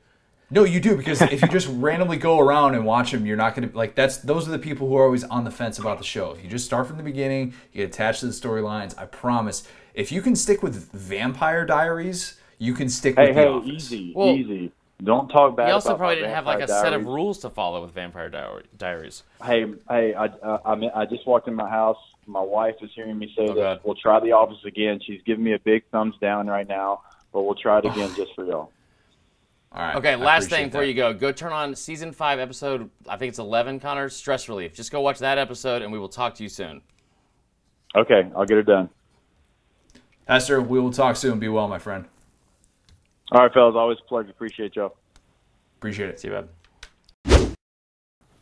No, 0.51 0.65
you 0.65 0.81
do 0.81 0.97
because 0.97 1.23
if 1.23 1.41
you 1.41 1.49
just 1.49 1.69
randomly 1.69 2.17
go 2.17 2.41
around 2.41 2.75
and 2.75 2.85
watch 2.85 3.13
them, 3.13 3.25
you're 3.25 3.37
not 3.37 3.55
gonna 3.55 3.71
like. 3.73 3.95
That's 3.95 4.19
those 4.19 4.49
are 4.49 4.51
the 4.51 4.59
people 4.59 4.89
who 4.89 4.97
are 4.97 5.05
always 5.05 5.25
on 5.25 5.45
the 5.45 5.51
fence 5.51 5.79
about 5.79 5.99
the 5.99 6.05
show. 6.05 6.33
If 6.33 6.43
you 6.43 6.51
just 6.51 6.67
start 6.67 6.89
from 6.89 6.97
the 6.99 7.03
beginning, 7.03 7.55
you 7.73 7.83
get 7.87 7.91
attached 7.91 8.21
to 8.21 8.27
the 8.27 8.33
storylines. 8.33 8.99
I 8.99 9.07
promise. 9.07 9.63
If 9.95 10.11
you 10.11 10.21
can 10.21 10.35
stick 10.35 10.63
with 10.63 10.91
Vampire 10.93 11.65
Diaries, 11.65 12.39
you 12.59 12.75
can 12.75 12.89
stick 12.89 13.15
Hey, 13.17 13.29
with 13.29 13.37
hey, 13.37 13.45
The 13.45 13.51
Office. 13.51 13.71
easy, 13.71 14.13
Well, 14.15 14.35
easy. 14.35 14.73
Don't 15.03 15.29
talk 15.29 15.57
bad. 15.57 15.69
You 15.69 15.75
also 15.75 15.91
about 15.91 15.99
probably 15.99 16.17
didn't 16.17 16.31
have 16.31 16.47
like 16.47 16.61
a 16.61 16.67
Vampire 16.67 16.85
set 16.85 16.93
of 16.93 17.07
rules 17.07 17.39
to 17.41 17.51
follow 17.51 17.83
with 17.83 17.93
Vampire 17.93 18.29
Diaries. 18.29 19.23
Hey, 19.45 19.67
hey, 19.89 20.15
I, 20.15 20.27
uh, 20.27 20.59
I, 20.65 20.75
mean, 20.75 20.91
I 20.95 21.07
just 21.07 21.27
walked 21.27 21.49
in 21.49 21.55
my 21.55 21.69
house. 21.69 21.99
My 22.27 22.41
wife 22.41 22.77
is 22.83 22.91
hearing 22.95 23.19
me 23.19 23.33
say 23.37 23.45
Oh, 23.49 23.55
that 23.55 23.61
God. 23.61 23.81
we'll 23.85 23.95
try 23.97 24.21
the 24.21 24.33
office 24.33 24.59
again. 24.65 25.01
She's 25.05 25.21
giving 25.27 25.45
me 25.45 25.55
a 25.55 25.59
big 25.59 25.85
thumbs 25.91 26.15
down 26.21 26.47
right 26.47 26.69
now, 26.69 27.03
but 27.33 27.43
we'll 27.43 27.55
try 27.57 27.79
it 27.79 27.85
again 27.85 28.15
just 28.15 28.35
for 28.35 28.45
y'all. 28.45 28.71
All 29.75 29.83
right. 29.83 29.97
Okay, 29.97 30.13
I 30.13 30.17
last 30.17 30.51
thing 30.51 30.67
before 30.69 30.83
that. 30.83 30.89
you 30.89 30.95
go. 30.95 31.13
Go 31.15 31.33
turn 31.33 31.53
on 31.53 31.75
season 31.75 32.13
five, 32.13 32.39
episode, 32.39 32.91
I 33.09 33.17
think 33.17 33.31
it's 33.31 33.39
11, 33.39 33.81
Connor, 33.81 34.09
Stress 34.11 34.49
Relief. 34.49 34.75
Just 34.75 34.93
go 34.93 35.01
watch 35.01 35.19
that 35.21 35.39
episode 35.39 35.83
and 35.83 35.91
we 35.91 35.99
will 35.99 36.11
talk 36.11 36.35
to 36.35 36.43
you 36.43 36.49
soon. 36.49 36.83
Okay, 37.97 38.31
I'll 38.37 38.45
get 38.47 38.59
it 38.59 38.67
done. 38.67 38.89
Hester, 40.29 40.61
we 40.61 40.79
will 40.79 40.93
talk 40.93 41.17
soon. 41.17 41.39
Be 41.39 41.49
well, 41.49 41.69
my 41.69 41.79
friend. 41.79 42.05
All 43.33 43.43
right, 43.43 43.53
fellas. 43.53 43.75
Always 43.77 43.99
a 44.05 44.09
pleasure. 44.09 44.31
Appreciate 44.31 44.77
y'all. 44.77 44.95
Appreciate 45.79 46.11
it. 46.11 46.21
See 46.21 46.29
you, 46.29 46.35
bud. 47.25 47.57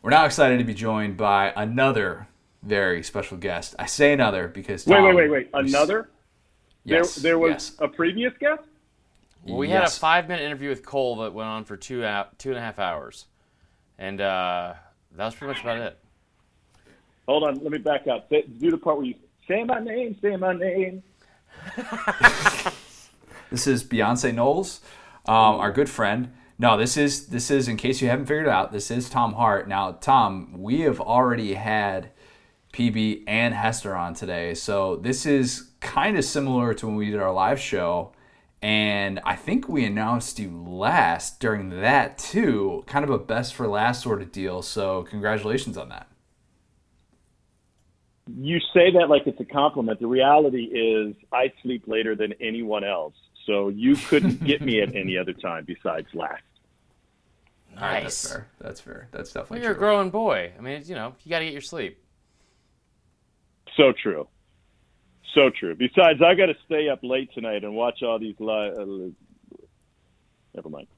We're 0.03 0.11
now 0.11 0.25
excited 0.25 0.59
to 0.59 0.65
be 0.65 0.75
joined 0.75 1.17
by 1.17 1.53
another 1.57 2.27
very 2.63 3.03
special 3.03 3.37
guest. 3.37 3.75
I 3.79 3.87
say 3.87 4.13
another 4.13 4.49
because 4.49 4.87
Wait, 4.87 4.97
Tom, 4.97 5.05
wait, 5.05 5.15
wait, 5.15 5.31
wait. 5.31 5.49
we 5.53 5.61
s- 5.61 5.75
Another? 5.75 6.11
Yes, 6.85 7.15
there, 7.17 7.23
there 7.33 7.39
was 7.39 7.51
yes. 7.51 7.77
a 7.81 7.89
previous 7.89 8.33
guest. 8.39 8.63
Well, 9.45 9.57
we 9.57 9.69
had 9.69 9.85
a 9.85 9.91
five 9.91 10.29
minute 10.29 10.43
interview 10.45 10.69
with 10.69 10.85
Cole 10.85 11.17
that 11.17 11.33
went 11.33 11.49
on 11.49 11.65
for 11.65 11.77
two, 11.77 12.03
hou- 12.03 12.25
two 12.39 12.51
and 12.51 12.59
a 12.59 12.63
half 12.63 12.79
hours. 12.79 13.27
And 13.99 14.21
uh, 14.21 14.75
that 15.17 15.25
was 15.25 15.35
pretty 15.35 15.55
much 15.55 15.63
about 15.63 15.79
it. 15.79 15.99
Hold 17.27 17.45
on, 17.45 17.59
let 17.63 17.71
me 17.71 17.79
back 17.79 18.07
up. 18.07 18.29
Do 18.31 18.71
the 18.71 18.79
part 18.79 18.97
where 18.99 19.07
you 19.07 19.15
say 19.47 19.65
my 19.65 19.79
name, 19.81 20.17
say 20.21 20.37
my 20.37 20.53
name. 20.53 21.03
This 23.51 23.67
is 23.67 23.83
Beyonce 23.83 24.33
Knowles, 24.33 24.81
um, 25.27 25.57
our 25.57 25.73
good 25.73 25.89
friend. 25.91 26.33
No, 26.59 26.77
this 26.77 26.97
is 26.97 27.27
this 27.29 27.51
is 27.51 27.67
in 27.67 27.77
case 27.77 28.01
you 28.01 28.09
haven't 28.09 28.27
figured 28.27 28.47
it 28.47 28.51
out. 28.51 28.71
This 28.71 28.93
is 28.93 29.11
Tom 29.11 29.33
Hart. 29.33 29.67
Now, 29.69 29.91
Tom, 29.93 30.55
we 30.59 30.83
have 30.83 31.01
already 31.01 31.55
had 31.55 32.11
PB 32.73 33.25
and 33.27 33.55
Hester 33.55 33.95
on 33.97 34.15
today, 34.15 34.55
so 34.55 34.97
this 34.97 35.27
is 35.27 35.71
kind 35.81 36.17
of 36.17 36.25
similar 36.25 36.73
to 36.75 36.87
when 36.87 36.97
we 36.97 37.11
did 37.11 37.21
our 37.21 37.33
live 37.33 37.59
show. 37.61 38.13
And 38.63 39.21
I 39.25 39.37
think 39.37 39.69
we 39.69 39.85
announced 39.87 40.39
you 40.39 40.51
last 40.51 41.41
during 41.41 41.81
that 41.81 42.19
too, 42.19 42.85
kind 42.87 43.05
of 43.05 43.11
a 43.11 43.19
best 43.19 43.55
for 43.55 43.67
last 43.67 44.03
sort 44.03 44.21
of 44.21 44.31
deal. 44.33 44.61
So 44.61 45.05
congratulations 45.05 45.79
on 45.79 45.89
that. 45.89 46.09
You 48.39 48.61
say 48.75 48.91
that 48.93 49.09
like 49.09 49.27
it's 49.27 49.41
a 49.41 49.45
compliment. 49.45 49.99
The 49.99 50.07
reality 50.07 50.65
is 50.65 51.17
I 51.33 51.53
sleep 51.63 51.85
later 51.87 52.15
than 52.15 52.35
anyone 52.41 52.85
else. 52.85 53.15
So 53.47 53.69
you 53.69 53.97
couldn't 53.97 54.45
get 54.45 54.61
me 54.61 54.81
at 54.83 54.95
any 54.95 55.17
other 55.17 55.33
time 55.33 55.65
besides 55.65 56.07
last. 56.15 56.43
All 57.77 57.83
right, 57.83 58.03
Nice. 58.05 58.23
that's 58.23 58.33
fair. 58.33 58.47
That's 58.61 58.81
fair. 58.81 59.09
That's 59.11 59.35
Well, 59.35 59.45
definitely 59.45 59.65
you're 59.65 59.75
a 59.75 59.79
growing 59.79 60.11
boy. 60.11 60.53
I 60.59 60.61
mean, 60.61 60.83
you 60.85 60.95
know, 60.95 61.15
you 61.25 61.31
got 61.31 61.39
to 61.39 61.45
get 61.47 61.53
your 61.53 61.63
sleep. 61.63 61.99
So 63.81 63.93
true. 63.93 64.29
So 65.35 65.49
true. 65.49 65.75
Besides, 65.75 66.21
I 66.23 66.35
got 66.35 66.47
to 66.47 66.57
stay 66.67 66.89
up 66.89 67.01
late 67.03 67.33
tonight 67.33 67.65
and 67.65 67.75
watch 67.75 68.03
all 68.03 68.19
these 68.19 68.35
live. 68.39 68.75
Uh, 68.75 69.11
never 70.55 70.69
mind. 70.69 70.89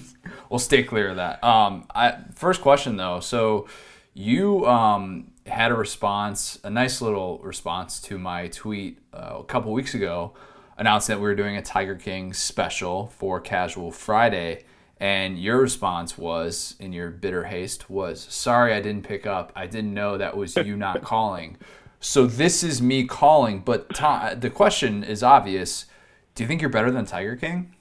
We'll 0.50 0.58
stay 0.58 0.82
clear 0.82 1.10
of 1.10 1.16
that. 1.16 1.42
Um, 1.44 1.86
I, 1.94 2.16
first 2.34 2.60
question 2.60 2.96
though. 2.96 3.20
So 3.20 3.68
you 4.14 4.66
um, 4.66 5.30
had 5.46 5.70
a 5.70 5.74
response, 5.74 6.58
a 6.64 6.70
nice 6.70 7.00
little 7.00 7.38
response 7.38 8.00
to 8.02 8.18
my 8.18 8.48
tweet 8.48 8.98
uh, 9.14 9.36
a 9.38 9.44
couple 9.44 9.72
weeks 9.72 9.94
ago, 9.94 10.34
announcing 10.76 11.14
that 11.14 11.20
we 11.20 11.28
were 11.28 11.36
doing 11.36 11.56
a 11.56 11.62
Tiger 11.62 11.94
King 11.94 12.32
special 12.32 13.06
for 13.06 13.38
Casual 13.40 13.92
Friday. 13.92 14.64
And 15.00 15.38
your 15.38 15.58
response 15.58 16.18
was, 16.18 16.76
in 16.78 16.92
your 16.92 17.10
bitter 17.10 17.44
haste, 17.44 17.88
was, 17.88 18.20
"Sorry, 18.20 18.74
I 18.74 18.82
didn't 18.82 19.06
pick 19.08 19.26
up. 19.26 19.50
I 19.56 19.66
didn't 19.66 19.94
know 19.94 20.18
that 20.18 20.36
was 20.36 20.54
you 20.56 20.76
not 20.76 21.02
calling." 21.12 21.56
So 22.00 22.26
this 22.26 22.62
is 22.62 22.82
me 22.82 23.06
calling. 23.06 23.60
But 23.60 23.94
Tom, 23.94 24.38
the 24.40 24.50
question 24.50 25.02
is 25.02 25.22
obvious. 25.22 25.86
Do 26.34 26.42
you 26.42 26.48
think 26.48 26.60
you're 26.60 26.70
better 26.70 26.90
than 26.90 27.06
Tiger 27.06 27.34
King? 27.34 27.74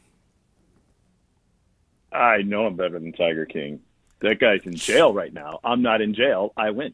I 2.11 2.41
know 2.41 2.65
I'm 2.65 2.75
better 2.75 2.99
than 2.99 3.11
Tiger 3.13 3.45
King. 3.45 3.81
That 4.21 4.39
guy's 4.39 4.65
in 4.65 4.75
jail 4.75 5.13
right 5.13 5.31
now. 5.33 5.59
I'm 5.63 5.81
not 5.81 6.01
in 6.01 6.13
jail. 6.13 6.53
I 6.57 6.71
win. 6.71 6.93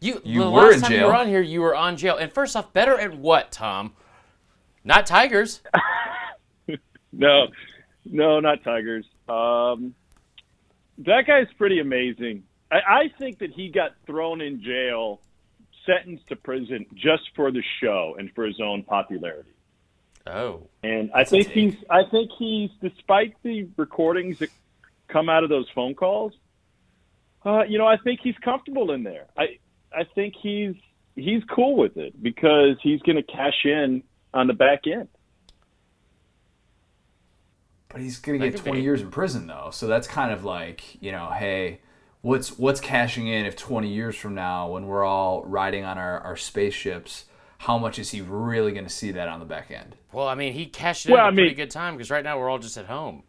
You, 0.00 0.20
You 0.24 0.42
the 0.44 0.50
were 0.50 0.62
last 0.64 0.74
in 0.74 0.80
time 0.82 0.90
jail. 0.90 1.00
you 1.00 1.06
were 1.06 1.14
on 1.14 1.28
here, 1.28 1.40
you 1.40 1.60
were 1.60 1.74
on 1.74 1.96
jail. 1.96 2.16
And 2.16 2.32
first 2.32 2.54
off, 2.56 2.72
better 2.72 2.98
at 2.98 3.16
what, 3.16 3.50
Tom? 3.52 3.94
Not 4.84 5.06
tigers. 5.06 5.60
No, 7.14 7.48
no, 8.04 8.40
not 8.40 8.64
Tigers. 8.64 9.06
Um, 9.28 9.94
that 10.98 11.26
guy's 11.26 11.52
pretty 11.56 11.80
amazing. 11.80 12.44
I, 12.70 12.76
I 12.76 13.10
think 13.18 13.38
that 13.38 13.50
he 13.50 13.68
got 13.68 13.92
thrown 14.06 14.40
in 14.40 14.62
jail, 14.62 15.20
sentenced 15.86 16.28
to 16.28 16.36
prison 16.36 16.86
just 16.94 17.22
for 17.34 17.50
the 17.50 17.62
show 17.80 18.16
and 18.18 18.32
for 18.34 18.44
his 18.44 18.60
own 18.60 18.82
popularity. 18.82 19.50
Oh, 20.26 20.68
And 20.84 21.10
I 21.12 21.24
think 21.24 21.48
he's, 21.48 21.74
I 21.90 22.04
think 22.08 22.30
he's, 22.38 22.70
despite 22.80 23.34
the 23.42 23.68
recordings 23.76 24.38
that 24.38 24.50
come 25.08 25.28
out 25.28 25.42
of 25.42 25.50
those 25.50 25.68
phone 25.74 25.94
calls, 25.94 26.32
uh, 27.44 27.64
you 27.64 27.78
know, 27.78 27.86
I 27.86 27.96
think 27.96 28.20
he's 28.22 28.36
comfortable 28.38 28.92
in 28.92 29.02
there. 29.02 29.26
I, 29.36 29.58
I 29.92 30.04
think 30.14 30.34
he's, 30.40 30.74
he's 31.16 31.42
cool 31.52 31.76
with 31.76 31.96
it 31.96 32.22
because 32.22 32.76
he's 32.82 33.02
going 33.02 33.16
to 33.16 33.24
cash 33.24 33.64
in 33.64 34.04
on 34.32 34.46
the 34.46 34.52
back 34.52 34.86
end. 34.86 35.08
But 37.92 38.00
he's 38.00 38.18
gonna 38.18 38.38
That 38.38 38.52
get 38.52 38.56
20 38.60 38.78
be. 38.78 38.84
years 38.84 39.00
in 39.02 39.10
prison 39.10 39.46
though, 39.46 39.68
so 39.72 39.86
that's 39.86 40.06
kind 40.08 40.32
of 40.32 40.44
like 40.44 41.00
you 41.02 41.12
know, 41.12 41.30
hey, 41.30 41.80
what's 42.22 42.58
what's 42.58 42.80
cashing 42.80 43.26
in 43.28 43.44
if 43.46 43.56
20 43.56 43.88
years 43.88 44.16
from 44.16 44.34
now, 44.34 44.68
when 44.70 44.86
we're 44.86 45.04
all 45.04 45.44
riding 45.44 45.84
on 45.84 45.98
our, 45.98 46.18
our 46.20 46.36
spaceships, 46.36 47.26
how 47.58 47.76
much 47.78 47.98
is 47.98 48.10
he 48.10 48.20
really 48.20 48.72
gonna 48.72 48.88
see 48.88 49.10
that 49.12 49.28
on 49.28 49.40
the 49.40 49.46
back 49.46 49.70
end? 49.70 49.96
well, 50.12 50.26
I 50.28 50.34
mean, 50.34 50.52
he 50.54 50.66
cashed 50.66 51.06
it 51.06 51.12
Well, 51.12 51.20
in 51.20 51.26
I 51.26 51.28
a 51.30 51.34
pretty 51.34 51.54
good 51.54 51.70
time 51.70 51.96
because 51.96 52.10
right 52.10 52.24
now 52.24 52.38
we're 52.38 52.48
all 52.50 52.58
just 52.58 52.76
at 52.78 52.86
home. 52.86 53.22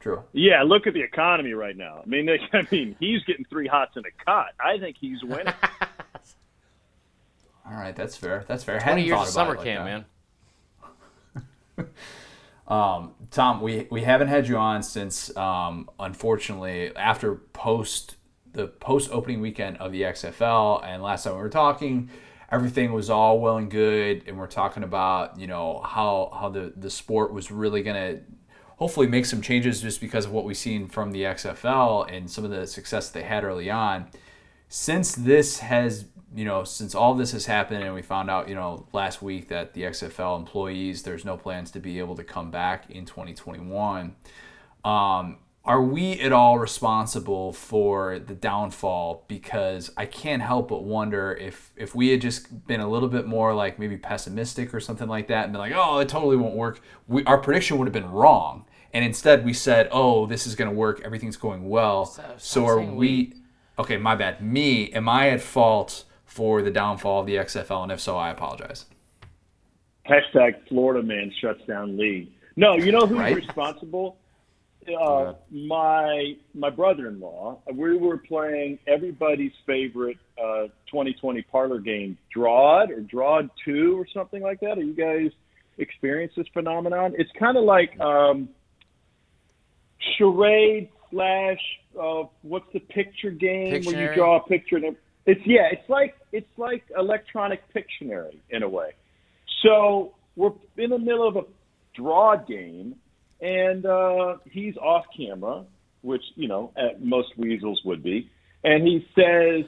True. 0.00 0.24
Yeah, 0.32 0.62
look 0.64 0.88
at 0.88 0.94
the 0.94 1.02
economy 1.02 1.52
right 1.52 1.76
now. 1.76 2.00
I 2.04 2.06
mean, 2.08 2.26
they, 2.26 2.40
I 2.58 2.66
mean, 2.72 2.96
he's 2.98 3.22
getting 3.24 3.44
three 3.44 3.68
hots 3.68 3.96
in 3.96 4.02
a 4.04 4.24
cot. 4.24 4.48
I 4.58 4.78
think 4.78 4.96
he's 5.00 5.22
winning. 5.22 5.54
All 7.64 7.74
right, 7.74 7.94
that's 7.94 8.16
fair. 8.16 8.44
That's 8.48 8.64
fair. 8.64 8.80
20 8.80 8.90
Hadn't 8.90 9.04
years 9.06 9.16
thought 9.16 9.26
of 9.28 9.32
summer 9.32 9.54
it 9.54 9.58
like 9.58 9.66
camp, 9.66 10.06
man. 12.68 13.10
Tom, 13.30 13.60
we 13.60 13.86
we 13.90 14.02
haven't 14.02 14.28
had 14.28 14.48
you 14.48 14.56
on 14.56 14.82
since 14.82 15.34
um, 15.36 15.88
unfortunately 15.98 16.94
after 16.96 17.36
post 17.36 18.16
the 18.52 18.66
post 18.66 19.10
opening 19.10 19.40
weekend 19.40 19.78
of 19.78 19.92
the 19.92 20.02
XFL 20.02 20.84
and 20.84 21.02
last 21.02 21.24
time 21.24 21.34
we 21.34 21.40
were 21.40 21.48
talking 21.48 22.10
everything 22.50 22.92
was 22.92 23.08
all 23.08 23.40
well 23.40 23.56
and 23.56 23.70
good 23.70 24.22
and 24.26 24.38
we're 24.38 24.46
talking 24.46 24.82
about 24.82 25.38
you 25.38 25.46
know 25.46 25.80
how 25.84 26.30
how 26.38 26.48
the 26.48 26.72
the 26.76 26.90
sport 26.90 27.32
was 27.32 27.50
really 27.50 27.82
to 27.96 28.20
hopefully 28.76 29.06
make 29.06 29.24
some 29.24 29.40
changes 29.40 29.80
just 29.80 30.00
because 30.00 30.26
of 30.26 30.32
what 30.32 30.44
we've 30.44 30.56
seen 30.56 30.86
from 30.86 31.12
the 31.12 31.22
XFL 31.22 32.12
and 32.14 32.30
some 32.30 32.44
of 32.44 32.50
the 32.50 32.66
success 32.66 33.10
they 33.10 33.22
had 33.22 33.42
early 33.42 33.70
on 33.70 34.06
since 34.72 35.14
this 35.14 35.58
has 35.58 36.06
you 36.34 36.46
know 36.46 36.64
since 36.64 36.94
all 36.94 37.12
this 37.14 37.32
has 37.32 37.44
happened 37.44 37.84
and 37.84 37.94
we 37.94 38.00
found 38.00 38.30
out 38.30 38.48
you 38.48 38.54
know 38.54 38.86
last 38.94 39.20
week 39.20 39.48
that 39.48 39.74
the 39.74 39.82
XFL 39.82 40.38
employees 40.38 41.02
there's 41.02 41.26
no 41.26 41.36
plans 41.36 41.70
to 41.70 41.78
be 41.78 41.98
able 41.98 42.16
to 42.16 42.24
come 42.24 42.50
back 42.50 42.88
in 42.88 43.04
2021 43.04 44.16
um, 44.82 45.36
are 45.64 45.82
we 45.82 46.18
at 46.20 46.32
all 46.32 46.58
responsible 46.58 47.52
for 47.52 48.18
the 48.18 48.34
downfall? 48.34 49.24
Because 49.28 49.92
I 49.96 50.06
can't 50.06 50.42
help 50.42 50.70
but 50.70 50.82
wonder 50.82 51.36
if 51.40 51.70
if 51.76 51.94
we 51.94 52.08
had 52.08 52.20
just 52.20 52.66
been 52.66 52.80
a 52.80 52.88
little 52.88 53.08
bit 53.08 53.26
more 53.26 53.54
like 53.54 53.78
maybe 53.78 53.96
pessimistic 53.96 54.74
or 54.74 54.80
something 54.80 55.06
like 55.06 55.28
that 55.28 55.44
and 55.44 55.52
been 55.52 55.60
like 55.60 55.74
oh 55.76 55.98
it 55.98 56.08
totally 56.08 56.36
won't 56.36 56.56
work 56.56 56.80
we, 57.06 57.22
our 57.26 57.38
prediction 57.38 57.78
would 57.78 57.86
have 57.86 57.92
been 57.92 58.10
wrong. 58.10 58.64
And 58.92 59.04
instead 59.04 59.44
we 59.44 59.52
said 59.52 59.88
oh 59.92 60.26
this 60.26 60.48
is 60.48 60.56
going 60.56 60.70
to 60.70 60.74
work. 60.74 61.02
Everything's 61.04 61.36
going 61.36 61.68
well. 61.68 62.06
Stop- 62.06 62.40
so 62.40 62.66
are 62.66 62.80
we. 62.80 63.34
Okay, 63.82 63.96
my 63.96 64.14
bad. 64.14 64.40
Me, 64.40 64.92
am 64.92 65.08
I 65.08 65.30
at 65.30 65.40
fault 65.40 66.04
for 66.24 66.62
the 66.62 66.70
downfall 66.70 67.20
of 67.20 67.26
the 67.26 67.34
XFL? 67.34 67.82
And 67.82 67.90
if 67.90 68.00
so, 68.00 68.16
I 68.16 68.30
apologize. 68.30 68.86
Hashtag 70.08 70.68
Florida 70.68 71.02
man 71.02 71.32
shuts 71.40 71.62
down 71.66 71.96
league. 71.96 72.30
No, 72.54 72.76
you 72.76 72.92
know 72.92 73.06
who's 73.06 73.18
Right. 73.18 73.34
responsible? 73.34 74.18
Uh, 74.86 75.34
my 75.50 76.36
my 76.54 76.70
brother-in-law. 76.70 77.58
We 77.74 77.96
were 77.96 78.18
playing 78.18 78.78
everybody's 78.86 79.52
favorite 79.66 80.18
uh, 80.38 80.66
2020 80.86 81.42
parlor 81.42 81.80
game, 81.80 82.16
Drawed 82.32 82.90
or 82.92 83.00
Drawed 83.00 83.50
Two 83.64 83.98
or 83.98 84.06
something 84.14 84.42
like 84.42 84.60
that. 84.60 84.78
Are 84.78 84.82
you 84.82 84.92
guys 84.94 85.30
experienced 85.78 86.36
this 86.36 86.46
phenomenon? 86.52 87.14
It's 87.18 87.30
kind 87.38 87.56
of 87.56 87.64
like 87.64 87.98
um, 88.00 88.48
charade 90.16 90.88
slash 91.12 91.60
of 91.96 92.30
what's 92.42 92.72
the 92.72 92.80
picture 92.80 93.30
game 93.30 93.84
where 93.84 94.08
you 94.08 94.14
draw 94.14 94.38
a 94.38 94.48
picture 94.48 94.76
and 94.76 94.86
it, 94.86 94.96
it's 95.24 95.40
yeah, 95.46 95.68
it's 95.70 95.88
like 95.88 96.16
it's 96.32 96.58
like 96.58 96.82
electronic 96.96 97.62
Pictionary 97.72 98.40
in 98.50 98.64
a 98.64 98.68
way. 98.68 98.90
So 99.62 100.14
we're 100.34 100.52
in 100.76 100.90
the 100.90 100.98
middle 100.98 101.28
of 101.28 101.36
a 101.36 101.44
draw 101.94 102.36
game, 102.36 102.96
and 103.40 103.86
uh, 103.86 104.38
he's 104.50 104.76
off 104.76 105.04
camera, 105.16 105.64
which 106.00 106.24
you 106.34 106.48
know 106.48 106.72
uh, 106.76 106.98
most 106.98 107.36
weasels 107.36 107.80
would 107.84 108.02
be, 108.02 108.30
and 108.64 108.86
he 108.86 109.06
says, 109.14 109.64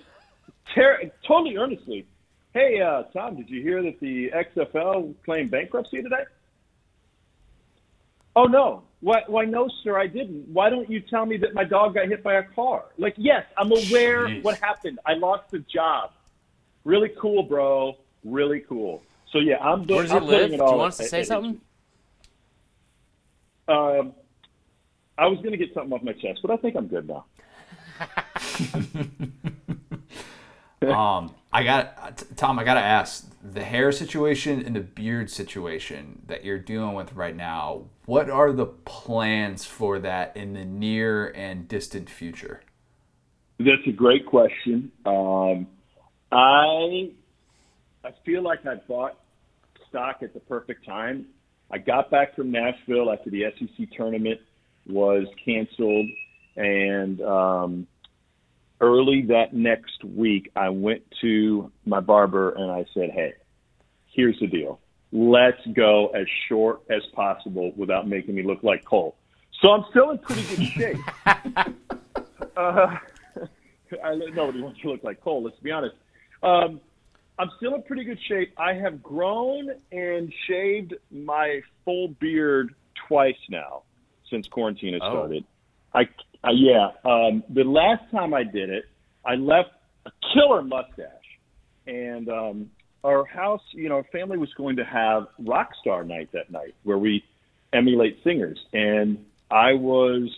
ter- 0.75 1.13
totally 1.27 1.57
earnestly, 1.57 2.07
"Hey, 2.53 2.81
uh, 2.81 3.05
Tom, 3.13 3.37
did 3.37 3.49
you 3.49 3.63
hear 3.63 3.81
that 3.83 4.01
the 4.01 4.31
XFL 4.31 5.15
claimed 5.25 5.53
bankruptcy 5.53 6.03
today?" 6.03 6.25
Oh 8.35 8.47
no. 8.47 8.83
Why, 9.05 9.23
why 9.27 9.45
no, 9.45 9.69
sir, 9.83 9.99
I 9.99 10.07
didn't. 10.07 10.49
Why 10.49 10.71
don't 10.71 10.89
you 10.89 10.99
tell 10.99 11.27
me 11.27 11.37
that 11.37 11.53
my 11.53 11.65
dog 11.65 11.93
got 11.93 12.09
hit 12.09 12.23
by 12.23 12.37
a 12.37 12.43
car? 12.43 12.87
Like, 12.97 13.13
yes, 13.19 13.45
I'm 13.59 13.71
aware 13.71 14.29
Jeez. 14.29 14.43
what 14.43 14.57
happened. 14.57 14.99
I 15.05 15.13
lost 15.13 15.53
a 15.53 15.59
job. 15.59 16.13
Really 16.85 17.13
cool, 17.21 17.43
bro. 17.43 17.99
Really 18.25 18.61
cool. 18.61 19.03
So 19.31 19.41
yeah, 19.41 19.59
I'm 19.59 19.85
doing. 19.85 19.99
Where 19.99 20.03
does 20.05 20.11
he 20.11 20.17
I'm 20.17 20.25
putting 20.25 20.41
live? 20.41 20.51
Do 20.53 20.57
you 20.57 20.63
want 20.63 20.95
us 20.95 20.97
to 20.97 21.05
say 21.05 21.23
something? 21.23 21.61
Um, 23.69 24.15
I 25.19 25.27
was 25.27 25.37
going 25.41 25.53
to 25.53 25.59
get 25.59 25.75
something 25.75 25.93
off 25.93 26.03
my 26.03 26.13
chest, 26.13 26.41
but 26.41 26.51
I 26.51 26.57
think 26.57 26.75
I'm 26.75 26.87
good 26.87 27.07
now. 27.07 27.27
Um, 30.91 31.35
I 31.51 31.65
got 31.65 32.23
Tom. 32.37 32.59
I 32.59 32.65
gotta 32.65 32.81
ask 32.81 33.27
the 33.43 33.65
hair 33.65 33.91
situation 33.91 34.63
and 34.67 34.77
the 34.77 34.81
beard 34.81 35.31
situation 35.31 36.23
that 36.27 36.45
you're 36.45 36.59
dealing 36.59 36.95
with 36.95 37.15
right 37.15 37.35
now. 37.35 37.87
What 38.07 38.29
are 38.29 38.53
the 38.53 38.67
plans 38.67 39.65
for 39.65 39.99
that 40.01 40.37
in 40.37 40.53
the 40.53 40.65
near 40.65 41.29
and 41.29 41.67
distant 41.67 42.11
future? 42.11 42.61
That's 43.59 43.87
a 43.87 43.93
great 43.93 44.27
question. 44.27 44.93
Um, 45.07 45.67
I 46.31 47.11
I 48.05 48.11
feel 48.27 48.43
like 48.43 48.67
I 48.67 48.75
bought 48.87 49.19
stock 49.89 50.19
at 50.23 50.35
the 50.35 50.41
perfect 50.41 50.85
time. 50.85 51.27
I 51.71 51.79
got 51.79 52.11
back 52.11 52.37
from 52.37 52.51
Nashville 52.51 53.11
after 53.11 53.31
the 53.31 53.45
SEC 53.59 53.89
tournament 53.97 54.41
was 54.87 55.27
canceled, 55.43 56.11
and 56.57 57.23
um, 57.23 57.87
early 58.83 59.23
that 59.29 59.55
next 59.55 60.05
week, 60.05 60.51
I 60.55 60.69
went 60.69 61.03
to 61.23 61.73
my 61.87 62.01
barber 62.01 62.51
and 62.51 62.71
I 62.71 62.85
said, 62.93 63.11
"Hey, 63.13 63.33
here's 64.13 64.39
the 64.41 64.47
deal. 64.47 64.81
Let's 65.17 65.65
go 65.75 66.09
as 66.09 66.27
short 66.49 66.81
as 66.91 67.01
possible 67.15 67.73
without 67.77 68.09
making 68.09 68.35
me 68.35 68.43
look 68.43 68.63
like 68.65 68.85
Cole." 68.85 69.17
So 69.63 69.71
I'm 69.71 69.85
still 69.91 70.11
in 70.11 70.19
pretty 70.19 70.43
good 70.57 70.67
shape. 70.67 70.99
uh, 72.57 72.97
I, 74.05 74.15
nobody 74.35 74.61
wants 74.61 74.81
to 74.81 74.91
look 74.91 75.05
like 75.05 75.21
Cole. 75.23 75.43
Let's 75.45 75.59
be 75.61 75.71
honest. 75.71 75.95
Um, 76.43 76.81
I'm 77.39 77.49
still 77.57 77.75
in 77.75 77.83
pretty 77.85 78.05
good 78.05 78.19
shape. 78.29 78.53
I 78.59 78.75
have 78.75 79.03
grown 79.03 79.71
and 79.93 80.33
shaved 80.49 80.95
my 81.11 81.61
full 81.85 82.09
beard 82.09 82.75
twice 83.09 83.37
now 83.49 83.83
since 84.31 84.47
quarantine 84.49 84.95
has 84.95 85.03
Oh. 85.05 85.11
started. 85.13 85.45
I, 85.95 86.09
I 86.43 86.51
yeah. 86.53 86.89
Um, 87.05 87.45
the 87.49 87.63
last 87.65 88.03
time 88.11 88.35
I 88.35 88.43
did 88.43 88.69
it, 88.71 88.85
I 89.25 89.37
left 89.37 89.71
a 90.07 90.11
killer 90.35 90.63
mustache, 90.63 91.39
and 91.87 92.29
um, 92.29 92.71
our 93.05 93.25
house, 93.25 93.63
you 93.73 93.89
know, 93.89 93.97
our 93.97 94.05
family 94.05 94.39
was 94.39 94.53
going 94.55 94.77
to 94.77 94.85
have 94.85 95.27
rock 95.39 95.73
star 95.81 96.05
night 96.05 96.31
that 96.33 96.51
night 96.51 96.75
where 96.85 96.99
we 96.99 97.23
emulate 97.73 98.19
singers, 98.25 98.59
and 98.73 99.25
I 99.51 99.75
was 99.75 100.31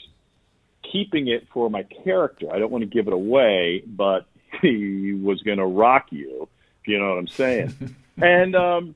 keeping 0.93 1.29
it 1.29 1.47
for 1.53 1.71
my 1.71 1.85
character. 2.05 2.47
I 2.53 2.59
don't 2.59 2.71
want 2.71 2.83
to 2.83 2.87
give 2.91 3.07
it 3.07 3.13
away, 3.13 3.83
but 3.87 4.27
he 4.63 5.13
was 5.13 5.41
going 5.43 5.59
to 5.59 5.67
rock 5.67 6.07
you, 6.11 6.49
if 6.83 6.89
you 6.89 6.99
know 6.99 7.11
what 7.11 7.19
I'm 7.19 7.29
saying. 7.29 7.97
and 8.21 8.57
um, 8.57 8.95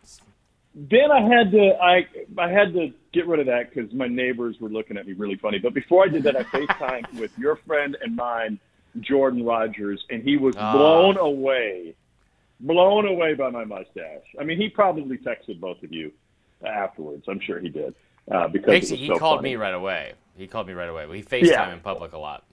then 0.75 1.11
I 1.11 1.21
had 1.23 1.51
to 1.53 1.71
I 1.83 2.07
I 2.39 2.49
had 2.51 2.73
to 2.75 2.93
get 3.13 3.27
rid 3.27 3.41
of 3.41 3.47
that 3.47 3.73
because 3.75 3.93
my 3.93 4.07
neighbors 4.09 4.57
were 4.61 4.69
looking 4.69 4.97
at 4.97 5.07
me 5.07 5.13
really 5.15 5.37
funny. 5.37 5.59
But 5.59 5.75
before 5.75 6.05
I 6.05 6.09
did 6.09 6.23
that, 6.25 6.37
I 6.37 6.43
FaceTimed 6.55 7.19
with 7.21 7.37
your 7.39 7.57
friend 7.67 7.97
and 8.03 8.17
mine, 8.17 8.59
Jordan 9.01 9.45
Rogers, 9.45 10.05
and 10.11 10.23
he 10.23 10.37
was 10.37 10.55
Ah. 10.57 10.73
blown 10.73 11.17
away, 11.19 11.95
blown 12.61 13.07
away 13.07 13.35
by 13.35 13.51
my 13.51 13.65
mustache. 13.65 14.25
I 14.41 14.45
mean, 14.45 14.59
he 14.61 14.69
probably 14.69 15.19
texted 15.19 15.61
both 15.61 15.83
of 15.83 15.93
you 15.93 16.13
afterwards. 16.67 17.25
I'm 17.29 17.41
sure 17.41 17.59
he 17.59 17.69
did 17.69 17.95
uh, 18.31 18.49
because 18.49 18.91
was 18.91 18.91
he 18.91 19.07
so 19.07 19.19
called 19.19 19.39
funny. 19.39 19.51
me 19.51 19.57
right 19.57 19.75
away. 19.75 20.13
He 20.37 20.47
called 20.47 20.67
me 20.67 20.73
right 20.73 20.89
away. 20.89 21.07
We 21.07 21.23
FaceTime 21.23 21.47
Yeah. 21.47 21.73
in 21.73 21.81
public 21.81 22.13
a 22.13 22.19
lot. 22.19 22.45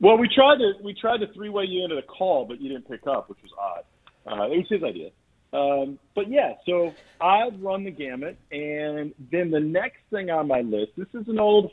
Well, 0.00 0.18
we 0.18 0.28
tried 0.28 0.58
to 0.58 0.72
we 0.82 0.94
tried 0.94 1.18
to 1.18 1.32
three 1.32 1.48
way 1.48 1.64
you 1.64 1.82
into 1.84 1.96
the 1.96 2.02
call, 2.02 2.44
but 2.44 2.60
you 2.60 2.68
didn't 2.68 2.88
pick 2.88 3.06
up, 3.06 3.28
which 3.28 3.38
was 3.42 3.52
odd. 3.58 3.84
Uh, 4.30 4.44
it 4.52 4.58
was 4.58 4.66
his 4.68 4.82
idea. 4.82 5.10
Um, 5.52 5.98
but 6.14 6.28
yeah, 6.28 6.54
so 6.66 6.92
I've 7.20 7.58
run 7.62 7.84
the 7.84 7.90
gamut, 7.90 8.36
and 8.50 9.14
then 9.32 9.50
the 9.50 9.60
next 9.60 9.98
thing 10.10 10.28
on 10.28 10.48
my 10.48 10.60
list. 10.60 10.92
This 10.98 11.06
is 11.14 11.28
an 11.28 11.38
old 11.38 11.70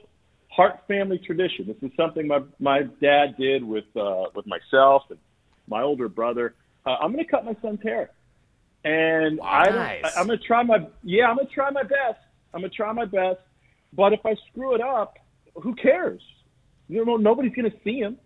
Hart 0.49 0.82
family 0.88 1.18
tradition. 1.18 1.66
This 1.68 1.78
is 1.82 1.91
something 1.97 2.28
my 2.28 2.41
my 2.59 2.84
dad 3.01 3.36
did 3.38 3.64
with 3.64 3.86
uh, 3.95 4.26
with 4.36 4.45
myself 4.45 5.03
and 5.09 5.20
my 5.68 5.82
older 5.82 6.07
brother. 6.07 6.53
Uh, 6.86 6.97
I'm 7.01 7.11
going 7.13 7.23
to 7.23 7.29
cut 7.31 7.45
my 7.45 7.55
son's 7.61 7.81
hair, 7.81 8.11
and 8.84 9.38
Wow, 9.38 9.45
I 9.47 9.65
don't, 9.65 9.75
nice. 9.75 10.03
I, 10.03 10.19
I'm 10.19 10.27
going 10.27 10.39
to 10.39 10.45
try 10.45 10.63
my 10.63 10.88
yeah. 11.03 11.27
I'm 11.27 11.36
going 11.36 11.47
to 11.47 11.53
try 11.53 11.69
my 11.69 11.84
best. 11.84 12.19
I'm 12.53 12.61
going 12.61 12.71
to 12.71 12.75
try 12.75 12.91
my 12.91 13.05
best. 13.05 13.39
But 13.93 14.13
if 14.13 14.25
I 14.25 14.36
screw 14.49 14.75
it 14.75 14.81
up, 14.81 15.17
who 15.55 15.75
cares? 15.75 16.21
You 16.89 17.05
know, 17.05 17.17
nobody's 17.17 17.53
going 17.53 17.69
to 17.71 17.77
see 17.84 17.99
him. 17.99 18.17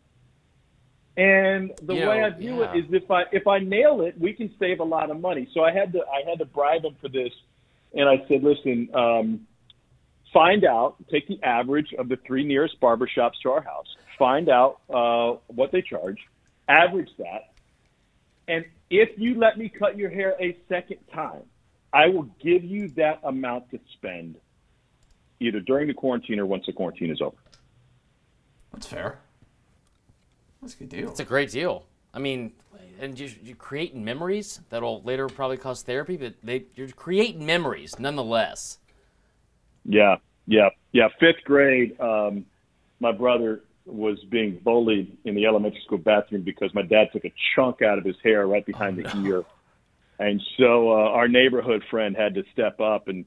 And 1.17 1.71
the 1.81 1.95
You 1.95 2.07
way 2.07 2.19
know, 2.19 2.27
I 2.27 2.29
view 2.29 2.59
yeah. 2.59 2.73
it 2.73 2.85
is 2.85 2.85
if 2.93 3.09
I 3.09 3.23
if 3.31 3.47
I 3.47 3.59
nail 3.59 4.01
it, 4.01 4.19
we 4.19 4.33
can 4.33 4.53
save 4.59 4.79
a 4.79 4.83
lot 4.83 5.09
of 5.09 5.19
money. 5.19 5.47
So 5.53 5.63
I 5.63 5.71
had 5.71 5.91
to 5.93 6.01
I 6.01 6.29
had 6.29 6.39
to 6.39 6.45
bribe 6.45 6.85
him 6.85 6.95
for 7.01 7.09
this, 7.09 7.33
and 7.93 8.07
I 8.07 8.23
said, 8.27 8.43
listen, 8.43 8.89
um, 8.93 9.47
find 10.31 10.63
out, 10.63 10.95
take 11.11 11.27
the 11.27 11.41
average 11.43 11.93
of 11.97 12.09
the 12.09 12.17
three 12.27 12.43
nearest 12.43 12.79
barbershops 12.79 13.39
to 13.43 13.49
our 13.49 13.61
house, 13.61 13.87
find 14.19 14.47
out 14.49 14.79
uh, 14.93 15.39
what 15.47 15.71
they 15.71 15.81
charge, 15.81 16.19
average 16.67 17.09
that, 17.17 17.53
and 18.47 18.65
if 18.89 19.09
you 19.17 19.35
let 19.35 19.57
me 19.57 19.69
cut 19.69 19.97
your 19.97 20.09
hair 20.09 20.35
a 20.39 20.57
second 20.69 20.99
time, 21.13 21.43
I 21.93 22.07
will 22.07 22.29
give 22.41 22.63
you 22.63 22.89
that 22.89 23.19
amount 23.23 23.69
to 23.71 23.79
spend, 23.93 24.35
either 25.39 25.59
during 25.59 25.87
the 25.87 25.93
quarantine 25.93 26.39
or 26.39 26.45
once 26.45 26.65
the 26.65 26.73
quarantine 26.73 27.11
is 27.11 27.21
over. 27.21 27.37
That's 28.73 28.87
fair. 28.87 29.19
That's 30.61 30.75
a 30.75 30.77
good 30.77 30.89
deal. 30.89 31.09
It's 31.09 31.19
a 31.19 31.25
great 31.25 31.51
deal. 31.51 31.85
I 32.13 32.19
mean, 32.19 32.53
and 32.99 33.19
you, 33.19 33.29
you're 33.43 33.55
creating 33.55 34.03
memories 34.03 34.61
that'll 34.69 35.01
later 35.03 35.27
probably 35.27 35.57
cost 35.57 35.85
therapy, 35.85 36.17
but 36.17 36.33
they 36.43 36.65
you're 36.75 36.87
creating 36.89 37.45
memories 37.45 37.99
nonetheless. 37.99 38.79
Yeah, 39.85 40.17
yeah, 40.45 40.69
yeah. 40.91 41.09
Fifth 41.19 41.43
grade, 41.45 41.99
um, 41.99 42.45
my 42.99 43.11
brother 43.11 43.61
was 43.87 44.23
being 44.29 44.59
bullied 44.63 45.17
in 45.23 45.33
the 45.33 45.45
elementary 45.45 45.81
school 45.85 45.97
bathroom 45.97 46.41
because 46.41 46.73
my 46.73 46.81
dad 46.81 47.07
took 47.13 47.25
a 47.25 47.33
chunk 47.55 47.81
out 47.81 47.97
of 47.97 48.03
his 48.03 48.15
hair 48.23 48.45
right 48.45 48.65
behind 48.65 48.97
the 48.97 49.17
ear, 49.25 49.43
and 50.19 50.41
so 50.57 50.91
uh, 50.91 51.09
our 51.09 51.27
neighborhood 51.27 51.83
friend 51.89 52.15
had 52.15 52.35
to 52.35 52.43
step 52.51 52.79
up 52.79 53.07
and 53.07 53.25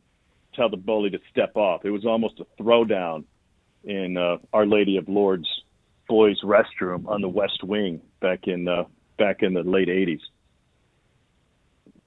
tell 0.54 0.68
the 0.68 0.76
bully 0.76 1.10
to 1.10 1.18
step 1.30 1.56
off. 1.56 1.84
It 1.84 1.90
was 1.90 2.04
almost 2.04 2.40
a 2.40 2.62
throwdown 2.62 3.24
in 3.84 4.16
uh, 4.16 4.38
Our 4.52 4.66
Lady 4.66 4.96
of 4.96 5.08
Lords 5.08 5.48
boys' 6.08 6.42
restroom 6.42 7.08
on 7.08 7.22
the 7.22 7.28
West 7.28 7.62
Wing 7.62 8.00
back 8.20 8.46
in 8.46 8.68
uh, 8.68 8.84
back 9.18 9.42
in 9.42 9.54
the 9.54 9.62
late 9.62 9.88
'80s. 9.88 10.20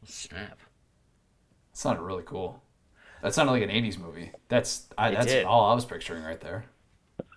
Snap. 0.06 0.60
That 0.60 1.78
sounded 1.78 2.01
really 2.01 2.24
cool. 2.24 2.62
That 3.22 3.34
sounded 3.34 3.54
like 3.54 3.64
an 3.64 3.70
'80s 3.70 3.97
movie. 3.97 4.32
That's 4.49 4.88
I, 4.97 5.12
that's 5.12 5.28
did. 5.28 5.45
all 5.45 5.72
I 5.72 5.74
was 5.74 5.86
picturing 5.86 6.24
right 6.24 6.39
there. 6.39 6.66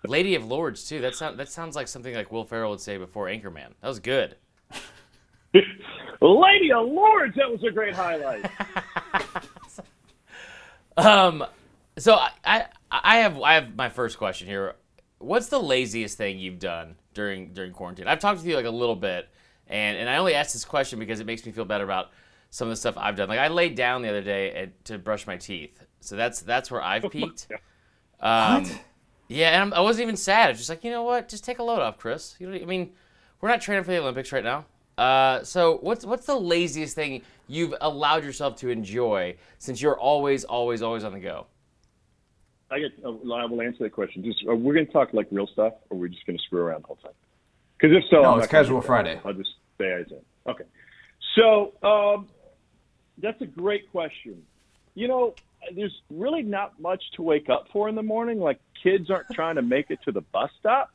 Lady 0.05 0.35
of 0.35 0.45
Lords 0.45 0.87
too. 0.87 1.01
That 1.01 1.15
sound 1.15 1.39
that 1.39 1.49
sounds 1.49 1.75
like 1.75 1.87
something 1.87 2.13
like 2.13 2.31
Will 2.31 2.43
Ferrell 2.45 2.71
would 2.71 2.81
say 2.81 2.97
before 2.97 3.25
Anchorman. 3.27 3.73
That 3.81 3.87
was 3.87 3.99
good. 3.99 4.35
Lady 5.53 6.71
of 6.73 6.87
Lords, 6.87 7.35
that 7.35 7.49
was 7.49 7.63
a 7.63 7.71
great 7.71 7.93
highlight. 7.95 8.49
Um, 10.97 11.45
so 11.97 12.15
I, 12.15 12.31
I 12.43 12.65
I 12.89 13.17
have 13.17 13.39
I 13.41 13.53
have 13.53 13.75
my 13.75 13.89
first 13.89 14.17
question 14.17 14.47
here. 14.47 14.73
What's 15.19 15.47
the 15.47 15.59
laziest 15.59 16.17
thing 16.17 16.39
you've 16.39 16.59
done 16.59 16.95
during 17.13 17.53
during 17.53 17.71
quarantine? 17.71 18.07
I've 18.07 18.19
talked 18.19 18.41
to 18.41 18.47
you 18.47 18.55
like 18.55 18.65
a 18.65 18.71
little 18.71 18.95
bit, 18.95 19.29
and 19.67 19.97
and 19.97 20.09
I 20.09 20.17
only 20.17 20.33
asked 20.33 20.53
this 20.53 20.65
question 20.65 20.97
because 20.97 21.19
it 21.19 21.27
makes 21.27 21.45
me 21.45 21.51
feel 21.51 21.65
better 21.65 21.83
about 21.83 22.09
some 22.49 22.67
of 22.67 22.71
the 22.71 22.77
stuff 22.77 22.95
I've 22.97 23.15
done. 23.15 23.29
Like 23.29 23.39
I 23.39 23.47
laid 23.49 23.75
down 23.75 24.01
the 24.01 24.09
other 24.09 24.21
day 24.23 24.51
at, 24.53 24.85
to 24.85 24.97
brush 24.97 25.27
my 25.27 25.37
teeth, 25.37 25.85
so 25.99 26.15
that's 26.15 26.41
that's 26.41 26.71
where 26.71 26.81
I've 26.81 27.03
peaked. 27.11 27.47
Um, 28.19 28.63
What? 28.63 28.79
Yeah, 29.27 29.49
and 29.49 29.61
I'm, 29.61 29.73
I 29.73 29.81
wasn't 29.81 30.03
even 30.03 30.15
sad. 30.17 30.47
I 30.47 30.49
was 30.51 30.57
just 30.57 30.69
like, 30.69 30.83
you 30.83 30.91
know 30.91 31.03
what? 31.03 31.27
Just 31.29 31.43
take 31.43 31.59
a 31.59 31.63
load 31.63 31.79
off, 31.79 31.97
Chris. 31.97 32.35
You 32.39 32.49
know, 32.49 32.55
I 32.55 32.65
mean, 32.65 32.91
we're 33.41 33.49
not 33.49 33.61
training 33.61 33.83
for 33.83 33.91
the 33.91 33.97
Olympics 33.99 34.31
right 34.31 34.43
now. 34.43 34.65
Uh, 34.97 35.43
so 35.43 35.77
what's 35.81 36.05
what's 36.05 36.25
the 36.25 36.35
laziest 36.35 36.95
thing 36.95 37.21
you've 37.47 37.73
allowed 37.81 38.23
yourself 38.23 38.55
to 38.57 38.69
enjoy 38.69 39.35
since 39.59 39.81
you're 39.81 39.99
always, 39.99 40.43
always, 40.43 40.81
always 40.81 41.03
on 41.03 41.13
the 41.13 41.19
go? 41.19 41.45
I 42.71 42.79
get. 42.79 42.91
Uh, 43.03 43.09
I 43.33 43.45
will 43.45 43.61
answer 43.61 43.83
that 43.83 43.91
question. 43.91 44.23
Just 44.23 44.43
are 44.47 44.55
we 44.55 44.73
going 44.73 44.85
to 44.87 44.91
talk 44.91 45.13
like 45.13 45.27
real 45.31 45.47
stuff, 45.47 45.73
or 45.89 45.97
we're 45.97 46.03
we 46.03 46.09
just 46.09 46.25
going 46.25 46.37
to 46.37 46.43
screw 46.43 46.61
around 46.61 46.81
the 46.83 46.87
whole 46.87 46.95
time? 46.97 47.11
Because 47.79 47.95
if 47.95 48.03
so, 48.09 48.21
No, 48.21 48.33
I'm 48.33 48.39
it's 48.39 48.47
Casual. 48.47 48.81
Friday. 48.81 49.21
I'll 49.23 49.33
just 49.33 49.51
say 49.77 49.93
I 49.93 49.97
did. 49.97 50.21
Okay. 50.47 50.63
So 51.35 51.73
um, 51.83 52.27
that's 53.19 53.39
a 53.41 53.45
great 53.45 53.91
question. 53.91 54.41
You 54.95 55.07
know, 55.07 55.35
there's 55.75 56.01
really 56.09 56.43
not 56.43 56.79
much 56.79 57.03
to 57.15 57.21
wake 57.21 57.49
up 57.49 57.67
for 57.71 57.89
in 57.89 57.95
the 57.95 58.03
morning. 58.03 58.39
Like 58.39 58.59
kids 58.81 59.09
aren't 59.09 59.29
trying 59.33 59.55
to 59.55 59.61
make 59.61 59.89
it 59.89 59.99
to 60.05 60.11
the 60.11 60.21
bus 60.21 60.49
stop. 60.59 60.91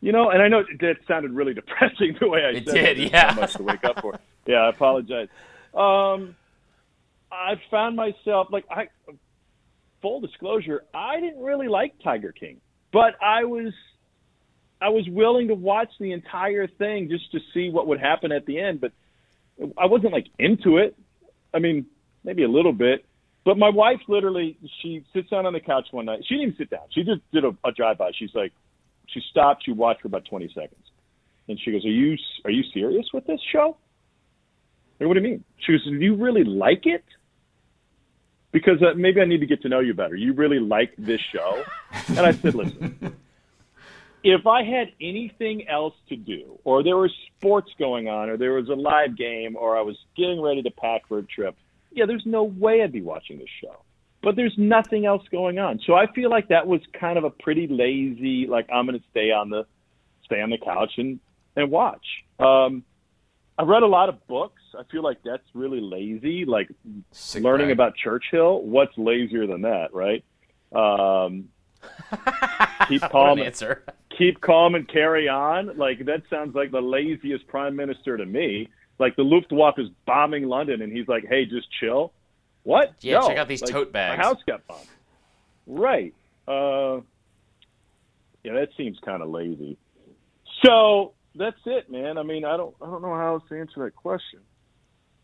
You 0.00 0.12
know, 0.12 0.30
and 0.30 0.40
I 0.40 0.48
know 0.48 0.62
that 0.80 0.96
sounded 1.08 1.32
really 1.32 1.54
depressing 1.60 2.16
the 2.20 2.28
way 2.28 2.44
I 2.44 2.50
It 2.58 2.66
said 2.68 2.74
did, 2.74 2.98
it. 3.00 3.12
Yeah. 3.12 3.22
Not 3.28 3.36
much 3.36 3.54
to 3.54 3.62
wake 3.62 3.84
up 3.84 4.00
for. 4.00 4.18
Yeah, 4.46 4.56
I 4.58 4.70
apologize. 4.70 5.28
Um, 5.74 6.36
I 7.30 7.60
found 7.70 7.96
myself 7.96 8.48
like 8.50 8.64
I 8.70 8.88
full 10.00 10.20
disclosure, 10.20 10.84
I 10.94 11.20
didn't 11.20 11.42
really 11.42 11.68
like 11.68 11.94
Tiger 12.02 12.32
King, 12.32 12.60
but 12.92 13.14
I 13.22 13.44
was 13.44 13.72
I 14.80 14.90
was 14.90 15.08
willing 15.08 15.48
to 15.48 15.54
watch 15.54 15.90
the 15.98 16.12
entire 16.12 16.66
thing 16.66 17.08
just 17.08 17.32
to 17.32 17.40
see 17.52 17.68
what 17.68 17.88
would 17.88 18.00
happen 18.00 18.30
at 18.30 18.46
the 18.46 18.60
end, 18.60 18.80
but 18.80 18.92
I 19.76 19.86
wasn't 19.86 20.12
like 20.12 20.28
into 20.38 20.78
it. 20.78 20.96
I 21.52 21.58
mean, 21.58 21.86
maybe 22.22 22.44
a 22.44 22.48
little 22.48 22.72
bit. 22.72 23.04
But 23.48 23.56
my 23.56 23.70
wife 23.70 24.00
literally 24.08 24.58
she 24.82 25.02
sits 25.14 25.30
down 25.30 25.46
on 25.46 25.54
the 25.54 25.60
couch 25.60 25.86
one 25.90 26.04
night. 26.04 26.20
She 26.28 26.34
didn't 26.34 26.48
even 26.48 26.56
sit 26.58 26.68
down. 26.68 26.82
She 26.90 27.02
just 27.02 27.22
did 27.32 27.46
a, 27.46 27.56
a 27.66 27.72
drive 27.72 27.96
by. 27.96 28.10
She's 28.14 28.34
like 28.34 28.52
she 29.06 29.22
stopped, 29.30 29.64
she 29.64 29.72
watched 29.72 30.02
for 30.02 30.08
about 30.08 30.26
20 30.26 30.48
seconds. 30.48 30.84
And 31.48 31.58
she 31.58 31.72
goes, 31.72 31.82
"Are 31.82 31.88
you 31.88 32.18
are 32.44 32.50
you 32.50 32.62
serious 32.74 33.06
with 33.14 33.26
this 33.26 33.40
show?" 33.50 33.78
Go, 35.00 35.08
what 35.08 35.14
do 35.14 35.20
you 35.20 35.26
mean? 35.30 35.44
She 35.60 35.72
goes, 35.72 35.82
"Do 35.82 35.94
you 35.94 36.14
really 36.16 36.44
like 36.44 36.84
it?" 36.84 37.06
because 38.52 38.82
uh, 38.82 38.92
maybe 38.94 39.22
I 39.22 39.24
need 39.24 39.40
to 39.40 39.46
get 39.46 39.62
to 39.62 39.70
know 39.70 39.80
you 39.80 39.94
better. 39.94 40.14
You 40.14 40.34
really 40.34 40.60
like 40.60 40.92
this 40.98 41.20
show? 41.32 41.64
And 42.08 42.20
I 42.20 42.32
said, 42.32 42.54
listen, 42.54 43.16
if 44.24 44.46
I 44.46 44.62
had 44.62 44.88
anything 45.00 45.66
else 45.68 45.94
to 46.10 46.16
do, 46.16 46.58
or 46.64 46.82
there 46.82 46.96
was 46.98 47.12
sports 47.36 47.70
going 47.78 48.08
on, 48.08 48.28
or 48.28 48.36
there 48.36 48.52
was 48.52 48.68
a 48.68 48.74
live 48.74 49.16
game, 49.16 49.56
or 49.56 49.78
I 49.78 49.80
was 49.80 49.96
getting 50.18 50.42
ready 50.42 50.62
to 50.62 50.70
pack 50.70 51.08
for 51.08 51.18
a 51.18 51.22
trip, 51.22 51.56
yeah, 51.98 52.06
there's 52.06 52.26
no 52.26 52.44
way 52.44 52.82
I'd 52.82 52.92
be 52.92 53.02
watching 53.02 53.38
this 53.38 53.48
show. 53.60 53.84
But 54.22 54.34
there's 54.34 54.54
nothing 54.56 55.06
else 55.06 55.22
going 55.30 55.58
on. 55.58 55.80
So 55.86 55.94
I 55.94 56.10
feel 56.12 56.28
like 56.30 56.48
that 56.48 56.66
was 56.66 56.80
kind 56.98 57.18
of 57.18 57.24
a 57.24 57.30
pretty 57.30 57.66
lazy, 57.68 58.46
like 58.48 58.68
I'm 58.72 58.86
going 58.86 58.98
to 58.98 59.04
stay 59.10 59.30
on 59.30 59.50
the 59.50 59.66
stay 60.24 60.40
on 60.40 60.50
the 60.50 60.58
couch 60.58 60.92
and 60.96 61.20
and 61.56 61.70
watch. 61.70 62.04
Um, 62.38 62.84
I 63.58 63.62
read 63.64 63.82
a 63.82 63.86
lot 63.86 64.08
of 64.08 64.24
books. 64.28 64.62
I 64.78 64.82
feel 64.90 65.02
like 65.02 65.18
that's 65.24 65.46
really 65.54 65.80
lazy. 65.80 66.44
Like 66.44 66.68
Sick 67.12 67.42
learning 67.42 67.68
bag. 67.68 67.72
about 67.72 67.96
Churchill. 67.96 68.62
What's 68.62 68.96
lazier 68.96 69.46
than 69.46 69.62
that, 69.62 69.92
right? 69.92 70.24
Um, 70.72 71.48
keep 72.88 73.02
calm. 73.02 73.38
an 73.38 73.46
answer. 73.46 73.84
Keep 74.16 74.40
calm 74.40 74.74
and 74.74 74.88
carry 74.88 75.28
on. 75.28 75.76
Like 75.76 76.04
that 76.06 76.22
sounds 76.30 76.54
like 76.54 76.70
the 76.70 76.80
laziest 76.80 77.46
prime 77.46 77.76
minister 77.76 78.16
to 78.16 78.26
me. 78.26 78.68
Like 78.98 79.16
the 79.16 79.22
Luftwaffe 79.22 79.78
is 79.78 79.88
bombing 80.06 80.44
London, 80.48 80.82
and 80.82 80.92
he's 80.92 81.06
like, 81.08 81.24
"Hey, 81.28 81.44
just 81.44 81.68
chill." 81.80 82.12
What? 82.64 82.94
Yeah, 83.00 83.20
No. 83.20 83.28
check 83.28 83.38
out 83.38 83.48
these 83.48 83.62
Like, 83.62 83.70
tote 83.70 83.92
bags. 83.92 84.18
My 84.18 84.24
house 84.24 84.38
got 84.46 84.66
bombed. 84.66 84.86
Right. 85.66 86.14
Uh, 86.46 87.00
yeah, 88.44 88.54
that 88.54 88.70
seems 88.76 88.98
kind 89.04 89.22
of 89.22 89.28
lazy. 89.30 89.76
So 90.64 91.12
that's 91.34 91.60
it, 91.66 91.90
man. 91.90 92.18
I 92.18 92.22
mean, 92.22 92.44
I 92.44 92.56
don't, 92.56 92.74
I 92.82 92.86
don't 92.86 93.02
know 93.02 93.14
how 93.14 93.34
else 93.34 93.42
to 93.50 93.58
answer 93.58 93.84
that 93.84 93.94
question. 93.94 94.40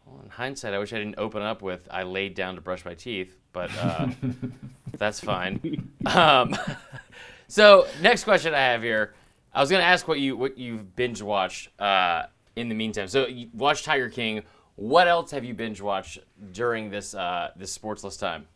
Well, 0.07 0.21
in 0.23 0.31
hindsight, 0.31 0.75
I 0.75 0.79
wish 0.79 0.93
I 0.93 0.99
didn't 0.99 1.19
open 1.19 1.43
up 1.43 1.63
with 1.63 1.89
"I 1.91 2.03
laid 2.05 2.35
down 2.35 2.55
to 2.57 2.61
brush 2.61 2.85
my 2.85 2.95
teeth," 2.95 3.37
but 3.53 3.71
uh, 3.79 4.09
that's 4.99 5.19
fine. 5.21 5.91
Um, 6.07 6.55
so, 7.49 7.87
next 8.03 8.25
question 8.25 8.53
I 8.55 8.59
have 8.61 8.83
here, 8.83 9.15
I 9.53 9.61
was 9.61 9.71
gonna 9.71 9.83
ask 9.83 10.07
what 10.07 10.21
you 10.21 10.37
what 10.37 10.59
you've 10.59 10.95
binge 10.95 11.23
watched 11.23 11.69
uh, 11.81 12.25
in 12.57 12.69
the 12.69 12.75
meantime. 12.75 13.09
So, 13.09 13.27
you 13.27 13.49
watched 13.53 13.85
Tiger 13.85 14.09
King. 14.09 14.43
What 14.77 15.07
else 15.09 15.31
have 15.31 15.45
you 15.45 15.55
binge 15.55 15.81
watched 15.81 16.19
during 16.53 16.91
this 16.91 17.15
uh, 17.15 17.51
this 17.57 17.77
sportsless 17.77 18.19
time? 18.19 18.47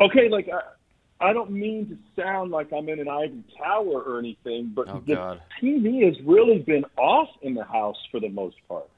Okay, 0.00 0.28
like 0.28 0.48
I, 0.48 1.28
I 1.30 1.32
don't 1.32 1.50
mean 1.50 1.88
to 1.88 2.22
sound 2.22 2.52
like 2.52 2.72
I'm 2.72 2.88
in 2.88 3.00
an 3.00 3.08
ivory 3.08 3.42
tower 3.56 4.00
or 4.00 4.18
anything, 4.20 4.70
but 4.74 4.88
Oh, 4.88 5.02
the 5.04 5.14
God. 5.16 5.42
TV 5.60 6.04
has 6.06 6.14
really 6.24 6.58
been 6.58 6.84
off 6.96 7.28
in 7.42 7.54
the 7.54 7.64
house 7.64 7.96
for 8.12 8.20
the 8.20 8.28
most 8.28 8.56
part. 8.68 8.88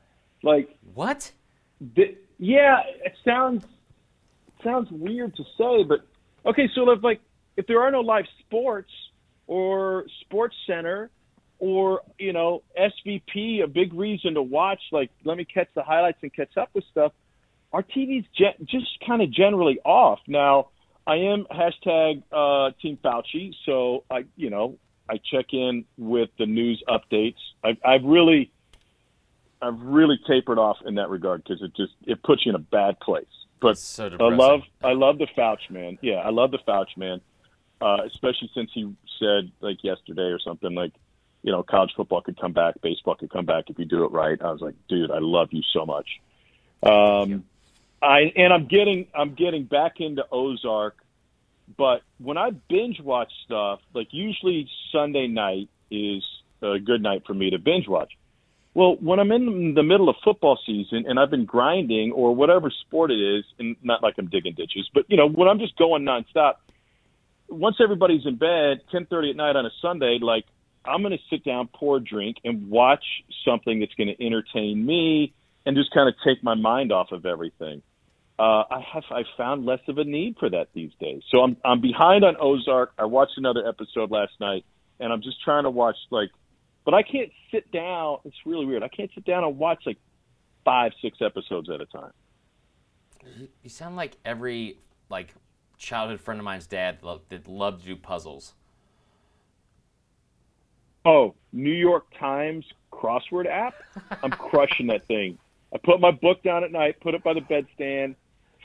Like, 0.42 0.76
What? 0.94 1.32
the, 1.80 2.16
yeah, 2.38 2.80
it 3.04 3.14
sounds 3.24 3.64
it 3.64 4.64
sounds 4.64 4.90
weird 4.90 5.34
to 5.36 5.44
say, 5.56 5.84
but 5.84 6.00
okay. 6.44 6.68
So 6.74 6.90
if 6.90 7.02
like 7.02 7.20
if 7.56 7.66
there 7.66 7.80
are 7.80 7.90
no 7.90 8.00
live 8.00 8.26
sports 8.40 8.90
or 9.46 10.04
Sports 10.20 10.54
Center 10.66 11.10
or 11.60 12.02
you 12.18 12.32
know 12.32 12.62
SVP, 12.78 13.62
a 13.62 13.68
big 13.68 13.94
reason 13.94 14.34
to 14.34 14.42
watch. 14.42 14.80
Like, 14.90 15.10
let 15.24 15.36
me 15.36 15.44
catch 15.44 15.68
the 15.74 15.82
highlights 15.82 16.18
and 16.22 16.34
catch 16.34 16.56
up 16.56 16.70
with 16.74 16.84
stuff. 16.90 17.12
Our 17.72 17.84
TV's 17.84 18.26
ge- 18.34 18.58
just 18.64 18.88
kind 19.06 19.22
of 19.22 19.30
generally 19.30 19.78
off 19.84 20.18
now. 20.26 20.68
I 21.06 21.16
am 21.16 21.46
hashtag 21.50 22.22
uh, 22.32 22.72
Team 22.82 22.98
Fauci, 23.02 23.54
so 23.64 24.04
I 24.10 24.24
you 24.36 24.50
know 24.50 24.78
I 25.08 25.18
check 25.18 25.52
in 25.52 25.84
with 25.96 26.30
the 26.38 26.46
news 26.46 26.82
updates. 26.88 27.38
I've, 27.62 27.78
I've 27.84 28.04
really 28.04 28.50
I've 29.62 29.80
really 29.80 30.18
tapered 30.26 30.58
off 30.58 30.78
in 30.86 30.94
that 30.96 31.10
regard 31.10 31.44
because 31.44 31.62
it 31.62 31.74
just 31.76 31.92
it 32.06 32.22
puts 32.22 32.44
you 32.46 32.50
in 32.50 32.56
a 32.56 32.60
bad 32.60 32.98
place. 33.00 33.26
But 33.60 33.78
so 33.78 34.08
I 34.18 34.34
love 34.34 34.62
I 34.82 34.92
love 34.92 35.18
the 35.18 35.26
Fauci 35.36 35.70
man. 35.70 35.98
Yeah, 36.00 36.16
I 36.16 36.30
love 36.30 36.50
the 36.50 36.58
Fauci 36.58 36.96
man, 36.96 37.20
uh, 37.80 37.98
especially 38.06 38.50
since 38.54 38.70
he 38.72 38.94
said 39.18 39.50
like 39.60 39.84
yesterday 39.84 40.22
or 40.30 40.38
something 40.38 40.74
like, 40.74 40.92
you 41.42 41.52
know, 41.52 41.62
college 41.62 41.92
football 41.96 42.20
could 42.20 42.40
come 42.40 42.52
back, 42.52 42.74
baseball 42.82 43.14
could 43.14 43.30
come 43.30 43.46
back 43.46 43.64
if 43.68 43.78
you 43.78 43.84
do 43.84 44.04
it 44.04 44.12
right. 44.12 44.40
I 44.40 44.52
was 44.52 44.60
like, 44.60 44.74
dude, 44.88 45.10
I 45.10 45.18
love 45.20 45.48
you 45.52 45.62
so 45.72 45.86
much. 45.86 46.06
Um, 46.82 47.44
I 48.02 48.32
and 48.36 48.52
I'm 48.52 48.66
getting 48.66 49.06
I'm 49.14 49.34
getting 49.34 49.64
back 49.64 50.00
into 50.00 50.24
Ozark, 50.30 50.96
but 51.76 52.02
when 52.18 52.38
I 52.38 52.50
binge 52.50 53.00
watch 53.00 53.32
stuff, 53.44 53.80
like 53.94 54.08
usually 54.10 54.68
Sunday 54.92 55.26
night 55.26 55.68
is 55.90 56.24
a 56.62 56.78
good 56.78 57.02
night 57.02 57.22
for 57.26 57.34
me 57.34 57.50
to 57.50 57.58
binge 57.58 57.88
watch. 57.88 58.12
Well, 58.72 58.96
when 59.00 59.18
I'm 59.18 59.32
in 59.32 59.74
the 59.74 59.82
middle 59.82 60.08
of 60.08 60.16
football 60.22 60.58
season 60.64 61.04
and 61.08 61.18
I've 61.18 61.30
been 61.30 61.44
grinding 61.44 62.12
or 62.12 62.34
whatever 62.34 62.70
sport 62.70 63.10
it 63.10 63.20
is, 63.20 63.44
and 63.58 63.76
not 63.82 64.02
like 64.02 64.14
I'm 64.16 64.28
digging 64.28 64.54
ditches, 64.54 64.88
but 64.94 65.04
you 65.08 65.16
know, 65.16 65.28
when 65.28 65.48
I'm 65.48 65.58
just 65.58 65.76
going 65.76 66.04
nonstop, 66.04 66.54
once 67.48 67.76
everybody's 67.82 68.24
in 68.24 68.36
bed, 68.36 68.82
10:30 68.92 69.30
at 69.30 69.36
night 69.36 69.56
on 69.56 69.66
a 69.66 69.70
Sunday, 69.82 70.18
like 70.22 70.46
I'm 70.90 71.02
going 71.02 71.16
to 71.16 71.24
sit 71.30 71.44
down, 71.44 71.68
pour 71.72 71.96
a 71.96 72.00
drink, 72.00 72.38
and 72.44 72.68
watch 72.68 73.04
something 73.44 73.80
that's 73.80 73.94
going 73.94 74.14
to 74.14 74.24
entertain 74.26 74.84
me 74.84 75.32
and 75.64 75.76
just 75.76 75.92
kind 75.92 76.08
of 76.08 76.14
take 76.24 76.42
my 76.42 76.54
mind 76.54 76.92
off 76.92 77.12
of 77.12 77.26
everything. 77.26 77.82
Uh, 78.38 78.64
I 78.70 78.80
have 78.94 79.04
I 79.10 79.24
found 79.36 79.66
less 79.66 79.80
of 79.86 79.98
a 79.98 80.04
need 80.04 80.36
for 80.40 80.48
that 80.48 80.68
these 80.72 80.92
days. 80.98 81.22
So 81.30 81.40
I'm 81.40 81.58
I'm 81.62 81.82
behind 81.82 82.24
on 82.24 82.36
Ozark. 82.40 82.92
I 82.98 83.04
watched 83.04 83.36
another 83.36 83.68
episode 83.68 84.10
last 84.10 84.32
night, 84.40 84.64
and 84.98 85.12
I'm 85.12 85.20
just 85.20 85.42
trying 85.44 85.64
to 85.64 85.70
watch 85.70 85.96
like, 86.10 86.30
but 86.86 86.94
I 86.94 87.02
can't 87.02 87.30
sit 87.50 87.70
down. 87.70 88.18
It's 88.24 88.36
really 88.46 88.64
weird. 88.64 88.82
I 88.82 88.88
can't 88.88 89.10
sit 89.14 89.26
down 89.26 89.44
and 89.44 89.58
watch 89.58 89.82
like 89.84 89.98
five, 90.64 90.92
six 91.02 91.18
episodes 91.20 91.68
at 91.68 91.82
a 91.82 91.86
time. 91.86 92.12
You 93.62 93.68
sound 93.68 93.96
like 93.96 94.16
every 94.24 94.78
like 95.10 95.34
childhood 95.76 96.20
friend 96.20 96.40
of 96.40 96.44
mine's 96.44 96.66
dad 96.66 96.98
that 97.28 97.46
loved 97.46 97.80
to 97.80 97.86
do 97.86 97.96
puzzles. 97.96 98.54
Oh, 101.04 101.34
New 101.52 101.70
York 101.72 102.06
Times 102.18 102.64
crossword 102.92 103.46
app. 103.46 103.74
I'm 104.22 104.30
crushing 104.30 104.88
that 104.88 105.06
thing. 105.06 105.38
I 105.74 105.78
put 105.78 106.00
my 106.00 106.10
book 106.10 106.42
down 106.42 106.64
at 106.64 106.72
night, 106.72 107.00
put 107.00 107.14
it 107.14 107.22
by 107.24 107.32
the 107.34 107.40
bedstand, 107.40 108.16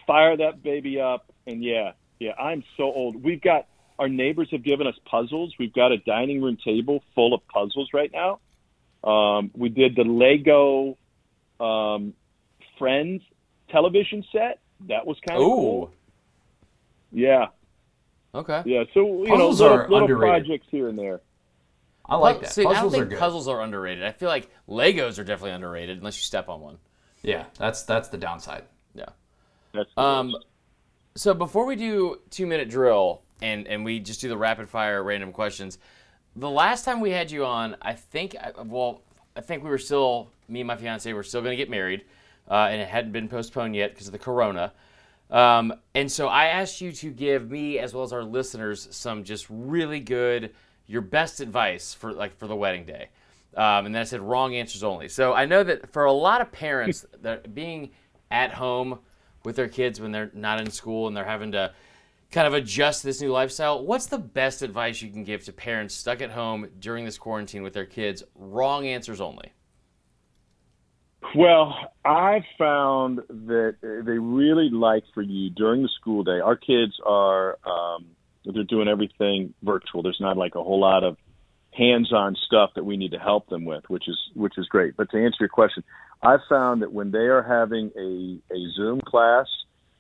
fire 0.07 0.36
that 0.38 0.62
baby 0.64 0.99
up, 0.99 1.32
and 1.48 1.64
yeah, 1.64 1.91
yeah, 2.20 2.34
I'm 2.34 2.64
so 2.78 2.84
old. 2.84 3.24
We've 3.24 3.41
got 3.41 3.68
our 3.99 4.10
neighbors 4.10 4.49
have 4.52 4.64
given 4.64 4.88
us 4.88 4.95
puzzles. 5.06 5.53
We've 5.57 5.72
got 5.74 5.91
a 5.91 5.98
dining 5.98 6.41
room 6.41 6.57
table 6.64 7.03
full 7.14 7.34
of 7.34 7.48
puzzles 7.48 7.90
right 7.94 8.12
now. 8.12 8.40
Um, 9.10 9.52
we 9.56 9.70
did 9.70 9.95
the 9.95 10.03
Lego 10.03 10.98
um, 11.60 12.14
Friends 12.80 13.22
television 13.70 14.26
set. 14.32 14.60
That 14.90 15.06
was 15.07 15.18
kind 15.26 15.40
of 15.40 15.45
cool. 15.45 15.91
Yeah, 17.12 17.48
Okay. 18.34 18.64
yeah. 18.66 18.84
So 18.94 19.24
you 19.24 19.28
Puzzles 19.30 19.62
know, 19.62 19.68
little, 19.70 19.78
little 19.84 19.98
underrated. 20.02 20.45
projects 20.48 20.68
here 20.70 20.90
and 20.90 20.99
there. 20.99 21.22
I 22.07 22.18
like 22.18 22.41
that. 22.41 22.52
See, 22.53 22.61
I 22.61 22.65
don't 22.65 22.76
puzzles 22.76 22.94
are 22.94 22.98
think 22.98 23.10
good. 23.10 23.19
puzzles 23.19 23.48
are 23.48 23.61
underrated. 23.61 24.03
I 24.03 24.11
feel 24.11 24.30
like 24.30 24.49
Legos 24.69 25.18
are 25.19 25.23
definitely 25.23 25.52
underrated 25.52 25.98
unless 25.98 26.18
you 26.18 26.23
step 26.23 26.49
on 26.49 26.61
one. 26.61 26.77
Yeah, 27.23 27.45
that's 27.57 27.84
that's 27.84 28.10
the 28.10 28.18
downside. 28.18 28.64
Yeah. 28.94 29.06
That's 29.73 29.90
the 29.95 30.02
Um, 30.02 30.36
so 31.15 31.34
before 31.34 31.65
we 31.65 31.76
do 31.76 32.19
two 32.30 32.45
minute 32.45 32.69
drill 32.69 33.22
and 33.41 33.68
and 33.68 33.84
we 33.84 33.99
just 33.99 34.22
do 34.22 34.30
the 34.30 34.38
rapid 34.38 34.69
fire 34.69 35.03
random 35.03 35.32
questions, 35.32 35.80
the 36.36 36.49
last 36.49 36.86
time 36.86 36.99
we 36.99 37.11
had 37.11 37.32
you 37.32 37.45
on, 37.45 37.76
I 37.82 37.94
think 37.94 38.36
well, 38.65 39.02
I 39.36 39.41
think 39.41 39.64
we 39.64 39.69
were 39.69 39.77
still 39.77 40.30
me 40.48 40.61
and 40.61 40.68
my 40.68 40.76
fiance 40.77 41.11
were 41.11 41.23
still 41.23 41.41
going 41.41 41.52
to 41.52 41.57
get 41.57 41.69
married, 41.69 42.06
uh, 42.49 42.68
and 42.69 42.82
it 42.82 42.88
hadn't 42.88 43.11
been 43.11 43.27
postponed 43.27 43.76
yet 43.76 43.91
because 43.91 44.07
of 44.07 44.14
the 44.14 44.19
corona. 44.19 44.72
Um, 45.32 45.73
and 45.95 46.11
so 46.11 46.27
I 46.27 46.45
asked 46.48 46.82
you 46.82 46.91
to 46.91 47.10
give 47.10 47.49
me 47.49 47.80
as 47.80 47.95
well 47.95 48.03
as 48.03 48.14
our 48.14 48.23
listeners 48.23 48.88
some 48.91 49.23
just 49.23 49.48
really 49.49 49.99
good, 49.99 50.53
your 50.88 51.02
best 51.02 51.40
advice 51.40 51.94
for 51.94 52.14
like 52.14 52.38
for 52.38 52.48
the 52.48 52.56
wedding 52.56 52.86
day. 52.86 53.10
Um, 53.56 53.86
and 53.86 53.95
then 53.95 54.02
I 54.02 54.06
said 54.06 54.22
wrong 54.22 54.56
answers 54.56 54.84
only. 54.84 55.07
So 55.07 55.34
I 55.34 55.45
know 55.45 55.64
that 55.64 55.91
for 55.94 56.06
a 56.06 56.12
lot 56.12 56.41
of 56.41 56.52
parents, 56.52 57.06
that 57.22 57.56
being 57.56 57.91
at 58.30 58.53
home 58.53 58.99
with 59.44 59.56
their 59.56 59.70
kids 59.70 59.99
when 59.99 60.12
they're 60.12 60.32
not 60.34 60.60
in 60.60 60.70
school 60.70 61.07
and 61.07 61.16
they're 61.16 61.24
having 61.24 61.53
to 61.53 61.74
kind 62.32 62.48
of 62.48 62.53
adjust 62.53 63.03
this 63.03 63.22
new 63.22 63.32
lifestyle, 63.32 63.86
what's 63.86 64.07
the 64.07 64.18
best 64.18 64.62
advice 64.62 65.02
you 65.02 65.10
can 65.10 65.24
give 65.24 65.45
to 65.45 65.53
parents 65.53 65.95
stuck 65.95 66.22
at 66.22 66.32
home 66.32 66.68
during 66.80 67.06
this 67.06 67.18
quarantine 67.18 67.64
with 67.64 67.74
their 67.74 67.86
kids? 67.86 68.24
Wrong 68.36 68.86
answers 68.86 69.22
only. 69.22 69.53
Well, 71.34 71.76
I've 72.03 72.44
found 72.57 73.20
that 73.30 73.76
they 73.82 74.18
really 74.18 74.70
like 74.70 75.03
for 75.14 75.22
you 75.22 75.49
during 75.49 75.82
the 75.82 75.90
school 75.90 76.24
day. 76.24 76.40
Our 76.40 76.56
kids 76.56 76.94
are 77.06 77.57
um, 77.66 78.15
they're 78.52 78.64
doing 78.64 78.88
everything 78.88 79.54
virtual. 79.64 80.04
There's 80.04 80.22
not 80.22 80.38
like 80.38 80.56
a 80.56 80.64
whole 80.64 80.80
lot 80.80 81.04
of 81.04 81.18
hands-on 81.72 82.36
stuff 82.46 82.72
that 82.76 82.86
we 82.86 82.98
need 82.98 83.12
to 83.12 83.20
help 83.20 83.50
them 83.50 83.66
with, 83.66 83.84
which 83.90 84.08
is 84.08 84.18
which 84.34 84.58
is 84.58 84.68
great. 84.68 84.96
But 84.96 85.10
to 85.12 85.18
answer 85.24 85.38
your 85.42 85.50
question, 85.50 85.84
I've 86.22 86.42
found 86.50 86.82
that 86.82 86.92
when 86.92 87.12
they 87.12 87.28
are 87.28 87.44
having 87.44 87.92
a 87.98 88.54
a 88.54 88.70
Zoom 88.76 89.02
class 89.02 89.48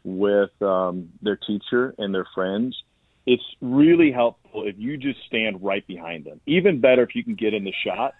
with 0.03 0.51
um, 0.61 1.09
their 1.21 1.35
teacher 1.35 1.93
and 1.97 2.13
their 2.13 2.27
friends, 2.33 2.81
it's 3.25 3.43
really 3.61 4.11
helpful 4.11 4.67
if 4.67 4.75
you 4.77 4.97
just 4.97 5.19
stand 5.25 5.63
right 5.63 5.85
behind 5.87 6.25
them. 6.25 6.39
Even 6.45 6.79
better 6.79 7.03
if 7.03 7.15
you 7.15 7.23
can 7.23 7.35
get 7.35 7.53
in 7.53 7.63
the 7.63 7.73
shot. 7.85 8.13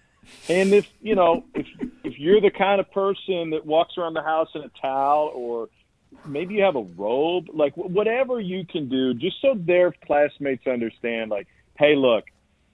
And 0.50 0.74
if 0.74 0.92
you 1.02 1.16
know 1.16 1.46
if 1.54 1.68
if 2.04 2.18
you're 2.18 2.42
the 2.42 2.52
kind 2.52 2.80
of 2.80 2.92
person 2.92 3.52
that 3.52 3.66
walks 3.66 3.98
around 3.98 4.16
the 4.16 4.24
house 4.24 4.50
in 4.56 4.62
a 4.62 4.72
towel 4.82 5.32
or 5.34 5.70
maybe 6.26 6.56
you 6.56 6.64
have 6.64 6.76
a 6.76 6.84
robe, 6.84 7.48
like 7.54 7.76
whatever 7.76 8.40
you 8.40 8.66
can 8.66 8.90
do, 8.90 9.14
just 9.14 9.42
so 9.42 9.56
their 9.56 9.94
classmates 10.06 10.66
understand, 10.68 11.32
like, 11.32 11.48
hey, 11.78 11.96
look, 11.96 12.26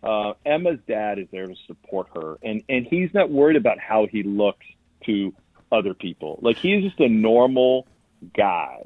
uh, 0.03 0.33
Emma's 0.45 0.79
dad 0.87 1.19
is 1.19 1.27
there 1.31 1.47
to 1.47 1.55
support 1.67 2.07
her, 2.15 2.37
and 2.43 2.63
and 2.69 2.87
he's 2.89 3.13
not 3.13 3.29
worried 3.29 3.57
about 3.57 3.79
how 3.79 4.07
he 4.07 4.23
looks 4.23 4.65
to 5.05 5.33
other 5.71 5.93
people. 5.93 6.39
Like 6.41 6.57
he's 6.57 6.83
just 6.83 6.99
a 6.99 7.07
normal 7.07 7.87
guy, 8.35 8.83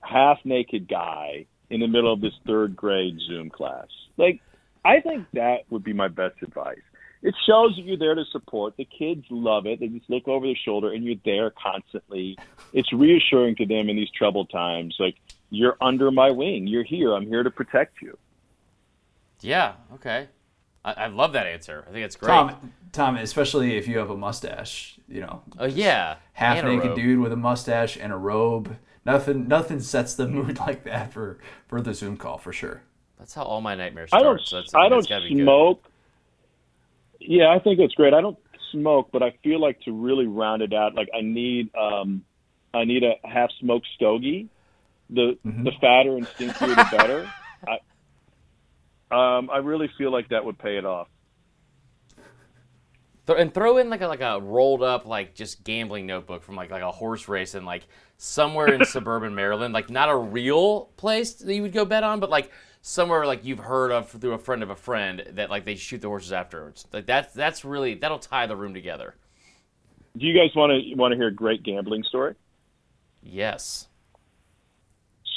half 0.00 0.38
naked 0.44 0.88
guy 0.88 1.46
in 1.70 1.80
the 1.80 1.88
middle 1.88 2.12
of 2.12 2.20
this 2.20 2.34
third 2.46 2.76
grade 2.76 3.18
Zoom 3.26 3.48
class. 3.48 3.86
Like, 4.16 4.40
I 4.84 5.00
think 5.00 5.26
that 5.32 5.60
would 5.70 5.82
be 5.82 5.94
my 5.94 6.08
best 6.08 6.36
advice. 6.42 6.82
It 7.22 7.34
shows 7.46 7.76
that 7.76 7.82
you're 7.82 7.96
there 7.96 8.14
to 8.14 8.24
support. 8.32 8.76
The 8.76 8.84
kids 8.84 9.24
love 9.30 9.66
it. 9.66 9.78
They 9.80 9.88
just 9.88 10.10
look 10.10 10.26
over 10.26 10.44
their 10.46 10.56
shoulder 10.56 10.92
and 10.92 11.04
you're 11.04 11.16
there 11.24 11.50
constantly. 11.50 12.36
It's 12.72 12.92
reassuring 12.92 13.56
to 13.56 13.66
them 13.66 13.88
in 13.88 13.96
these 13.96 14.10
troubled 14.10 14.50
times. 14.50 14.96
Like, 14.98 15.16
you're 15.50 15.76
under 15.80 16.10
my 16.10 16.30
wing. 16.30 16.66
You're 16.66 16.82
here. 16.82 17.14
I'm 17.14 17.26
here 17.26 17.42
to 17.42 17.50
protect 17.50 18.02
you. 18.02 18.18
Yeah. 19.40 19.74
Okay. 19.94 20.28
I, 20.84 20.92
I 20.92 21.06
love 21.06 21.32
that 21.34 21.46
answer. 21.46 21.84
I 21.88 21.92
think 21.92 22.04
it's 22.04 22.16
great. 22.16 22.28
Tom, 22.28 22.72
Tom, 22.92 23.16
especially 23.16 23.76
if 23.76 23.86
you 23.86 23.98
have 23.98 24.10
a 24.10 24.16
mustache, 24.16 24.98
you 25.08 25.20
know, 25.20 25.42
oh 25.58 25.66
yeah. 25.66 26.16
half 26.32 26.58
And 26.58 26.68
naked 26.68 26.96
dude 26.96 27.20
with 27.20 27.32
a 27.32 27.36
mustache 27.36 27.96
and 27.96 28.12
a 28.12 28.16
robe. 28.16 28.76
Nothing, 29.04 29.48
nothing 29.48 29.80
sets 29.80 30.14
the 30.14 30.26
mood 30.26 30.58
like 30.66 30.84
that 30.84 31.12
for 31.12 31.38
for 31.68 31.80
the 31.80 31.94
Zoom 31.94 32.16
call 32.16 32.38
for 32.38 32.52
sure. 32.52 32.82
That's 33.18 33.34
how 33.34 33.42
all 33.42 33.60
my 33.60 33.74
nightmares 33.74 34.10
start. 34.10 34.22
I 34.22 34.24
don't. 34.24 34.40
so 34.40 34.56
that's, 34.56 34.74
I 34.74 34.88
don't 34.88 34.98
that's 34.98 35.06
gotta 35.06 35.28
good. 35.28 35.44
Smoke. 37.26 37.38
Yeah, 37.40 37.48
I 37.50 37.58
think 37.58 37.78
that's 37.78 37.94
great. 37.94 38.14
I 38.14 38.20
don't 38.20 38.38
smoke, 38.70 39.10
but 39.12 39.22
I 39.22 39.32
feel 39.44 39.60
like 39.60 39.80
to 39.82 39.92
really 39.92 40.26
round 40.26 40.62
it 40.62 40.72
out, 40.72 40.94
like 40.94 41.08
I 41.16 41.20
need, 41.20 41.70
um, 41.76 42.24
I 42.74 42.84
need 42.84 43.02
a 43.04 43.14
half 43.26 43.50
smoked 43.60 43.86
stogie. 43.94 44.48
The 45.10 45.38
Mm-hmm. 45.46 45.64
the 45.64 45.72
fatter 45.80 46.16
and 46.16 46.26
stinkier, 46.26 46.74
the 46.74 46.96
better. 46.96 47.28
I, 49.10 49.38
um, 49.38 49.50
I 49.50 49.58
really 49.58 49.90
feel 49.98 50.10
like 50.10 50.28
that 50.30 50.44
would 50.44 50.58
pay 50.58 50.78
it 50.78 50.86
off. 50.86 51.08
Th- 53.26 53.38
and 53.38 53.52
throw 53.52 53.76
in 53.78 53.90
like 53.90 54.00
a 54.00 54.08
like 54.08 54.20
a 54.20 54.40
rolled 54.40 54.82
up 54.82 55.06
like 55.06 55.34
just 55.34 55.64
gambling 55.64 56.06
notebook 56.06 56.42
from 56.42 56.56
like 56.56 56.70
like 56.70 56.82
a 56.82 56.90
horse 56.90 57.28
race 57.28 57.54
in 57.54 57.64
like 57.64 57.86
somewhere 58.16 58.72
in 58.72 58.84
suburban 58.86 59.34
Maryland, 59.34 59.74
like 59.74 59.90
not 59.90 60.08
a 60.08 60.16
real 60.16 60.86
place 60.96 61.34
that 61.34 61.54
you 61.54 61.62
would 61.62 61.72
go 61.72 61.84
bet 61.84 62.02
on, 62.04 62.20
but 62.20 62.30
like 62.30 62.50
somewhere 62.82 63.24
like 63.24 63.44
you've 63.44 63.60
heard 63.60 63.92
of 63.92 64.10
through 64.10 64.32
a 64.32 64.38
friend 64.38 64.62
of 64.62 64.68
a 64.68 64.76
friend 64.76 65.24
that 65.30 65.48
like 65.48 65.64
they 65.64 65.76
shoot 65.76 66.02
the 66.02 66.08
horses 66.08 66.32
afterwards. 66.32 66.86
Like 66.92 67.06
that's 67.06 67.32
that's 67.32 67.64
really 67.64 67.94
that'll 67.94 68.18
tie 68.18 68.46
the 68.46 68.56
room 68.56 68.74
together. 68.74 69.14
Do 70.18 70.26
you 70.26 70.34
guys 70.34 70.54
want 70.54 70.72
to 70.72 70.94
want 70.96 71.12
to 71.12 71.16
hear 71.16 71.28
a 71.28 71.34
great 71.34 71.62
gambling 71.62 72.02
story? 72.02 72.34
Yes. 73.22 73.88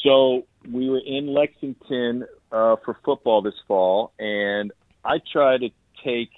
So 0.04 0.46
we 0.70 0.90
were 0.90 1.02
in 1.04 1.28
Lexington 1.28 2.26
uh, 2.52 2.76
for 2.84 2.98
football 3.06 3.42
this 3.42 3.56
fall, 3.68 4.12
and 4.20 4.72
I 5.04 5.20
try 5.32 5.58
to 5.58 5.70
take 6.04 6.30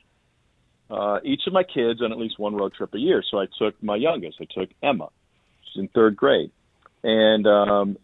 uh, 0.89 1.19
each 1.23 1.41
of 1.47 1.53
my 1.53 1.63
kids 1.63 2.01
on 2.01 2.11
at 2.11 2.17
least 2.17 2.37
one 2.37 2.55
road 2.55 2.73
trip 2.73 2.93
a 2.93 2.99
year. 2.99 3.23
So 3.29 3.39
I 3.39 3.47
took 3.57 3.81
my 3.81 3.95
youngest. 3.95 4.37
I 4.39 4.45
took 4.53 4.69
Emma. 4.83 5.09
She's 5.63 5.81
in 5.81 5.87
third 5.89 6.15
grade, 6.15 6.51
and 7.03 7.47
um, 7.47 7.97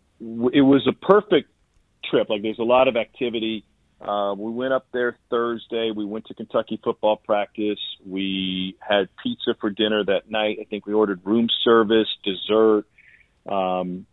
it 0.53 0.61
was 0.61 0.87
a 0.87 0.93
perfect 0.93 1.49
trip. 2.09 2.29
Like 2.29 2.41
there's 2.41 2.59
a 2.59 2.63
lot 2.63 2.87
of 2.87 2.95
activity. 2.95 3.65
Uh, 4.01 4.33
we 4.33 4.51
went 4.51 4.73
up 4.73 4.87
there 4.91 5.17
Thursday. 5.29 5.91
We 5.95 6.05
went 6.05 6.25
to 6.25 6.33
Kentucky 6.33 6.79
football 6.83 7.15
practice. 7.15 7.79
We 8.05 8.75
had 8.79 9.07
pizza 9.21 9.55
for 9.61 9.69
dinner 9.69 10.03
that 10.03 10.29
night. 10.29 10.57
I 10.59 10.65
think 10.65 10.85
we 10.85 10.93
ordered 10.93 11.21
room 11.23 11.47
service, 11.63 12.07
dessert. 12.23 12.85
Um, 13.49 14.05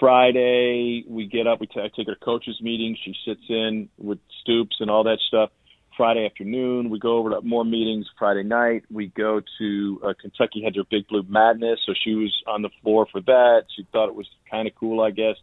Friday, 0.00 1.04
we 1.06 1.26
get 1.26 1.46
up. 1.46 1.60
We 1.60 1.66
t- 1.66 1.80
I 1.80 1.88
take 1.94 2.06
her 2.06 2.14
to 2.14 2.20
coaches 2.20 2.58
meeting. 2.62 2.96
She 3.04 3.14
sits 3.26 3.42
in 3.48 3.88
with 3.98 4.18
Stoops 4.42 4.76
and 4.80 4.90
all 4.90 5.04
that 5.04 5.18
stuff. 5.26 5.50
Friday 5.96 6.24
afternoon, 6.24 6.90
we 6.90 7.00
go 7.00 7.18
over 7.18 7.30
to 7.30 7.40
more 7.42 7.64
meetings. 7.64 8.06
Friday 8.18 8.44
night, 8.44 8.84
we 8.88 9.08
go 9.08 9.42
to 9.58 10.00
uh, 10.04 10.12
Kentucky 10.18 10.62
had 10.62 10.74
their 10.74 10.84
Big 10.84 11.08
Blue 11.08 11.24
Madness, 11.28 11.80
so 11.84 11.92
she 12.04 12.14
was 12.14 12.32
on 12.46 12.62
the 12.62 12.70
floor 12.82 13.06
for 13.10 13.20
that. 13.22 13.64
She 13.74 13.84
thought 13.92 14.08
it 14.08 14.14
was 14.14 14.28
kind 14.48 14.68
of 14.68 14.74
cool, 14.76 15.00
I 15.00 15.10
guess. 15.10 15.34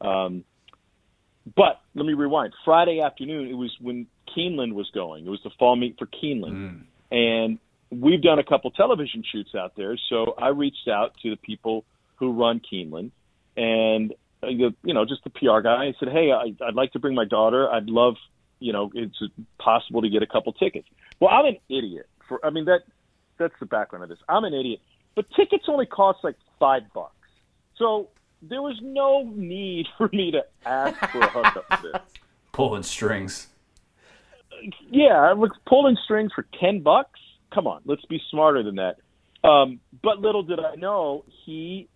Um, 0.00 0.44
but 1.56 1.80
let 1.94 2.06
me 2.06 2.14
rewind. 2.14 2.52
Friday 2.64 3.00
afternoon, 3.00 3.48
it 3.48 3.54
was 3.54 3.74
when 3.80 4.06
Keeneland 4.36 4.72
was 4.72 4.90
going. 4.94 5.26
It 5.26 5.30
was 5.30 5.40
the 5.44 5.50
fall 5.58 5.76
meet 5.76 5.96
for 5.98 6.06
Keeneland, 6.06 6.82
and 7.10 7.58
we've 7.90 8.22
done 8.22 8.38
a 8.38 8.44
couple 8.44 8.70
television 8.70 9.22
shoots 9.30 9.54
out 9.54 9.72
there. 9.76 9.96
So 10.08 10.34
I 10.38 10.48
reached 10.48 10.88
out 10.88 11.12
to 11.22 11.30
the 11.30 11.36
people 11.36 11.84
who 12.16 12.32
run 12.32 12.60
Keeneland, 12.60 13.10
and 13.56 14.12
uh, 14.42 14.48
you 14.48 14.94
know, 14.94 15.04
just 15.04 15.24
the 15.24 15.30
PR 15.30 15.60
guy. 15.60 15.86
I 15.86 15.94
said, 15.98 16.08
"Hey, 16.10 16.30
I'd 16.32 16.74
like 16.74 16.92
to 16.92 16.98
bring 16.98 17.14
my 17.14 17.24
daughter. 17.24 17.70
I'd 17.70 17.86
love, 17.86 18.14
you 18.60 18.72
know, 18.72 18.90
it's 18.94 19.16
possible 19.58 20.02
to 20.02 20.08
get 20.08 20.22
a 20.22 20.26
couple 20.26 20.52
tickets." 20.52 20.88
Well, 21.20 21.30
I'm 21.30 21.46
an 21.46 21.56
idiot. 21.68 22.08
For 22.28 22.44
I 22.44 22.50
mean 22.50 22.66
that 22.66 22.80
that's 23.38 23.54
the 23.60 23.66
background 23.66 24.02
of 24.02 24.08
this. 24.08 24.18
I'm 24.28 24.44
an 24.44 24.54
idiot, 24.54 24.80
but 25.14 25.26
tickets 25.34 25.64
only 25.68 25.86
cost 25.86 26.18
like 26.22 26.36
five 26.58 26.82
bucks, 26.92 27.14
so 27.76 28.08
there 28.42 28.62
was 28.62 28.78
no 28.82 29.22
need 29.34 29.86
for 29.98 30.08
me 30.12 30.30
to 30.32 30.44
ask 30.64 30.98
for 31.10 31.20
a 31.20 31.28
hookup 31.28 31.82
this. 31.82 32.22
Pulling 32.52 32.82
strings. 32.82 33.48
yeah, 34.90 35.20
I 35.20 35.32
was 35.32 35.50
pulling 35.66 35.96
strings 36.04 36.32
for 36.34 36.46
ten 36.60 36.80
bucks. 36.82 37.20
Come 37.54 37.66
on, 37.66 37.82
let's 37.84 38.04
be 38.06 38.20
smarter 38.30 38.62
than 38.62 38.76
that. 38.76 38.96
Um, 39.48 39.80
but 40.02 40.20
little 40.20 40.42
did 40.42 40.60
I 40.60 40.74
know 40.74 41.24
he, 41.44 41.88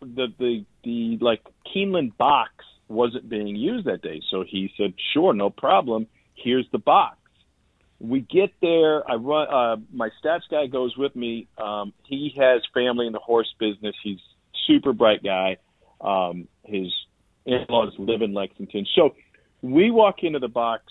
the 0.00 0.28
the 0.38 0.64
the 0.84 1.18
like 1.20 1.42
Keeneland 1.74 2.16
box 2.16 2.52
wasn't 2.88 3.28
being 3.28 3.56
used 3.56 3.86
that 3.86 4.02
day, 4.02 4.20
so 4.30 4.44
he 4.46 4.70
said, 4.76 4.94
"Sure, 5.12 5.32
no 5.32 5.50
problem. 5.50 6.06
Here's 6.34 6.66
the 6.72 6.78
box." 6.78 7.16
We 7.98 8.20
get 8.20 8.52
there. 8.60 9.08
I 9.08 9.14
run. 9.14 9.48
Uh, 9.48 9.76
my 9.92 10.10
stats 10.22 10.42
guy 10.50 10.66
goes 10.66 10.96
with 10.96 11.14
me. 11.16 11.46
Um, 11.56 11.92
he 12.04 12.34
has 12.36 12.62
family 12.74 13.06
in 13.06 13.12
the 13.12 13.20
horse 13.20 13.54
business. 13.58 13.94
He's 14.02 14.18
super 14.66 14.92
bright 14.92 15.22
guy. 15.22 15.56
Um, 16.02 16.48
his 16.64 16.92
in-laws 17.46 17.92
live 17.98 18.22
in 18.22 18.34
Lexington, 18.34 18.86
so 18.94 19.14
we 19.62 19.90
walk 19.90 20.16
into 20.22 20.38
the 20.38 20.48
box 20.48 20.84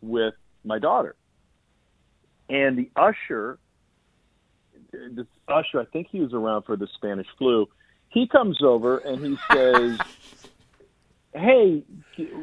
with 0.00 0.34
my 0.64 0.78
daughter. 0.78 1.16
And 2.48 2.76
the 2.76 2.90
usher, 2.96 3.58
the 4.92 5.26
usher, 5.48 5.80
I 5.80 5.84
think 5.86 6.08
he 6.10 6.20
was 6.20 6.34
around 6.34 6.64
for 6.64 6.76
the 6.76 6.88
Spanish 6.96 7.26
flu. 7.38 7.66
He 8.10 8.28
comes 8.28 8.58
over 8.62 8.98
and 8.98 9.24
he 9.24 9.38
says, 9.50 9.98
"Hey, 11.32 11.84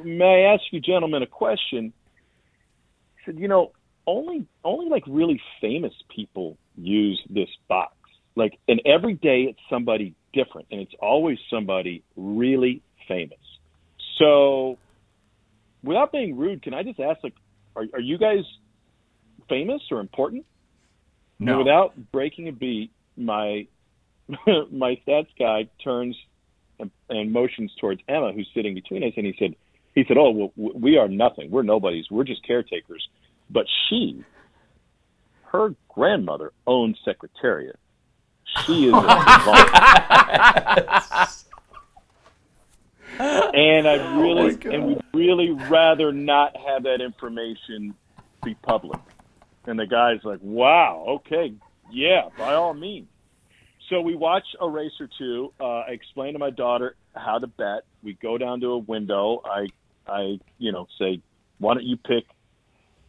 may 0.04 0.48
I 0.48 0.54
ask 0.54 0.64
you 0.72 0.80
gentlemen 0.80 1.22
a 1.22 1.28
question?" 1.28 1.94
He 3.18 3.32
said, 3.32 3.40
"You 3.40 3.48
know, 3.48 3.74
only 4.10 4.48
only 4.64 4.90
like 4.90 5.04
really 5.08 5.40
famous 5.62 5.94
people 6.14 6.58
use 6.76 7.22
this 7.30 7.50
box. 7.68 7.94
Like, 8.36 8.58
and 8.68 8.82
every 8.86 9.14
day 9.14 9.44
it's 9.44 9.60
somebody 9.70 10.16
different, 10.34 10.68
and 10.72 10.82
it's 10.82 10.94
always 11.00 11.38
somebody 11.50 12.04
really 12.16 12.82
famous." 13.08 13.40
So, 14.18 14.78
without 15.84 16.12
being 16.12 16.38
rude, 16.38 16.62
can 16.62 16.74
I 16.74 16.84
just 16.84 17.00
ask, 17.00 17.24
like, 17.24 17.36
are, 17.76 17.86
are 17.94 18.00
you 18.00 18.18
guys 18.18 18.44
famous 19.48 19.82
or 19.92 20.00
important? 20.00 20.46
No. 21.40 21.60
Without 21.60 21.94
breaking 22.12 22.48
a 22.50 22.52
beat, 22.52 22.92
my 23.16 23.68
my 24.72 25.00
stats 25.08 25.28
guy 25.38 25.70
turns 25.84 26.16
and, 26.80 26.92
and 27.10 27.32
motions 27.32 27.74
towards 27.80 28.02
Emma, 28.08 28.32
who's 28.32 28.50
sitting 28.54 28.74
between 28.74 29.04
us, 29.04 29.14
and 29.18 29.26
he 29.26 29.36
said, 29.40 29.56
he 29.96 30.06
said, 30.08 30.18
"Oh, 30.18 30.32
well, 30.32 30.52
we 30.56 30.98
are 30.98 31.08
nothing. 31.08 31.50
We're 31.50 31.64
nobodies. 31.64 32.06
We're 32.12 32.24
just 32.24 32.46
caretakers." 32.46 33.08
But 33.50 33.66
she, 33.90 34.24
her 35.46 35.74
grandmother 35.88 36.52
owns 36.68 36.98
Secretariat. 37.04 37.80
She 38.66 38.88
is 38.88 38.94
and 43.20 43.88
I 43.88 44.18
really 44.20 44.56
God. 44.56 44.74
and 44.74 44.86
would 44.86 45.04
really 45.14 45.52
rather 45.52 46.12
not 46.12 46.56
have 46.56 46.84
that 46.84 47.02
information 47.02 47.94
be 48.44 48.56
public. 48.56 49.00
And 49.66 49.78
the 49.78 49.86
guy's 49.86 50.24
like, 50.24 50.40
"Wow, 50.42 51.06
okay, 51.08 51.54
yeah, 51.92 52.30
by 52.38 52.54
all 52.54 52.74
means." 52.74 53.08
So 53.90 54.02
we 54.02 54.16
watch 54.16 54.46
a 54.62 54.70
race 54.70 54.94
or 55.00 55.10
two. 55.18 55.52
Uh, 55.60 55.80
I 55.80 55.92
explain 55.92 56.34
to 56.34 56.40
my 56.40 56.50
daughter 56.50 56.96
how 57.16 57.40
to 57.40 57.48
bet. 57.48 57.84
We 58.04 58.14
go 58.14 58.38
down 58.38 58.62
to 58.62 58.68
a 58.68 58.78
window. 58.78 59.42
I, 59.44 59.68
I, 60.08 60.40
you 60.58 60.72
know, 60.72 60.88
say, 60.98 61.22
"Why 61.58 61.74
don't 61.74 61.86
you 61.86 61.98
pick? 61.98 62.26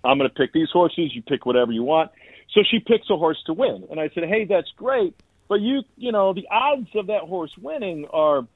I'm 0.02 0.18
going 0.18 0.28
to 0.28 0.34
pick 0.34 0.52
these 0.52 0.70
horses. 0.72 1.14
You 1.14 1.22
pick 1.22 1.46
whatever 1.46 1.70
you 1.70 1.84
want." 1.84 2.10
So 2.52 2.62
she 2.68 2.80
picks 2.80 3.08
a 3.10 3.16
horse 3.16 3.40
to 3.46 3.52
win, 3.52 3.86
and 3.90 4.00
I 4.00 4.10
said, 4.12 4.24
"Hey, 4.24 4.44
that's 4.44 4.70
great, 4.76 5.14
but 5.50 5.60
you, 5.60 5.82
you 5.96 6.12
know, 6.12 6.32
the 6.32 6.46
odds 6.48 6.88
of 6.94 7.08
that 7.08 7.22
horse 7.22 7.50
winning 7.60 8.06
are 8.12 8.46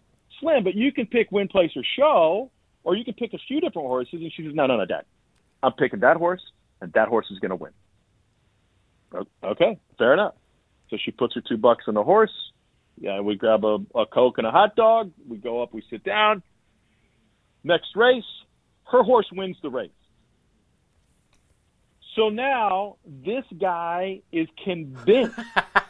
slim. 0.40 0.62
But 0.62 0.76
you 0.76 0.92
can 0.92 1.06
pick 1.06 1.32
win, 1.32 1.48
place, 1.48 1.72
or 1.74 1.82
show, 1.98 2.52
or 2.84 2.94
you 2.94 3.04
can 3.04 3.14
pick 3.14 3.34
a 3.34 3.38
few 3.48 3.60
different 3.60 3.88
horses." 3.88 4.20
And 4.22 4.32
she 4.32 4.44
says, 4.44 4.54
"No, 4.54 4.66
no, 4.66 4.76
no, 4.76 4.86
Dad. 4.86 5.04
I'm 5.62 5.72
picking 5.72 6.00
that 6.00 6.16
horse, 6.16 6.42
and 6.80 6.92
that 6.92 7.08
horse 7.08 7.26
is 7.30 7.40
going 7.40 7.50
to 7.50 7.56
win." 7.56 7.72
Okay, 9.42 9.78
fair 9.98 10.12
enough. 10.12 10.34
So 10.88 10.96
she 11.04 11.10
puts 11.10 11.34
her 11.34 11.40
two 11.40 11.56
bucks 11.56 11.84
on 11.88 11.94
the 11.94 12.04
horse. 12.04 12.32
Yeah, 13.00 13.20
we 13.20 13.34
grab 13.34 13.64
a, 13.64 13.78
a 13.96 14.06
coke 14.06 14.38
and 14.38 14.46
a 14.46 14.52
hot 14.52 14.76
dog. 14.76 15.10
We 15.28 15.36
go 15.36 15.62
up. 15.62 15.74
We 15.74 15.82
sit 15.90 16.04
down. 16.04 16.44
Next 17.64 17.96
race, 17.96 18.24
her 18.84 19.02
horse 19.02 19.26
wins 19.32 19.56
the 19.62 19.70
race. 19.70 19.90
So 22.14 22.28
now 22.28 22.96
this 23.04 23.44
guy 23.58 24.20
is 24.30 24.46
convinced 24.62 25.36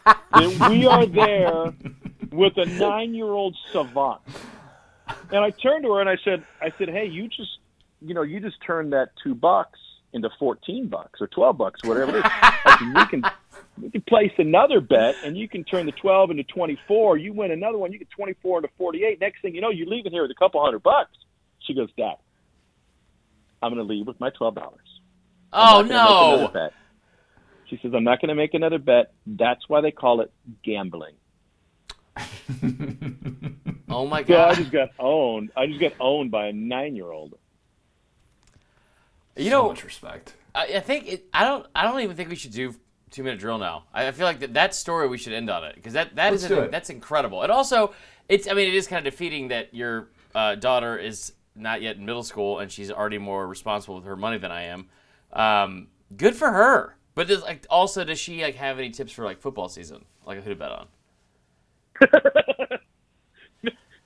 that 0.04 0.68
we 0.70 0.86
are 0.86 1.04
there 1.06 1.74
with 2.32 2.56
a 2.56 2.64
nine-year-old 2.64 3.56
savant. 3.72 4.20
And 5.30 5.44
I 5.44 5.50
turned 5.50 5.84
to 5.84 5.92
her 5.92 6.00
and 6.00 6.08
I 6.08 6.16
said, 6.24 6.44
I 6.62 6.72
said, 6.78 6.88
hey, 6.88 7.06
you 7.06 7.28
just, 7.28 7.58
you 8.00 8.14
know, 8.14 8.22
you 8.22 8.40
just 8.40 8.56
turned 8.66 8.92
that 8.94 9.10
two 9.22 9.34
bucks 9.34 9.78
into 10.14 10.30
14 10.38 10.88
bucks 10.88 11.20
or 11.20 11.26
12 11.26 11.58
bucks, 11.58 11.80
whatever 11.84 12.16
it 12.16 12.24
is. 12.24 12.30
I 12.32 12.92
we 12.96 13.06
can, 13.06 13.30
we 13.82 13.90
can 13.90 14.00
place 14.02 14.32
another 14.38 14.80
bet 14.80 15.16
and 15.24 15.36
you 15.36 15.48
can 15.48 15.64
turn 15.64 15.84
the 15.86 15.92
12 15.92 16.30
into 16.30 16.44
24. 16.44 17.18
You 17.18 17.34
win 17.34 17.50
another 17.50 17.76
one, 17.76 17.92
you 17.92 17.98
get 17.98 18.10
24 18.10 18.58
into 18.58 18.70
48. 18.78 19.20
Next 19.20 19.42
thing 19.42 19.54
you 19.54 19.60
know, 19.60 19.70
you're 19.70 19.88
leaving 19.88 20.12
here 20.12 20.22
with 20.22 20.30
a 20.30 20.36
couple 20.36 20.64
hundred 20.64 20.82
bucks. 20.82 21.12
She 21.66 21.74
goes, 21.74 21.90
Dad, 21.96 22.14
I'm 23.60 23.74
going 23.74 23.86
to 23.86 23.92
leave 23.92 24.06
with 24.06 24.20
my 24.20 24.30
$12. 24.30 24.54
Oh 25.54 25.80
I'm 25.80 25.88
not 25.88 26.08
gonna 26.08 26.36
make 26.42 26.50
another 26.50 26.52
no! 26.54 26.70
She 27.66 27.78
says, 27.82 27.92
I'm 27.94 28.04
not 28.04 28.20
going 28.20 28.28
to 28.28 28.34
make 28.34 28.52
another 28.52 28.78
bet. 28.78 29.12
That's 29.26 29.68
why 29.68 29.80
they 29.80 29.90
call 29.90 30.20
it 30.20 30.30
gambling. 30.62 31.14
Oh 33.94 34.06
my 34.06 34.22
god! 34.24 34.54
So 34.54 34.60
I 34.60 34.62
just 34.62 34.72
got 34.72 34.88
owned. 34.98 35.50
I 35.56 35.66
just 35.66 35.78
got 35.78 35.92
owned 36.00 36.30
by 36.32 36.48
a 36.48 36.52
nine-year-old. 36.52 37.38
You 39.36 39.44
so 39.44 39.50
know, 39.50 39.68
much 39.68 39.84
respect. 39.84 40.34
I, 40.52 40.64
I 40.76 40.80
think 40.80 41.06
it, 41.06 41.26
I 41.32 41.44
don't. 41.44 41.64
I 41.76 41.84
don't 41.84 42.00
even 42.00 42.16
think 42.16 42.28
we 42.28 42.34
should 42.34 42.52
do 42.52 42.74
two 43.10 43.22
minute 43.22 43.38
drill 43.38 43.58
now. 43.58 43.84
I, 43.92 44.08
I 44.08 44.12
feel 44.12 44.26
like 44.26 44.40
that, 44.40 44.54
that 44.54 44.74
story 44.74 45.06
we 45.06 45.16
should 45.16 45.32
end 45.32 45.48
on 45.48 45.62
it 45.62 45.76
because 45.76 45.92
that 45.92 46.16
that 46.16 46.32
Let's 46.32 46.42
is 46.42 46.48
do 46.48 46.58
an- 46.58 46.64
it. 46.64 46.70
that's 46.72 46.90
incredible. 46.90 47.42
And 47.42 47.52
also, 47.52 47.94
it's. 48.28 48.48
I 48.48 48.54
mean, 48.54 48.66
it 48.66 48.74
is 48.74 48.88
kind 48.88 49.06
of 49.06 49.12
defeating 49.12 49.48
that 49.48 49.72
your 49.72 50.08
uh, 50.34 50.56
daughter 50.56 50.98
is 50.98 51.32
not 51.54 51.80
yet 51.80 51.96
in 51.96 52.04
middle 52.04 52.24
school 52.24 52.58
and 52.58 52.72
she's 52.72 52.90
already 52.90 53.18
more 53.18 53.46
responsible 53.46 53.94
with 53.94 54.06
her 54.06 54.16
money 54.16 54.38
than 54.38 54.50
I 54.50 54.62
am. 54.64 54.86
Um, 55.34 55.88
good 56.16 56.34
for 56.36 56.50
her. 56.52 56.96
But 57.14 57.28
does, 57.28 57.42
like 57.42 57.66
also, 57.70 58.02
does 58.04 58.18
she 58.18 58.42
like 58.42 58.54
have 58.56 58.78
any 58.78 58.90
tips 58.90 59.12
for 59.12 59.24
like 59.24 59.40
football 59.40 59.68
season, 59.68 60.04
like 60.26 60.42
who 60.42 60.50
to 60.50 60.56
bet 60.56 60.72
on? 60.72 60.88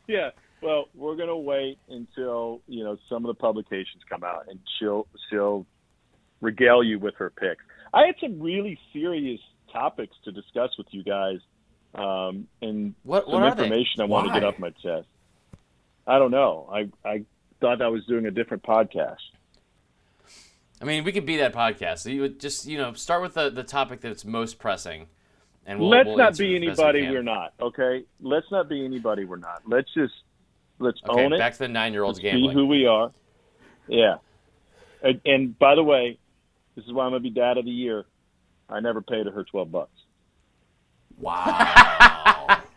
Yeah. 0.07 0.31
Well, 0.63 0.89
we're 0.95 1.17
gonna 1.17 1.37
wait 1.37 1.79
until 1.91 2.63
you 2.67 2.83
know 2.83 2.97
some 3.11 3.25
of 3.25 3.29
the 3.29 3.35
publications 3.39 4.03
come 4.09 4.25
out, 4.25 4.47
and 4.49 4.59
she'll 4.79 5.07
she'll 5.29 5.67
regale 6.41 6.83
you 6.83 6.99
with 6.99 7.15
her 7.17 7.29
picks. 7.31 7.63
I 7.93 8.07
had 8.07 8.15
some 8.21 8.41
really 8.41 8.79
serious 8.93 9.39
topics 9.73 10.17
to 10.25 10.33
discuss 10.33 10.71
with 10.79 10.87
you 10.91 11.05
guys, 11.05 11.39
um, 11.95 12.49
and 12.63 12.95
What- 13.03 13.25
some 13.27 13.35
what 13.43 13.53
information 13.53 14.01
I 14.01 14.05
want 14.07 14.29
to 14.29 14.33
get 14.33 14.45
off 14.45 14.59
my 14.59 14.71
chest. 14.71 15.07
I 16.07 16.19
don't 16.19 16.31
know. 16.31 16.69
I 16.73 16.89
I 17.09 17.25
thought 17.61 17.83
I 17.83 17.89
was 17.89 18.05
doing 18.07 18.25
a 18.27 18.31
different 18.31 18.63
podcast. 18.63 19.17
I 20.81 20.85
mean, 20.85 21.05
we 21.05 21.13
could 21.13 21.27
be 21.27 21.39
that 21.39 21.53
podcast. 21.53 21.99
So 21.99 22.11
you 22.11 22.21
would 22.23 22.41
just 22.41 22.67
you 22.67 22.79
know 22.79 22.93
start 22.93 23.23
with 23.23 23.35
the, 23.35 23.51
the 23.51 23.65
topic 23.65 24.01
that's 24.01 24.25
most 24.25 24.59
pressing, 24.59 25.07
and 25.67 25.81
we'll, 25.81 25.89
let's 25.91 26.07
we'll 26.07 26.17
not 26.17 26.37
be 26.37 26.57
it 26.57 26.61
we 26.61 26.67
anybody 26.69 27.09
we're 27.11 27.23
not. 27.23 27.53
Okay. 27.61 28.05
Let's 28.21 28.47
not 28.51 28.69
be 28.69 28.85
anybody 28.85 29.25
we're 29.25 29.37
not. 29.37 29.63
Let's 29.67 29.93
just 29.95 30.15
let's 30.79 31.01
Okay, 31.09 31.25
own 31.25 31.33
it. 31.33 31.39
back 31.39 31.55
to 31.55 31.59
the 31.61 31.69
nine 31.69 31.93
year 31.93 32.05
olds 32.05 32.19
Let's 32.19 32.33
gambling. 32.33 32.51
Be 32.51 32.55
who 32.55 32.67
we 32.67 32.87
are. 32.87 33.11
Yeah. 33.89 34.17
And, 35.03 35.21
and 35.25 35.59
by 35.59 35.75
the 35.75 35.83
way, 35.83 36.19
this 36.77 36.85
is 36.85 36.93
why 36.93 37.05
I'm 37.05 37.11
gonna 37.11 37.21
be 37.21 37.31
dad 37.31 37.59
of 37.59 37.65
the 37.65 37.71
year. 37.71 38.05
I 38.69 38.81
never 38.81 39.01
paid 39.03 39.27
her 39.27 39.45
twelve 39.45 39.73
bucks. 39.73 39.91
Wow. 41.19 42.61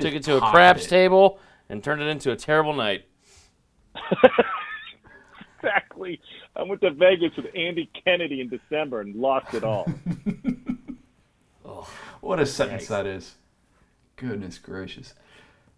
took 0.00 0.14
it 0.14 0.22
to 0.24 0.36
a 0.36 0.40
craps 0.40 0.86
it. 0.86 0.88
table 0.88 1.38
and 1.68 1.82
turned 1.84 2.02
it 2.02 2.06
into 2.06 2.32
a 2.32 2.36
terrible 2.36 2.72
night. 2.72 3.04
Exactly. 5.60 6.20
I 6.58 6.62
went 6.64 6.80
to 6.80 6.90
Vegas 6.90 7.36
with 7.36 7.46
Andy 7.54 7.88
Kennedy 8.04 8.40
in 8.40 8.48
December 8.48 9.00
and 9.00 9.14
lost 9.14 9.54
it 9.54 9.62
all. 9.64 9.86
oh, 11.64 11.88
What 12.20 12.40
a 12.40 12.46
sentence 12.46 12.84
Yikes. 12.84 12.88
that 12.88 13.06
is. 13.06 13.34
Goodness 14.16 14.58
gracious. 14.58 15.14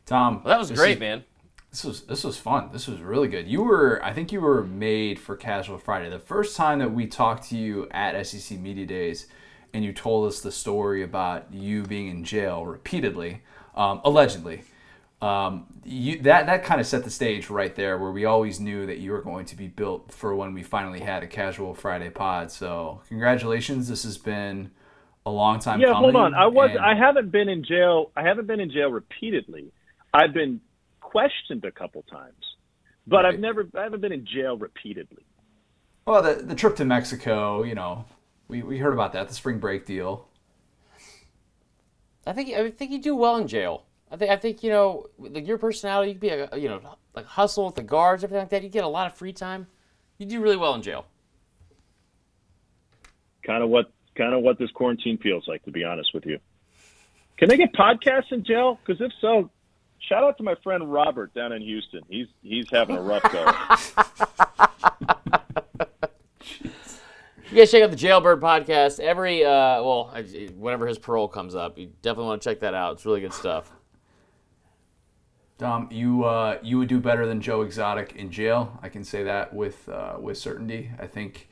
Tom. 0.06 0.36
Well, 0.42 0.52
that 0.54 0.58
was 0.58 0.70
great, 0.70 0.94
is- 0.94 1.00
man. 1.00 1.24
This 1.70 1.84
was 1.84 2.00
this 2.02 2.24
was 2.24 2.36
fun. 2.36 2.70
This 2.72 2.88
was 2.88 2.98
really 3.00 3.28
good. 3.28 3.46
You 3.46 3.62
were 3.62 4.00
I 4.04 4.12
think 4.12 4.32
you 4.32 4.40
were 4.40 4.64
made 4.64 5.20
for 5.20 5.36
Casual 5.36 5.78
Friday. 5.78 6.10
The 6.10 6.18
first 6.18 6.56
time 6.56 6.80
that 6.80 6.92
we 6.92 7.06
talked 7.06 7.48
to 7.50 7.56
you 7.56 7.86
at 7.92 8.26
SEC 8.26 8.58
Media 8.58 8.84
Days 8.86 9.28
and 9.72 9.84
you 9.84 9.92
told 9.92 10.26
us 10.26 10.40
the 10.40 10.50
story 10.50 11.04
about 11.04 11.54
you 11.54 11.84
being 11.84 12.08
in 12.08 12.24
jail 12.24 12.66
repeatedly, 12.66 13.42
um, 13.76 14.00
allegedly. 14.02 14.62
Um, 15.22 15.66
you, 15.84 16.20
that 16.22 16.46
that 16.46 16.64
kind 16.64 16.80
of 16.80 16.86
set 16.86 17.04
the 17.04 17.10
stage 17.10 17.50
right 17.50 17.74
there, 17.74 17.98
where 17.98 18.10
we 18.10 18.24
always 18.24 18.58
knew 18.58 18.86
that 18.86 18.98
you 18.98 19.12
were 19.12 19.20
going 19.20 19.44
to 19.46 19.56
be 19.56 19.68
built 19.68 20.12
for 20.12 20.34
when 20.34 20.54
we 20.54 20.62
finally 20.62 21.00
had 21.00 21.22
a 21.22 21.26
Casual 21.26 21.74
Friday 21.74 22.08
pod. 22.10 22.50
So 22.50 23.02
congratulations! 23.08 23.88
This 23.88 24.02
has 24.04 24.16
been 24.16 24.70
a 25.26 25.30
long 25.30 25.58
time. 25.58 25.80
yeah, 25.80 25.88
coming, 25.88 26.12
hold 26.12 26.16
on. 26.16 26.34
I 26.34 26.46
was 26.46 26.70
and- 26.70 26.78
I 26.80 26.94
haven't 26.94 27.30
been 27.30 27.48
in 27.50 27.62
jail 27.64 28.10
I 28.16 28.22
haven't 28.22 28.46
been 28.46 28.60
in 28.60 28.70
jail 28.70 28.90
repeatedly. 28.90 29.72
I've 30.14 30.32
been 30.32 30.60
questioned 31.00 31.64
a 31.64 31.70
couple 31.70 32.02
times. 32.02 32.34
But 33.06 33.24
Right. 33.24 33.34
I've 33.34 33.40
never 33.40 33.68
I 33.76 33.82
haven't 33.82 34.00
been 34.00 34.12
in 34.12 34.24
jail 34.24 34.56
repeatedly. 34.56 35.24
Well, 36.06 36.22
the 36.22 36.34
the 36.42 36.54
trip 36.54 36.76
to 36.76 36.84
Mexico, 36.86 37.62
you 37.62 37.74
know, 37.74 38.06
we, 38.48 38.62
we 38.62 38.78
heard 38.78 38.94
about 38.94 39.12
that, 39.12 39.28
the 39.28 39.34
spring 39.34 39.58
break 39.58 39.84
deal. 39.84 40.26
I 42.26 42.32
think 42.32 42.50
I 42.54 42.70
think 42.70 42.90
you 42.90 43.00
do 43.02 43.14
well 43.14 43.36
in 43.36 43.48
jail. 43.48 43.84
I 44.10 44.16
think 44.16 44.30
I 44.30 44.36
think 44.36 44.62
you 44.62 44.70
know 44.70 45.06
like 45.18 45.46
your 45.46 45.58
personality. 45.58 46.12
You 46.12 46.14
could 46.14 46.20
be 46.20 46.28
a, 46.28 46.56
you 46.56 46.68
know 46.68 46.96
like 47.14 47.26
hustle 47.26 47.66
with 47.66 47.76
the 47.76 47.82
guards, 47.82 48.24
everything 48.24 48.42
like 48.42 48.50
that. 48.50 48.62
You 48.62 48.68
get 48.68 48.84
a 48.84 48.88
lot 48.88 49.06
of 49.06 49.14
free 49.14 49.32
time. 49.32 49.66
You 50.18 50.26
do 50.26 50.40
really 50.40 50.56
well 50.56 50.74
in 50.74 50.82
jail. 50.82 51.06
Kind 53.44 53.62
of 53.62 53.70
what 53.70 53.92
kind 54.16 54.34
of 54.34 54.42
what 54.42 54.58
this 54.58 54.70
quarantine 54.72 55.18
feels 55.18 55.46
like, 55.46 55.64
to 55.64 55.70
be 55.70 55.84
honest 55.84 56.12
with 56.12 56.26
you. 56.26 56.38
Can 57.38 57.48
they 57.48 57.56
get 57.56 57.72
podcasts 57.72 58.32
in 58.32 58.44
jail? 58.44 58.78
Because 58.84 59.00
if 59.00 59.12
so, 59.20 59.50
shout 59.98 60.22
out 60.22 60.36
to 60.38 60.42
my 60.42 60.56
friend 60.62 60.92
Robert 60.92 61.32
down 61.32 61.52
in 61.52 61.62
Houston. 61.62 62.02
He's 62.08 62.26
he's 62.42 62.68
having 62.70 62.96
a 62.96 63.02
rough 63.02 63.22
go. 63.32 63.52
You 67.50 67.56
guys 67.56 67.72
check 67.72 67.82
out 67.82 67.90
the 67.90 67.96
Jailbird 67.96 68.38
podcast 68.38 69.00
every 69.00 69.44
uh, 69.44 69.82
well 69.82 70.14
whenever 70.56 70.86
his 70.86 71.00
parole 71.00 71.26
comes 71.26 71.56
up. 71.56 71.78
You 71.78 71.90
definitely 72.00 72.26
want 72.26 72.42
to 72.42 72.48
check 72.48 72.60
that 72.60 72.74
out. 72.74 72.92
It's 72.92 73.04
really 73.04 73.20
good 73.20 73.32
stuff. 73.32 73.72
Dom, 75.60 75.88
you 75.90 76.24
uh, 76.24 76.58
you 76.62 76.78
would 76.78 76.88
do 76.88 76.98
better 76.98 77.26
than 77.26 77.40
Joe 77.42 77.60
Exotic 77.60 78.16
in 78.16 78.30
jail. 78.30 78.78
I 78.82 78.88
can 78.88 79.04
say 79.04 79.24
that 79.24 79.52
with 79.52 79.86
uh, 79.90 80.16
with 80.18 80.38
certainty. 80.38 80.90
I 80.98 81.06
think 81.06 81.50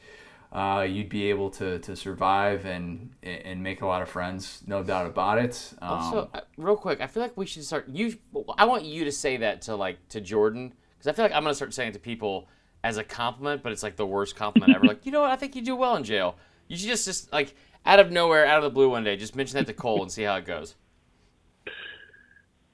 uh, 0.51 0.87
you'd 0.89 1.11
be 1.11 1.29
able 1.29 1.51
to, 1.51 1.79
to 1.81 1.95
survive 1.95 2.65
and 2.65 3.11
and 3.23 3.63
make 3.63 3.83
a 3.83 3.87
lot 3.87 4.01
of 4.01 4.09
friends, 4.09 4.63
no 4.67 4.83
doubt 4.83 5.05
about 5.07 5.37
it. 5.39 5.75
Um, 5.83 5.91
Also, 5.91 6.31
uh, 6.33 6.41
real 6.57 6.75
quick, 6.77 7.03
I 7.03 7.07
feel 7.07 7.23
like 7.23 7.37
we 7.37 7.45
should 7.45 7.65
start. 7.65 7.87
You, 7.89 8.17
I 8.57 8.65
want 8.65 8.85
you 8.85 9.05
to 9.05 9.13
say 9.13 9.37
that 9.37 9.61
to 9.63 9.77
like 9.77 10.09
to 10.09 10.23
Jordan 10.23 10.73
because 10.97 11.07
I 11.07 11.13
feel 11.13 11.27
like 11.27 11.33
I'm 11.33 11.43
gonna 11.43 11.55
start 11.55 11.75
saying 11.75 11.91
it 11.91 11.93
to 11.93 11.99
people 11.99 12.49
as 12.83 12.97
a 12.97 13.05
compliment, 13.05 13.63
but 13.63 13.73
it's 13.73 13.83
like 13.83 13.97
the 13.97 14.07
worst 14.07 14.37
compliment 14.37 14.75
ever. 14.75 14.87
Like, 14.87 15.05
you 15.05 15.13
know 15.13 15.21
what? 15.21 15.31
I 15.31 15.37
think 15.37 15.55
you 15.55 15.61
do 15.61 15.77
well 15.77 15.97
in 15.97 16.03
jail. 16.03 16.37
You 16.67 16.79
should 16.79 16.89
just 16.89 17.05
just 17.05 17.31
like 17.31 17.55
out 17.85 18.01
of 18.01 18.11
nowhere, 18.11 18.47
out 18.47 18.57
of 18.57 18.65
the 18.65 18.71
blue 18.71 18.89
one 18.89 19.05
day, 19.05 19.17
just 19.17 19.37
mention 19.37 19.59
that 19.59 19.67
to 19.67 19.75
Cole 19.75 20.01
and 20.01 20.11
see 20.11 20.23
how 20.23 20.37
it 20.37 20.47
goes. 20.47 20.77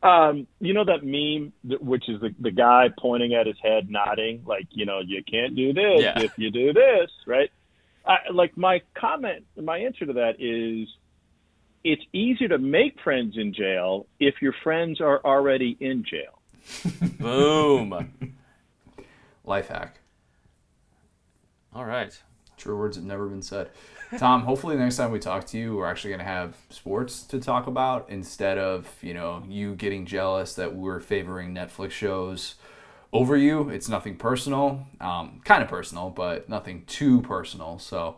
Um, 0.04 0.46
you 0.60 0.74
know 0.74 0.84
that 0.84 1.02
meme, 1.02 1.52
that- 1.64 1.82
which 1.82 2.08
is 2.10 2.20
the, 2.20 2.34
the 2.38 2.50
guy 2.50 2.90
pointing 2.98 3.34
at 3.34 3.46
his 3.46 3.56
head, 3.62 3.88
nodding, 3.90 4.42
like, 4.46 4.66
you 4.70 4.84
know, 4.84 5.00
you 5.00 5.22
can't 5.24 5.56
do 5.56 5.72
this 5.72 6.02
Yeah. 6.02 6.20
if 6.20 6.38
you 6.38 6.50
do 6.50 6.72
this, 6.74 7.10
right? 7.26 7.50
I, 8.06 8.18
like 8.30 8.54
my 8.56 8.82
comment, 8.94 9.46
my 9.56 9.78
answer 9.78 10.04
to 10.04 10.12
that 10.12 10.34
is, 10.38 10.88
it's 11.84 12.02
easier 12.12 12.48
to 12.48 12.58
make 12.58 13.00
friends 13.00 13.36
in 13.38 13.54
jail 13.54 14.06
if 14.20 14.42
your 14.42 14.54
friends 14.62 15.00
are 15.00 15.20
already 15.24 15.74
in 15.80 16.04
jail. 16.04 16.38
Boom. 17.18 18.34
life 19.44 19.68
hack. 19.68 20.00
All 21.74 21.84
right. 21.86 22.16
True 22.58 22.76
words 22.78 22.96
have 22.96 23.04
never 23.06 23.26
been 23.26 23.42
said. 23.42 23.70
Tom, 24.18 24.42
hopefully 24.42 24.76
next 24.76 24.96
time 24.96 25.10
we 25.10 25.18
talk 25.18 25.46
to 25.48 25.58
you, 25.58 25.76
we're 25.76 25.86
actually 25.86 26.10
going 26.10 26.20
to 26.20 26.24
have 26.24 26.56
sports 26.70 27.22
to 27.24 27.40
talk 27.40 27.66
about 27.66 28.06
instead 28.08 28.58
of, 28.58 28.88
you 29.02 29.14
know, 29.14 29.42
you 29.48 29.74
getting 29.74 30.06
jealous 30.06 30.54
that 30.54 30.74
we're 30.74 31.00
favoring 31.00 31.54
Netflix 31.54 31.90
shows 31.92 32.54
over 33.12 33.36
you. 33.36 33.68
It's 33.70 33.88
nothing 33.88 34.16
personal, 34.16 34.86
um, 35.00 35.40
kind 35.44 35.62
of 35.62 35.68
personal, 35.68 36.10
but 36.10 36.48
nothing 36.48 36.84
too 36.86 37.22
personal. 37.22 37.78
So, 37.78 38.16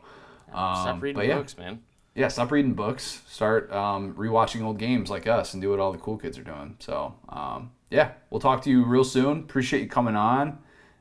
um, 0.53 0.77
Stop 0.77 1.03
reading 1.03 1.17
but 1.19 1.27
yeah, 1.27 1.37
books, 1.39 1.57
man. 1.57 1.83
yeah, 2.15 2.29
stop 2.29 2.51
reading 2.51 2.75
books. 2.75 3.23
Start 3.27 3.73
um, 3.73 4.15
rewatching 4.15 4.63
old 4.63 4.79
games 4.79 5.09
like 5.11 5.27
us 5.27 5.55
and 5.55 5.63
do 5.63 5.71
what 5.71 5.81
all 5.81 5.93
the 5.93 5.99
cool 5.99 6.19
kids 6.19 6.39
are 6.39 6.45
doing. 6.45 6.77
So, 6.79 7.15
um, 7.29 7.71
yeah, 7.91 8.13
we'll 8.31 8.41
talk 8.41 8.63
to 8.65 8.71
you 8.71 8.85
real 8.85 9.05
soon. 9.05 9.41
Appreciate 9.41 9.81
you 9.83 9.89
coming 9.89 10.17
on. 10.17 10.59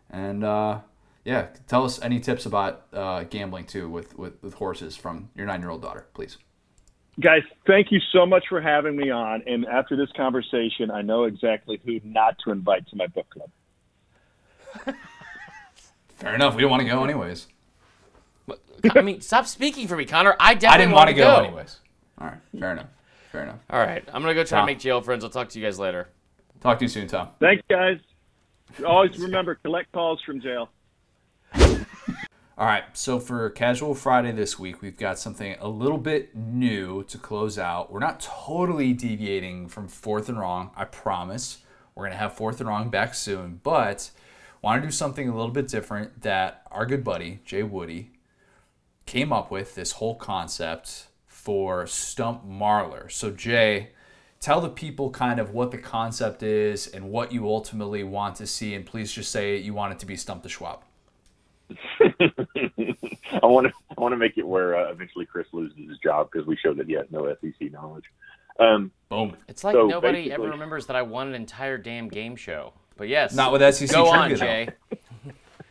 And 0.09 0.43
uh, 0.43 0.79
yeah, 1.25 1.47
tell 1.67 1.83
us 1.83 2.01
any 2.01 2.19
tips 2.19 2.45
about 2.45 2.85
uh, 2.93 3.23
gambling 3.23 3.65
too 3.65 3.89
with, 3.89 4.17
with, 4.17 4.41
with 4.41 4.53
horses 4.53 4.95
from 4.95 5.29
your 5.35 5.45
nine 5.45 5.59
year 5.59 5.71
old 5.71 5.81
daughter, 5.81 6.07
please. 6.13 6.37
Guys, 7.19 7.41
thank 7.65 7.91
you 7.91 7.99
so 8.11 8.25
much 8.25 8.45
for 8.47 8.61
having 8.61 8.95
me 8.95 9.09
on. 9.09 9.41
And 9.47 9.65
after 9.65 9.95
this 9.95 10.09
conversation, 10.15 10.91
I 10.91 11.01
know 11.01 11.23
exactly 11.23 11.81
who 11.83 11.99
not 12.03 12.37
to 12.43 12.51
invite 12.51 12.87
to 12.89 12.95
my 12.95 13.07
book 13.07 13.27
club. 13.29 13.49
Fair 16.15 16.35
enough. 16.35 16.55
We 16.55 16.61
don't 16.61 16.71
want 16.71 16.83
to 16.83 16.89
go 16.89 17.03
anyways. 17.03 17.47
I 18.93 19.01
mean, 19.01 19.21
stop 19.21 19.47
speaking 19.47 19.87
for 19.87 19.95
me, 19.95 20.05
Connor. 20.05 20.35
I 20.39 20.53
definitely 20.53 20.67
I 20.67 20.77
didn't 20.77 20.95
want 20.95 21.09
to 21.09 21.15
to 21.15 21.21
go, 21.21 21.35
anyways. 21.37 21.79
All 22.19 22.27
right. 22.27 22.37
Fair 22.59 22.71
enough. 22.73 22.87
Fair 23.31 23.43
enough. 23.43 23.59
All 23.69 23.79
right, 23.79 24.01
I'm 24.13 24.21
gonna 24.21 24.33
go 24.33 24.43
try 24.43 24.59
Tom. 24.59 24.67
to 24.67 24.71
make 24.71 24.79
jail 24.79 25.01
friends. 25.01 25.23
I'll 25.23 25.29
talk 25.29 25.49
to 25.49 25.59
you 25.59 25.65
guys 25.65 25.77
later. 25.79 26.07
Talk 26.61 26.79
to 26.79 26.85
you 26.85 26.89
soon, 26.89 27.07
Tom. 27.07 27.29
Thanks, 27.39 27.63
guys. 27.69 27.97
Always 28.85 29.17
remember 29.19 29.55
collect 29.55 29.91
calls 29.91 30.21
from 30.25 30.39
jail. 30.39 30.69
All 32.57 32.65
right, 32.65 32.85
so 32.93 33.19
for 33.19 33.49
Casual 33.49 33.93
Friday 33.93 34.31
this 34.31 34.57
week, 34.57 34.81
we've 34.81 34.95
got 34.95 35.19
something 35.19 35.57
a 35.59 35.67
little 35.67 35.97
bit 35.97 36.33
new 36.33 37.03
to 37.03 37.17
close 37.17 37.59
out. 37.59 37.91
We're 37.91 37.99
not 37.99 38.21
totally 38.21 38.93
deviating 38.93 39.67
from 39.67 39.89
Fourth 39.89 40.29
and 40.29 40.39
Wrong, 40.39 40.71
I 40.73 40.85
promise. 40.85 41.57
We're 41.93 42.03
going 42.03 42.13
to 42.13 42.17
have 42.17 42.37
Fourth 42.37 42.61
and 42.61 42.69
Wrong 42.69 42.89
back 42.89 43.13
soon, 43.13 43.59
but 43.61 44.09
want 44.61 44.81
to 44.81 44.87
do 44.87 44.91
something 44.91 45.27
a 45.27 45.35
little 45.35 45.51
bit 45.51 45.67
different 45.67 46.21
that 46.21 46.65
our 46.71 46.85
good 46.85 47.03
buddy, 47.03 47.41
Jay 47.43 47.61
Woody, 47.61 48.11
came 49.05 49.33
up 49.33 49.51
with 49.51 49.75
this 49.75 49.91
whole 49.91 50.15
concept 50.15 51.07
for 51.27 51.85
Stump 51.85 52.47
Marler. 52.47 53.11
So, 53.11 53.31
Jay, 53.31 53.89
tell 54.39 54.61
the 54.61 54.69
people 54.69 55.09
kind 55.09 55.41
of 55.41 55.51
what 55.51 55.71
the 55.71 55.77
concept 55.77 56.41
is 56.41 56.87
and 56.87 57.09
what 57.09 57.33
you 57.33 57.49
ultimately 57.49 58.05
want 58.05 58.37
to 58.37 58.47
see, 58.47 58.73
and 58.73 58.85
please 58.85 59.11
just 59.11 59.29
say 59.29 59.57
you 59.57 59.73
want 59.73 59.91
it 59.91 59.99
to 59.99 60.05
be 60.05 60.15
Stump 60.15 60.41
the 60.41 60.47
Schwab. 60.47 60.83
I 63.45 63.49
want 63.49 63.67
to 63.67 63.73
I 63.95 64.01
want 64.01 64.13
to 64.13 64.17
make 64.17 64.37
it 64.37 64.47
where 64.47 64.75
uh, 64.75 64.91
eventually 64.91 65.25
Chris 65.25 65.47
loses 65.53 65.77
his 65.77 65.97
job 65.99 66.29
because 66.31 66.47
we 66.47 66.57
show 66.57 66.73
that 66.73 66.87
he 66.87 66.93
has 66.93 67.05
no 67.11 67.33
SEC 67.41 67.71
knowledge. 67.71 68.05
Um, 68.59 68.91
Boom. 69.09 69.35
It's 69.47 69.63
like 69.63 69.73
So 69.73 69.87
nobody 69.87 70.31
ever 70.31 70.49
remembers 70.49 70.87
that 70.87 70.95
I 70.95 71.01
won 71.01 71.27
an 71.27 71.35
entire 71.35 71.77
damn 71.77 72.07
game 72.07 72.35
show. 72.35 72.73
But 72.97 73.09
yes, 73.09 73.35
Not 73.35 73.51
with 73.51 73.75
SEC 73.75 73.91
Go 73.91 74.07
on, 74.07 74.29
trivia, 74.29 74.37
though. 74.37 74.45
Jay. 74.45 74.99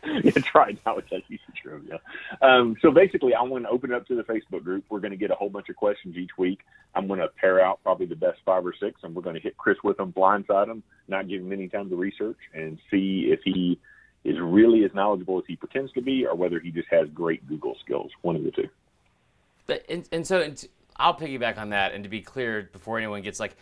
it's 0.29 0.53
right 0.53 0.79
now 0.85 0.97
it's 0.97 1.09
SEC 1.09 1.39
trivia. 1.61 1.99
Um, 2.41 2.77
so 2.81 2.91
basically, 2.91 3.33
I 3.33 3.41
want 3.41 3.63
to 3.65 3.69
open 3.69 3.91
it 3.91 3.95
up 3.95 4.07
to 4.07 4.15
the 4.15 4.23
Facebook 4.23 4.63
group. 4.63 4.85
We're 4.89 4.99
going 4.99 5.11
to 5.11 5.17
get 5.17 5.31
a 5.31 5.35
whole 5.35 5.49
bunch 5.49 5.69
of 5.69 5.75
questions 5.75 6.15
each 6.15 6.37
week. 6.37 6.59
I'm 6.93 7.07
going 7.07 7.19
to 7.19 7.27
pair 7.27 7.59
out 7.59 7.81
probably 7.83 8.05
the 8.05 8.15
best 8.15 8.39
five 8.45 8.65
or 8.65 8.73
six, 8.79 9.01
and 9.03 9.15
we're 9.15 9.23
going 9.23 9.35
to 9.35 9.41
hit 9.41 9.57
Chris 9.57 9.77
with 9.83 9.97
them, 9.97 10.13
blindside 10.13 10.69
him, 10.69 10.83
not 11.07 11.27
give 11.27 11.41
him 11.41 11.51
any 11.51 11.67
time 11.67 11.89
to 11.89 11.95
research, 11.95 12.37
and 12.53 12.77
see 12.91 13.29
if 13.31 13.39
he 13.43 13.79
is 14.25 14.37
really 14.41 14.83
as 14.83 14.93
knowledgeable 14.93 15.37
as 15.37 15.45
he 15.47 15.55
pretends 15.55 15.91
to 15.93 16.01
be, 16.01 16.25
or 16.25 16.35
whether 16.35 16.59
he 16.59 16.71
just 16.71 16.87
has 16.89 17.07
great 17.13 17.47
Google 17.47 17.77
skills. 17.83 18.11
One 18.23 18.35
of 18.35 18.43
the 18.43 18.51
two. 18.51 18.67
But 19.67 19.85
and, 19.87 20.07
and 20.11 20.27
so 20.27 20.41
and 20.41 20.57
t- 20.57 20.67
I'll 20.97 21.15
piggyback 21.15 21.57
on 21.57 21.69
that. 21.69 21.93
And 21.93 22.03
to 22.03 22.09
be 22.09 22.21
clear, 22.21 22.69
before 22.73 22.97
anyone 22.97 23.21
gets 23.21 23.39
like, 23.39 23.55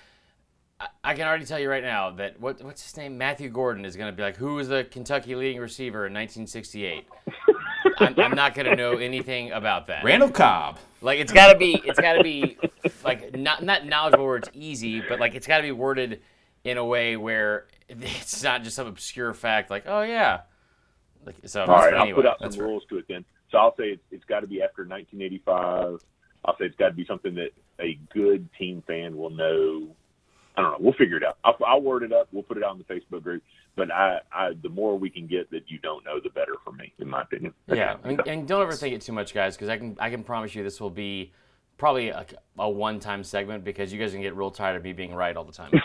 I, 0.80 0.88
I 1.04 1.14
can 1.14 1.28
already 1.28 1.46
tell 1.46 1.60
you 1.60 1.70
right 1.70 1.84
now 1.84 2.12
that 2.12 2.40
what 2.40 2.64
what's 2.64 2.82
his 2.82 2.96
name? 2.96 3.18
Matthew 3.18 3.50
Gordon 3.50 3.86
is 3.86 3.96
going 3.96 4.12
to 4.12 4.16
be 4.16 4.24
like, 4.24 4.38
who 4.38 4.56
was 4.56 4.70
the 4.70 4.86
Kentucky 4.86 5.36
leading 5.36 5.60
receiver 5.60 6.08
in 6.08 6.14
1968? 6.14 7.08
I'm, 8.00 8.20
I'm 8.20 8.36
not 8.36 8.56
going 8.56 8.66
to 8.66 8.76
know 8.76 8.94
anything 8.94 9.52
about 9.52 9.88
that. 9.88 10.04
Randall 10.04 10.32
Cobb. 10.32 10.80
Like 11.02 11.20
it's 11.20 11.34
got 11.34 11.52
to 11.52 11.60
be 11.60 11.82
it's 11.86 12.00
got 12.00 12.14
to 12.14 12.24
be 12.24 12.58
like 13.04 13.36
not 13.36 13.64
not 13.64 13.86
knowledgeable 13.86 14.26
where 14.26 14.38
it's 14.38 14.50
easy, 14.54 15.02
but 15.02 15.20
like 15.20 15.36
it's 15.36 15.46
got 15.46 15.58
to 15.58 15.64
be 15.64 15.72
worded 15.72 16.22
in 16.64 16.78
a 16.78 16.86
way 16.86 17.18
where 17.18 17.68
it's 17.90 18.44
not 18.44 18.64
just 18.64 18.76
some 18.76 18.88
obscure 18.88 19.34
fact 19.34 19.70
like, 19.70 19.84
oh 19.88 20.02
yeah. 20.04 20.42
Like 21.26 21.36
so. 21.46 21.62
All 21.66 21.68
right, 21.68 21.94
anyway. 21.94 22.10
I'll 22.10 22.16
put 22.16 22.26
out 22.26 22.40
some 22.40 22.52
fair. 22.52 22.66
rules 22.66 22.84
to 22.90 22.98
it 22.98 23.06
then. 23.08 23.26
So 23.52 23.58
I'll 23.58 23.76
say 23.76 23.86
it's, 23.86 24.04
it's 24.12 24.26
got 24.26 24.42
to 24.42 24.48
be 24.48 24.62
after 24.62 24.84
1985. 24.84 26.00
I'll 26.46 26.58
say 26.58 26.66
it's 26.66 26.76
got 26.76 26.90
to 26.90 26.94
be 26.94 27.06
something 27.06 27.36
that 27.36 27.52
a 27.80 27.98
good 28.14 28.50
team 28.58 28.84
fan 28.88 29.16
will 29.16 29.30
know. 29.30 29.88
I 30.56 30.62
don't 30.62 30.72
know. 30.72 30.78
We'll 30.80 30.94
figure 30.94 31.18
it 31.18 31.24
out. 31.24 31.38
I'll, 31.44 31.58
I'll 31.66 31.82
word 31.82 32.04
it 32.04 32.12
up. 32.12 32.28
We'll 32.32 32.44
put 32.44 32.58
it 32.58 32.64
out 32.64 32.76
in 32.76 32.84
the 32.86 32.94
Facebook 32.94 33.24
group. 33.24 33.42
But 33.76 33.92
I, 33.92 34.20
I, 34.32 34.52
the 34.62 34.70
more 34.70 34.98
we 35.00 35.10
can 35.10 35.26
get 35.26 35.50
that 35.52 35.64
you 35.68 35.80
don't 35.80 36.06
know, 36.06 36.20
the 36.20 36.30
better 36.30 36.54
for 36.64 36.72
me, 36.72 36.94
in 37.00 37.10
my 37.10 37.24
opinion. 37.24 37.54
Yeah, 37.68 37.96
and, 38.04 38.22
and 38.28 38.48
don't 38.48 38.68
overthink 38.68 38.92
it 38.94 39.02
too 39.02 39.14
much, 39.14 39.34
guys, 39.34 39.56
because 39.56 39.70
I 39.70 39.78
can 39.78 39.98
I 40.00 40.12
can 40.12 40.24
promise 40.24 40.54
you 40.54 40.62
this 40.64 40.80
will 40.80 40.92
be 40.92 41.32
probably 41.78 42.10
a, 42.10 42.24
a 42.60 42.70
one 42.70 43.00
time 43.00 43.24
segment 43.24 43.64
because 43.64 43.92
you 43.92 44.00
guys 44.00 44.12
can 44.12 44.22
get 44.22 44.36
real 44.36 44.52
tired 44.52 44.76
of 44.76 44.84
me 44.84 44.94
being 44.94 45.14
right 45.14 45.36
all 45.36 45.44
the 45.46 45.54
time. 45.54 45.72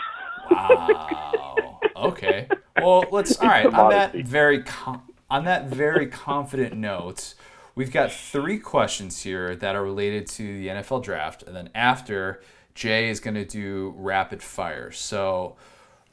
Wow. 0.51 1.79
Okay. 1.95 2.47
Well, 2.81 3.05
let's. 3.11 3.37
All 3.39 3.47
right. 3.47 3.65
On 3.65 3.89
that 3.91 4.13
Modesty. 4.13 4.23
very 4.23 4.63
com- 4.63 5.03
on 5.29 5.45
that 5.45 5.67
very 5.67 6.07
confident 6.07 6.75
note, 6.75 7.35
we've 7.75 7.91
got 7.91 8.11
three 8.11 8.59
questions 8.59 9.23
here 9.23 9.55
that 9.55 9.75
are 9.75 9.83
related 9.83 10.27
to 10.27 10.57
the 10.57 10.67
NFL 10.67 11.03
draft, 11.03 11.43
and 11.43 11.55
then 11.55 11.69
after 11.75 12.41
Jay 12.73 13.09
is 13.09 13.19
going 13.19 13.35
to 13.35 13.45
do 13.45 13.93
rapid 13.97 14.41
fire. 14.41 14.91
So, 14.91 15.55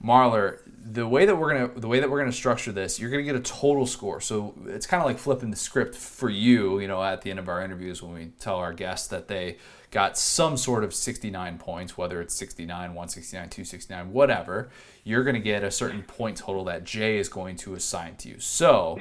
Marler, 0.04 0.60
the 0.84 1.06
way 1.06 1.26
that 1.26 1.34
we're 1.34 1.52
gonna 1.52 1.80
the 1.80 1.88
way 1.88 2.00
that 2.00 2.08
we're 2.10 2.18
gonna 2.18 2.32
structure 2.32 2.70
this, 2.70 3.00
you're 3.00 3.10
gonna 3.10 3.22
get 3.22 3.34
a 3.34 3.40
total 3.40 3.86
score. 3.86 4.20
So 4.20 4.54
it's 4.66 4.86
kind 4.86 5.00
of 5.00 5.06
like 5.06 5.18
flipping 5.18 5.50
the 5.50 5.56
script 5.56 5.94
for 5.94 6.30
you. 6.30 6.78
You 6.78 6.88
know, 6.88 7.02
at 7.02 7.22
the 7.22 7.30
end 7.30 7.38
of 7.38 7.48
our 7.48 7.62
interviews, 7.62 8.02
when 8.02 8.14
we 8.14 8.26
tell 8.38 8.56
our 8.56 8.72
guests 8.72 9.08
that 9.08 9.28
they 9.28 9.58
got 9.90 10.18
some 10.18 10.56
sort 10.56 10.84
of 10.84 10.94
69 10.94 11.58
points, 11.58 11.96
whether 11.96 12.20
it's 12.20 12.34
69, 12.34 12.68
169, 12.68 13.48
269, 13.48 14.12
whatever, 14.12 14.68
you're 15.02 15.24
gonna 15.24 15.40
get 15.40 15.64
a 15.64 15.70
certain 15.70 16.02
point 16.02 16.36
total 16.36 16.64
that 16.64 16.84
Jay 16.84 17.18
is 17.18 17.28
going 17.28 17.56
to 17.56 17.74
assign 17.74 18.16
to 18.16 18.28
you. 18.28 18.38
So 18.38 19.00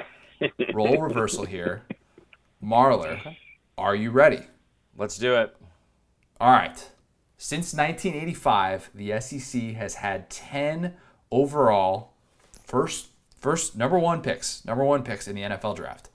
roll 0.73 0.99
reversal 0.99 1.45
here, 1.45 1.83
Marler. 2.63 3.35
Are 3.77 3.95
you 3.95 4.09
ready? 4.09 4.41
Let's 4.97 5.17
do 5.17 5.35
it. 5.35 5.55
All 6.39 6.51
right. 6.51 6.89
Since 7.47 7.75
1985, 7.75 8.89
the 8.95 9.21
SEC 9.21 9.61
has 9.75 9.93
had 9.93 10.31
10 10.31 10.95
overall 11.29 12.13
first 12.63 13.09
first 13.37 13.77
number 13.77 13.99
1 13.99 14.23
picks, 14.23 14.65
number 14.65 14.83
1 14.83 15.03
picks 15.03 15.27
in 15.27 15.35
the 15.35 15.43
NFL 15.43 15.75
draft. 15.75 16.09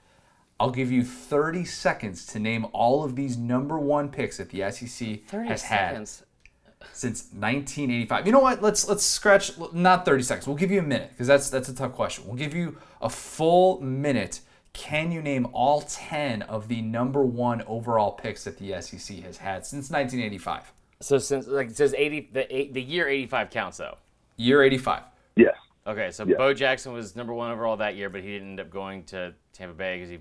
I'll 0.59 0.73
give 0.73 0.90
you 0.90 1.05
30 1.05 1.65
seconds 1.65 2.27
to 2.27 2.40
name 2.40 2.66
all 2.73 3.05
of 3.05 3.15
these 3.15 3.36
number 3.36 3.78
1 3.78 4.09
picks 4.09 4.39
that 4.39 4.51
the 4.51 4.69
SEC 4.73 5.31
has 5.31 5.62
seconds. 5.62 5.69
had 5.69 6.89
since 6.93 7.23
1985. 7.27 8.27
You 8.27 8.32
know 8.32 8.40
what? 8.40 8.61
Let's 8.61 8.89
let's 8.89 9.05
scratch 9.05 9.52
not 9.73 10.05
30 10.05 10.24
seconds. 10.24 10.48
We'll 10.48 10.57
give 10.57 10.73
you 10.73 10.81
a 10.81 10.82
minute 10.82 11.11
because 11.11 11.28
that's 11.28 11.48
that's 11.48 11.69
a 11.69 11.74
tough 11.77 11.93
question. 11.93 12.27
We'll 12.27 12.35
give 12.39 12.55
you 12.55 12.77
a 13.01 13.09
full 13.09 13.81
minute. 13.81 14.40
Can 14.73 15.12
you 15.12 15.23
name 15.23 15.47
all 15.52 15.82
10 15.82 16.43
of 16.43 16.66
the 16.66 16.82
number 16.82 17.24
1 17.24 17.62
overall 17.69 18.11
picks 18.11 18.43
that 18.43 18.59
the 18.59 18.82
SEC 18.82 19.19
has 19.19 19.36
had 19.36 19.65
since 19.65 19.90
1985? 19.90 20.73
So 21.01 21.18
since 21.18 21.47
like 21.47 21.70
it 21.70 21.77
says 21.77 21.94
eighty, 21.97 22.28
the 22.32 22.55
eight, 22.55 22.74
the 22.74 22.82
year 22.82 23.09
eighty 23.09 23.27
five 23.27 23.51
counts 23.51 23.78
though. 23.78 23.97
Year 24.36 24.62
85. 24.62 25.02
Yes. 25.36 25.55
Okay, 25.86 26.10
so 26.10 26.24
Yeah. 26.24 26.36
Bo 26.39 26.55
Jackson 26.55 26.94
was 26.94 27.14
number 27.14 27.35
one 27.35 27.51
overall 27.51 27.77
that 27.77 27.94
year, 27.94 28.09
but 28.09 28.22
he 28.22 28.28
didn't 28.28 28.48
end 28.51 28.60
up 28.60 28.70
going 28.70 29.05
to 29.05 29.35
Tampa 29.52 29.74
Bay 29.74 29.97
because 29.97 30.09
he, 30.09 30.18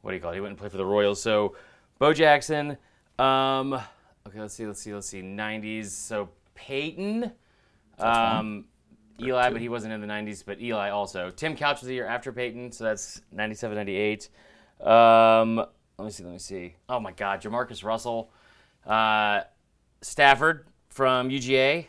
what 0.00 0.10
do 0.10 0.16
you 0.16 0.20
call 0.20 0.32
it? 0.32 0.34
He 0.34 0.40
went 0.40 0.50
and 0.50 0.58
played 0.58 0.72
for 0.72 0.76
the 0.76 0.84
Royals. 0.84 1.22
So 1.22 1.54
Bo 2.00 2.12
Jackson. 2.12 2.76
Um, 3.20 3.74
okay, 4.26 4.40
let's 4.40 4.54
see, 4.54 4.66
let's 4.66 4.80
see, 4.82 4.92
let's 4.92 5.06
see. 5.08 5.22
'90s. 5.22 5.90
So 5.90 6.30
Peyton. 6.54 7.30
Um, 7.98 8.64
Eli, 9.20 9.50
but 9.50 9.60
he 9.60 9.68
wasn't 9.68 9.92
in 9.92 10.00
the 10.00 10.06
'90s. 10.08 10.42
But 10.44 10.60
Eli 10.60 10.90
also. 10.90 11.30
Tim 11.30 11.54
Couch 11.54 11.80
was 11.80 11.86
the 11.86 11.94
year 11.94 12.06
after 12.06 12.32
Peyton, 12.32 12.72
so 12.72 12.82
that's 12.82 13.20
'97, 13.30 13.76
'98. 13.76 14.28
Um, 14.80 15.56
let 15.56 16.04
me 16.06 16.10
see, 16.10 16.24
let 16.24 16.32
me 16.32 16.38
see. 16.38 16.74
Oh 16.88 16.98
my 16.98 17.12
God, 17.12 17.40
JaMarcus 17.40 17.84
Russell. 17.84 18.32
Uh, 18.84 19.42
Stafford 20.02 20.66
from 20.88 21.30
UGA. 21.30 21.86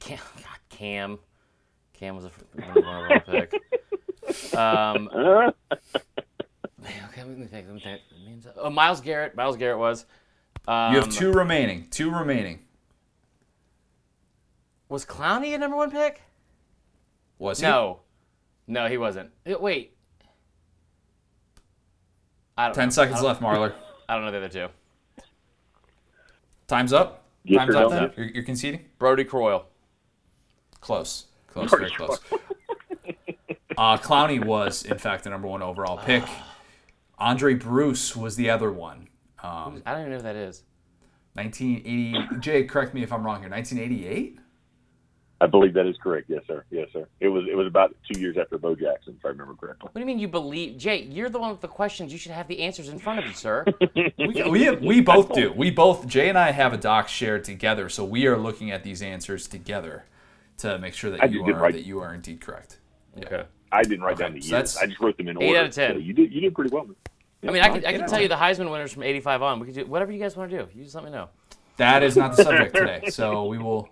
Cam, 0.00 0.18
God, 0.36 0.44
Cam. 0.68 1.18
Cam 1.94 2.16
was 2.16 2.24
a 2.26 2.30
number 2.54 2.80
one 2.80 2.94
overall 2.94 3.20
pick. 3.20 3.54
Um, 4.56 5.08
Uh, 6.82 6.86
okay, 7.10 7.22
let 7.24 7.36
me 7.36 7.46
think. 7.46 7.66
Let 7.66 7.74
me 7.74 7.80
think. 7.80 8.00
Means- 8.24 8.46
Oh, 8.56 8.70
Myles 8.70 9.00
Garrett. 9.02 9.34
Myles 9.36 9.56
Garrett 9.56 9.78
was. 9.78 10.06
Um, 10.66 10.94
You 10.94 11.00
have 11.00 11.10
two 11.10 11.30
remaining. 11.32 11.88
Two 11.90 12.10
remaining. 12.10 12.60
Was 14.88 15.04
Clowney 15.04 15.54
a 15.54 15.58
number 15.58 15.76
one 15.76 15.90
pick? 15.90 16.22
Was 17.38 17.60
he? 17.60 17.66
No, 17.66 18.00
no, 18.66 18.86
he 18.88 18.96
wasn't. 18.98 19.30
Uh, 19.46 19.58
Wait. 19.58 19.94
I 22.56 22.66
don't 22.66 22.74
10 22.74 22.86
know. 22.88 22.90
seconds 22.90 23.18
I 23.18 23.22
don't- 23.22 23.26
left, 23.28 23.42
Marler. 23.42 23.74
I 24.08 24.14
don't 24.14 24.24
know 24.24 24.30
the 24.30 24.38
other 24.38 24.48
two. 24.48 24.68
Time's 26.70 26.92
up. 26.92 27.24
Yes 27.42 27.58
Time's 27.58 27.74
up. 27.74 27.90
no? 27.90 28.00
Then. 28.00 28.12
You're, 28.16 28.26
you're 28.26 28.44
conceding? 28.44 28.84
Brodie 28.98 29.24
Croyle. 29.24 29.64
Close. 30.80 31.26
Close. 31.48 31.68
Very 31.68 31.90
close. 31.90 32.20
Uh, 33.76 33.96
Clowney 33.96 34.44
was, 34.44 34.84
in 34.84 34.98
fact, 34.98 35.24
the 35.24 35.30
number 35.30 35.48
one 35.48 35.62
overall 35.62 35.96
pick. 35.96 36.22
Aundray 37.18 37.58
Bruce 37.58 38.14
was 38.14 38.36
the 38.36 38.50
other 38.50 38.70
one. 38.70 39.08
Um, 39.42 39.82
I 39.86 39.92
don't 39.92 40.02
even 40.02 40.10
know 40.12 40.16
who 40.18 40.22
that 40.22 40.36
is. 40.36 40.64
1980. 41.32 42.40
Jay, 42.40 42.64
correct 42.64 42.94
me 42.94 43.02
if 43.02 43.12
I'm 43.12 43.24
wrong 43.24 43.40
here. 43.40 43.48
1988. 43.48 44.38
I 45.42 45.46
believe 45.46 45.72
that 45.74 45.86
is 45.86 45.96
correct. 46.02 46.28
Yes, 46.28 46.42
sir. 46.46 46.64
Yes, 46.70 46.88
sir. 46.92 47.06
It 47.20 47.28
was 47.28 47.44
it 47.50 47.54
was 47.54 47.66
about 47.66 47.94
two 48.10 48.20
years 48.20 48.36
after 48.36 48.58
Bo 48.58 48.74
Jackson, 48.74 49.16
if 49.18 49.24
I 49.24 49.28
remember 49.28 49.54
correctly. 49.54 49.88
What 49.90 49.94
do 49.94 50.00
you 50.00 50.06
mean 50.06 50.18
you 50.18 50.28
believe? 50.28 50.76
Jay, 50.76 51.02
you're 51.04 51.30
the 51.30 51.38
one 51.38 51.50
with 51.50 51.62
the 51.62 51.68
questions. 51.68 52.12
You 52.12 52.18
should 52.18 52.32
have 52.32 52.46
the 52.46 52.60
answers 52.60 52.90
in 52.90 52.98
front 52.98 53.20
of 53.20 53.26
you, 53.26 53.32
sir. 53.32 53.64
We, 54.18 54.42
we, 54.48 54.70
we 54.70 55.00
both 55.00 55.32
do. 55.32 55.52
We 55.52 55.70
both, 55.70 56.06
Jay 56.06 56.28
and 56.28 56.38
I 56.38 56.52
have 56.52 56.72
a 56.72 56.76
doc 56.76 57.08
shared 57.08 57.42
together, 57.42 57.88
so 57.88 58.04
we 58.04 58.26
are 58.26 58.36
looking 58.36 58.70
at 58.70 58.84
these 58.84 59.02
answers 59.02 59.48
together 59.48 60.04
to 60.58 60.78
make 60.78 60.94
sure 60.94 61.10
that 61.10 61.22
I 61.22 61.26
you 61.26 61.44
are 61.44 61.54
right. 61.54 61.72
that 61.72 61.84
you 61.84 62.00
are 62.00 62.14
indeed 62.14 62.40
correct. 62.40 62.78
okay. 63.18 63.44
I 63.72 63.82
didn't 63.82 64.02
write 64.02 64.18
down 64.18 64.34
the 64.34 64.40
so 64.40 64.56
years. 64.56 64.76
I 64.76 64.86
just 64.86 65.00
wrote 65.00 65.16
them 65.16 65.28
in 65.28 65.42
Eight 65.42 65.48
order. 65.48 65.60
out 65.60 65.66
of 65.66 65.74
10. 65.74 65.92
So 65.92 65.98
you 65.98 66.12
did 66.12 66.32
you 66.32 66.40
did 66.40 66.54
pretty 66.54 66.70
well. 66.70 66.84
man. 66.84 66.96
I 67.42 67.50
mean, 67.50 67.62
I 67.62 67.68
can, 67.68 67.86
I 67.86 67.92
can 67.92 68.06
tell 68.06 68.20
you 68.20 68.28
the 68.28 68.36
Heisman 68.36 68.70
winners 68.70 68.92
from 68.92 69.02
85 69.02 69.42
on. 69.42 69.60
We 69.60 69.66
could 69.66 69.74
do 69.74 69.86
whatever 69.86 70.12
you 70.12 70.20
guys 70.20 70.36
want 70.36 70.50
to 70.50 70.58
do. 70.58 70.68
You 70.74 70.84
just 70.84 70.94
let 70.94 71.04
me 71.04 71.10
know. 71.10 71.28
That 71.78 72.02
is 72.02 72.16
not 72.16 72.36
the 72.36 72.44
subject 72.44 72.76
today. 72.76 73.08
So 73.08 73.46
we 73.46 73.58
will 73.58 73.88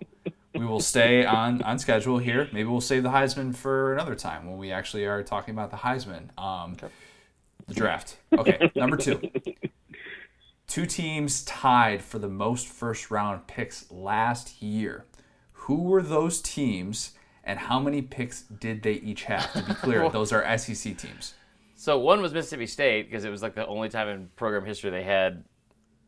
we 0.53 0.65
will 0.65 0.79
stay 0.79 1.25
on 1.25 1.61
on 1.63 1.79
schedule 1.79 2.17
here. 2.17 2.49
Maybe 2.51 2.67
we'll 2.67 2.81
save 2.81 3.03
the 3.03 3.09
Heisman 3.09 3.55
for 3.55 3.93
another 3.93 4.15
time 4.15 4.47
when 4.47 4.57
we 4.57 4.71
actually 4.71 5.05
are 5.05 5.23
talking 5.23 5.53
about 5.53 5.71
the 5.71 5.77
Heisman. 5.77 6.37
Um, 6.37 6.75
the 7.67 7.73
draft. 7.73 8.17
Okay, 8.37 8.71
number 8.75 8.97
two. 8.97 9.21
Two 10.67 10.85
teams 10.85 11.43
tied 11.45 12.01
for 12.01 12.19
the 12.19 12.29
most 12.29 12.67
first 12.67 13.09
round 13.09 13.47
picks 13.47 13.89
last 13.91 14.61
year. 14.61 15.05
Who 15.53 15.83
were 15.83 16.01
those 16.01 16.41
teams, 16.41 17.13
and 17.43 17.57
how 17.57 17.79
many 17.79 18.01
picks 18.01 18.43
did 18.43 18.83
they 18.83 18.93
each 18.93 19.23
have? 19.23 19.51
To 19.53 19.63
be 19.63 19.73
clear, 19.73 20.09
those 20.11 20.31
are 20.31 20.57
SEC 20.57 20.97
teams. 20.97 21.33
So 21.75 21.97
one 21.97 22.21
was 22.21 22.33
Mississippi 22.33 22.67
State 22.67 23.09
because 23.09 23.23
it 23.23 23.29
was 23.29 23.41
like 23.41 23.55
the 23.55 23.65
only 23.65 23.89
time 23.89 24.09
in 24.09 24.29
program 24.35 24.65
history 24.65 24.89
they 24.89 25.03
had, 25.03 25.43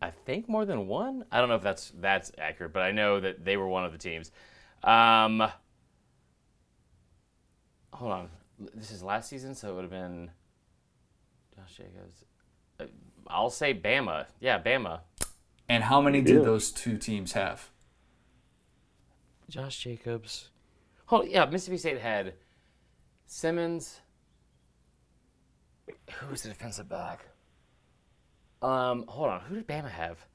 I 0.01 0.09
think, 0.09 0.49
more 0.49 0.65
than 0.65 0.87
one. 0.87 1.25
I 1.31 1.39
don't 1.39 1.49
know 1.49 1.55
if 1.55 1.61
that's 1.61 1.91
that's 1.99 2.31
accurate, 2.37 2.73
but 2.73 2.81
I 2.81 2.91
know 2.91 3.19
that 3.19 3.45
they 3.45 3.57
were 3.57 3.67
one 3.67 3.85
of 3.85 3.91
the 3.91 3.97
teams. 3.97 4.31
Um, 4.83 5.43
hold 7.93 8.11
on, 8.11 8.29
this 8.73 8.91
is 8.91 9.03
last 9.03 9.29
season, 9.29 9.53
so 9.53 9.69
it 9.69 9.75
would 9.75 9.83
have 9.83 9.91
been 9.91 10.31
Josh 11.55 11.77
Jacobs. 11.77 12.25
Uh, 12.79 12.85
I'll 13.27 13.51
say 13.51 13.73
Bama. 13.73 14.25
Yeah, 14.39 14.59
Bama. 14.59 15.01
And 15.69 15.83
how 15.83 16.01
many 16.01 16.21
did 16.21 16.43
those 16.43 16.71
two 16.71 16.97
teams 16.97 17.33
have? 17.33 17.69
Josh 19.49 19.77
Jacobs. 19.79 20.49
Hold 21.05 21.27
yeah, 21.27 21.45
Mississippi 21.45 21.77
State 21.77 21.99
had 21.99 22.33
Simmons. 23.27 24.01
Who 25.87 26.27
was 26.31 26.43
the 26.43 26.49
defensive 26.49 26.89
back? 26.89 27.25
Um, 28.61 29.05
hold 29.07 29.29
on. 29.29 29.41
Who 29.41 29.55
did 29.55 29.67
Bama 29.67 29.89
have? 29.89 30.25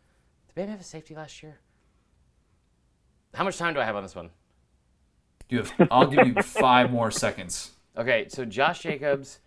Did 0.55 0.63
Bama 0.67 0.71
have 0.71 0.81
a 0.81 0.85
safety 0.85 1.15
last 1.15 1.43
year? 1.43 1.59
How 3.35 3.45
much 3.45 3.59
time 3.59 3.75
do 3.75 3.81
I 3.81 3.85
have 3.85 3.97
on 3.97 4.03
this 4.03 4.15
one? 4.15 4.31
You 5.49 5.59
have. 5.59 5.73
I'll 5.91 6.07
give 6.07 6.27
you 6.27 6.35
five 6.43 6.91
more 6.91 7.11
seconds. 7.11 7.73
Okay, 7.97 8.27
so 8.29 8.45
Josh 8.45 8.81
Jacobs, 8.83 9.39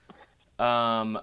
um, 0.57 1.19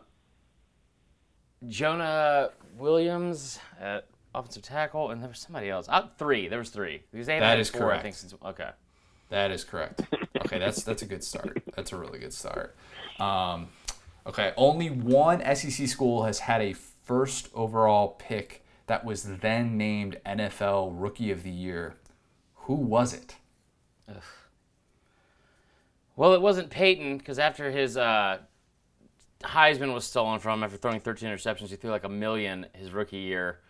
Jonah 1.66 2.50
Williams 2.76 3.58
at 3.80 4.06
offensive 4.34 4.62
tackle, 4.62 5.10
and 5.10 5.22
there 5.22 5.28
was 5.28 5.38
somebody 5.38 5.70
else. 5.70 5.86
Uh, 5.88 6.06
three. 6.18 6.48
There 6.48 6.58
was 6.58 6.70
three. 6.70 7.02
Because 7.10 7.26
they 7.26 7.38
That 7.38 7.58
is 7.58 7.70
four, 7.70 7.82
I 7.82 7.84
correct. 7.86 8.02
think, 8.02 8.14
since 8.16 8.34
okay. 8.44 8.70
That 9.30 9.50
is 9.50 9.64
correct. 9.64 10.02
Okay, 10.44 10.58
that's 10.58 10.82
that's 10.84 11.02
a 11.02 11.06
good 11.06 11.24
start. 11.24 11.62
That's 11.74 11.92
a 11.92 11.96
really 11.96 12.18
good 12.20 12.32
start. 12.32 12.76
Um, 13.18 13.68
okay, 14.26 14.52
only 14.56 14.90
one 14.90 15.40
SEC 15.56 15.88
school 15.88 16.24
has 16.24 16.38
had 16.38 16.60
a 16.60 16.74
first 17.06 17.48
overall 17.54 18.08
pick 18.18 18.64
that 18.86 19.04
was 19.04 19.38
then 19.38 19.78
named 19.78 20.18
NFL 20.26 20.90
Rookie 20.92 21.30
of 21.30 21.42
the 21.42 21.50
Year. 21.50 21.96
Who 22.54 22.74
was 22.74 23.14
it? 23.14 23.36
Well, 26.16 26.34
it 26.34 26.40
wasn't 26.40 26.70
Peyton 26.70 27.18
because 27.18 27.38
after 27.38 27.70
his 27.70 27.96
uh, 27.96 28.38
Heisman 29.42 29.94
was 29.94 30.04
stolen 30.04 30.40
from 30.40 30.60
him 30.60 30.64
after 30.64 30.76
throwing 30.76 31.00
13 31.00 31.28
interceptions, 31.28 31.68
he 31.68 31.76
threw 31.76 31.90
like 31.90 32.04
a 32.04 32.08
million 32.08 32.66
his 32.72 32.92
rookie 32.92 33.18
year. 33.18 33.60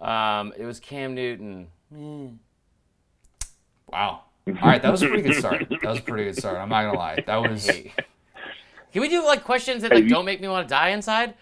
Um, 0.00 0.52
it 0.56 0.64
was 0.64 0.80
Cam 0.80 1.14
Newton. 1.14 1.68
Wow. 1.90 2.32
All 4.46 4.54
right, 4.62 4.82
that 4.82 4.90
was 4.90 5.02
a 5.02 5.08
pretty 5.08 5.22
good 5.22 5.36
start. 5.36 5.68
That 5.68 5.84
was 5.84 5.98
a 5.98 6.02
pretty 6.02 6.24
good 6.24 6.36
start. 6.36 6.56
I'm 6.56 6.68
not 6.68 6.84
gonna 6.84 6.98
lie. 6.98 7.22
That 7.26 7.36
was. 7.50 7.66
Hey. 7.66 7.92
Can 8.92 9.02
we 9.02 9.08
do 9.08 9.24
like 9.24 9.44
questions 9.44 9.82
that 9.82 9.92
like 9.92 10.08
don't 10.08 10.24
make 10.24 10.40
me 10.40 10.48
want 10.48 10.68
to 10.68 10.72
die 10.72 10.90
inside? 10.90 11.34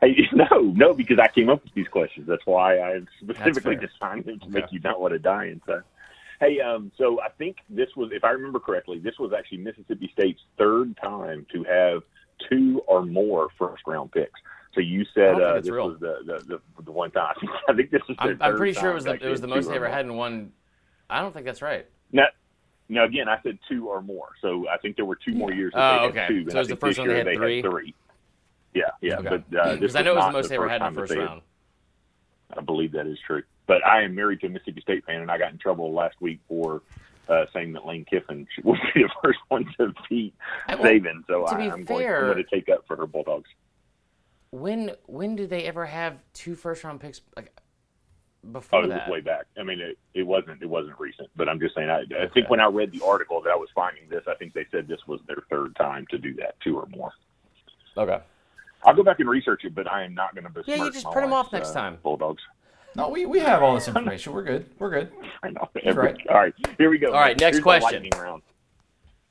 Hey, 0.00 0.16
no, 0.32 0.60
no, 0.74 0.94
because 0.94 1.18
I 1.18 1.28
came 1.28 1.48
up 1.48 1.64
with 1.64 1.74
these 1.74 1.88
questions. 1.88 2.26
That's 2.28 2.44
why 2.44 2.78
I 2.78 3.00
specifically 3.20 3.76
designed 3.76 4.24
them 4.24 4.38
to 4.40 4.48
make 4.48 4.70
you 4.70 4.80
not 4.80 5.00
want 5.00 5.12
to 5.12 5.18
die 5.18 5.46
inside. 5.46 5.82
Hey, 6.40 6.60
um, 6.60 6.92
so 6.98 7.20
I 7.22 7.30
think 7.30 7.56
this 7.70 7.88
was, 7.96 8.10
if 8.12 8.22
I 8.22 8.30
remember 8.30 8.60
correctly, 8.60 8.98
this 8.98 9.18
was 9.18 9.32
actually 9.36 9.58
Mississippi 9.58 10.10
State's 10.12 10.40
third 10.58 10.96
time 11.02 11.46
to 11.52 11.64
have 11.64 12.02
two 12.50 12.82
or 12.86 13.06
more 13.06 13.48
first 13.58 13.82
round 13.86 14.12
picks. 14.12 14.38
So 14.74 14.80
you 14.80 15.06
said 15.14 15.40
uh, 15.40 15.60
this 15.60 15.70
real. 15.70 15.88
was 15.88 16.00
the, 16.00 16.18
the, 16.26 16.44
the, 16.76 16.82
the 16.82 16.92
one 16.92 17.10
time. 17.10 17.34
I 17.68 17.72
think 17.72 17.90
this 17.90 18.02
was 18.06 18.16
I'm, 18.20 18.36
I'm 18.42 18.56
pretty 18.56 18.78
sure 18.78 18.90
it 18.90 18.94
was 18.94 19.04
the, 19.04 19.14
it 19.14 19.30
was 19.30 19.40
the 19.40 19.46
most 19.46 19.68
they 19.68 19.76
ever 19.76 19.88
had 19.88 20.04
in 20.04 20.16
one. 20.16 20.52
I 21.08 21.22
don't 21.22 21.32
think 21.32 21.46
that's 21.46 21.62
right. 21.62 21.86
Now, 22.12 22.26
now 22.90 23.04
again, 23.04 23.30
I 23.30 23.40
said 23.42 23.58
two 23.66 23.88
or 23.88 24.02
more. 24.02 24.28
So 24.42 24.68
I 24.68 24.76
think 24.76 24.96
there 24.96 25.06
were 25.06 25.16
two 25.16 25.32
more 25.32 25.54
years. 25.54 25.72
That 25.72 25.80
Oh, 25.80 25.96
they 25.96 26.02
had 26.02 26.10
okay. 26.10 26.28
Two, 26.44 26.50
So 26.50 26.56
it 26.56 26.58
was 26.58 26.68
the 26.68 26.76
first 26.76 26.98
one 26.98 27.08
they 27.08 27.16
had 27.16 27.34
three? 27.34 27.62
three. 27.62 27.94
Yeah, 28.76 28.90
yeah, 29.00 29.16
Okay. 29.20 29.28
but 29.50 29.58
uh, 29.58 29.70
this 29.70 29.80
Because 29.80 29.96
I 29.96 30.02
know 30.02 30.12
it 30.12 30.16
was 30.16 30.22
not 30.24 30.32
the 30.32 30.38
most 30.38 30.48
they 30.50 30.56
ever 30.56 30.68
had 30.68 30.76
in 30.76 30.80
time 30.82 30.94
the 30.94 31.00
first 31.00 31.12
they 31.14 31.18
had- 31.18 31.24
round. 31.26 31.42
I 32.56 32.60
believe 32.60 32.92
that 32.92 33.06
is 33.06 33.18
true. 33.26 33.42
But 33.66 33.84
I 33.84 34.02
am 34.02 34.14
married 34.14 34.40
to 34.40 34.46
a 34.46 34.50
Mississippi 34.50 34.80
State 34.82 35.04
fan, 35.06 35.20
and 35.22 35.30
I 35.30 35.38
got 35.38 35.50
in 35.50 35.58
trouble 35.58 35.92
last 35.92 36.14
week 36.20 36.38
for 36.46 36.82
uh, 37.28 37.46
saying 37.52 37.72
that 37.72 37.84
Lane 37.86 38.04
Kiffin 38.04 38.46
would 38.64 38.78
be 38.94 39.02
the 39.02 39.10
first 39.22 39.38
one 39.48 39.64
to 39.78 39.92
beat 40.10 40.34
I- 40.68 40.74
well, 40.74 40.84
Saban. 40.84 41.26
So 41.26 41.46
to 41.46 41.52
I, 41.52 41.56
be 41.56 41.62
I'm, 41.70 41.84
going, 41.84 42.04
fair- 42.04 42.26
I'm 42.28 42.32
going 42.34 42.44
to 42.44 42.50
take 42.54 42.68
up 42.68 42.84
for 42.86 42.96
her 42.96 43.06
Bulldogs. 43.06 43.48
When 44.50 44.92
when 45.06 45.36
did 45.36 45.50
they 45.50 45.64
ever 45.64 45.84
have 45.86 46.18
two 46.34 46.54
first 46.54 46.84
round 46.84 47.00
picks 47.00 47.20
like 47.36 47.52
before 48.52 48.78
Oh, 48.80 48.82
it 48.84 48.88
was 48.88 48.96
that? 48.96 49.10
way 49.10 49.20
back. 49.20 49.46
I 49.58 49.64
mean, 49.64 49.80
it, 49.80 49.98
it 50.14 50.22
wasn't 50.22 50.62
it 50.62 50.68
wasn't 50.68 51.00
recent, 51.00 51.28
but 51.34 51.48
I'm 51.48 51.58
just 51.58 51.74
saying. 51.74 51.90
I, 51.90 52.02
I 52.22 52.28
think 52.32 52.48
when 52.50 52.60
I 52.60 52.66
read 52.66 52.92
the 52.92 53.02
article 53.04 53.40
that 53.42 53.50
I 53.50 53.56
was 53.56 53.68
finding 53.74 54.08
this, 54.08 54.22
I 54.28 54.34
think 54.36 54.52
they 54.54 54.66
said 54.70 54.86
this 54.86 55.00
was 55.08 55.20
their 55.26 55.42
third 55.50 55.74
time 55.76 56.06
to 56.10 56.18
do 56.18 56.32
that, 56.34 56.54
two 56.60 56.76
or 56.78 56.86
more. 56.94 57.10
Okay. 57.96 58.18
I'll 58.84 58.94
go 58.94 59.02
back 59.02 59.20
and 59.20 59.28
research 59.28 59.64
it, 59.64 59.74
but 59.74 59.90
I 59.90 60.04
am 60.04 60.14
not 60.14 60.34
going 60.34 60.44
to 60.44 60.50
besmirch 60.50 60.78
Yeah, 60.78 60.84
you 60.84 60.92
just 60.92 61.10
print 61.10 61.26
them 61.26 61.32
off 61.32 61.52
next 61.52 61.70
uh, 61.70 61.74
time. 61.74 61.98
Bulldogs. 62.02 62.42
No, 62.94 63.08
we, 63.08 63.26
we 63.26 63.40
have 63.40 63.62
all 63.62 63.74
this 63.74 63.88
information. 63.88 64.32
We're 64.32 64.42
good. 64.42 64.70
We're 64.78 64.90
good. 64.90 65.12
I 65.42 65.50
know. 65.50 65.68
right. 65.92 66.16
All 66.28 66.36
right, 66.36 66.54
here 66.78 66.88
we 66.88 66.98
go. 66.98 67.08
All 67.08 67.20
right, 67.20 67.38
next 67.38 67.40
Here's 67.40 67.56
the 67.56 67.62
question. 67.62 68.02
lightning 68.04 68.20
round. 68.20 68.42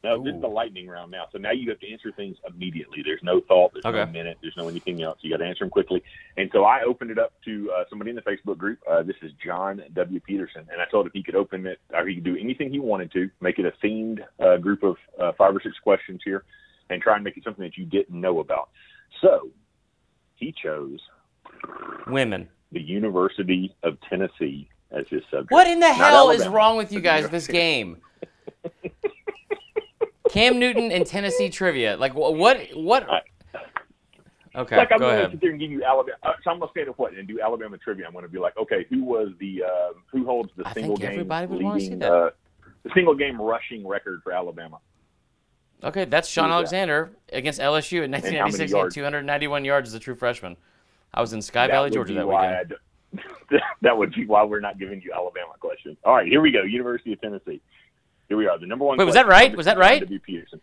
No, 0.06 0.24
this 0.24 0.34
is 0.34 0.38
Ooh. 0.38 0.42
the 0.42 0.48
lightning 0.48 0.88
round 0.88 1.10
now. 1.10 1.26
So 1.32 1.40
now 1.40 1.50
you 1.50 1.68
have 1.72 1.80
to 1.80 1.92
answer 1.92 2.12
things 2.12 2.38
immediately. 2.48 3.02
There's 3.04 3.24
no 3.24 3.42
thought. 3.42 3.74
There's 3.74 3.86
no 3.86 4.06
minute. 4.06 4.38
There's 4.40 4.56
no 4.56 4.68
anything 4.68 5.02
else. 5.02 5.18
You 5.22 5.32
got 5.32 5.38
to 5.38 5.46
answer 5.46 5.64
them 5.64 5.72
quickly. 5.72 6.04
And 6.38 6.48
so 6.54 6.64
I 6.64 6.84
opened 6.84 7.10
it 7.10 7.18
up 7.18 7.34
to 7.46 7.72
uh, 7.76 7.86
somebody 7.90 8.12
in 8.12 8.16
the 8.16 8.22
Facebook 8.22 8.60
group. 8.60 8.78
Uh, 8.88 9.02
this 9.02 9.16
is 9.24 9.32
John 9.44 9.82
W. 9.96 10.20
Peterson, 10.20 10.68
and 10.72 10.80
I 10.80 10.86
told 10.92 11.08
him 11.08 11.12
he 11.16 11.24
could 11.24 11.34
open 11.34 11.66
it 11.66 11.80
or 11.92 12.06
he 12.08 12.14
could 12.14 12.24
do 12.24 12.38
anything 12.38 12.70
he 12.70 12.78
wanted 12.78 13.12
to, 13.14 13.32
make 13.42 13.58
it 13.58 13.66
a 13.66 13.74
themed 13.84 14.20
uh, 14.40 14.58
group 14.58 14.84
of 14.84 14.96
uh, 15.20 15.32
five 15.40 15.56
or 15.56 15.62
six 15.64 15.76
questions 15.80 16.22
here, 16.24 16.44
and 16.92 17.02
try 17.02 17.16
and 17.16 17.24
make 17.24 17.36
it 17.36 17.44
something 17.44 17.64
that 17.64 17.76
you 17.76 17.86
didn't 17.86 18.22
know 18.22 18.42
about. 18.42 18.70
So 19.22 19.49
he 20.36 20.53
chose 20.61 20.99
Women. 22.07 22.49
the 22.72 22.82
University 22.82 23.73
of 23.84 23.98
Tennessee 24.10 24.69
as 24.91 25.06
his 25.10 25.22
subject. 25.32 25.52
What 25.52 25.68
in 25.68 25.80
the 25.80 25.88
Not 25.88 25.95
hell 25.95 26.30
is 26.32 26.48
wrong 26.48 26.77
with 26.77 26.91
you 26.91 27.02
guys 27.02 27.30
this 27.30 27.48
game? 27.61 27.98
Cam 30.30 30.60
Newton 30.60 30.91
and 30.91 31.06
Tennessee 31.06 31.49
trivia. 31.49 31.98
Like 31.98 32.14
wh- 32.14 32.34
what? 32.34 32.60
What? 32.73 33.07
Okay, 34.56 34.77
like 34.77 34.90
I'm 34.91 34.99
go 34.99 35.06
going 35.07 35.15
to 35.15 35.19
ahead. 35.23 35.32
sit 35.32 35.41
there 35.41 35.52
and 35.52 35.60
give 35.60 35.69
you 35.69 35.84
Alabama. 35.84 36.15
Uh, 36.23 36.32
so 36.44 36.49
I'm 36.49 36.60
going 36.60 36.69
to 36.69 36.72
stand 36.72 36.88
up 36.90 36.98
what 36.98 37.14
and 37.14 37.27
do 37.27 37.41
Alabama 37.41 37.77
trivia. 37.77 38.06
I'm 38.07 38.14
going 38.14 38.23
to 38.23 38.30
be 38.32 38.40
like, 38.40 38.56
okay, 38.57 38.86
who 38.90 39.03
was 39.03 39.30
the 39.40 39.61
uh, 39.64 39.94
who 40.11 40.26
holds 40.26 40.49
the 40.56 40.65
I 40.65 40.72
single 40.73 40.95
game 40.95 41.11
everybody 41.11 41.48
would 41.48 41.61
wanna 41.61 41.80
see 41.80 41.86
leading 41.88 41.99
that. 41.99 42.11
uh, 42.14 42.30
the 42.84 42.90
single 42.94 43.15
game 43.15 43.41
rushing 43.41 43.86
record 43.86 44.22
for 44.23 44.32
Alabama? 44.32 44.77
Okay, 45.86 46.06
that's 46.06 46.28
Shaun 46.28 46.49
Who 46.49 46.56
was 46.56 46.72
that? 46.72 46.78
Alexander 46.78 47.12
against 47.32 47.60
LSU 47.60 48.03
in 48.03 48.12
1996. 48.12 48.72
He 48.72 48.78
had 48.78 48.91
291 48.91 49.64
yards 49.66 49.90
as 49.90 49.94
a 49.94 49.99
true 49.99 50.16
freshman. 50.16 50.57
I 51.14 51.22
was 51.22 51.32
in 51.34 51.41
Sky 51.41 51.68
That 51.68 51.74
Valley, 51.74 51.91
Georgia 51.91 52.14
that 52.16 52.28
weekend. 52.28 52.74
That 53.82 53.95
would 53.98 54.14
be 54.14 54.26
why 54.26 54.44
we're 54.44 54.60
not 54.60 54.80
giving 54.80 54.99
you 55.02 55.14
Alabama 55.14 55.53
questions. 55.60 55.98
All 56.03 56.16
right, 56.16 56.28
here 56.28 56.41
we 56.41 56.52
go. 56.52 56.64
University 56.64 57.14
of 57.14 57.22
Tennessee. 57.22 57.62
Here 58.28 58.36
we 58.36 58.48
are. 58.48 58.57
The 58.57 58.66
number 58.66 58.84
one. 58.84 58.98
Wait, 58.98 59.06
was 59.06 59.14
that 59.14 59.28
right? 59.28 59.56
Was 59.56 59.68
that 59.68 59.78
right? 59.78 59.99
W. 60.02 60.20
Peterson. 60.20 60.60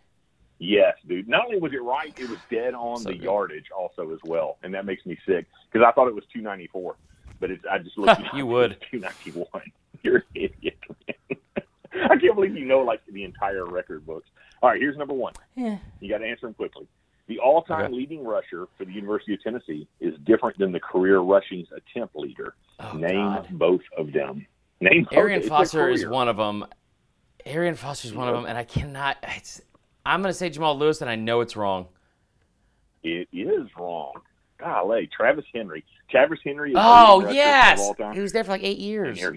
Yes, 0.58 0.96
dude. 1.08 1.28
Not 1.28 1.44
only 1.46 1.58
was 1.60 1.72
it 1.72 1.82
right, 1.82 2.12
it 2.18 2.28
was 2.28 2.38
dead 2.50 2.74
on 2.74 2.98
So 2.98 3.10
the 3.10 3.14
good. 3.14 3.22
yardage 3.22 3.66
also 3.76 4.12
as 4.12 4.18
well, 4.24 4.58
and 4.64 4.74
that 4.74 4.84
makes 4.84 5.06
me 5.06 5.16
sick 5.26 5.46
because 5.70 5.86
I 5.86 5.92
thought 5.92 6.08
it 6.08 6.14
was 6.14 6.24
294, 6.32 6.96
but 7.38 7.50
it's 7.52 7.64
I 7.70 7.78
just 7.78 7.96
looked. 7.96 8.20
You 8.34 8.46
would. 8.46 8.76
291. 8.90 9.46
You're 10.02 10.16
an 10.16 10.22
idiot. 10.34 10.78
man. 11.06 11.38
I 12.10 12.16
can't 12.16 12.34
believe 12.34 12.56
you 12.56 12.64
know 12.66 12.80
like 12.80 13.00
the 13.06 13.22
entire 13.22 13.64
record 13.64 14.04
books. 14.04 14.28
All 14.62 14.70
right, 14.70 14.80
here's 14.80 14.96
number 14.96 15.14
one. 15.14 15.32
Yeah. 15.56 15.78
You 16.00 16.08
got 16.08 16.18
to 16.18 16.26
answer 16.26 16.46
them 16.46 16.54
quickly. 16.54 16.86
The 17.26 17.38
all-time 17.38 17.86
Okay. 17.86 17.94
leading 17.94 18.24
rusher 18.24 18.68
for 18.76 18.84
the 18.84 18.92
University 18.92 19.34
of 19.34 19.42
Tennessee 19.42 19.86
is 20.00 20.14
different 20.24 20.58
than 20.58 20.72
the 20.72 20.80
career 20.80 21.18
rushing 21.20 21.66
attempt 21.76 22.14
leader. 22.16 22.54
Oh, 22.80 22.92
Name 22.96 23.14
God. 23.16 23.48
both 23.52 23.80
of 23.96 24.12
them. 24.12 24.46
Name 24.80 25.04
both. 25.04 25.12
Arian 25.18 25.40
It's 25.40 25.48
Foster 25.48 25.88
is 25.88 26.06
one 26.06 26.28
of 26.28 26.36
them. 26.36 26.64
Arian 27.46 27.74
Foster 27.74 28.06
is 28.08 28.14
one 28.14 28.28
of 28.28 28.34
them, 28.34 28.44
and 28.46 28.56
I 28.56 28.64
cannot. 28.64 29.16
It's, 29.36 29.60
I'm 30.06 30.22
going 30.22 30.32
to 30.32 30.38
say 30.38 30.48
Jamal 30.50 30.76
Lewis, 30.78 31.00
and 31.00 31.10
I 31.10 31.16
know 31.16 31.40
it's 31.40 31.56
wrong. 31.56 31.86
It 33.02 33.28
is 33.32 33.68
wrong. 33.76 34.12
Golly, 34.58 35.08
Travis 35.16 35.44
Henry. 35.52 35.84
Travis 36.08 36.38
Henry 36.44 36.70
is 36.70 36.76
Oh 36.78 37.22
the 37.22 37.34
yes, 37.34 37.80
of 37.80 37.86
all 37.86 37.94
time. 37.94 38.14
he 38.14 38.20
was 38.20 38.32
there 38.32 38.44
for 38.44 38.52
like 38.52 38.62
eight 38.62 38.78
years. 38.78 39.20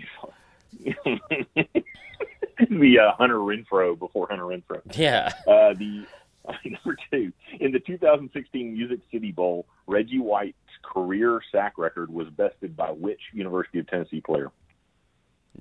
The 2.69 2.99
uh, 2.99 3.11
Hunter 3.17 3.37
Renfrow 3.39 3.97
before 3.97 4.27
Hunter 4.29 4.45
Renfrow. 4.45 4.81
Yeah. 4.95 5.31
Uh, 5.47 5.73
the 5.73 6.05
Number 6.65 6.97
two, 7.11 7.31
in 7.59 7.71
the 7.71 7.79
2016 7.79 8.73
Music 8.73 8.99
City 9.11 9.31
Bowl, 9.31 9.65
Reggie 9.87 10.19
White's 10.19 10.55
career 10.83 11.41
sack 11.51 11.77
record 11.77 12.13
was 12.13 12.27
bested 12.29 12.75
by 12.75 12.91
which 12.91 13.19
University 13.33 13.79
of 13.79 13.87
Tennessee 13.87 14.21
player? 14.21 14.51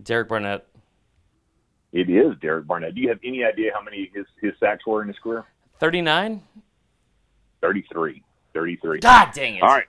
Derek 0.03 0.29
Barnett. 0.29 0.67
It 1.93 2.11
is 2.11 2.35
Derek 2.41 2.67
Barnett. 2.67 2.95
Do 2.95 3.01
you 3.01 3.09
have 3.09 3.21
any 3.25 3.45
idea 3.45 3.71
how 3.73 3.83
many 3.83 4.11
his, 4.13 4.27
his 4.41 4.53
sacks 4.59 4.85
were 4.87 5.03
in 5.03 5.09
his 5.09 5.19
career? 5.19 5.45
39? 5.81 6.43
33. 7.61 8.23
33. 8.53 9.01
God 9.01 9.33
dang 9.33 9.57
it. 9.57 9.63
All 9.63 9.69
right. 9.69 9.87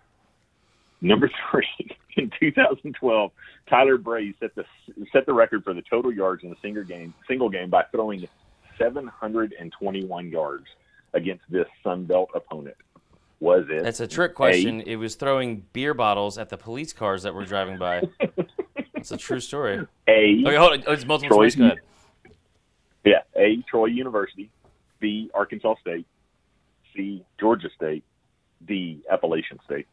Number 1.02 1.30
three, 1.52 1.66
in 2.22 2.32
2012, 2.40 3.32
Tyler 3.70 3.98
Bray 3.98 4.34
set 4.40 4.56
the 4.56 4.66
set 5.12 5.26
the 5.26 5.34
record 5.34 5.64
for 5.64 5.74
the 5.74 5.84
total 5.90 6.14
yards 6.14 6.44
in 6.44 6.52
a 6.52 6.56
single 6.62 6.84
game 6.84 7.14
single 7.28 7.50
game 7.50 7.70
by 7.70 7.84
throwing 7.92 8.28
721 8.78 10.30
yards 10.30 10.66
against 11.14 11.44
this 11.50 11.68
Sun 11.84 12.06
Belt 12.06 12.30
opponent. 12.36 12.76
Was 13.40 13.66
it? 13.70 13.84
That's 13.84 14.00
a 14.00 14.08
trick 14.08 14.34
question. 14.34 14.82
It 14.82 14.96
was 14.96 15.16
throwing 15.16 15.66
beer 15.74 15.94
bottles 15.94 16.38
at 16.38 16.50
the 16.50 16.58
police 16.58 16.94
cars 16.94 17.24
that 17.24 17.34
were 17.34 17.46
driving 17.46 17.78
by. 17.78 18.04
It's 19.06 19.12
a 19.12 19.18
true 19.18 19.40
story. 19.40 19.86
A. 20.08 20.42
Okay, 20.48 20.56
hold 20.56 20.74
on. 20.74 20.84
Oh, 20.88 20.94
it's 20.94 21.06
multiple 21.06 21.38
Troy- 21.38 21.46
choice. 21.46 21.54
Go 21.56 21.66
ahead. 21.66 21.78
Yeah. 23.04 23.22
A. 23.36 23.58
Troy 23.70 23.86
University. 23.86 24.50
B. 25.00 25.30
Arkansas 25.36 25.76
State. 25.80 26.08
C. 26.96 27.24
Georgia 27.40 27.70
State. 27.76 28.04
D. 28.66 29.04
Appalachian 29.12 29.60
State. 29.64 29.86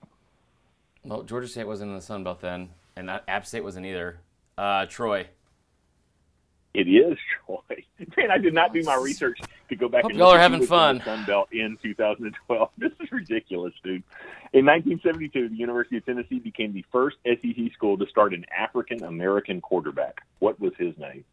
Well, 1.04 1.22
Georgia 1.22 1.48
State 1.48 1.66
wasn't 1.66 1.90
in 1.90 1.96
the 1.96 2.02
Sun 2.02 2.24
Belt 2.24 2.40
then, 2.40 2.70
and 2.96 3.10
App 3.10 3.46
State 3.46 3.64
wasn't 3.64 3.86
either. 3.86 4.20
Uh, 4.56 4.86
Troy. 4.86 5.26
It 6.74 6.88
is 6.88 7.18
Troy. 7.44 7.84
Man, 8.16 8.30
I 8.30 8.38
did 8.38 8.54
not 8.54 8.72
do 8.72 8.82
my 8.82 8.94
research 8.96 9.38
to 9.68 9.76
go 9.76 9.88
back 9.88 10.02
Hope 10.02 10.10
and 10.10 10.18
y'all 10.18 10.30
are 10.30 10.38
having 10.38 10.64
fun. 10.64 10.98
the 10.98 11.04
Sun 11.04 11.24
Belt 11.26 11.48
in 11.52 11.76
2012. 11.82 12.70
This 12.78 12.92
is 13.00 13.12
ridiculous, 13.12 13.74
dude. 13.84 14.02
In 14.52 14.64
1972, 14.64 15.50
the 15.50 15.56
University 15.56 15.98
of 15.98 16.06
Tennessee 16.06 16.38
became 16.38 16.72
the 16.72 16.84
first 16.90 17.16
SEC 17.26 17.72
school 17.74 17.98
to 17.98 18.06
start 18.06 18.32
an 18.32 18.44
African 18.56 19.02
American 19.04 19.60
quarterback. 19.60 20.22
What 20.38 20.58
was 20.60 20.72
his 20.78 20.96
name? 20.98 21.24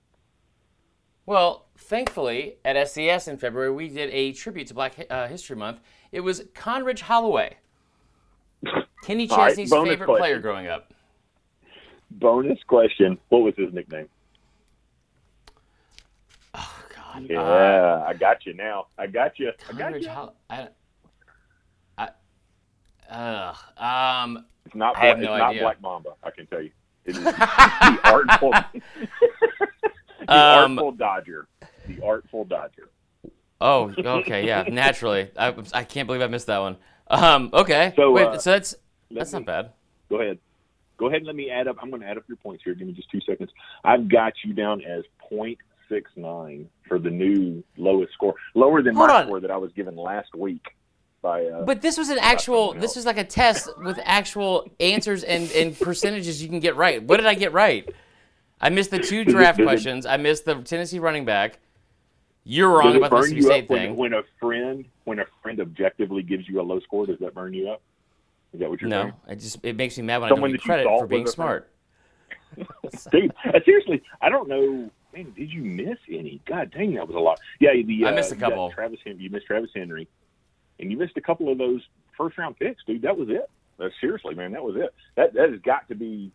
Well, 1.26 1.68
thankfully, 1.78 2.56
at 2.66 2.76
SDS 2.76 3.28
in 3.28 3.38
February, 3.38 3.72
we 3.72 3.88
did 3.88 4.10
a 4.12 4.34
tribute 4.34 4.68
to 4.68 4.74
Black 4.74 4.96
uh, 5.10 5.28
History 5.28 5.56
Month. 5.56 5.80
It 6.12 6.22
was 6.22 6.44
Condredge 6.56 7.02
Holloway, 7.02 7.58
Kenny 9.03 9.27
Chesney's 9.27 9.69
bonus 9.69 9.91
favorite 9.91 10.06
question. 10.07 10.22
player 10.22 10.40
growing 10.40 10.68
up. 10.68 10.91
Bonus 12.11 12.60
question: 12.68 13.18
What 13.30 13.40
was 13.40 13.53
his 13.57 13.72
nickname? 13.73 14.07
Oh 16.53 16.76
God. 16.95 17.26
Yeah, 17.30 17.41
Uh, 17.41 18.06
I 18.07 18.14
got 18.14 18.45
you 18.45 18.53
now. 18.53 18.88
I 18.98 19.07
got 19.07 19.40
you. 19.40 19.52
I 19.69 19.73
got 19.73 20.02
you. 20.02 20.10
I, 20.49 20.68
I, 21.98 22.10
uh, 23.10 23.53
um, 24.23 24.45
It's 24.65 24.76
not. 24.76 24.98
I 24.98 25.06
have 25.07 25.18
Bla- 25.19 25.26
no 25.26 25.34
it's 25.36 25.40
not. 25.40 25.60
Black 25.60 25.81
Mamba. 25.81 26.10
I 26.23 26.31
can 26.31 26.45
tell 26.48 26.61
you. 26.61 26.72
It 27.06 27.15
is 27.15 27.23
the 27.23 27.99
artful. 28.03 28.52
the 30.19 30.31
Um, 30.34 30.77
artful 30.77 30.91
Dodger. 30.91 31.48
The 31.88 32.02
artful 32.06 32.45
Dodger. 32.45 32.90
oh, 33.61 33.94
okay, 33.98 34.45
yeah, 34.45 34.64
naturally. 34.69 35.30
I, 35.38 35.56
I 35.73 35.84
can't 35.84 36.06
believe 36.07 36.22
I 36.22 36.27
missed 36.27 36.48
that 36.48 36.60
one. 36.60 36.77
Um, 37.10 37.49
okay. 37.53 37.94
So, 37.95 38.11
Wait, 38.11 38.27
uh, 38.27 38.38
so 38.38 38.52
that's 38.52 38.76
that's 39.11 39.34
me- 39.34 39.40
not 39.40 39.45
bad. 39.45 39.72
Go 40.10 40.22
ahead. 40.22 40.40
Go 40.98 41.07
ahead 41.07 41.18
and 41.19 41.27
let 41.27 41.36
me 41.36 41.49
add 41.49 41.68
up. 41.68 41.77
I'm 41.81 41.90
going 41.90 42.02
to 42.02 42.07
add 42.07 42.18
up 42.18 42.23
your 42.27 42.38
points 42.38 42.64
here. 42.64 42.76
Give 42.76 42.86
me 42.88 42.94
just 42.94 43.10
two 43.10 43.22
seconds. 43.22 43.49
I've 43.86 44.10
got 44.10 44.34
you 44.44 44.53
down 44.53 44.81
as 44.81 45.03
.69 45.31 46.65
for 46.88 46.99
the 46.99 47.10
new 47.10 47.64
lowest 47.77 48.14
score, 48.14 48.36
lower 48.53 48.81
than 48.81 48.95
Hold 48.95 49.10
my 49.10 49.15
on. 49.22 49.26
score 49.26 49.40
that 49.40 49.52
I 49.52 49.57
was 49.57 49.72
given 49.73 49.95
last 49.95 50.36
week 50.36 50.65
by. 51.22 51.45
Uh, 51.45 51.64
But 51.64 51.81
this 51.81 51.98
was 51.98 52.10
an 52.10 52.19
actual. 52.19 52.73
This 52.73 52.95
was 52.95 53.06
like 53.06 53.18
a 53.18 53.23
test 53.23 53.69
with 53.80 53.99
actual 54.03 54.69
answers 54.80 55.23
and, 55.23 55.49
and 55.52 55.77
percentages 55.80 56.41
you 56.44 56.49
can 56.49 56.60
get 56.60 56.76
right. 56.76 57.02
What 57.02 57.18
did 57.18 57.26
I 57.26 57.34
get 57.34 57.53
right? 57.53 57.90
I 58.61 58.69
missed 58.69 58.91
the 58.91 58.99
two 58.99 59.23
draft 59.23 59.61
questions. 59.61 60.06
I 60.06 60.18
missed 60.18 60.44
the 60.45 60.56
Tennessee 60.56 60.99
running 60.99 61.23
back. 61.26 61.60
You're 62.44 62.69
wrong 62.77 62.95
about 62.95 63.11
the 63.11 63.15
Mississippi 63.18 63.36
you 63.38 63.41
State 63.44 63.64
up 63.65 63.69
when, 63.69 63.80
thing. 63.80 63.95
when 63.95 64.14
a 64.14 64.22
friend 64.40 64.86
when 65.10 65.18
a 65.19 65.26
friend 65.41 65.60
objectively 65.60 66.22
gives 66.22 66.48
you 66.48 66.61
a 66.61 66.64
low 66.64 66.80
score? 66.81 67.07
Does 67.07 67.18
that 67.19 67.34
burn 67.34 67.52
you 67.53 67.68
up? 67.69 67.81
Is 68.53 68.60
that 68.60 68.69
what 68.69 68.80
you're 68.80 68.90
No, 68.90 69.02
saying? 69.02 69.14
it 69.30 69.36
just 69.40 69.60
it 69.64 69.76
makes 69.76 69.98
me 69.98 70.03
mad 70.03 70.19
when 70.22 70.30
Someone 70.30 70.52
I 70.52 70.53
don't 70.53 70.57
get 70.57 70.64
credit 70.65 70.86
for 70.86 71.07
being 71.07 71.23
was 71.23 71.34
a 71.34 71.36
friend. 71.36 71.64
smart. 72.56 72.72
Dude, 73.11 73.34
uh, 73.45 73.60
seriously, 73.65 74.02
I 74.22 74.30
don't 74.30 74.48
know. 74.48 74.90
Man, 75.14 75.34
did 75.36 75.52
you 75.52 75.64
miss 75.64 75.98
any? 76.07 76.40
God 76.45 76.72
dang, 76.72 76.94
that 76.94 77.07
was 77.07 77.15
a 77.15 77.19
lot. 77.19 77.40
Yeah, 77.60 77.72
the 77.73 78.06
I 78.06 78.11
uh, 78.11 78.15
missed 78.15 78.31
a 78.31 78.36
couple. 78.36 78.69
Travis, 78.72 78.99
Hen- 79.03 79.19
you 79.19 79.31
missed 79.31 79.48
Travis 79.48 79.72
Henry, 79.76 80.07
and 80.80 80.91
you 80.91 80.98
missed 80.98 81.18
a 81.18 81.22
couple 81.22 81.52
of 81.52 81.57
those 81.57 81.81
first 82.15 82.38
round 82.38 82.57
picks, 82.60 82.84
dude. 82.86 83.02
That 83.02 83.18
was 83.18 83.30
it. 83.30 83.49
Uh, 83.80 83.90
seriously, 83.99 84.36
man, 84.36 84.52
that 84.52 84.64
was 84.64 84.76
it. 84.76 84.94
That 85.15 85.34
that 85.34 85.49
has 85.49 85.60
got 85.61 85.88
to 85.88 85.95
be. 85.95 86.31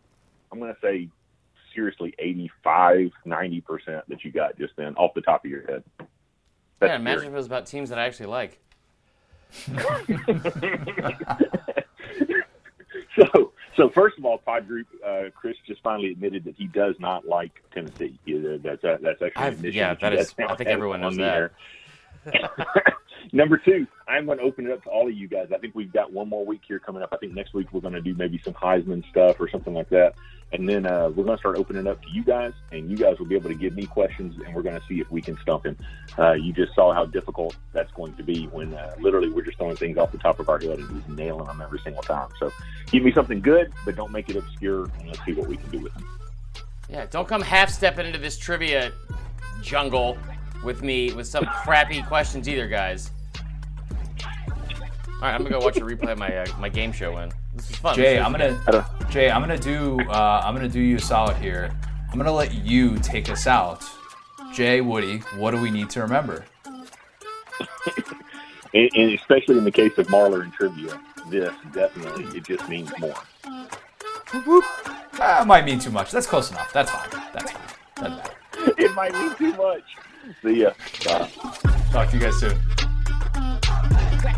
I'm 0.51 0.59
going 0.59 0.73
to 0.73 0.79
say 0.81 1.07
seriously 1.73 2.13
85, 2.19 3.11
90 3.23 3.61
percent 3.61 4.03
that 4.09 4.23
you 4.25 4.31
got 4.31 4.57
just 4.57 4.73
then 4.75 4.95
off 4.95 5.13
the 5.13 5.21
top 5.21 5.45
of 5.45 5.51
your 5.51 5.65
head. 5.65 5.83
That's 6.79 6.89
yeah, 6.91 6.95
imagine 6.97 7.19
scary. 7.19 7.27
if 7.27 7.33
it 7.33 7.37
was 7.37 7.45
about 7.45 7.65
teams 7.65 7.89
that 7.89 7.99
I 7.99 8.05
actually 8.05 8.25
like. 8.27 8.59
So, 13.15 13.53
so 13.77 13.89
first 13.89 14.17
of 14.17 14.25
all, 14.25 14.37
Pod 14.39 14.67
Group, 14.67 14.87
uh, 15.05 15.23
Chris 15.33 15.55
just 15.65 15.81
finally 15.81 16.11
admitted 16.11 16.43
that 16.45 16.55
he 16.57 16.67
does 16.67 16.95
not 16.99 17.25
like 17.25 17.63
Tennessee. 17.73 18.19
He, 18.25 18.35
uh, 18.37 18.57
that's 18.61 18.83
uh, 18.83 18.97
that's 19.01 19.21
actually 19.21 19.29
an 19.35 19.47
I've- 19.47 19.55
admission 19.55 19.77
yeah, 19.77 19.91
you 19.91 19.97
that 20.01 20.11
guys 20.15 20.35
I 20.49 20.55
think 20.55 20.69
everyone 20.69 20.99
knows 21.01 21.15
that. 21.17 21.51
Number 23.31 23.57
two, 23.57 23.87
I'm 24.07 24.25
going 24.25 24.37
to 24.37 24.43
open 24.43 24.67
it 24.67 24.71
up 24.71 24.83
to 24.83 24.89
all 24.89 25.07
of 25.07 25.13
you 25.13 25.27
guys. 25.27 25.47
I 25.53 25.57
think 25.57 25.75
we've 25.75 25.91
got 25.91 26.11
one 26.11 26.29
more 26.29 26.45
week 26.45 26.61
here 26.67 26.79
coming 26.79 27.01
up. 27.01 27.09
I 27.11 27.17
think 27.17 27.33
next 27.33 27.53
week 27.53 27.73
we're 27.73 27.81
going 27.81 27.93
to 27.93 28.01
do 28.01 28.13
maybe 28.13 28.39
some 28.43 28.53
Heisman 28.53 29.07
stuff 29.09 29.39
or 29.39 29.49
something 29.49 29.73
like 29.73 29.89
that, 29.89 30.13
and 30.51 30.67
then 30.69 30.85
uh, 30.85 31.09
we're 31.09 31.23
going 31.23 31.37
to 31.37 31.39
start 31.39 31.57
opening 31.57 31.85
it 31.85 31.89
up 31.89 32.01
to 32.03 32.09
you 32.11 32.23
guys, 32.23 32.53
and 32.71 32.89
you 32.89 32.97
guys 32.97 33.17
will 33.19 33.25
be 33.25 33.35
able 33.35 33.49
to 33.49 33.55
give 33.55 33.73
me 33.73 33.85
questions, 33.85 34.35
and 34.45 34.53
we're 34.53 34.61
going 34.61 34.79
to 34.79 34.85
see 34.87 34.99
if 34.99 35.09
we 35.11 35.21
can 35.21 35.37
stump 35.39 35.65
him. 35.65 35.77
Uh, 36.17 36.33
you 36.33 36.53
just 36.53 36.73
saw 36.75 36.93
how 36.93 37.05
difficult 37.05 37.55
that's 37.73 37.91
going 37.93 38.13
to 38.15 38.23
be 38.23 38.45
when 38.47 38.73
uh, 38.73 38.95
literally 38.99 39.29
we're 39.29 39.43
just 39.43 39.57
throwing 39.57 39.75
things 39.75 39.97
off 39.97 40.11
the 40.11 40.17
top 40.17 40.39
of 40.39 40.49
our 40.49 40.59
head 40.59 40.79
and 40.79 40.89
he's 40.89 41.15
nailing 41.15 41.45
them 41.45 41.61
every 41.61 41.79
single 41.79 42.03
time. 42.03 42.29
So 42.39 42.51
give 42.91 43.03
me 43.03 43.11
something 43.11 43.41
good, 43.41 43.73
but 43.85 43.95
don't 43.95 44.11
make 44.11 44.29
it 44.29 44.35
obscure, 44.35 44.85
and 44.99 45.07
let's 45.07 45.23
see 45.25 45.33
what 45.33 45.47
we 45.47 45.57
can 45.57 45.69
do 45.71 45.79
with 45.79 45.95
it. 45.95 46.03
Yeah, 46.89 47.05
don't 47.09 47.27
come 47.27 47.41
half 47.41 47.69
stepping 47.69 48.05
into 48.05 48.19
this 48.19 48.37
trivia 48.37 48.91
jungle 49.61 50.17
with 50.63 50.81
me 50.81 51.13
with 51.13 51.27
some 51.27 51.45
crappy 51.45 52.01
questions 52.03 52.47
either, 52.49 52.67
guys. 52.67 53.11
All 55.15 55.21
right, 55.21 55.33
I'm 55.33 55.43
gonna 55.43 55.49
go 55.49 55.59
watch 55.59 55.77
a 55.77 55.81
replay 55.81 56.11
of 56.11 56.17
my 56.17 56.35
uh, 56.35 56.45
my 56.59 56.69
game 56.69 56.91
show. 56.91 57.17
In 57.17 57.31
this 57.55 57.69
is 57.69 57.75
fun. 57.77 57.95
Jay, 57.95 58.17
is- 58.17 58.21
I'm 58.23 58.31
gonna 58.31 58.87
Jay, 59.09 59.29
I'm 59.31 59.41
gonna 59.41 59.57
do 59.57 59.99
uh, 60.09 60.41
I'm 60.43 60.53
gonna 60.53 60.67
do 60.67 60.79
you 60.79 60.97
a 60.97 60.99
solid 60.99 61.37
here. 61.37 61.71
I'm 62.11 62.17
gonna 62.17 62.31
let 62.33 62.53
you 62.53 62.97
take 62.97 63.29
us 63.29 63.47
out. 63.47 63.83
Jay, 64.53 64.81
Woody, 64.81 65.19
what 65.37 65.51
do 65.51 65.61
we 65.61 65.71
need 65.71 65.89
to 65.91 66.01
remember? 66.01 66.45
And, 68.73 68.89
and 68.93 69.13
especially 69.13 69.57
in 69.57 69.63
the 69.63 69.71
case 69.71 69.97
of 69.97 70.07
Marler 70.07 70.43
and 70.43 70.51
trivia, 70.51 70.99
this 71.29 71.53
definitely 71.71 72.25
it 72.37 72.43
just 72.43 72.67
means 72.67 72.91
more. 72.99 73.15
Uh, 74.33 75.45
might 75.47 75.63
mean 75.63 75.79
too 75.79 75.91
much. 75.91 76.11
That's 76.11 76.27
close 76.27 76.51
enough. 76.51 76.73
That's 76.73 76.91
fine. 76.91 77.09
That's 77.33 77.51
fine. 77.51 77.61
Doesn't 77.95 78.17
matter. 78.17 78.33
it 78.77 78.93
might 78.93 79.13
mean 79.13 79.33
too 79.35 79.53
much. 79.53 79.83
See 80.41 80.61
ya. 80.61 80.71
Bye. 81.05 81.29
Talk 81.91 82.09
to 82.11 82.17
you 82.17 82.23
guys 82.23 82.39
soon. 82.39 84.35